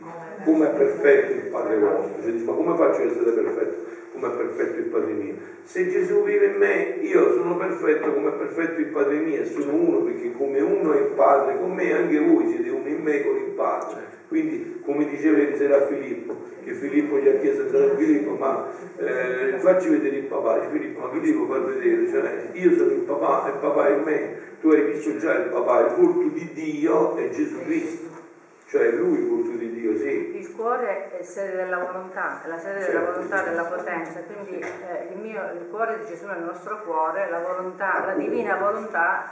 come 0.44 0.70
è 0.70 0.76
perfetto 0.76 1.32
il 1.32 1.50
Padre 1.50 1.78
vostro. 1.78 2.22
Cioè, 2.22 2.32
ma 2.44 2.52
come 2.52 2.76
faccio 2.76 3.02
ad 3.02 3.10
essere 3.10 3.30
perfetto? 3.32 3.84
Come 4.12 4.28
è 4.28 4.36
perfetto 4.36 4.78
il 4.78 4.84
Padre 4.84 5.12
mio. 5.12 5.34
Se 5.64 5.90
Gesù 5.90 6.22
vive 6.22 6.46
in 6.46 6.56
me, 6.56 6.96
io 7.00 7.32
sono 7.34 7.56
perfetto 7.56 8.12
come 8.12 8.28
è 8.28 8.32
perfetto 8.32 8.80
il 8.80 8.86
Padre 8.86 9.16
mio 9.18 9.40
e 9.40 9.46
sono 9.46 9.72
uno 9.74 9.98
perché 9.98 10.32
come 10.32 10.60
uno 10.60 10.92
è 10.92 10.98
il 10.98 11.12
Padre, 11.16 11.58
con 11.58 11.72
me 11.72 11.92
anche 11.92 12.18
voi 12.20 12.48
siete 12.48 12.70
uno 12.70 12.86
in 12.86 13.02
me 13.02 13.22
con 13.24 13.36
il 13.36 13.50
Padre. 13.54 14.15
Quindi, 14.28 14.80
come 14.84 15.08
diceva 15.08 15.38
ieri 15.38 15.56
sera 15.56 15.76
a 15.76 15.86
Filippo, 15.86 16.36
che 16.64 16.74
Filippo 16.74 17.18
gli 17.18 17.28
ha 17.28 17.38
chiesto 17.38 17.62
a 17.62 17.96
Filippo, 17.96 18.32
ma 18.32 18.68
eh, 18.96 19.58
facci 19.58 19.88
vedere 19.88 20.16
il 20.16 20.24
papà. 20.24 20.68
Filippo, 20.68 21.00
ma 21.00 21.10
chi 21.10 21.20
devo 21.20 21.46
far 21.46 21.64
vedere? 21.64 22.08
Cioè, 22.08 22.48
io 22.52 22.76
sono 22.76 22.90
il 22.90 23.00
papà 23.00 23.46
e 23.46 23.50
il 23.50 23.58
papà 23.60 23.86
è 23.88 24.04
me. 24.04 24.36
Tu 24.60 24.68
hai 24.68 24.82
visto 24.82 25.16
già 25.18 25.34
il 25.34 25.50
papà, 25.50 25.86
il 25.86 25.94
volto 25.94 26.28
di 26.34 26.50
Dio 26.52 27.16
è 27.16 27.28
Gesù 27.30 27.62
Cristo. 27.64 28.25
Cioè 28.68 28.90
lui 28.90 29.18
il 29.18 29.28
volto 29.28 29.50
di 29.56 29.70
Dio, 29.70 29.96
sì. 29.96 30.36
Il 30.36 30.52
cuore 30.54 31.16
è 31.16 31.22
sede 31.22 31.54
della 31.56 31.78
volontà, 31.78 32.42
è 32.44 32.48
la 32.48 32.58
sede 32.58 32.80
della 32.80 32.84
Certo, 32.84 33.12
volontà, 33.12 33.36
certo. 33.36 33.50
della 33.50 33.64
potenza, 33.64 34.20
quindi 34.20 34.58
eh, 34.58 35.12
il, 35.12 35.18
mio, 35.20 35.40
il 35.54 35.68
cuore 35.70 35.98
di 36.00 36.06
Gesù 36.06 36.26
nel 36.26 36.42
nostro 36.42 36.82
cuore, 36.82 37.30
la 37.30 37.38
volontà, 37.38 38.04
la 38.04 38.14
divina 38.14 38.56
volontà. 38.56 39.24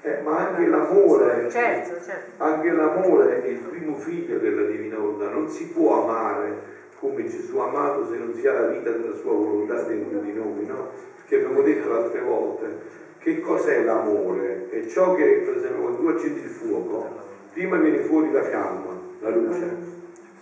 Eh, 0.00 0.20
ma 0.22 0.38
anche 0.38 0.66
l'amore, 0.66 1.50
Certo, 1.50 2.00
certo. 2.02 2.42
anche 2.42 2.70
l'amore 2.70 3.42
è 3.42 3.46
il 3.46 3.58
primo 3.58 3.96
figlio 3.96 4.38
della 4.38 4.62
divina 4.62 4.96
volontà, 4.96 5.28
non 5.28 5.48
si 5.48 5.68
può 5.68 6.04
amare 6.04 6.76
come 6.98 7.26
Gesù 7.28 7.58
ha 7.58 7.68
amato 7.68 8.06
se 8.08 8.16
non 8.16 8.32
si 8.34 8.46
ha 8.46 8.52
la 8.52 8.66
vita 8.68 8.90
della 8.90 9.14
sua 9.16 9.32
volontà 9.32 9.82
dentro 9.82 10.18
di 10.20 10.32
noi, 10.32 10.64
no? 10.66 10.88
Perché 11.16 11.44
abbiamo 11.44 11.60
detto 11.62 11.94
altre 11.94 12.20
volte, 12.22 12.66
che 13.18 13.40
cos'è 13.40 13.82
l'amore? 13.82 14.70
È 14.70 14.86
ciò 14.86 15.14
che, 15.14 15.42
per 15.44 15.56
esempio, 15.56 15.82
quando 15.82 15.98
tu 16.00 16.06
accendi 16.08 16.40
il 16.40 16.48
fuoco, 16.48 17.26
prima 17.52 17.76
viene 17.78 18.00
fuori 18.00 18.30
la 18.32 18.42
fiamma, 18.42 19.00
la 19.20 19.28
luce, 19.30 19.76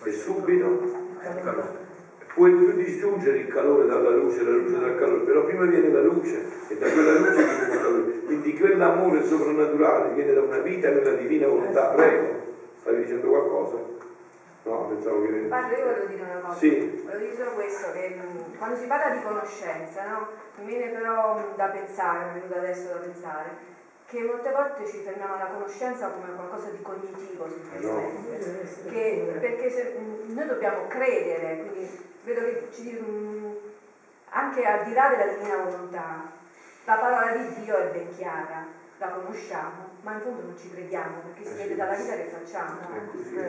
e 0.05 0.12
subito 0.12 1.05
puoi 2.37 2.53
più 2.53 2.73
distruggere 2.73 3.39
il 3.39 3.47
calore 3.49 3.87
dalla 3.87 4.11
luce, 4.11 4.43
la 4.45 4.51
luce 4.51 4.78
dal 4.78 4.99
calore, 4.99 5.24
però 5.24 5.45
prima 5.45 5.65
viene 5.65 5.89
la 5.89 6.03
luce 6.03 6.45
e 6.69 6.77
da 6.77 6.87
quella 6.91 7.12
luce 7.19 7.33
viene 7.33 7.73
il 7.73 7.81
calore. 7.81 8.20
Quindi 8.27 8.59
quell'amore 8.59 9.24
soprannaturale 9.24 10.12
viene 10.12 10.35
da 10.35 10.43
una 10.43 10.59
vita 10.59 10.91
nella 10.91 11.12
divina 11.12 11.47
volontà. 11.47 11.87
Prego, 11.95 12.43
stavi 12.78 12.99
dicendo 12.99 13.28
qualcosa? 13.28 13.77
No, 14.65 14.87
pensavo 14.89 15.23
che... 15.23 15.28
Padre, 15.49 15.78
io 15.78 15.85
volevo 15.85 16.07
dire 16.07 16.23
una 16.23 16.41
cosa. 16.41 16.59
Sì. 16.59 17.03
Volevo 17.05 17.24
dire 17.24 17.37
solo 17.37 17.51
questo, 17.53 17.93
che 17.93 18.09
mh, 18.09 18.59
quando 18.59 18.77
si 18.77 18.87
parla 18.87 19.15
di 19.15 19.23
conoscenza, 19.23 20.05
no? 20.07 20.27
Mi 20.59 20.66
viene 20.66 20.93
però 20.93 21.39
mh, 21.39 21.57
da 21.57 21.66
pensare, 21.69 22.24
mi 22.24 22.31
è 22.31 22.43
venuto 22.43 22.59
adesso 22.59 22.89
da 22.89 22.99
pensare, 22.99 23.49
che 24.07 24.23
molte 24.23 24.51
volte 24.51 24.87
ci 24.87 24.99
fermiamo 24.99 25.35
alla 25.35 25.47
conoscenza 25.47 26.07
come 26.09 26.33
qualcosa 26.35 26.69
di 26.69 26.81
cognitivo 26.81 27.49
semplicemente. 27.49 28.39
Che- 28.89 29.39
perché 29.41 29.70
se- 29.70 29.93
mh, 29.99 30.33
noi 30.35 30.47
dobbiamo 30.47 30.87
credere, 30.87 31.59
quindi 31.59 31.99
vedo 32.23 32.43
che 32.43 32.69
ci, 32.73 32.93
mh, 32.93 33.57
anche 34.31 34.65
al 34.66 34.83
di 34.85 34.93
là 34.93 35.09
della 35.09 35.27
divina 35.27 35.57
volontà, 35.57 36.24
la 36.85 36.97
parola 36.97 37.31
di 37.31 37.61
Dio 37.61 37.77
è 37.77 37.85
ben 37.87 38.09
chiara. 38.15 38.74
la 38.99 39.09
conosciamo, 39.09 39.95
ma 40.07 40.12
in 40.15 40.20
fondo 40.20 40.43
non 40.47 40.55
ci 40.57 40.70
crediamo 40.70 41.19
perché 41.19 41.51
si 41.51 41.57
vede 41.57 41.74
dalla 41.74 41.95
vita 41.95 42.15
che 42.15 42.31
facciamo. 42.31 42.78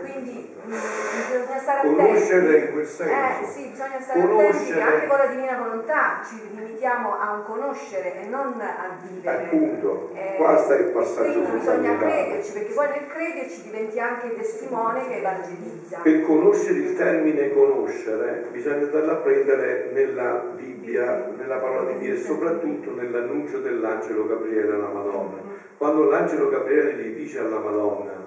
Quindi 0.02 0.56
bisogna 0.58 1.60
stare 1.60 1.80
attenti. 1.82 1.96
Conoscere 1.96 2.58
in 2.58 2.72
quel 2.72 2.84
Eh 2.84 2.88
senso. 2.88 3.52
sì, 3.52 3.68
bisogna 3.70 4.02
stare 4.02 4.22
attenti 4.22 4.66
che 4.74 4.82
anche 4.82 5.06
con 5.06 5.18
la 5.18 5.26
divina 5.28 5.58
volontà 5.58 6.20
ci 6.26 6.42
limitiamo 6.50 7.14
a 7.20 7.34
un 7.34 7.44
conoscere 7.46 8.24
e 8.24 8.26
non 8.26 8.60
a 8.60 8.98
vivere. 9.08 9.44
Appunto, 9.46 10.10
Eh, 10.16 10.34
qua 10.38 10.58
sta 10.58 10.74
il 10.74 10.86
passaggio 10.86 11.42
Quindi 11.42 11.58
bisogna 11.58 11.98
crederci, 11.98 12.52
perché 12.54 12.74
poi 12.74 12.88
nel 12.90 13.08
crederci 13.08 13.62
diventi 13.62 14.00
anche 14.00 14.34
testimone 14.34 15.08
che 15.08 15.18
evangelizza. 15.18 16.00
Per 16.02 16.22
conoscere 16.24 16.80
il 16.80 16.96
termine 16.96 17.54
conoscere 17.54 18.48
bisogna 18.52 18.86
andarla 18.86 19.12
a 19.12 19.18
prendere 19.18 19.92
nella 19.94 20.32
Bibbia, 20.56 21.34
nella 21.38 21.58
parola 21.58 21.92
di 21.92 22.00
Dio 22.00 22.14
e 22.16 22.18
soprattutto 22.18 22.96
nell'annuncio 22.96 23.60
dell'angelo 23.60 24.26
Gabriele 24.26 24.74
alla 24.74 24.88
Madonna. 24.90 25.66
Quando 25.78 26.06
l'angelo 26.06 26.49
Gabriele 26.49 26.95
gli 26.95 27.16
dice 27.16 27.40
alla 27.40 27.60
Madonna, 27.60 28.26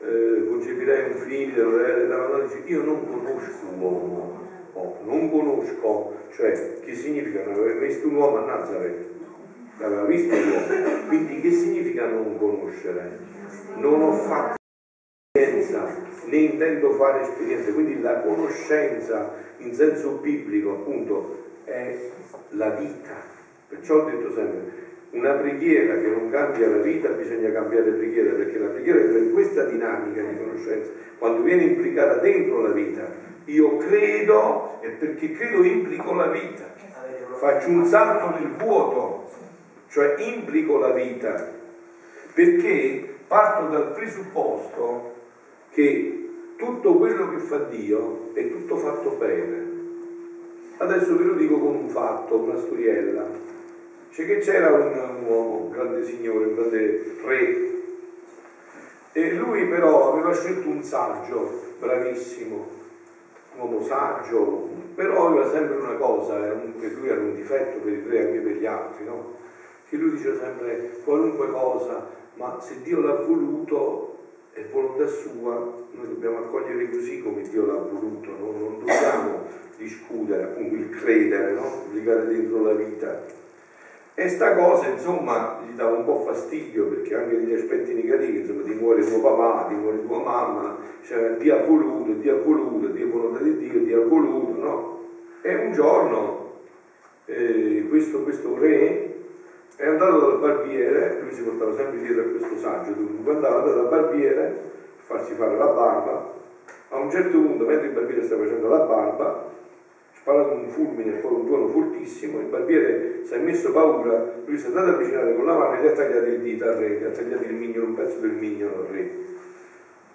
eh, 0.00 0.46
concepirei 0.46 1.10
un 1.10 1.16
figlio, 1.16 1.70
la 1.70 2.16
Madonna 2.18 2.44
dice 2.44 2.62
io 2.66 2.82
non 2.82 3.08
conosco 3.08 3.64
l'uomo, 3.78 4.40
oh, 4.74 4.98
non 5.04 5.30
conosco, 5.30 6.16
cioè 6.32 6.80
che 6.80 6.94
significa? 6.94 7.44
Non 7.44 7.54
aver 7.54 7.78
visto 7.78 8.08
un 8.08 8.16
uomo 8.16 8.36
a 8.38 8.44
Nazareth, 8.44 9.06
l'aveva 9.78 10.04
visto 10.04 10.34
l'uomo, 10.34 11.06
quindi 11.08 11.40
che 11.40 11.50
significa 11.50 12.06
non 12.06 12.36
conoscere? 12.36 13.18
Non 13.76 14.02
ho 14.02 14.12
fatto 14.12 14.56
esperienza, 15.34 15.96
né 16.26 16.36
intendo 16.36 16.92
fare 16.92 17.22
esperienze, 17.22 17.72
quindi 17.72 18.02
la 18.02 18.20
conoscenza 18.20 19.32
in 19.58 19.74
senso 19.74 20.18
biblico 20.20 20.72
appunto 20.72 21.42
è 21.64 21.96
la 22.50 22.70
vita, 22.70 23.14
perciò 23.66 24.02
ho 24.02 24.10
detto 24.10 24.30
sempre, 24.34 24.81
una 25.12 25.32
preghiera 25.32 26.00
che 26.00 26.08
non 26.08 26.30
cambia 26.30 26.68
la 26.68 26.78
vita 26.78 27.08
bisogna 27.10 27.50
cambiare 27.52 27.90
preghiera, 27.90 28.32
perché 28.32 28.58
la 28.58 28.68
preghiera 28.68 29.00
entra 29.00 29.18
in 29.18 29.32
questa 29.32 29.64
dinamica 29.64 30.22
di 30.22 30.36
conoscenza, 30.36 30.90
quando 31.18 31.42
viene 31.42 31.64
implicata 31.64 32.14
dentro 32.16 32.62
la 32.62 32.72
vita, 32.72 33.10
io 33.44 33.76
credo 33.76 34.78
e 34.80 34.88
perché 34.88 35.32
credo 35.32 35.64
implico 35.64 36.14
la 36.14 36.28
vita, 36.28 36.64
faccio 37.38 37.68
un 37.68 37.84
salto 37.84 38.38
nel 38.38 38.52
vuoto, 38.56 39.30
cioè 39.88 40.14
implico 40.18 40.78
la 40.78 40.92
vita, 40.92 41.50
perché 42.34 43.16
parto 43.26 43.68
dal 43.68 43.92
presupposto 43.92 45.14
che 45.72 46.28
tutto 46.56 46.96
quello 46.96 47.30
che 47.30 47.38
fa 47.38 47.58
Dio 47.58 48.30
è 48.32 48.48
tutto 48.50 48.76
fatto 48.76 49.10
bene. 49.18 49.70
Adesso 50.78 51.16
ve 51.16 51.24
lo 51.24 51.34
dico 51.34 51.58
con 51.58 51.74
un 51.74 51.88
fatto, 51.88 52.36
una 52.36 52.56
storiella. 52.56 53.26
C'è 54.12 54.26
che 54.26 54.38
c'era 54.40 54.70
un, 54.74 55.24
uomo, 55.26 55.64
un 55.64 55.70
grande 55.70 56.04
signore, 56.04 56.44
un 56.44 56.54
grande 56.54 57.14
re, 57.24 57.70
e 59.12 59.32
lui 59.32 59.66
però 59.68 60.12
aveva 60.12 60.34
scelto 60.34 60.68
un 60.68 60.82
saggio, 60.82 61.50
bravissimo, 61.78 62.68
un 63.54 63.60
uomo 63.60 63.82
saggio, 63.82 64.68
però 64.94 65.28
aveva 65.28 65.50
sempre 65.50 65.76
una 65.76 65.94
cosa, 65.94 66.34
un- 66.34 66.78
che 66.78 66.88
lui 66.88 67.08
era 67.08 67.20
un 67.20 67.34
difetto 67.34 67.78
per 67.78 67.90
il 67.90 68.04
re 68.04 68.26
anche 68.26 68.38
per 68.40 68.52
gli 68.56 68.66
altri, 68.66 69.04
no? 69.06 69.36
Che 69.88 69.96
lui 69.96 70.10
diceva 70.10 70.38
sempre 70.38 70.90
qualunque 71.04 71.50
cosa, 71.50 72.06
ma 72.34 72.60
se 72.60 72.82
Dio 72.82 73.00
l'ha 73.00 73.14
voluto 73.14 74.18
è 74.52 74.62
volontà 74.70 75.06
sua, 75.06 75.54
noi 75.90 76.08
dobbiamo 76.08 76.36
accogliere 76.40 76.90
così 76.90 77.22
come 77.22 77.48
Dio 77.48 77.64
l'ha 77.64 77.78
voluto, 77.78 78.28
no? 78.38 78.50
non 78.58 78.78
dobbiamo 78.80 79.46
discutere, 79.78 80.42
appunto 80.42 80.74
il 80.74 80.90
credere, 80.90 81.52
no? 81.52 81.84
legare 81.94 82.26
dentro 82.26 82.62
la 82.62 82.74
vita. 82.74 83.40
E 84.14 84.28
sta 84.28 84.54
cosa, 84.54 84.88
insomma, 84.88 85.60
gli 85.66 85.74
dava 85.74 85.96
un 85.96 86.04
po' 86.04 86.20
fastidio 86.26 86.86
perché 86.86 87.14
anche 87.14 87.38
degli 87.38 87.54
aspetti 87.54 87.94
negativi, 87.94 88.40
insomma, 88.40 88.62
ti 88.62 88.74
muore 88.74 89.02
tuo 89.06 89.20
papà, 89.20 89.66
ti 89.68 89.74
muore 89.74 90.04
tua 90.06 90.18
mamma, 90.18 90.76
cioè 91.02 91.36
Dio 91.36 91.56
ha 91.56 91.64
voluto, 91.64 92.12
Dio 92.12 92.36
ha 92.36 92.42
voluto, 92.42 92.88
Dio 92.88 93.06
è 93.06 93.08
volontà 93.08 93.42
di 93.42 93.56
Dio, 93.56 93.80
Dio 93.80 94.02
ha 94.02 94.06
voluto, 94.06 94.60
no? 94.60 95.00
E 95.40 95.54
un 95.54 95.72
giorno 95.72 96.60
eh, 97.24 97.86
questo, 97.88 98.22
questo 98.22 98.58
re 98.58 99.14
è 99.76 99.86
andato 99.86 100.18
dal 100.18 100.38
barbiere, 100.38 101.20
lui 101.22 101.32
si 101.32 101.42
portava 101.42 101.74
sempre 101.74 102.00
dietro 102.00 102.22
a 102.22 102.26
questo 102.26 102.56
saggio, 102.58 102.92
dunque 102.92 103.32
andava 103.32 103.62
dal 103.62 103.88
barbiere 103.88 104.46
a 104.46 105.02
farsi 105.04 105.32
fare 105.34 105.56
la 105.56 105.66
barba, 105.66 106.34
a 106.90 106.98
un 106.98 107.10
certo 107.10 107.38
punto, 107.38 107.64
mentre 107.64 107.86
il 107.86 107.94
barbiere 107.94 108.22
stava 108.22 108.42
facendo 108.42 108.68
la 108.68 108.80
barba, 108.80 109.50
sparato 110.22 110.54
un 110.54 110.68
fulmine 110.68 111.18
poi 111.18 111.32
un 111.32 111.46
tuono 111.46 111.68
fortissimo, 111.68 112.38
il 112.38 112.46
barbiere 112.46 113.22
si 113.24 113.34
è 113.34 113.38
messo 113.38 113.72
paura, 113.72 114.34
lui 114.44 114.56
si 114.56 114.64
è 114.64 114.68
andato 114.68 114.90
a 114.90 114.94
avvicinare 114.94 115.34
con 115.34 115.44
la 115.44 115.54
mano 115.54 115.76
e 115.76 115.82
gli 115.82 115.86
ha 115.86 115.92
tagliato 115.92 116.26
il 116.26 116.40
dito 116.40 116.64
al 116.64 116.74
re, 116.76 116.90
gli 116.90 117.04
ha 117.04 117.10
tagliato 117.10 117.42
il 117.42 117.54
mignolo, 117.54 117.86
un 117.86 117.94
pezzo 117.94 118.18
del 118.20 118.30
mignolo 118.30 118.86
al 118.86 118.86
re. 118.86 119.10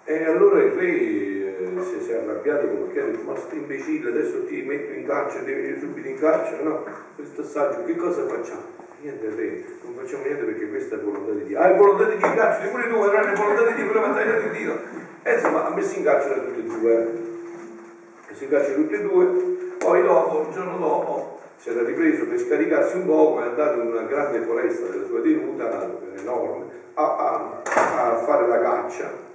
E 0.04 0.24
allora 0.24 0.62
il 0.62 0.70
re 0.70 0.86
eh, 0.86 1.82
si, 2.00 2.10
è 2.10 2.14
arrabbiato 2.14 2.66
perché 2.68 3.00
ha 3.00 3.04
detto, 3.04 3.30
ma 3.30 3.36
sto 3.36 3.54
imbecille, 3.54 4.08
adesso 4.08 4.44
ti 4.46 4.62
metto 4.62 4.92
in 4.94 5.04
carcere, 5.04 5.44
devi 5.44 5.60
venire 5.60 5.80
subito 5.80 6.08
in 6.08 6.18
carcere, 6.18 6.62
no? 6.62 6.84
Questo 7.14 7.44
saggio, 7.44 7.84
che 7.84 7.96
cosa 7.96 8.26
facciamo? 8.26 8.76
Niente 9.02 9.28
re, 9.28 9.64
non 9.84 9.94
facciamo 9.94 10.24
niente 10.24 10.44
perché 10.44 10.68
questa 10.70 10.96
è 10.96 10.98
volontà 11.00 11.32
di 11.32 11.44
Dio. 11.44 11.58
Ah, 11.58 11.74
è 11.74 11.76
volontà 11.76 12.04
di 12.04 12.16
Dio 12.16 12.26
in 12.26 12.34
carcere, 12.34 12.70
pure 12.70 12.88
tu, 12.88 12.94
è 12.94 13.32
volontà 13.36 13.70
di 13.70 13.82
Dio, 13.82 14.02
ha 14.02 14.14
tagliato 14.14 14.46
il 14.46 14.50
dito. 14.52 14.78
E 15.22 15.34
insomma, 15.34 15.66
ha 15.66 15.74
messo 15.74 15.98
in 15.98 16.04
carcere 16.04 16.46
tutti 16.46 16.60
e 16.60 16.62
due. 16.62 16.96
Ha 16.96 18.30
messo 18.30 18.44
in 18.44 18.50
carcere 18.50 18.74
tutti 18.74 18.94
e 18.94 19.02
due, 19.02 19.66
poi 19.78 20.02
dopo, 20.02 20.46
il 20.48 20.54
giorno 20.54 20.76
dopo, 20.78 21.38
si 21.56 21.70
era 21.70 21.82
ripreso 21.82 22.26
per 22.26 22.38
scaricarsi 22.38 22.96
un 22.96 23.06
poco, 23.06 23.40
è 23.40 23.46
andato 23.46 23.80
in 23.80 23.86
una 23.88 24.02
grande 24.02 24.40
foresta 24.40 24.86
della 24.88 25.06
sua 25.06 25.20
tenuta, 25.20 25.90
enorme, 26.18 26.64
a, 26.94 27.16
a- 27.16 28.10
a 28.10 28.16
fare 28.18 28.46
la 28.46 28.60
caccia. 28.60 29.26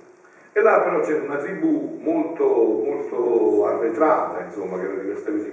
E 0.55 0.61
là 0.61 0.79
però 0.81 0.99
c'era 0.99 1.23
una 1.23 1.37
tribù 1.37 1.97
molto, 1.99 2.45
molto 2.45 3.65
arretrata, 3.65 4.41
insomma, 4.41 4.77
che 4.77 4.85
era 4.85 4.93
di 4.93 5.05
questa 5.05 5.31
così. 5.31 5.51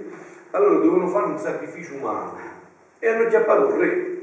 Allora 0.51 0.73
dovevano 0.75 1.07
fare 1.07 1.25
un 1.25 1.39
sacrificio 1.39 1.95
umano 1.95 2.37
e 2.99 3.07
hanno 3.07 3.27
chiappato 3.27 3.67
il 3.69 3.73
re. 3.73 4.19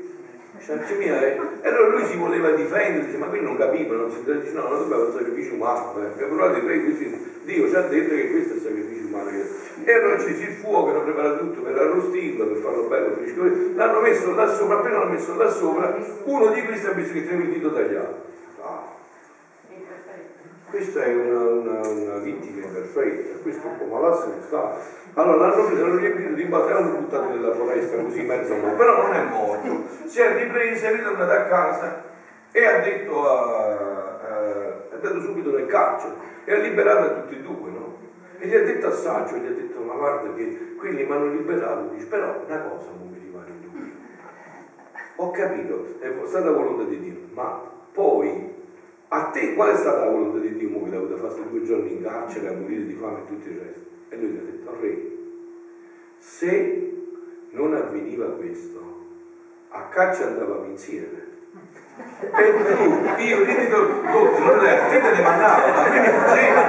Eh. 0.66 1.40
E 1.62 1.68
allora 1.68 1.88
lui 1.88 2.04
si 2.06 2.16
voleva 2.16 2.50
difendere, 2.50 3.06
dice, 3.06 3.16
ma 3.18 3.26
qui 3.26 3.40
non 3.40 3.56
capiva, 3.56 3.94
non 3.94 4.10
si 4.10 4.22
dice, 4.22 4.52
no, 4.52 4.68
non 4.68 4.78
dobbiamo 4.78 5.06
un 5.06 5.12
sacrificio 5.12 5.54
umano, 5.54 5.94
eh. 6.02 6.22
E 6.22 6.26
re, 6.66 6.84
questi- 6.84 7.36
Dio 7.44 7.68
ci 7.68 7.74
ha 7.76 7.80
detto 7.82 8.14
che 8.14 8.30
questo 8.30 8.52
è 8.52 8.56
il 8.56 8.62
sacrificio 8.62 9.06
umano. 9.06 9.30
E 9.84 9.92
allora 9.92 10.16
c'è 10.16 10.28
il 10.28 10.56
fuoco, 10.60 10.90
hanno 10.90 11.02
preparato 11.04 11.38
tutto 11.38 11.62
per 11.62 11.78
arrostirlo, 11.78 12.46
per 12.46 12.56
farlo 12.58 12.82
bello, 12.88 13.14
fresco. 13.14 13.42
L'hanno 13.74 14.00
messo 14.00 14.34
là 14.34 14.46
sopra, 14.52 14.78
appena 14.78 14.98
l'hanno 14.98 15.12
messo 15.12 15.34
là 15.36 15.48
sopra, 15.48 15.96
uno 16.24 16.46
di 16.48 16.62
questi 16.64 16.86
ha 16.86 16.90
visto 16.90 17.12
che 17.14 17.24
teneva 17.24 17.44
il 17.44 17.52
dito 17.52 17.72
tagliato. 17.72 18.26
Ah, 18.60 18.96
questa 20.70 21.02
è 21.02 21.14
una, 21.14 21.38
una, 21.38 21.88
una 21.88 22.16
vittima 22.18 22.64
imperfetta, 22.64 23.40
questo 23.40 23.66
è 23.66 23.70
un 23.70 23.78
po' 23.78 23.84
malato 23.86 24.26
non 24.28 24.42
sta. 24.42 24.76
Allora 25.14 25.48
l'hanno 25.48 25.64
preso, 25.66 25.86
l'hanno 25.86 25.98
riempito 25.98 26.32
di 26.34 26.44
batte 26.44 26.70
e 26.70 26.72
l'hanno 26.74 26.98
buttato 26.98 27.28
nella 27.28 27.52
foresta 27.54 27.96
così 27.96 28.20
in 28.20 28.26
mezzo 28.26 28.52
a 28.52 28.56
morto, 28.56 28.76
però 28.76 29.02
non 29.02 29.14
è 29.14 29.22
morto. 29.24 29.82
Si 30.04 30.20
è 30.20 30.34
ripreso, 30.36 30.86
è 30.86 30.92
ritornato 30.92 31.32
a 31.32 31.42
casa 31.42 32.02
e 32.52 32.64
ha 32.64 32.78
detto 32.80 33.28
a, 33.28 34.18
a- 34.20 34.88
è 34.90 34.94
andato 34.94 35.20
subito 35.20 35.50
nel 35.50 35.66
carcere 35.66 36.14
e 36.44 36.54
ha 36.54 36.58
liberato 36.58 37.20
tutti 37.20 37.36
e 37.36 37.40
due, 37.42 37.70
no? 37.70 37.96
E 38.38 38.46
gli 38.46 38.54
ha 38.54 38.62
detto 38.62 38.86
a 38.86 38.92
Saggio, 38.92 39.36
gli 39.36 39.46
ha 39.46 39.50
detto, 39.50 39.80
ma 39.80 39.94
guarda 39.94 40.32
che 40.34 40.74
quelli 40.78 41.04
mi 41.04 41.12
hanno 41.12 41.26
liberato, 41.26 41.88
dice, 41.92 42.06
però 42.06 42.42
una 42.46 42.60
cosa 42.60 42.90
non 42.96 43.08
mi 43.10 43.18
rimane 43.18 43.50
in 43.50 43.60
dubbio. 43.60 43.92
Ho 45.16 45.30
capito, 45.30 45.96
è 45.98 46.12
stata 46.24 46.50
volontà 46.52 46.84
di 46.84 47.00
Dio, 47.00 47.16
ma 47.32 47.60
poi 47.92 48.57
a 49.08 49.30
te 49.30 49.54
qual 49.54 49.72
è 49.72 49.76
stata 49.76 50.04
la 50.04 50.10
volontà 50.10 50.38
di 50.38 50.56
Dio 50.56 50.82
che 50.84 50.90
l'ha 50.90 50.96
avuto 50.96 51.16
fatto 51.16 51.40
due 51.48 51.62
giorni 51.64 51.92
in 51.92 52.02
carcere 52.02 52.48
a 52.48 52.52
morire 52.52 52.84
di 52.84 52.92
fame 52.92 53.20
e 53.20 53.26
tutto 53.26 53.48
il 53.48 53.58
resto? 53.58 53.86
E 54.10 54.16
lui 54.16 54.28
gli 54.28 54.36
ha 54.36 54.42
detto, 54.42 54.76
re, 54.80 55.10
se 56.18 57.02
non 57.50 57.74
avveniva 57.74 58.26
questo, 58.32 59.06
a 59.70 59.82
caccia 59.88 60.26
andavamo 60.26 60.64
insieme. 60.64 61.26
E 62.20 62.52
tu, 62.76 63.22
io, 63.22 63.44
ti 63.44 63.68
do 63.68 63.86
tutti, 63.86 64.42
non 64.42 64.64
è, 64.64 64.88
te 64.88 65.00
te 65.00 65.10
ne 65.10 65.22
mandavo, 65.22 65.66
a 65.66 65.88
me 65.88 66.00
mi 66.00 66.06
faceva. 66.06 66.62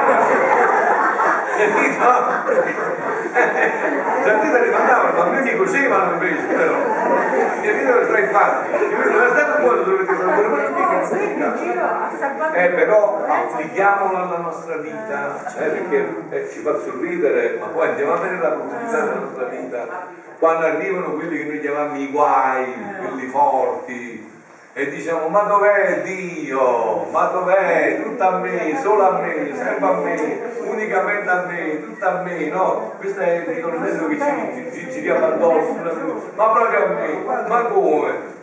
Capito? 1.57 3.09
Se 4.24 4.30
a 4.30 4.38
te 4.38 4.52
te 4.52 4.60
ne 4.60 4.70
mandavano, 4.70 5.18
ma 5.18 5.24
a 5.24 5.30
me 5.30 5.41
mi 5.41 5.56
cosevano 5.56 6.11
invece, 6.14 6.45
però. 6.45 6.76
Mi 7.61 7.68
vedono 7.68 8.06
tra 8.07 8.20
i 8.20 8.28
fatti. 8.28 8.70
Io 8.72 9.11
non 9.11 9.24
è 9.24 9.30
stato 9.30 9.61
buono 9.61 9.82
dove 9.82 10.06
ti 10.06 10.16
sono 10.16 10.32
mica 10.36 10.80
eh, 12.53 12.70
però 12.70 13.26
applichiamolo 13.26 14.18
alla 14.18 14.38
nostra 14.38 14.78
vita, 14.78 15.36
eh, 15.57 15.70
perché 15.70 16.14
eh, 16.30 16.49
ci 16.49 16.60
fa 16.60 16.78
sorridere, 16.80 17.57
ma 17.60 17.68
poi 17.68 17.90
andiamo 17.90 18.14
a 18.14 18.18
vedere 18.18 18.41
la 18.41 18.49
profondità 18.49 18.99
della 18.99 19.20
nostra 19.20 19.45
vita. 19.45 19.88
Quando 20.38 20.66
arrivano 20.66 21.14
quelli 21.14 21.38
che 21.38 21.45
noi 21.45 21.60
chiamiamo 21.60 21.98
i 21.98 22.10
guai, 22.10 22.74
quelli 22.99 23.28
forti, 23.28 24.39
e 24.80 24.90
diciamo 24.90 25.28
ma 25.28 25.42
dov'è 25.42 26.02
Dio? 26.04 27.06
Ma 27.12 27.26
dov'è? 27.26 28.02
Tutto 28.02 28.24
a 28.24 28.38
me, 28.38 28.80
solo 28.82 29.10
a 29.10 29.20
me, 29.20 29.54
sempre 29.54 29.86
a 29.86 29.92
me, 29.92 30.40
unicamente 30.64 31.30
a 31.30 31.46
me, 31.46 31.84
tutto 31.84 32.08
a 32.08 32.22
me, 32.22 32.46
no? 32.48 32.94
Questo 32.98 33.20
è 33.20 33.36
il 33.40 33.56
ritornello 33.56 34.08
che 34.08 34.18
ci, 34.18 34.72
ci, 34.72 34.80
ci 34.80 34.90
giriamo 34.90 35.26
addosso, 35.26 35.74
ma 36.36 36.48
proprio 36.50 36.86
a 36.86 36.88
me, 36.88 37.24
ma 37.48 37.62
come? 37.64 38.38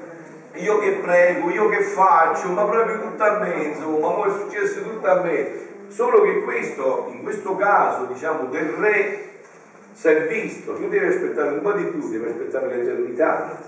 io 0.56 0.78
che 0.78 0.90
prego, 1.02 1.50
io 1.50 1.68
che 1.68 1.80
faccio, 1.80 2.48
ma 2.50 2.64
proprio 2.64 3.00
tutto 3.00 3.24
a 3.24 3.38
me, 3.38 3.54
insomma, 3.54 4.10
poi 4.10 4.28
è 4.28 4.32
successo 4.34 4.82
tutto 4.82 5.10
a 5.10 5.20
me. 5.22 5.64
Solo 5.88 6.20
che 6.22 6.42
questo, 6.42 7.10
in 7.12 7.22
questo 7.22 7.56
caso, 7.56 8.04
diciamo, 8.06 8.44
del 8.50 8.68
re 8.78 9.35
si 9.96 10.08
è 10.08 10.26
visto, 10.26 10.74
tu 10.74 10.88
devi 10.88 11.06
aspettare 11.06 11.54
un 11.54 11.62
po' 11.62 11.72
di 11.72 11.84
più, 11.84 12.06
devi 12.10 12.26
aspettare 12.26 12.76
l'eternità, 12.76 13.58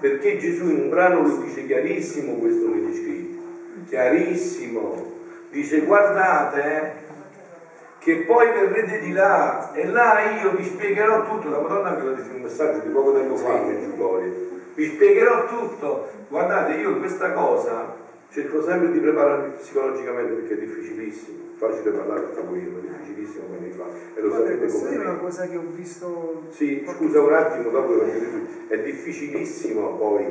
perché 0.00 0.38
Gesù 0.38 0.70
in 0.70 0.80
un 0.80 0.88
brano 0.88 1.20
lo 1.20 1.36
dice 1.36 1.66
chiarissimo 1.66 2.36
questo 2.36 2.72
che 2.72 2.94
scritto, 2.94 3.42
chiarissimo, 3.86 5.12
dice 5.50 5.80
guardate 5.80 6.62
eh, 6.62 6.92
che 7.98 8.16
poi 8.24 8.46
verrete 8.52 9.00
di 9.00 9.12
là 9.12 9.74
e 9.74 9.86
là 9.86 10.40
io 10.40 10.52
vi 10.52 10.64
spiegherò 10.64 11.28
tutto, 11.28 11.50
la 11.50 11.60
Madonna 11.60 11.90
me 11.90 12.04
l'ha 12.04 12.10
detto 12.12 12.30
in 12.30 12.36
un 12.36 12.42
messaggio 12.42 12.78
di 12.78 12.88
poco 12.88 13.12
tempo 13.12 13.36
fa, 13.36 13.60
vi 14.74 14.86
spiegherò 14.86 15.46
tutto, 15.46 16.08
guardate 16.28 16.72
io 16.72 16.98
questa 16.98 17.32
cosa 17.32 17.96
cerco 18.30 18.62
sempre 18.62 18.92
di 18.92 18.98
prepararmi 18.98 19.56
psicologicamente 19.58 20.32
perché 20.32 20.54
è 20.54 20.66
difficilissimo, 20.66 21.38
facile 21.56 21.90
parlare 21.90 22.28
sta 22.32 22.42
ma 22.42 22.56
è 22.56 22.60
difficilissimo 22.60 23.46
come 23.46 23.58
mi 23.58 23.70
fa. 23.70 23.84
E 24.14 24.20
lo 24.20 24.28
Guarda, 24.28 24.56
questa 24.56 24.88
è 24.90 24.98
una 24.98 25.16
cosa 25.16 25.48
che 25.48 25.56
ho 25.56 25.64
visto... 25.74 26.42
Sì, 26.50 26.86
scusa 26.86 27.20
un 27.20 27.32
attimo, 27.32 27.70
dopo. 27.70 28.02
È 28.68 28.78
difficilissimo 28.78 29.96
poi 29.96 30.26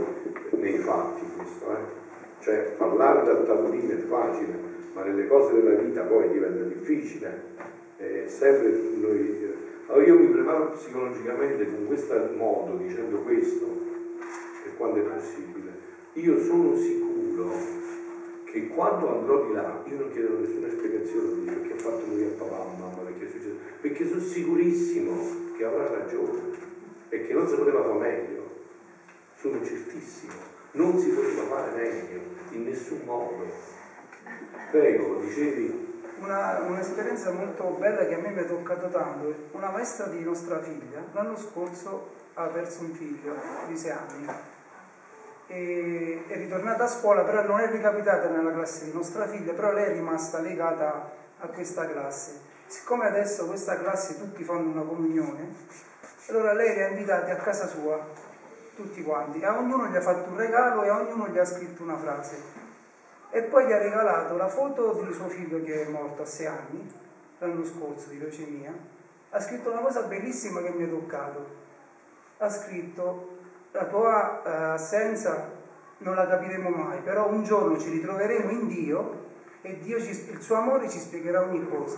nei 0.52 0.78
fatti 0.78 1.24
questo, 1.36 1.72
eh? 1.72 2.04
Cioè 2.40 2.76
parlare 2.78 3.24
dal 3.24 3.46
tavolino 3.46 3.92
è 3.94 3.98
facile, 3.98 4.54
ma 4.94 5.04
nelle 5.04 5.28
cose 5.28 5.54
della 5.54 5.82
vita 5.82 6.02
poi 6.04 6.30
diventa 6.30 6.64
difficile. 6.64 7.54
Eh, 7.98 8.26
sempre 8.28 8.80
noi, 9.00 9.42
eh, 9.42 9.54
allora 9.88 10.06
io 10.06 10.20
mi 10.20 10.28
preparo 10.28 10.72
psicologicamente 10.72 11.66
con 11.66 11.88
questo 11.88 12.30
modo, 12.36 12.76
dicendo 12.76 13.18
questo, 13.22 13.66
per 14.64 14.78
quando 14.78 15.00
è 15.00 15.04
possibile. 15.04 15.72
Io 16.14 16.40
sono 16.40 16.76
sicuro 16.76 17.52
che 18.56 18.70
quando 18.70 19.20
andrò 19.20 19.48
di 19.48 19.52
là 19.52 19.82
io 19.84 19.98
non 20.00 20.12
chiederò 20.14 20.36
nessuna 20.36 20.70
spiegazione 20.70 21.34
di 21.34 21.52
perché 21.52 21.74
ha 21.74 21.76
fatto 21.76 22.06
lui 22.08 22.24
a 22.24 22.30
papà, 22.38 22.56
a 22.56 22.80
mamma, 22.80 23.02
perché 23.04 23.26
è 23.26 23.30
successo, 23.30 23.56
perché 23.82 24.08
sono 24.08 24.22
sicurissimo 24.22 25.14
che 25.58 25.64
avrà 25.66 25.90
ragione 25.90 26.56
e 27.10 27.22
che 27.28 27.34
non 27.34 27.50
si 27.50 27.56
poteva 27.56 27.84
fare 27.84 28.00
meglio. 28.00 28.44
Sono 29.36 29.62
certissimo, 29.62 30.32
non 30.72 30.98
si 30.98 31.10
poteva 31.10 31.42
fare 31.44 31.72
meglio, 31.76 32.22
in 32.52 32.64
nessun 32.64 33.02
modo. 33.04 33.46
Prego, 34.72 35.20
dicevi, 35.20 35.84
Una- 36.18 36.62
un'esperienza 36.66 37.34
molto 37.34 37.76
bella 37.78 38.08
che 38.08 38.16
a 38.16 38.20
me 38.20 38.30
mi 38.30 38.40
ha 38.40 38.46
toccato 38.46 38.88
tanto. 38.88 39.36
Una 39.52 39.70
maestra 39.70 40.06
di 40.06 40.24
nostra 40.24 40.62
figlia 40.62 41.04
l'anno 41.12 41.36
scorso 41.36 42.12
ha 42.36 42.46
perso 42.46 42.84
un 42.84 42.94
figlio 42.94 43.36
di 43.68 43.76
6 43.76 43.92
anni 43.92 44.26
e 45.48 46.24
è 46.28 46.36
ritornata 46.36 46.86
a 46.86 46.88
scuola, 46.88 47.24
però 47.24 47.44
non 47.44 47.60
è 47.60 47.70
ricapitata 47.70 48.30
nella 48.30 48.52
classe 48.52 48.86
di 48.86 48.94
nostra 48.94 49.28
figlia, 49.28 49.54
però 49.54 49.72
lei 49.72 49.86
è 49.86 49.94
rimasta 49.94 50.40
legata 50.40 51.12
a 51.40 51.48
questa 51.48 51.88
classe. 51.88 52.42
Siccome 52.68 53.06
adesso 53.06 53.46
questa 53.46 53.78
classe 53.78 54.18
tutti 54.18 54.44
fanno 54.44 54.70
una 54.70 54.82
comunione, 54.82 55.54
allora 56.30 56.54
lei 56.54 56.74
li 56.74 56.82
ha 56.82 56.88
invitati 56.88 57.30
a 57.30 57.36
casa 57.36 57.68
sua, 57.68 58.00
tutti 58.76 59.04
quanti, 59.04 59.40
e 59.40 59.46
a 59.46 59.58
ognuno 59.58 59.88
gli 59.88 59.96
ha 59.96 60.02
fatto 60.02 60.30
un 60.32 60.38
regalo 60.38 60.84
e 60.84 60.90
a 60.90 61.00
ognuno 61.00 61.28
gli 61.28 61.38
ha 61.38 61.46
scritto 61.46 61.84
una 61.84 61.98
frase. 61.98 62.64
E 63.30 63.42
poi 63.44 63.68
gli 63.68 63.72
ha 63.72 63.78
regalato 63.78 64.36
la 64.36 64.48
foto 64.48 64.94
di 65.06 65.14
suo 65.14 65.28
figlio 65.28 65.62
che 65.62 65.86
è 65.86 65.90
morto 65.90 66.24
a 66.24 66.26
sei 66.26 66.48
anni, 66.48 66.92
l'anno 67.40 67.66
scorso 67.66 68.10
di 68.10 68.18
leucemia. 68.18 68.74
Ha 69.30 69.40
scritto 69.40 69.72
una 69.72 69.82
cosa 69.82 70.04
bellissima 70.04 70.62
che 70.62 70.70
mi 70.70 70.86
ha 70.86 70.88
toccato. 70.88 71.46
Ha 72.38 72.50
scritto, 72.50 73.35
la 73.76 73.84
tua 73.86 74.42
eh, 74.46 74.50
assenza 74.74 75.52
non 76.00 76.16
la 76.16 76.28
capiremo 76.28 76.70
mai, 76.70 77.00
però 77.04 77.28
un 77.30 77.44
giorno 77.44 77.78
ci 77.78 77.90
ritroveremo 77.90 78.50
in 78.52 78.68
Dio 78.68 79.24
e 79.62 79.78
Dio 79.82 80.00
ci- 80.00 80.30
il 80.32 80.42
suo 80.42 80.56
amore 80.56 80.90
ci 80.90 80.98
spiegherà 81.00 81.42
ogni 81.42 81.68
cosa. 81.68 81.98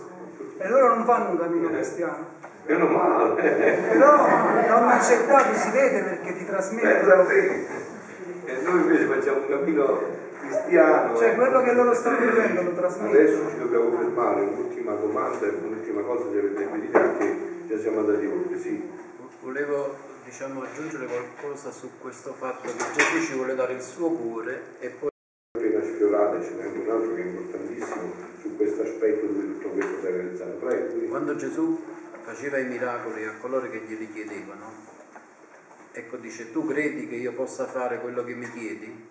E 0.58 0.68
loro 0.68 0.94
non 0.94 1.04
fanno 1.04 1.30
un 1.30 1.38
cammino 1.38 1.68
cristiano. 1.68 2.36
meno 2.66 2.86
male, 2.86 3.40
Però 3.42 4.16
non 4.80 4.88
accettato, 4.88 5.54
si 5.54 5.70
vede 5.70 6.02
perché 6.02 6.36
ti 6.36 6.44
trasmettono. 6.44 7.22
esattamente. 7.22 7.66
E 8.44 8.60
noi 8.62 8.80
invece 8.80 9.04
facciamo 9.04 9.38
un 9.38 9.48
cammino 9.48 10.00
cristiano. 10.40 11.16
Cioè 11.16 11.30
eh. 11.30 11.34
quello 11.34 11.62
che 11.62 11.72
loro 11.72 11.94
stanno 11.94 12.18
vivendo 12.18 12.62
lo 12.62 12.72
trasmettono. 12.72 13.18
Adesso 13.18 13.48
ci 13.50 13.58
dobbiamo 13.58 13.90
fermare, 13.96 14.40
un'ultima 14.42 14.92
domanda 14.94 15.46
e 15.46 15.48
un'ultima 15.62 16.00
cosa 16.02 16.24
se 16.30 16.38
avete 16.38 16.64
venire 16.66 16.90
perché 16.90 17.36
già 17.68 17.78
siamo 17.78 18.00
andati 18.00 18.26
oltre, 18.26 18.58
sì. 18.58 18.90
Volevo 19.40 19.94
diciamo, 20.28 20.62
aggiungere 20.62 21.06
qualcosa 21.06 21.70
su 21.70 21.90
questo 21.98 22.34
fatto 22.34 22.68
che 22.70 22.84
Gesù 22.94 23.24
ci 23.24 23.32
vuole 23.32 23.54
dare 23.54 23.72
il 23.72 23.80
suo 23.80 24.10
cuore 24.10 24.76
e 24.78 24.88
poi 24.90 25.08
appena 25.56 25.82
sfiorate 25.82 26.44
ce 26.44 26.50
n'è 26.50 26.64
anche 26.64 26.78
un 26.78 26.90
altro 26.90 27.14
che 27.14 27.22
è 27.22 27.24
importantissimo 27.24 28.12
su 28.38 28.56
questo 28.56 28.82
aspetto 28.82 29.26
dove 29.26 29.46
tutto 29.46 29.68
questo 29.70 30.00
si 30.00 30.06
è 30.06 30.10
realizzato. 30.10 30.50
Prego. 30.58 31.08
quando 31.08 31.34
Gesù 31.34 31.82
faceva 32.20 32.58
i 32.58 32.66
miracoli 32.66 33.24
a 33.24 33.36
coloro 33.40 33.70
che 33.70 33.80
glieli 33.86 34.12
chiedevano, 34.12 34.70
ecco 35.92 36.16
dice 36.18 36.52
tu 36.52 36.66
credi 36.66 37.08
che 37.08 37.14
io 37.14 37.32
possa 37.32 37.66
fare 37.66 37.98
quello 37.98 38.22
che 38.22 38.34
mi 38.34 38.50
chiedi? 38.50 39.06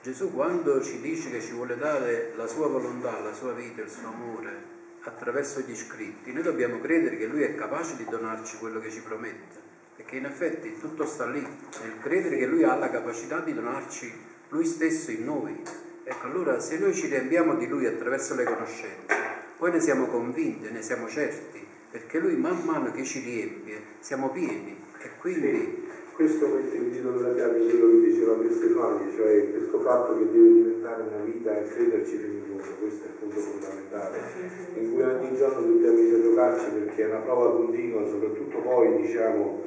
Gesù 0.00 0.32
quando 0.32 0.80
ci 0.80 1.00
dice 1.00 1.30
che 1.30 1.40
ci 1.40 1.52
vuole 1.52 1.76
dare 1.76 2.34
la 2.36 2.46
sua 2.46 2.68
volontà, 2.68 3.18
la 3.18 3.32
sua 3.32 3.52
vita, 3.52 3.82
il 3.82 3.90
suo 3.90 4.06
amore 4.06 4.70
attraverso 5.02 5.58
gli 5.60 5.74
scritti, 5.74 6.32
noi 6.32 6.44
dobbiamo 6.44 6.78
credere 6.78 7.16
che 7.16 7.26
Lui 7.26 7.42
è 7.42 7.56
capace 7.56 7.96
di 7.96 8.04
donarci 8.04 8.58
quello 8.58 8.78
che 8.78 8.90
ci 8.90 9.00
promette, 9.00 9.71
perché 10.02 10.16
in 10.16 10.24
effetti 10.24 10.76
tutto 10.80 11.06
sta 11.06 11.26
lì, 11.26 11.40
nel 11.40 11.98
credere 12.00 12.36
che 12.36 12.46
Lui 12.46 12.64
ha 12.64 12.74
la 12.74 12.90
capacità 12.90 13.38
di 13.38 13.54
donarci 13.54 14.12
Lui 14.48 14.64
stesso 14.64 15.12
in 15.12 15.24
noi. 15.24 15.62
Ecco, 16.04 16.26
allora 16.26 16.58
se 16.58 16.78
noi 16.78 16.92
ci 16.92 17.06
riempiamo 17.06 17.54
di 17.54 17.68
Lui 17.68 17.86
attraverso 17.86 18.34
le 18.34 18.42
conoscenze, 18.42 19.06
poi 19.56 19.70
ne 19.70 19.80
siamo 19.80 20.06
convinti, 20.06 20.68
ne 20.70 20.82
siamo 20.82 21.08
certi, 21.08 21.64
perché 21.88 22.18
Lui 22.18 22.34
man 22.36 22.62
mano 22.64 22.90
che 22.90 23.04
ci 23.04 23.20
riempie 23.20 23.80
siamo 24.00 24.30
pieni 24.30 24.76
e 24.98 25.10
quindi 25.20 25.86
Questo 26.12 26.46
mette 26.48 26.76
il 26.76 26.90
dito 26.90 27.10
nella 27.10 27.56
in 27.56 27.70
quello 27.70 27.90
che 27.90 28.10
diceva 28.10 28.34
Pier 28.34 28.52
Stefani, 28.52 29.12
cioè 29.16 29.50
questo 29.50 29.80
fatto 29.80 30.18
che 30.18 30.30
deve 30.30 30.52
diventare 30.52 31.02
una 31.02 31.24
vita 31.24 31.58
e 31.58 31.64
crederci 31.64 32.16
fino 32.18 32.32
in 32.32 32.42
fondo, 32.46 32.74
questo 32.78 33.04
è 33.04 33.06
il 33.06 33.14
punto 33.14 33.36
fondamentale, 33.38 34.18
in 34.78 34.92
cui 34.92 35.02
ogni 35.02 35.36
giorno 35.36 35.66
dobbiamo 35.66 35.98
interrogarci 35.98 36.66
perché 36.70 37.02
è 37.04 37.06
una 37.06 37.20
prova 37.20 37.52
continua, 37.52 38.06
soprattutto 38.06 38.58
poi 38.58 39.00
diciamo 39.00 39.62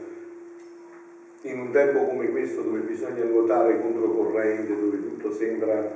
in 1.45 1.59
un 1.59 1.72
tempo 1.72 2.05
come 2.05 2.30
questo 2.30 2.61
dove 2.61 2.80
bisogna 2.80 3.23
nuotare 3.23 3.80
controcorrente, 3.80 4.76
dove 4.76 4.97
tutto 4.97 5.31
sembra 5.31 5.91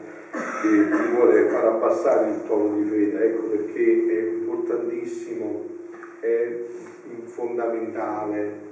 che 0.61 0.89
ti 0.89 1.11
vuole 1.15 1.47
far 1.49 1.65
abbassare 1.65 2.29
il 2.29 2.43
tono 2.45 2.77
di 2.77 2.87
fede, 2.87 3.25
ecco 3.25 3.47
perché 3.47 4.05
è 4.07 4.21
importantissimo, 4.33 5.65
è 6.19 6.55
fondamentale 7.23 8.67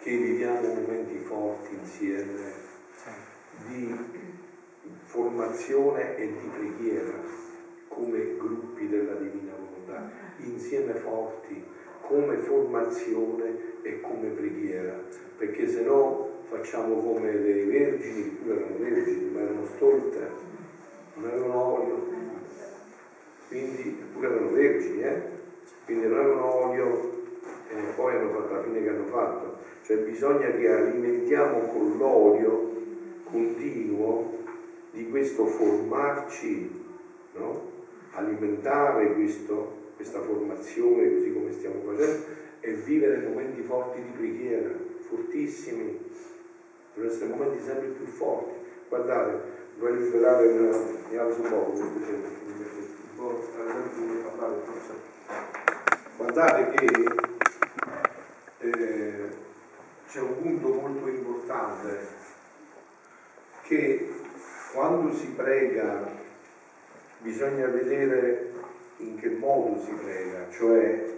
che 0.00 0.16
viviamo 0.16 0.74
momenti 0.74 1.16
forti 1.18 1.74
insieme 1.74 2.68
di 3.68 3.94
formazione 5.04 6.16
e 6.16 6.26
di 6.26 6.50
preghiera 6.56 7.18
come 7.88 8.36
gruppi 8.36 8.86
della 8.88 9.14
Divina 9.14 9.52
Volontà, 9.56 10.10
insieme 10.38 10.92
forti 10.94 11.62
come 12.02 12.36
formazione 12.38 13.69
e 13.82 14.00
come 14.00 14.28
preghiera, 14.28 15.02
perché 15.36 15.68
se 15.68 15.82
no 15.82 16.28
facciamo 16.48 16.96
come 16.96 17.32
le 17.32 17.64
vergini, 17.64 18.22
pure 18.42 18.56
erano 18.56 18.76
vergini, 18.78 19.30
ma 19.30 19.40
erano 19.40 19.66
stolte, 19.76 20.28
non 21.14 21.30
avevano 21.30 21.78
olio, 21.78 22.08
quindi 23.48 23.98
pure 24.12 24.26
erano 24.26 24.50
vergini, 24.50 25.02
eh? 25.02 25.22
quindi 25.84 26.06
non 26.06 26.18
avevano 26.18 26.54
olio 26.54 27.18
e 27.68 27.74
poi 27.94 28.16
hanno 28.16 28.30
fatto 28.30 28.54
la 28.54 28.62
fine 28.62 28.82
che 28.82 28.88
hanno 28.88 29.06
fatto. 29.06 29.58
Cioè 29.84 29.98
bisogna 29.98 30.50
che 30.50 30.68
alimentiamo 30.68 31.58
con 31.72 31.96
l'olio 31.96 32.70
continuo 33.24 34.38
di 34.92 35.08
questo 35.08 35.46
formarci, 35.46 36.84
no? 37.34 37.68
alimentare 38.12 39.14
questo, 39.14 39.92
questa 39.96 40.20
formazione 40.20 41.12
così 41.14 41.32
come 41.32 41.52
stiamo 41.52 41.80
facendo 41.84 42.38
e 42.60 42.72
vivere 42.72 43.26
momenti 43.26 43.62
forti 43.62 44.02
di 44.02 44.10
preghiera, 44.10 44.70
fortissimi, 45.08 45.98
devono 46.94 47.12
essere 47.12 47.30
momenti 47.30 47.62
sempre 47.64 47.88
più 47.88 48.06
forti. 48.06 48.54
Guardate, 48.88 49.40
vorrei 49.78 50.02
liberare, 50.02 50.46
il- 50.46 50.98
mi 51.10 51.16
alzo 51.16 51.40
un 51.40 51.48
po'. 51.48 51.72
Guardate 56.16 56.70
che 56.70 57.06
eh, 58.60 59.28
c'è 60.06 60.20
un 60.20 60.42
punto 60.42 60.68
molto 60.68 61.08
importante 61.08 62.06
che 63.62 64.12
quando 64.72 65.14
si 65.14 65.28
prega 65.28 66.08
bisogna 67.18 67.66
vedere 67.66 68.52
in 68.98 69.18
che 69.18 69.30
modo 69.30 69.80
si 69.82 69.92
prega, 69.92 70.50
cioè 70.50 71.08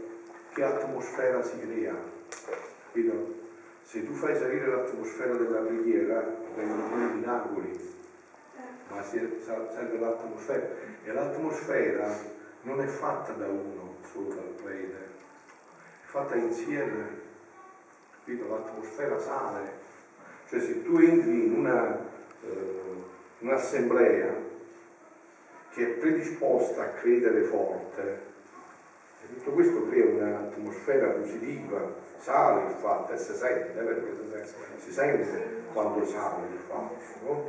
che 0.53 0.63
atmosfera 0.63 1.43
si 1.43 1.59
crea. 1.61 1.95
Capito? 2.87 3.41
se 3.93 4.07
tu 4.07 4.15
fai 4.15 4.35
salire 4.35 4.67
l'atmosfera 4.69 5.35
della 5.35 5.61
preghiera, 5.61 6.25
vengono 6.55 6.89
pure 6.89 7.03
i 7.03 7.15
miracoli, 7.17 7.91
ma 8.89 9.03
serve 9.03 9.99
l'atmosfera. 9.99 10.67
E 11.05 11.13
l'atmosfera 11.13 12.17
non 12.63 12.81
è 12.81 12.87
fatta 12.87 13.33
da 13.33 13.49
uno 13.49 13.97
solo 14.11 14.29
dal 14.29 14.55
prete, 14.63 14.97
è 14.97 16.07
fatta 16.07 16.37
insieme. 16.37 17.21
Capito? 18.25 18.49
L'atmosfera 18.49 19.19
sale. 19.19 19.81
Cioè 20.49 20.61
se 20.61 20.83
tu 20.83 20.97
entri 20.97 21.47
in 21.47 21.53
una, 21.53 21.99
eh, 22.45 22.81
un'assemblea 23.41 24.35
che 25.71 25.83
è 25.83 25.99
predisposta 25.99 26.83
a 26.83 26.89
credere 26.93 27.43
forte, 27.43 28.32
tutto 29.35 29.51
questo 29.53 29.89
crea 29.89 30.05
un'atmosfera 30.05 31.09
positiva, 31.09 31.95
sale 32.19 32.71
il 32.71 32.77
fatto 32.77 33.13
e 33.13 33.17
si 33.17 33.33
sente, 33.33 33.79
è 33.79 33.83
vero 33.83 34.01
che 34.01 34.45
si 34.77 34.93
sente 34.93 35.61
quando 35.73 36.05
sale 36.05 36.47
il 36.53 36.59
fatto, 36.67 36.95
no? 37.27 37.45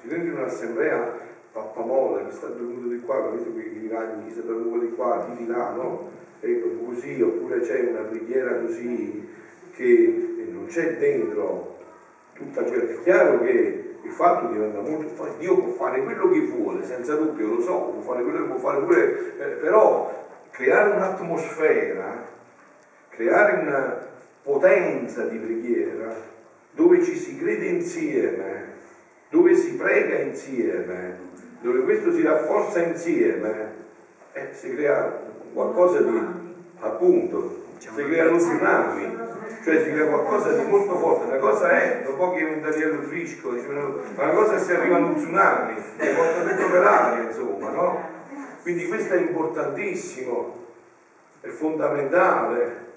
Si 0.00 0.08
dentro 0.08 0.28
in 0.28 0.38
un'assemblea 0.38 1.18
pappamolla, 1.52 2.26
chi 2.26 2.34
sta 2.34 2.46
dormendo 2.46 2.88
di 2.88 3.00
qua, 3.00 3.22
capito 3.22 3.54
che 3.54 3.60
i 3.60 3.88
ragni, 3.88 4.26
chi 4.26 4.32
sta 4.32 4.42
dormendo 4.42 4.78
di 4.78 4.92
qua, 4.94 5.26
chi 5.26 5.44
di 5.44 5.46
là, 5.50 5.70
no? 5.70 6.10
E 6.40 6.78
così, 6.84 7.20
oppure 7.20 7.60
c'è 7.60 7.90
una 7.90 8.02
preghiera 8.02 8.60
così 8.60 9.28
che 9.72 10.46
non 10.50 10.66
c'è 10.66 10.96
dentro 10.96 11.76
tutta 12.34 12.62
quella. 12.62 12.90
È 12.90 13.02
chiaro 13.02 13.40
che 13.40 13.96
il 14.02 14.10
fatto 14.12 14.52
diventa 14.52 14.80
molto 14.80 15.08
Dio 15.38 15.56
può 15.56 15.72
fare 15.72 16.02
quello 16.02 16.30
che 16.30 16.40
vuole, 16.40 16.84
senza 16.84 17.14
dubbio, 17.14 17.54
lo 17.54 17.60
so, 17.60 17.78
può 17.92 18.00
fare 18.00 18.22
quello 18.22 18.38
che 18.38 18.44
può 18.44 18.58
fare 18.58 18.82
pure, 18.82 19.36
eh, 19.38 19.56
però 19.60 20.28
creare 20.50 20.90
un'atmosfera, 20.90 22.26
creare 23.08 23.60
una 23.60 24.08
potenza 24.42 25.24
di 25.24 25.36
preghiera 25.38 26.14
dove 26.72 27.02
ci 27.02 27.16
si 27.16 27.38
crede 27.38 27.66
insieme, 27.66 28.68
dove 29.28 29.54
si 29.54 29.74
prega 29.74 30.18
insieme, 30.18 31.18
dove 31.60 31.82
questo 31.82 32.12
si 32.12 32.22
rafforza 32.22 32.80
insieme, 32.82 33.74
eh, 34.32 34.48
si 34.52 34.74
crea 34.74 35.20
qualcosa 35.52 36.00
di, 36.00 36.20
appunto, 36.78 37.64
si 37.78 37.88
creano 37.88 38.36
tsunami, 38.36 39.18
cioè 39.62 39.82
si 39.82 39.92
crea 39.92 40.06
qualcosa 40.06 40.52
di 40.52 40.64
molto 40.64 40.96
forte, 40.96 41.26
una 41.26 41.38
cosa 41.38 41.70
è, 41.70 42.02
dopo 42.04 42.32
che 42.32 42.38
diventa 42.38 42.70
Daniello 42.70 43.02
Frisco, 43.02 43.50
ma 43.50 44.24
una 44.24 44.32
cosa 44.32 44.56
è 44.56 44.58
se 44.58 44.76
arriva 44.76 44.96
un 44.96 45.14
tsunami, 45.14 45.74
e 45.98 46.08
porta 46.08 46.42
tutto 46.42 46.70
per 46.70 46.82
aria, 46.82 47.24
insomma, 47.24 47.70
no? 47.70 48.18
Quindi 48.62 48.86
questo 48.88 49.14
è 49.14 49.18
importantissimo, 49.18 50.66
è 51.40 51.48
fondamentale. 51.48 52.88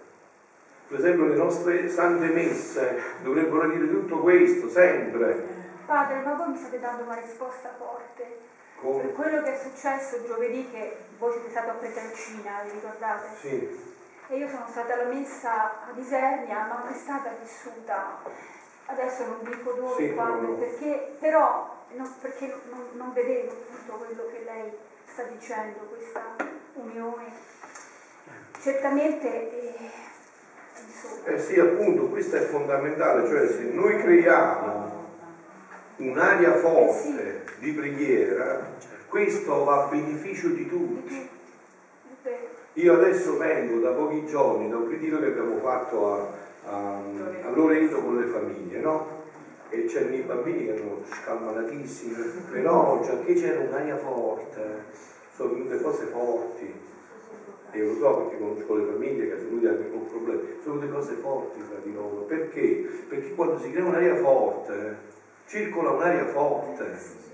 Per 0.88 1.00
esempio 1.00 1.26
le 1.26 1.36
nostre 1.36 1.90
sante 1.90 2.28
messe 2.28 3.02
dovrebbero 3.24 3.70
dire 3.70 3.90
tutto 3.90 4.20
questo, 4.20 4.70
sempre. 4.70 5.62
Padre, 5.86 6.22
ma 6.22 6.34
voi 6.34 6.50
mi 6.50 6.58
state 6.58 6.80
dando 6.80 7.04
una 7.04 7.16
risposta 7.16 7.74
forte. 7.78 8.38
Come? 8.80 9.04
Per 9.04 9.14
quello 9.14 9.42
che 9.42 9.54
è 9.54 9.58
successo 9.58 10.26
giovedì 10.26 10.70
che 10.70 10.98
voi 11.18 11.32
siete 11.32 11.50
stati 11.50 11.70
a 11.70 11.74
Petralcina, 11.74 12.62
vi 12.64 12.72
ricordate? 12.72 13.28
Sì. 13.40 13.92
E 14.28 14.38
io 14.38 14.48
sono 14.50 14.66
stata 14.70 14.94
alla 14.94 15.06
messa 15.06 15.88
a 15.88 15.92
Disernia, 15.94 16.66
ma 16.66 16.80
non 16.84 16.94
è 16.94 16.98
stata 16.98 17.32
vissuta. 17.42 18.20
Adesso 18.86 19.26
non 19.26 19.40
dico 19.44 19.72
dove, 19.72 19.96
sì, 19.96 20.14
quando, 20.14 20.48
no. 20.48 20.54
perché, 20.56 21.16
però 21.20 21.86
no, 21.94 22.16
perché 22.20 22.54
non, 22.70 22.86
non 22.94 23.14
vedevo 23.14 23.54
tutto 23.72 23.94
quello 23.94 24.28
che 24.32 24.44
lei 24.44 24.72
sta 25.06 25.24
dicendo, 25.24 25.80
questa 25.90 26.36
unione. 26.74 27.32
Certamente... 28.60 29.78
Eh, 29.78 31.34
eh 31.34 31.40
sì, 31.40 31.60
appunto, 31.60 32.08
questo 32.08 32.36
è 32.38 32.42
fondamentale, 32.42 33.28
cioè 33.28 33.48
se 33.48 33.64
noi 33.72 34.02
creiamo 34.02 35.02
un'aria 35.98 36.54
forte 36.56 37.44
di 37.60 37.72
preghiera, 37.72 38.72
questo 39.08 39.64
va 39.64 39.84
a 39.84 39.88
beneficio 39.88 40.50
di 40.50 40.68
tutti. 40.68 41.30
Io 42.74 42.94
adesso 42.94 43.38
vengo 43.38 43.80
da 43.80 43.92
pochi 43.92 44.26
giorni 44.26 44.70
da 44.70 44.78
un 44.78 44.88
ritiro 44.88 45.20
che 45.20 45.26
abbiamo 45.28 45.60
fatto 45.60 46.12
a, 46.12 46.28
a, 46.66 46.96
a 47.44 47.50
Loreto 47.54 48.02
con 48.02 48.20
le 48.20 48.26
famiglie, 48.26 48.80
no? 48.80 49.23
E 49.74 49.86
c'erano 49.86 50.16
i 50.16 50.20
bambini 50.20 50.66
che 50.66 50.74
erano 50.76 51.00
scalmanatissimi, 51.04 52.14
però 52.52 53.02
già 53.04 53.20
che 53.22 53.34
c'era 53.34 53.60
un'aria 53.60 53.98
forte, 53.98 54.84
sono 55.36 55.54
venute 55.54 55.82
cose 55.82 56.06
forti. 56.06 56.72
E 57.72 57.84
lo 57.84 57.96
so 57.96 58.18
perché 58.18 58.38
conosco 58.38 58.76
le 58.76 58.92
famiglie 58.92 59.30
che 59.30 59.38
sono 59.38 59.50
venute 59.50 59.68
anche 59.70 59.90
con 59.90 60.06
problemi, 60.06 60.42
sono 60.62 60.78
delle 60.78 60.92
cose 60.92 61.14
forti 61.16 61.60
tra 61.68 61.80
di 61.84 61.92
loro. 61.92 62.22
Perché? 62.28 62.88
Perché 63.10 63.34
quando 63.34 63.58
si 63.58 63.72
crea 63.72 63.86
un'aria 63.86 64.16
forte, 64.18 64.98
circola 65.48 65.90
un'aria 65.90 66.28
forte. 66.28 67.32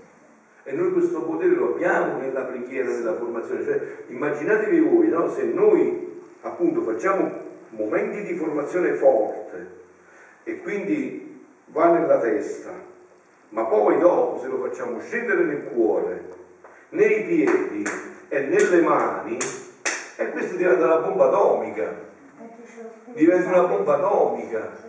E 0.62 0.72
noi 0.72 0.92
questo 0.92 1.22
potere 1.22 1.54
lo 1.54 1.74
abbiamo 1.74 2.20
nella 2.20 2.44
preghiera, 2.44 2.88
nella 2.88 3.16
formazione. 3.16 3.64
Cioè, 3.64 3.80
immaginatevi 4.06 4.80
voi, 4.80 5.08
no? 5.08 5.28
se 5.28 5.44
noi 5.44 6.22
appunto 6.40 6.80
facciamo 6.80 7.48
momenti 7.70 8.22
di 8.22 8.34
formazione 8.34 8.94
forte 8.94 9.78
e 10.44 10.60
quindi 10.62 11.29
va 11.72 11.90
nella 11.90 12.18
testa, 12.18 12.70
ma 13.50 13.64
poi 13.64 13.98
dopo 13.98 14.40
se 14.40 14.48
lo 14.48 14.58
facciamo 14.58 15.00
scendere 15.00 15.44
nel 15.44 15.64
cuore, 15.64 16.28
nei 16.90 17.24
piedi 17.24 17.84
e 18.28 18.40
nelle 18.40 18.80
mani, 18.80 19.38
e 20.16 20.30
questo 20.30 20.56
diventa 20.56 20.84
una 20.84 20.98
bomba 20.98 21.26
atomica. 21.28 22.08
Diventa 23.06 23.48
una 23.48 23.66
bomba 23.66 23.96
atomica. 23.96 24.88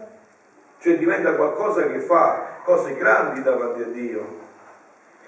Cioè 0.80 0.98
diventa 0.98 1.36
qualcosa 1.36 1.88
che 1.88 2.00
fa 2.00 2.60
cose 2.64 2.96
grandi 2.96 3.42
davanti 3.42 3.82
a 3.82 3.86
Dio. 3.86 4.40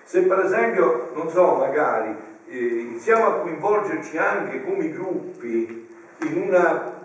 Se 0.03 0.21
per 0.23 0.39
esempio, 0.39 1.11
non 1.13 1.29
so, 1.29 1.55
magari 1.55 2.15
eh, 2.47 2.57
iniziamo 2.57 3.25
a 3.25 3.39
coinvolgerci 3.39 4.17
anche 4.17 4.63
come 4.63 4.89
gruppi 4.89 5.87
in 6.19 6.41
una 6.41 7.02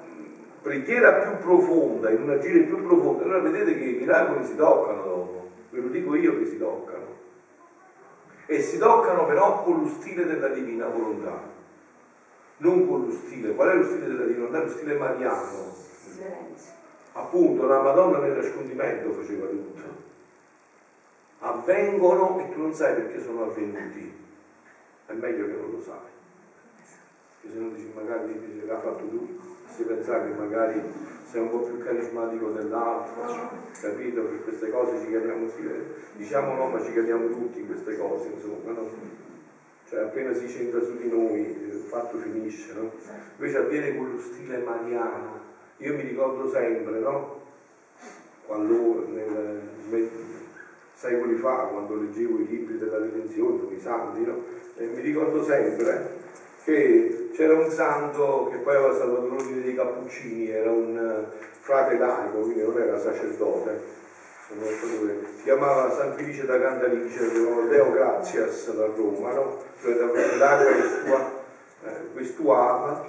preghiera 0.61 1.13
più 1.15 1.39
profonda, 1.39 2.11
in 2.11 2.23
un 2.23 2.31
agire 2.31 2.61
più 2.61 2.83
profondo, 2.83 3.25
allora 3.25 3.41
vedete 3.41 3.77
che 3.77 3.85
i 3.85 3.97
miracoli 3.99 4.45
si 4.45 4.57
toccano 4.57 5.03
dopo, 5.03 5.51
ve 5.71 5.81
lo 5.81 5.89
dico 5.89 6.15
io 6.15 6.39
che 6.39 6.47
si 6.47 6.59
toccano. 6.59 7.07
E 8.47 8.61
si 8.63 8.79
toccano 8.79 9.27
però 9.27 9.63
con 9.63 9.83
lo 9.83 9.89
stile 9.89 10.25
della 10.25 10.49
divina 10.49 10.87
volontà, 10.87 11.41
non 12.59 12.89
con 12.89 13.07
lo 13.07 13.13
stile. 13.13 13.55
Qual 13.55 13.69
è 13.69 13.75
lo 13.75 13.85
stile 13.85 14.07
della 14.07 14.25
divina 14.25 14.47
volontà? 14.47 14.65
Lo 14.65 14.71
stile 14.71 14.95
mariano. 14.95 15.87
Appunto, 17.13 17.67
la 17.67 17.83
Madonna 17.83 18.19
nel 18.19 18.37
nascondimento 18.37 19.13
faceva 19.13 19.47
tutto 19.47 19.79
avvengono 21.41 22.41
e 22.41 22.53
tu 22.53 22.61
non 22.61 22.75
sai 22.75 22.95
perché 22.95 23.23
sono 23.23 23.45
avvenuti. 23.45 24.27
È 25.07 25.13
meglio 25.13 25.47
che 25.47 25.53
non 25.53 25.71
lo 25.71 25.81
sai. 25.81 26.17
Perché 27.49 27.53
se 27.53 27.59
no 27.59 27.69
dici 27.71 27.91
magari 27.95 28.33
dici, 28.39 28.67
l'ha 28.67 28.79
fatto 28.79 29.07
tu, 29.09 29.39
si 29.67 29.83
pensa 29.85 30.23
che 30.23 30.33
magari 30.35 30.83
sei 31.25 31.43
un 31.43 31.51
po' 31.51 31.61
più 31.61 31.79
carismatico 31.79 32.51
dell'altro, 32.51 33.51
capito? 33.81 34.29
Che 34.29 34.43
queste 34.43 34.71
cose 34.71 34.99
ci 35.01 35.13
cadiamo, 35.13 35.49
sì, 35.49 35.69
diciamo 36.17 36.55
no, 36.55 36.69
ma 36.69 36.83
ci 36.83 36.93
cadiamo 36.93 37.29
tutti 37.29 37.61
in 37.61 37.67
queste 37.67 37.97
cose, 37.97 38.29
insomma, 38.29 38.73
no? 38.73 38.91
Cioè 39.89 40.01
appena 40.01 40.35
si 40.35 40.49
centra 40.49 40.83
su 40.83 40.97
di 40.99 41.09
noi 41.09 41.41
il 41.41 41.85
fatto 41.89 42.19
finisce, 42.19 42.75
no? 42.75 42.91
Invece 43.37 43.57
avviene 43.57 43.97
con 43.97 44.13
lo 44.13 44.19
stile 44.19 44.59
mariano. 44.59 45.47
Io 45.79 45.95
mi 45.95 46.03
ricordo 46.03 46.51
sempre, 46.51 46.99
no? 46.99 47.37
Quando 48.45 49.07
nel, 49.09 50.11
secoli 50.95 51.37
fa, 51.37 51.69
quando 51.71 51.95
leggevo 51.95 52.39
i 52.41 52.47
libri 52.47 52.79
della 52.79 52.99
redenzione, 52.99 53.73
i 53.73 53.81
santi, 53.81 54.25
no? 54.25 54.45
e 54.75 54.87
mi 54.87 55.01
ricordo 55.01 55.45
sempre 55.45 56.18
che 56.69 57.31
c'era 57.35 57.55
un 57.55 57.71
santo 57.71 58.49
che 58.51 58.59
poi 58.59 58.77
aveva 58.77 58.95
salvato 58.95 59.27
l'ordine 59.27 59.63
dei 59.63 59.75
Cappuccini, 59.75 60.51
era 60.51 60.71
un 60.71 60.99
eh, 60.99 61.47
frate 61.61 61.97
laico, 61.97 62.41
quindi 62.41 62.63
non 62.63 62.79
era 62.79 62.99
sacerdote, 62.99 63.97
si 64.49 65.43
chiamava 65.45 65.91
San 65.91 66.13
Felice 66.15 66.45
da 66.45 66.61
Cantalice, 66.61 67.33
Deo 67.71 67.91
Gratias 67.91 68.71
da 68.75 68.85
Roma, 68.95 69.33
no? 69.33 69.63
cioè 69.81 69.95
da 69.95 70.37
l'acqua 70.37 71.33
eh, 71.87 71.91
questuava 72.13 73.03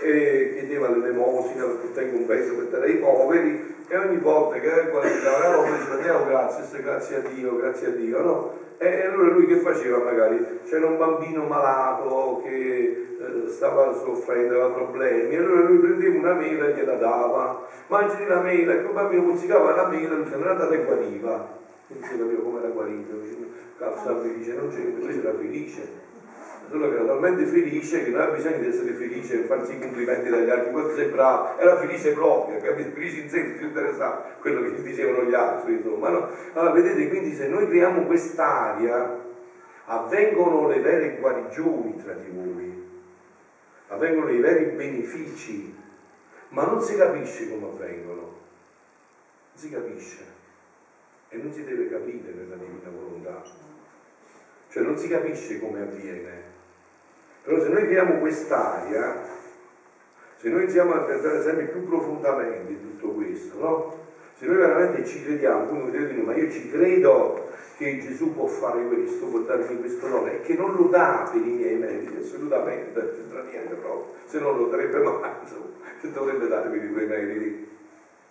e 0.00 0.54
chiedeva 0.58 0.88
l'elemosina 0.90 1.66
per 1.66 1.76
portare 1.76 2.06
in 2.06 2.12
compenso 2.14 2.54
per 2.54 2.64
dare 2.64 2.86
ai 2.86 2.96
poveri 2.96 3.76
e 3.88 3.96
ogni 3.96 4.18
volta 4.18 4.58
che 4.58 4.88
guardava 4.90 5.38
la 5.38 5.50
roba 5.50 5.70
diceva 5.70 5.96
Deo 5.96 6.26
grazie, 6.26 6.82
grazie 6.82 7.16
a 7.16 7.20
Dio, 7.20 7.56
grazie 7.56 7.86
a 7.86 7.90
Dio, 7.90 8.22
no? 8.22 8.52
E 8.76 9.06
allora 9.06 9.32
lui 9.32 9.46
che 9.46 9.56
faceva 9.56 9.98
magari? 9.98 10.60
C'era 10.64 10.86
un 10.86 10.98
bambino 10.98 11.44
malato 11.44 12.42
che 12.44 13.16
eh, 13.18 13.48
stava 13.48 13.92
soffrendo, 13.94 14.54
aveva 14.54 14.74
problemi, 14.74 15.34
allora 15.36 15.62
lui 15.62 15.78
prendeva 15.78 16.18
una 16.18 16.34
mela 16.34 16.66
e 16.68 16.74
gliela 16.74 16.94
dava, 16.94 17.66
mangi 17.88 18.26
la 18.26 18.40
mela, 18.40 18.74
e 18.74 18.82
quel 18.82 18.92
bambino 18.92 19.22
mozzicava 19.22 19.74
la 19.74 19.86
mela, 19.88 20.14
lui 20.14 20.28
se 20.28 20.36
n'era 20.36 20.50
andata 20.50 20.74
e 20.74 20.84
guariva. 20.84 21.56
Non 21.88 22.02
si 22.02 22.18
capiva 22.18 22.42
come 22.42 22.58
era 22.58 22.68
guarito, 22.68 23.14
San 23.78 24.20
felice, 24.20 24.52
non 24.52 24.68
c'era, 24.68 24.90
lui 24.98 25.18
era 25.18 25.32
felice. 25.32 26.06
Solo 26.68 26.88
che 26.88 26.94
era 26.96 27.04
talmente 27.04 27.44
felice 27.44 28.04
che 28.04 28.10
non 28.10 28.20
ha 28.20 28.26
bisogno 28.26 28.58
di 28.58 28.66
essere 28.66 28.92
felice 28.92 29.40
e 29.40 29.46
farsi 29.46 29.74
i 29.74 29.78
complimenti 29.78 30.28
dagli 30.28 30.50
altri, 30.50 30.94
sei 30.94 31.08
bravo, 31.08 31.58
era 31.58 31.76
felice 31.76 32.12
proprio, 32.12 32.60
capito? 32.60 32.90
Felice 32.90 33.20
in 33.20 33.28
sé, 33.28 33.42
più 33.56 33.66
interessava 33.66 34.24
quello 34.40 34.62
che 34.62 34.82
dicevano 34.82 35.24
gli 35.24 35.34
altri, 35.34 35.74
insomma, 35.74 36.08
no? 36.10 36.28
Allora, 36.52 36.72
vedete, 36.72 37.08
quindi 37.08 37.34
se 37.34 37.48
noi 37.48 37.66
creiamo 37.66 38.02
quest'aria, 38.02 39.26
avvengono 39.86 40.68
le 40.68 40.80
vere 40.80 41.16
guarigioni 41.18 41.96
tra 42.02 42.12
di 42.12 42.28
voi, 42.28 42.86
avvengono 43.88 44.30
i 44.30 44.38
veri 44.38 44.64
benefici, 44.76 45.74
ma 46.50 46.64
non 46.64 46.80
si 46.80 46.96
capisce 46.96 47.48
come 47.48 47.66
avvengono, 47.66 48.20
non 48.20 49.54
si 49.54 49.70
capisce. 49.70 50.36
E 51.30 51.36
non 51.36 51.52
si 51.52 51.62
deve 51.62 51.90
capire 51.90 52.32
nella 52.32 52.54
divina 52.54 52.88
volontà, 52.88 53.42
cioè 54.70 54.82
non 54.82 54.96
si 54.96 55.08
capisce 55.08 55.60
come 55.60 55.82
avviene. 55.82 56.37
Però 57.48 57.62
se 57.62 57.70
noi 57.70 57.86
creiamo 57.86 58.18
quest'aria, 58.18 59.22
se 60.36 60.50
noi 60.50 60.64
iniziamo 60.64 60.92
a 60.92 60.98
pensare 60.98 61.40
sempre 61.40 61.64
più 61.64 61.88
profondamente 61.88 62.72
in 62.72 62.80
tutto 62.82 63.08
questo, 63.12 63.58
no? 63.58 63.96
Se 64.34 64.44
noi 64.44 64.56
veramente 64.56 65.06
ci 65.06 65.24
crediamo, 65.24 65.64
come 65.64 65.90
vedete, 65.90 66.20
ma 66.20 66.36
io 66.36 66.50
ci 66.50 66.70
credo 66.70 67.48
che 67.78 68.00
Gesù 68.00 68.34
può 68.34 68.44
fare 68.44 68.86
questo, 68.86 69.24
può 69.28 69.38
darmi 69.38 69.78
questo 69.78 70.08
nome, 70.08 70.34
e 70.34 70.40
che 70.42 70.56
non 70.56 70.74
lo 70.74 70.88
dà 70.88 71.26
per 71.32 71.40
i 71.40 71.48
miei 71.48 71.76
meriti, 71.76 72.18
assolutamente, 72.20 73.00
non 73.00 73.10
c'entra 73.14 73.42
niente 73.50 73.74
proprio, 73.76 74.12
se 74.26 74.40
non 74.40 74.58
lo 74.58 74.66
darebbe 74.66 74.98
mai, 74.98 75.30
che 76.02 76.12
dovrebbe 76.12 76.48
dare 76.48 76.68
per 76.68 76.84
i 76.84 76.92
tuoi 76.92 77.06
meriti? 77.06 77.68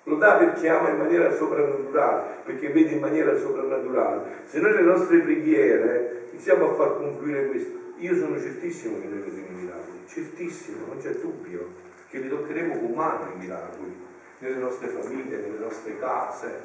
Lo 0.03 0.15
dà 0.18 0.35
perché 0.35 0.69
ama 0.69 0.89
in 0.89 0.98
maniera 0.98 1.31
soprannaturale, 1.34 2.23
perché 2.45 2.69
vede 2.69 2.91
in 2.91 2.99
maniera 2.99 3.35
soprannaturale. 3.35 4.22
Se 4.45 4.60
noi 4.60 4.73
le 4.73 4.81
nostre 4.81 5.18
preghiere 5.22 6.27
iniziamo 6.30 6.69
a 6.69 6.76
far 6.76 6.98
confluire 6.98 7.48
questo, 7.48 7.87
io 7.98 8.15
sono 8.15 8.40
certissimo 8.40 8.99
che 8.99 9.07
noi 9.07 9.19
vedremo 9.19 9.60
i 9.60 9.64
miracoli, 9.64 9.99
certissimo, 10.07 10.86
non 10.88 10.98
c'è 10.98 11.11
dubbio, 11.15 11.86
che 12.10 12.19
li 12.19 12.30
toccheremo 12.30 12.80
con 12.80 12.91
mano 12.91 13.32
i 13.34 13.38
miracoli, 13.38 14.06
nelle 14.40 14.57
nostre 14.57 14.88
famiglie, 14.88 15.38
nelle 15.38 15.60
nostre 15.60 15.98
case, 15.98 16.61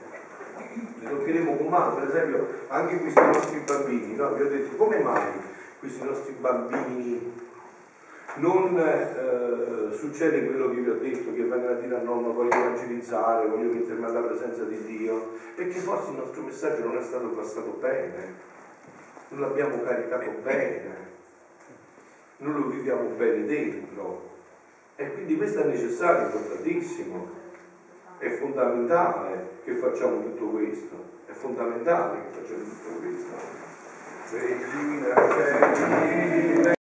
li 0.99 1.07
toccheremo 1.09 1.57
con 1.57 1.67
mano, 1.69 1.95
per 1.95 2.09
esempio 2.09 2.47
anche 2.69 2.99
questi 2.99 3.21
nostri 3.21 3.59
bambini, 3.65 4.15
no? 4.15 4.35
vi 4.35 4.43
ho 4.43 4.49
detto 4.49 4.77
come 4.77 4.99
mai 4.99 5.51
questi 5.79 6.05
nostri 6.05 6.35
bambini 6.39 7.41
non 8.37 8.79
eh, 8.79 9.93
succede 9.95 10.47
quello 10.47 10.71
che 10.71 10.81
vi 10.81 10.89
ho 10.89 10.95
detto, 10.95 11.35
che 11.35 11.43
vengono 11.43 11.73
a 11.73 11.75
dire 11.75 11.97
a 11.97 12.03
nonno 12.03 12.33
voglio 12.33 12.55
evangelizzare, 12.55 13.47
voglio 13.47 13.73
mettermi 13.73 14.05
alla 14.05 14.21
presenza 14.21 14.63
di 14.65 14.81
Dio, 14.85 15.33
perché 15.55 15.79
forse 15.79 16.11
il 16.11 16.17
nostro 16.19 16.43
messaggio 16.43 16.85
non 16.85 16.97
è 16.97 17.03
stato 17.03 17.29
passato 17.29 17.77
bene, 17.81 18.35
non 19.29 19.41
l'abbiamo 19.41 19.83
caricato 19.83 20.31
bene, 20.43 21.11
non 22.43 22.55
lo 22.55 22.67
viviamo 22.67 23.09
bene 23.17 23.47
dentro. 23.47 24.31
E 24.97 25.13
quindi 25.13 25.37
questo 25.37 25.63
è 25.63 25.65
necessario, 25.65 26.27
importantissimo, 26.27 27.29
è 28.19 28.29
fondamentale 28.31 29.61
che 29.65 29.75
facciamo 29.75 30.21
tutto 30.23 30.47
questo, 30.47 30.95
è 31.27 31.33
fondamentale 31.33 32.19
che 32.19 32.41
facciamo 32.41 32.63
tutto 32.63 32.99
questo. 33.01 33.61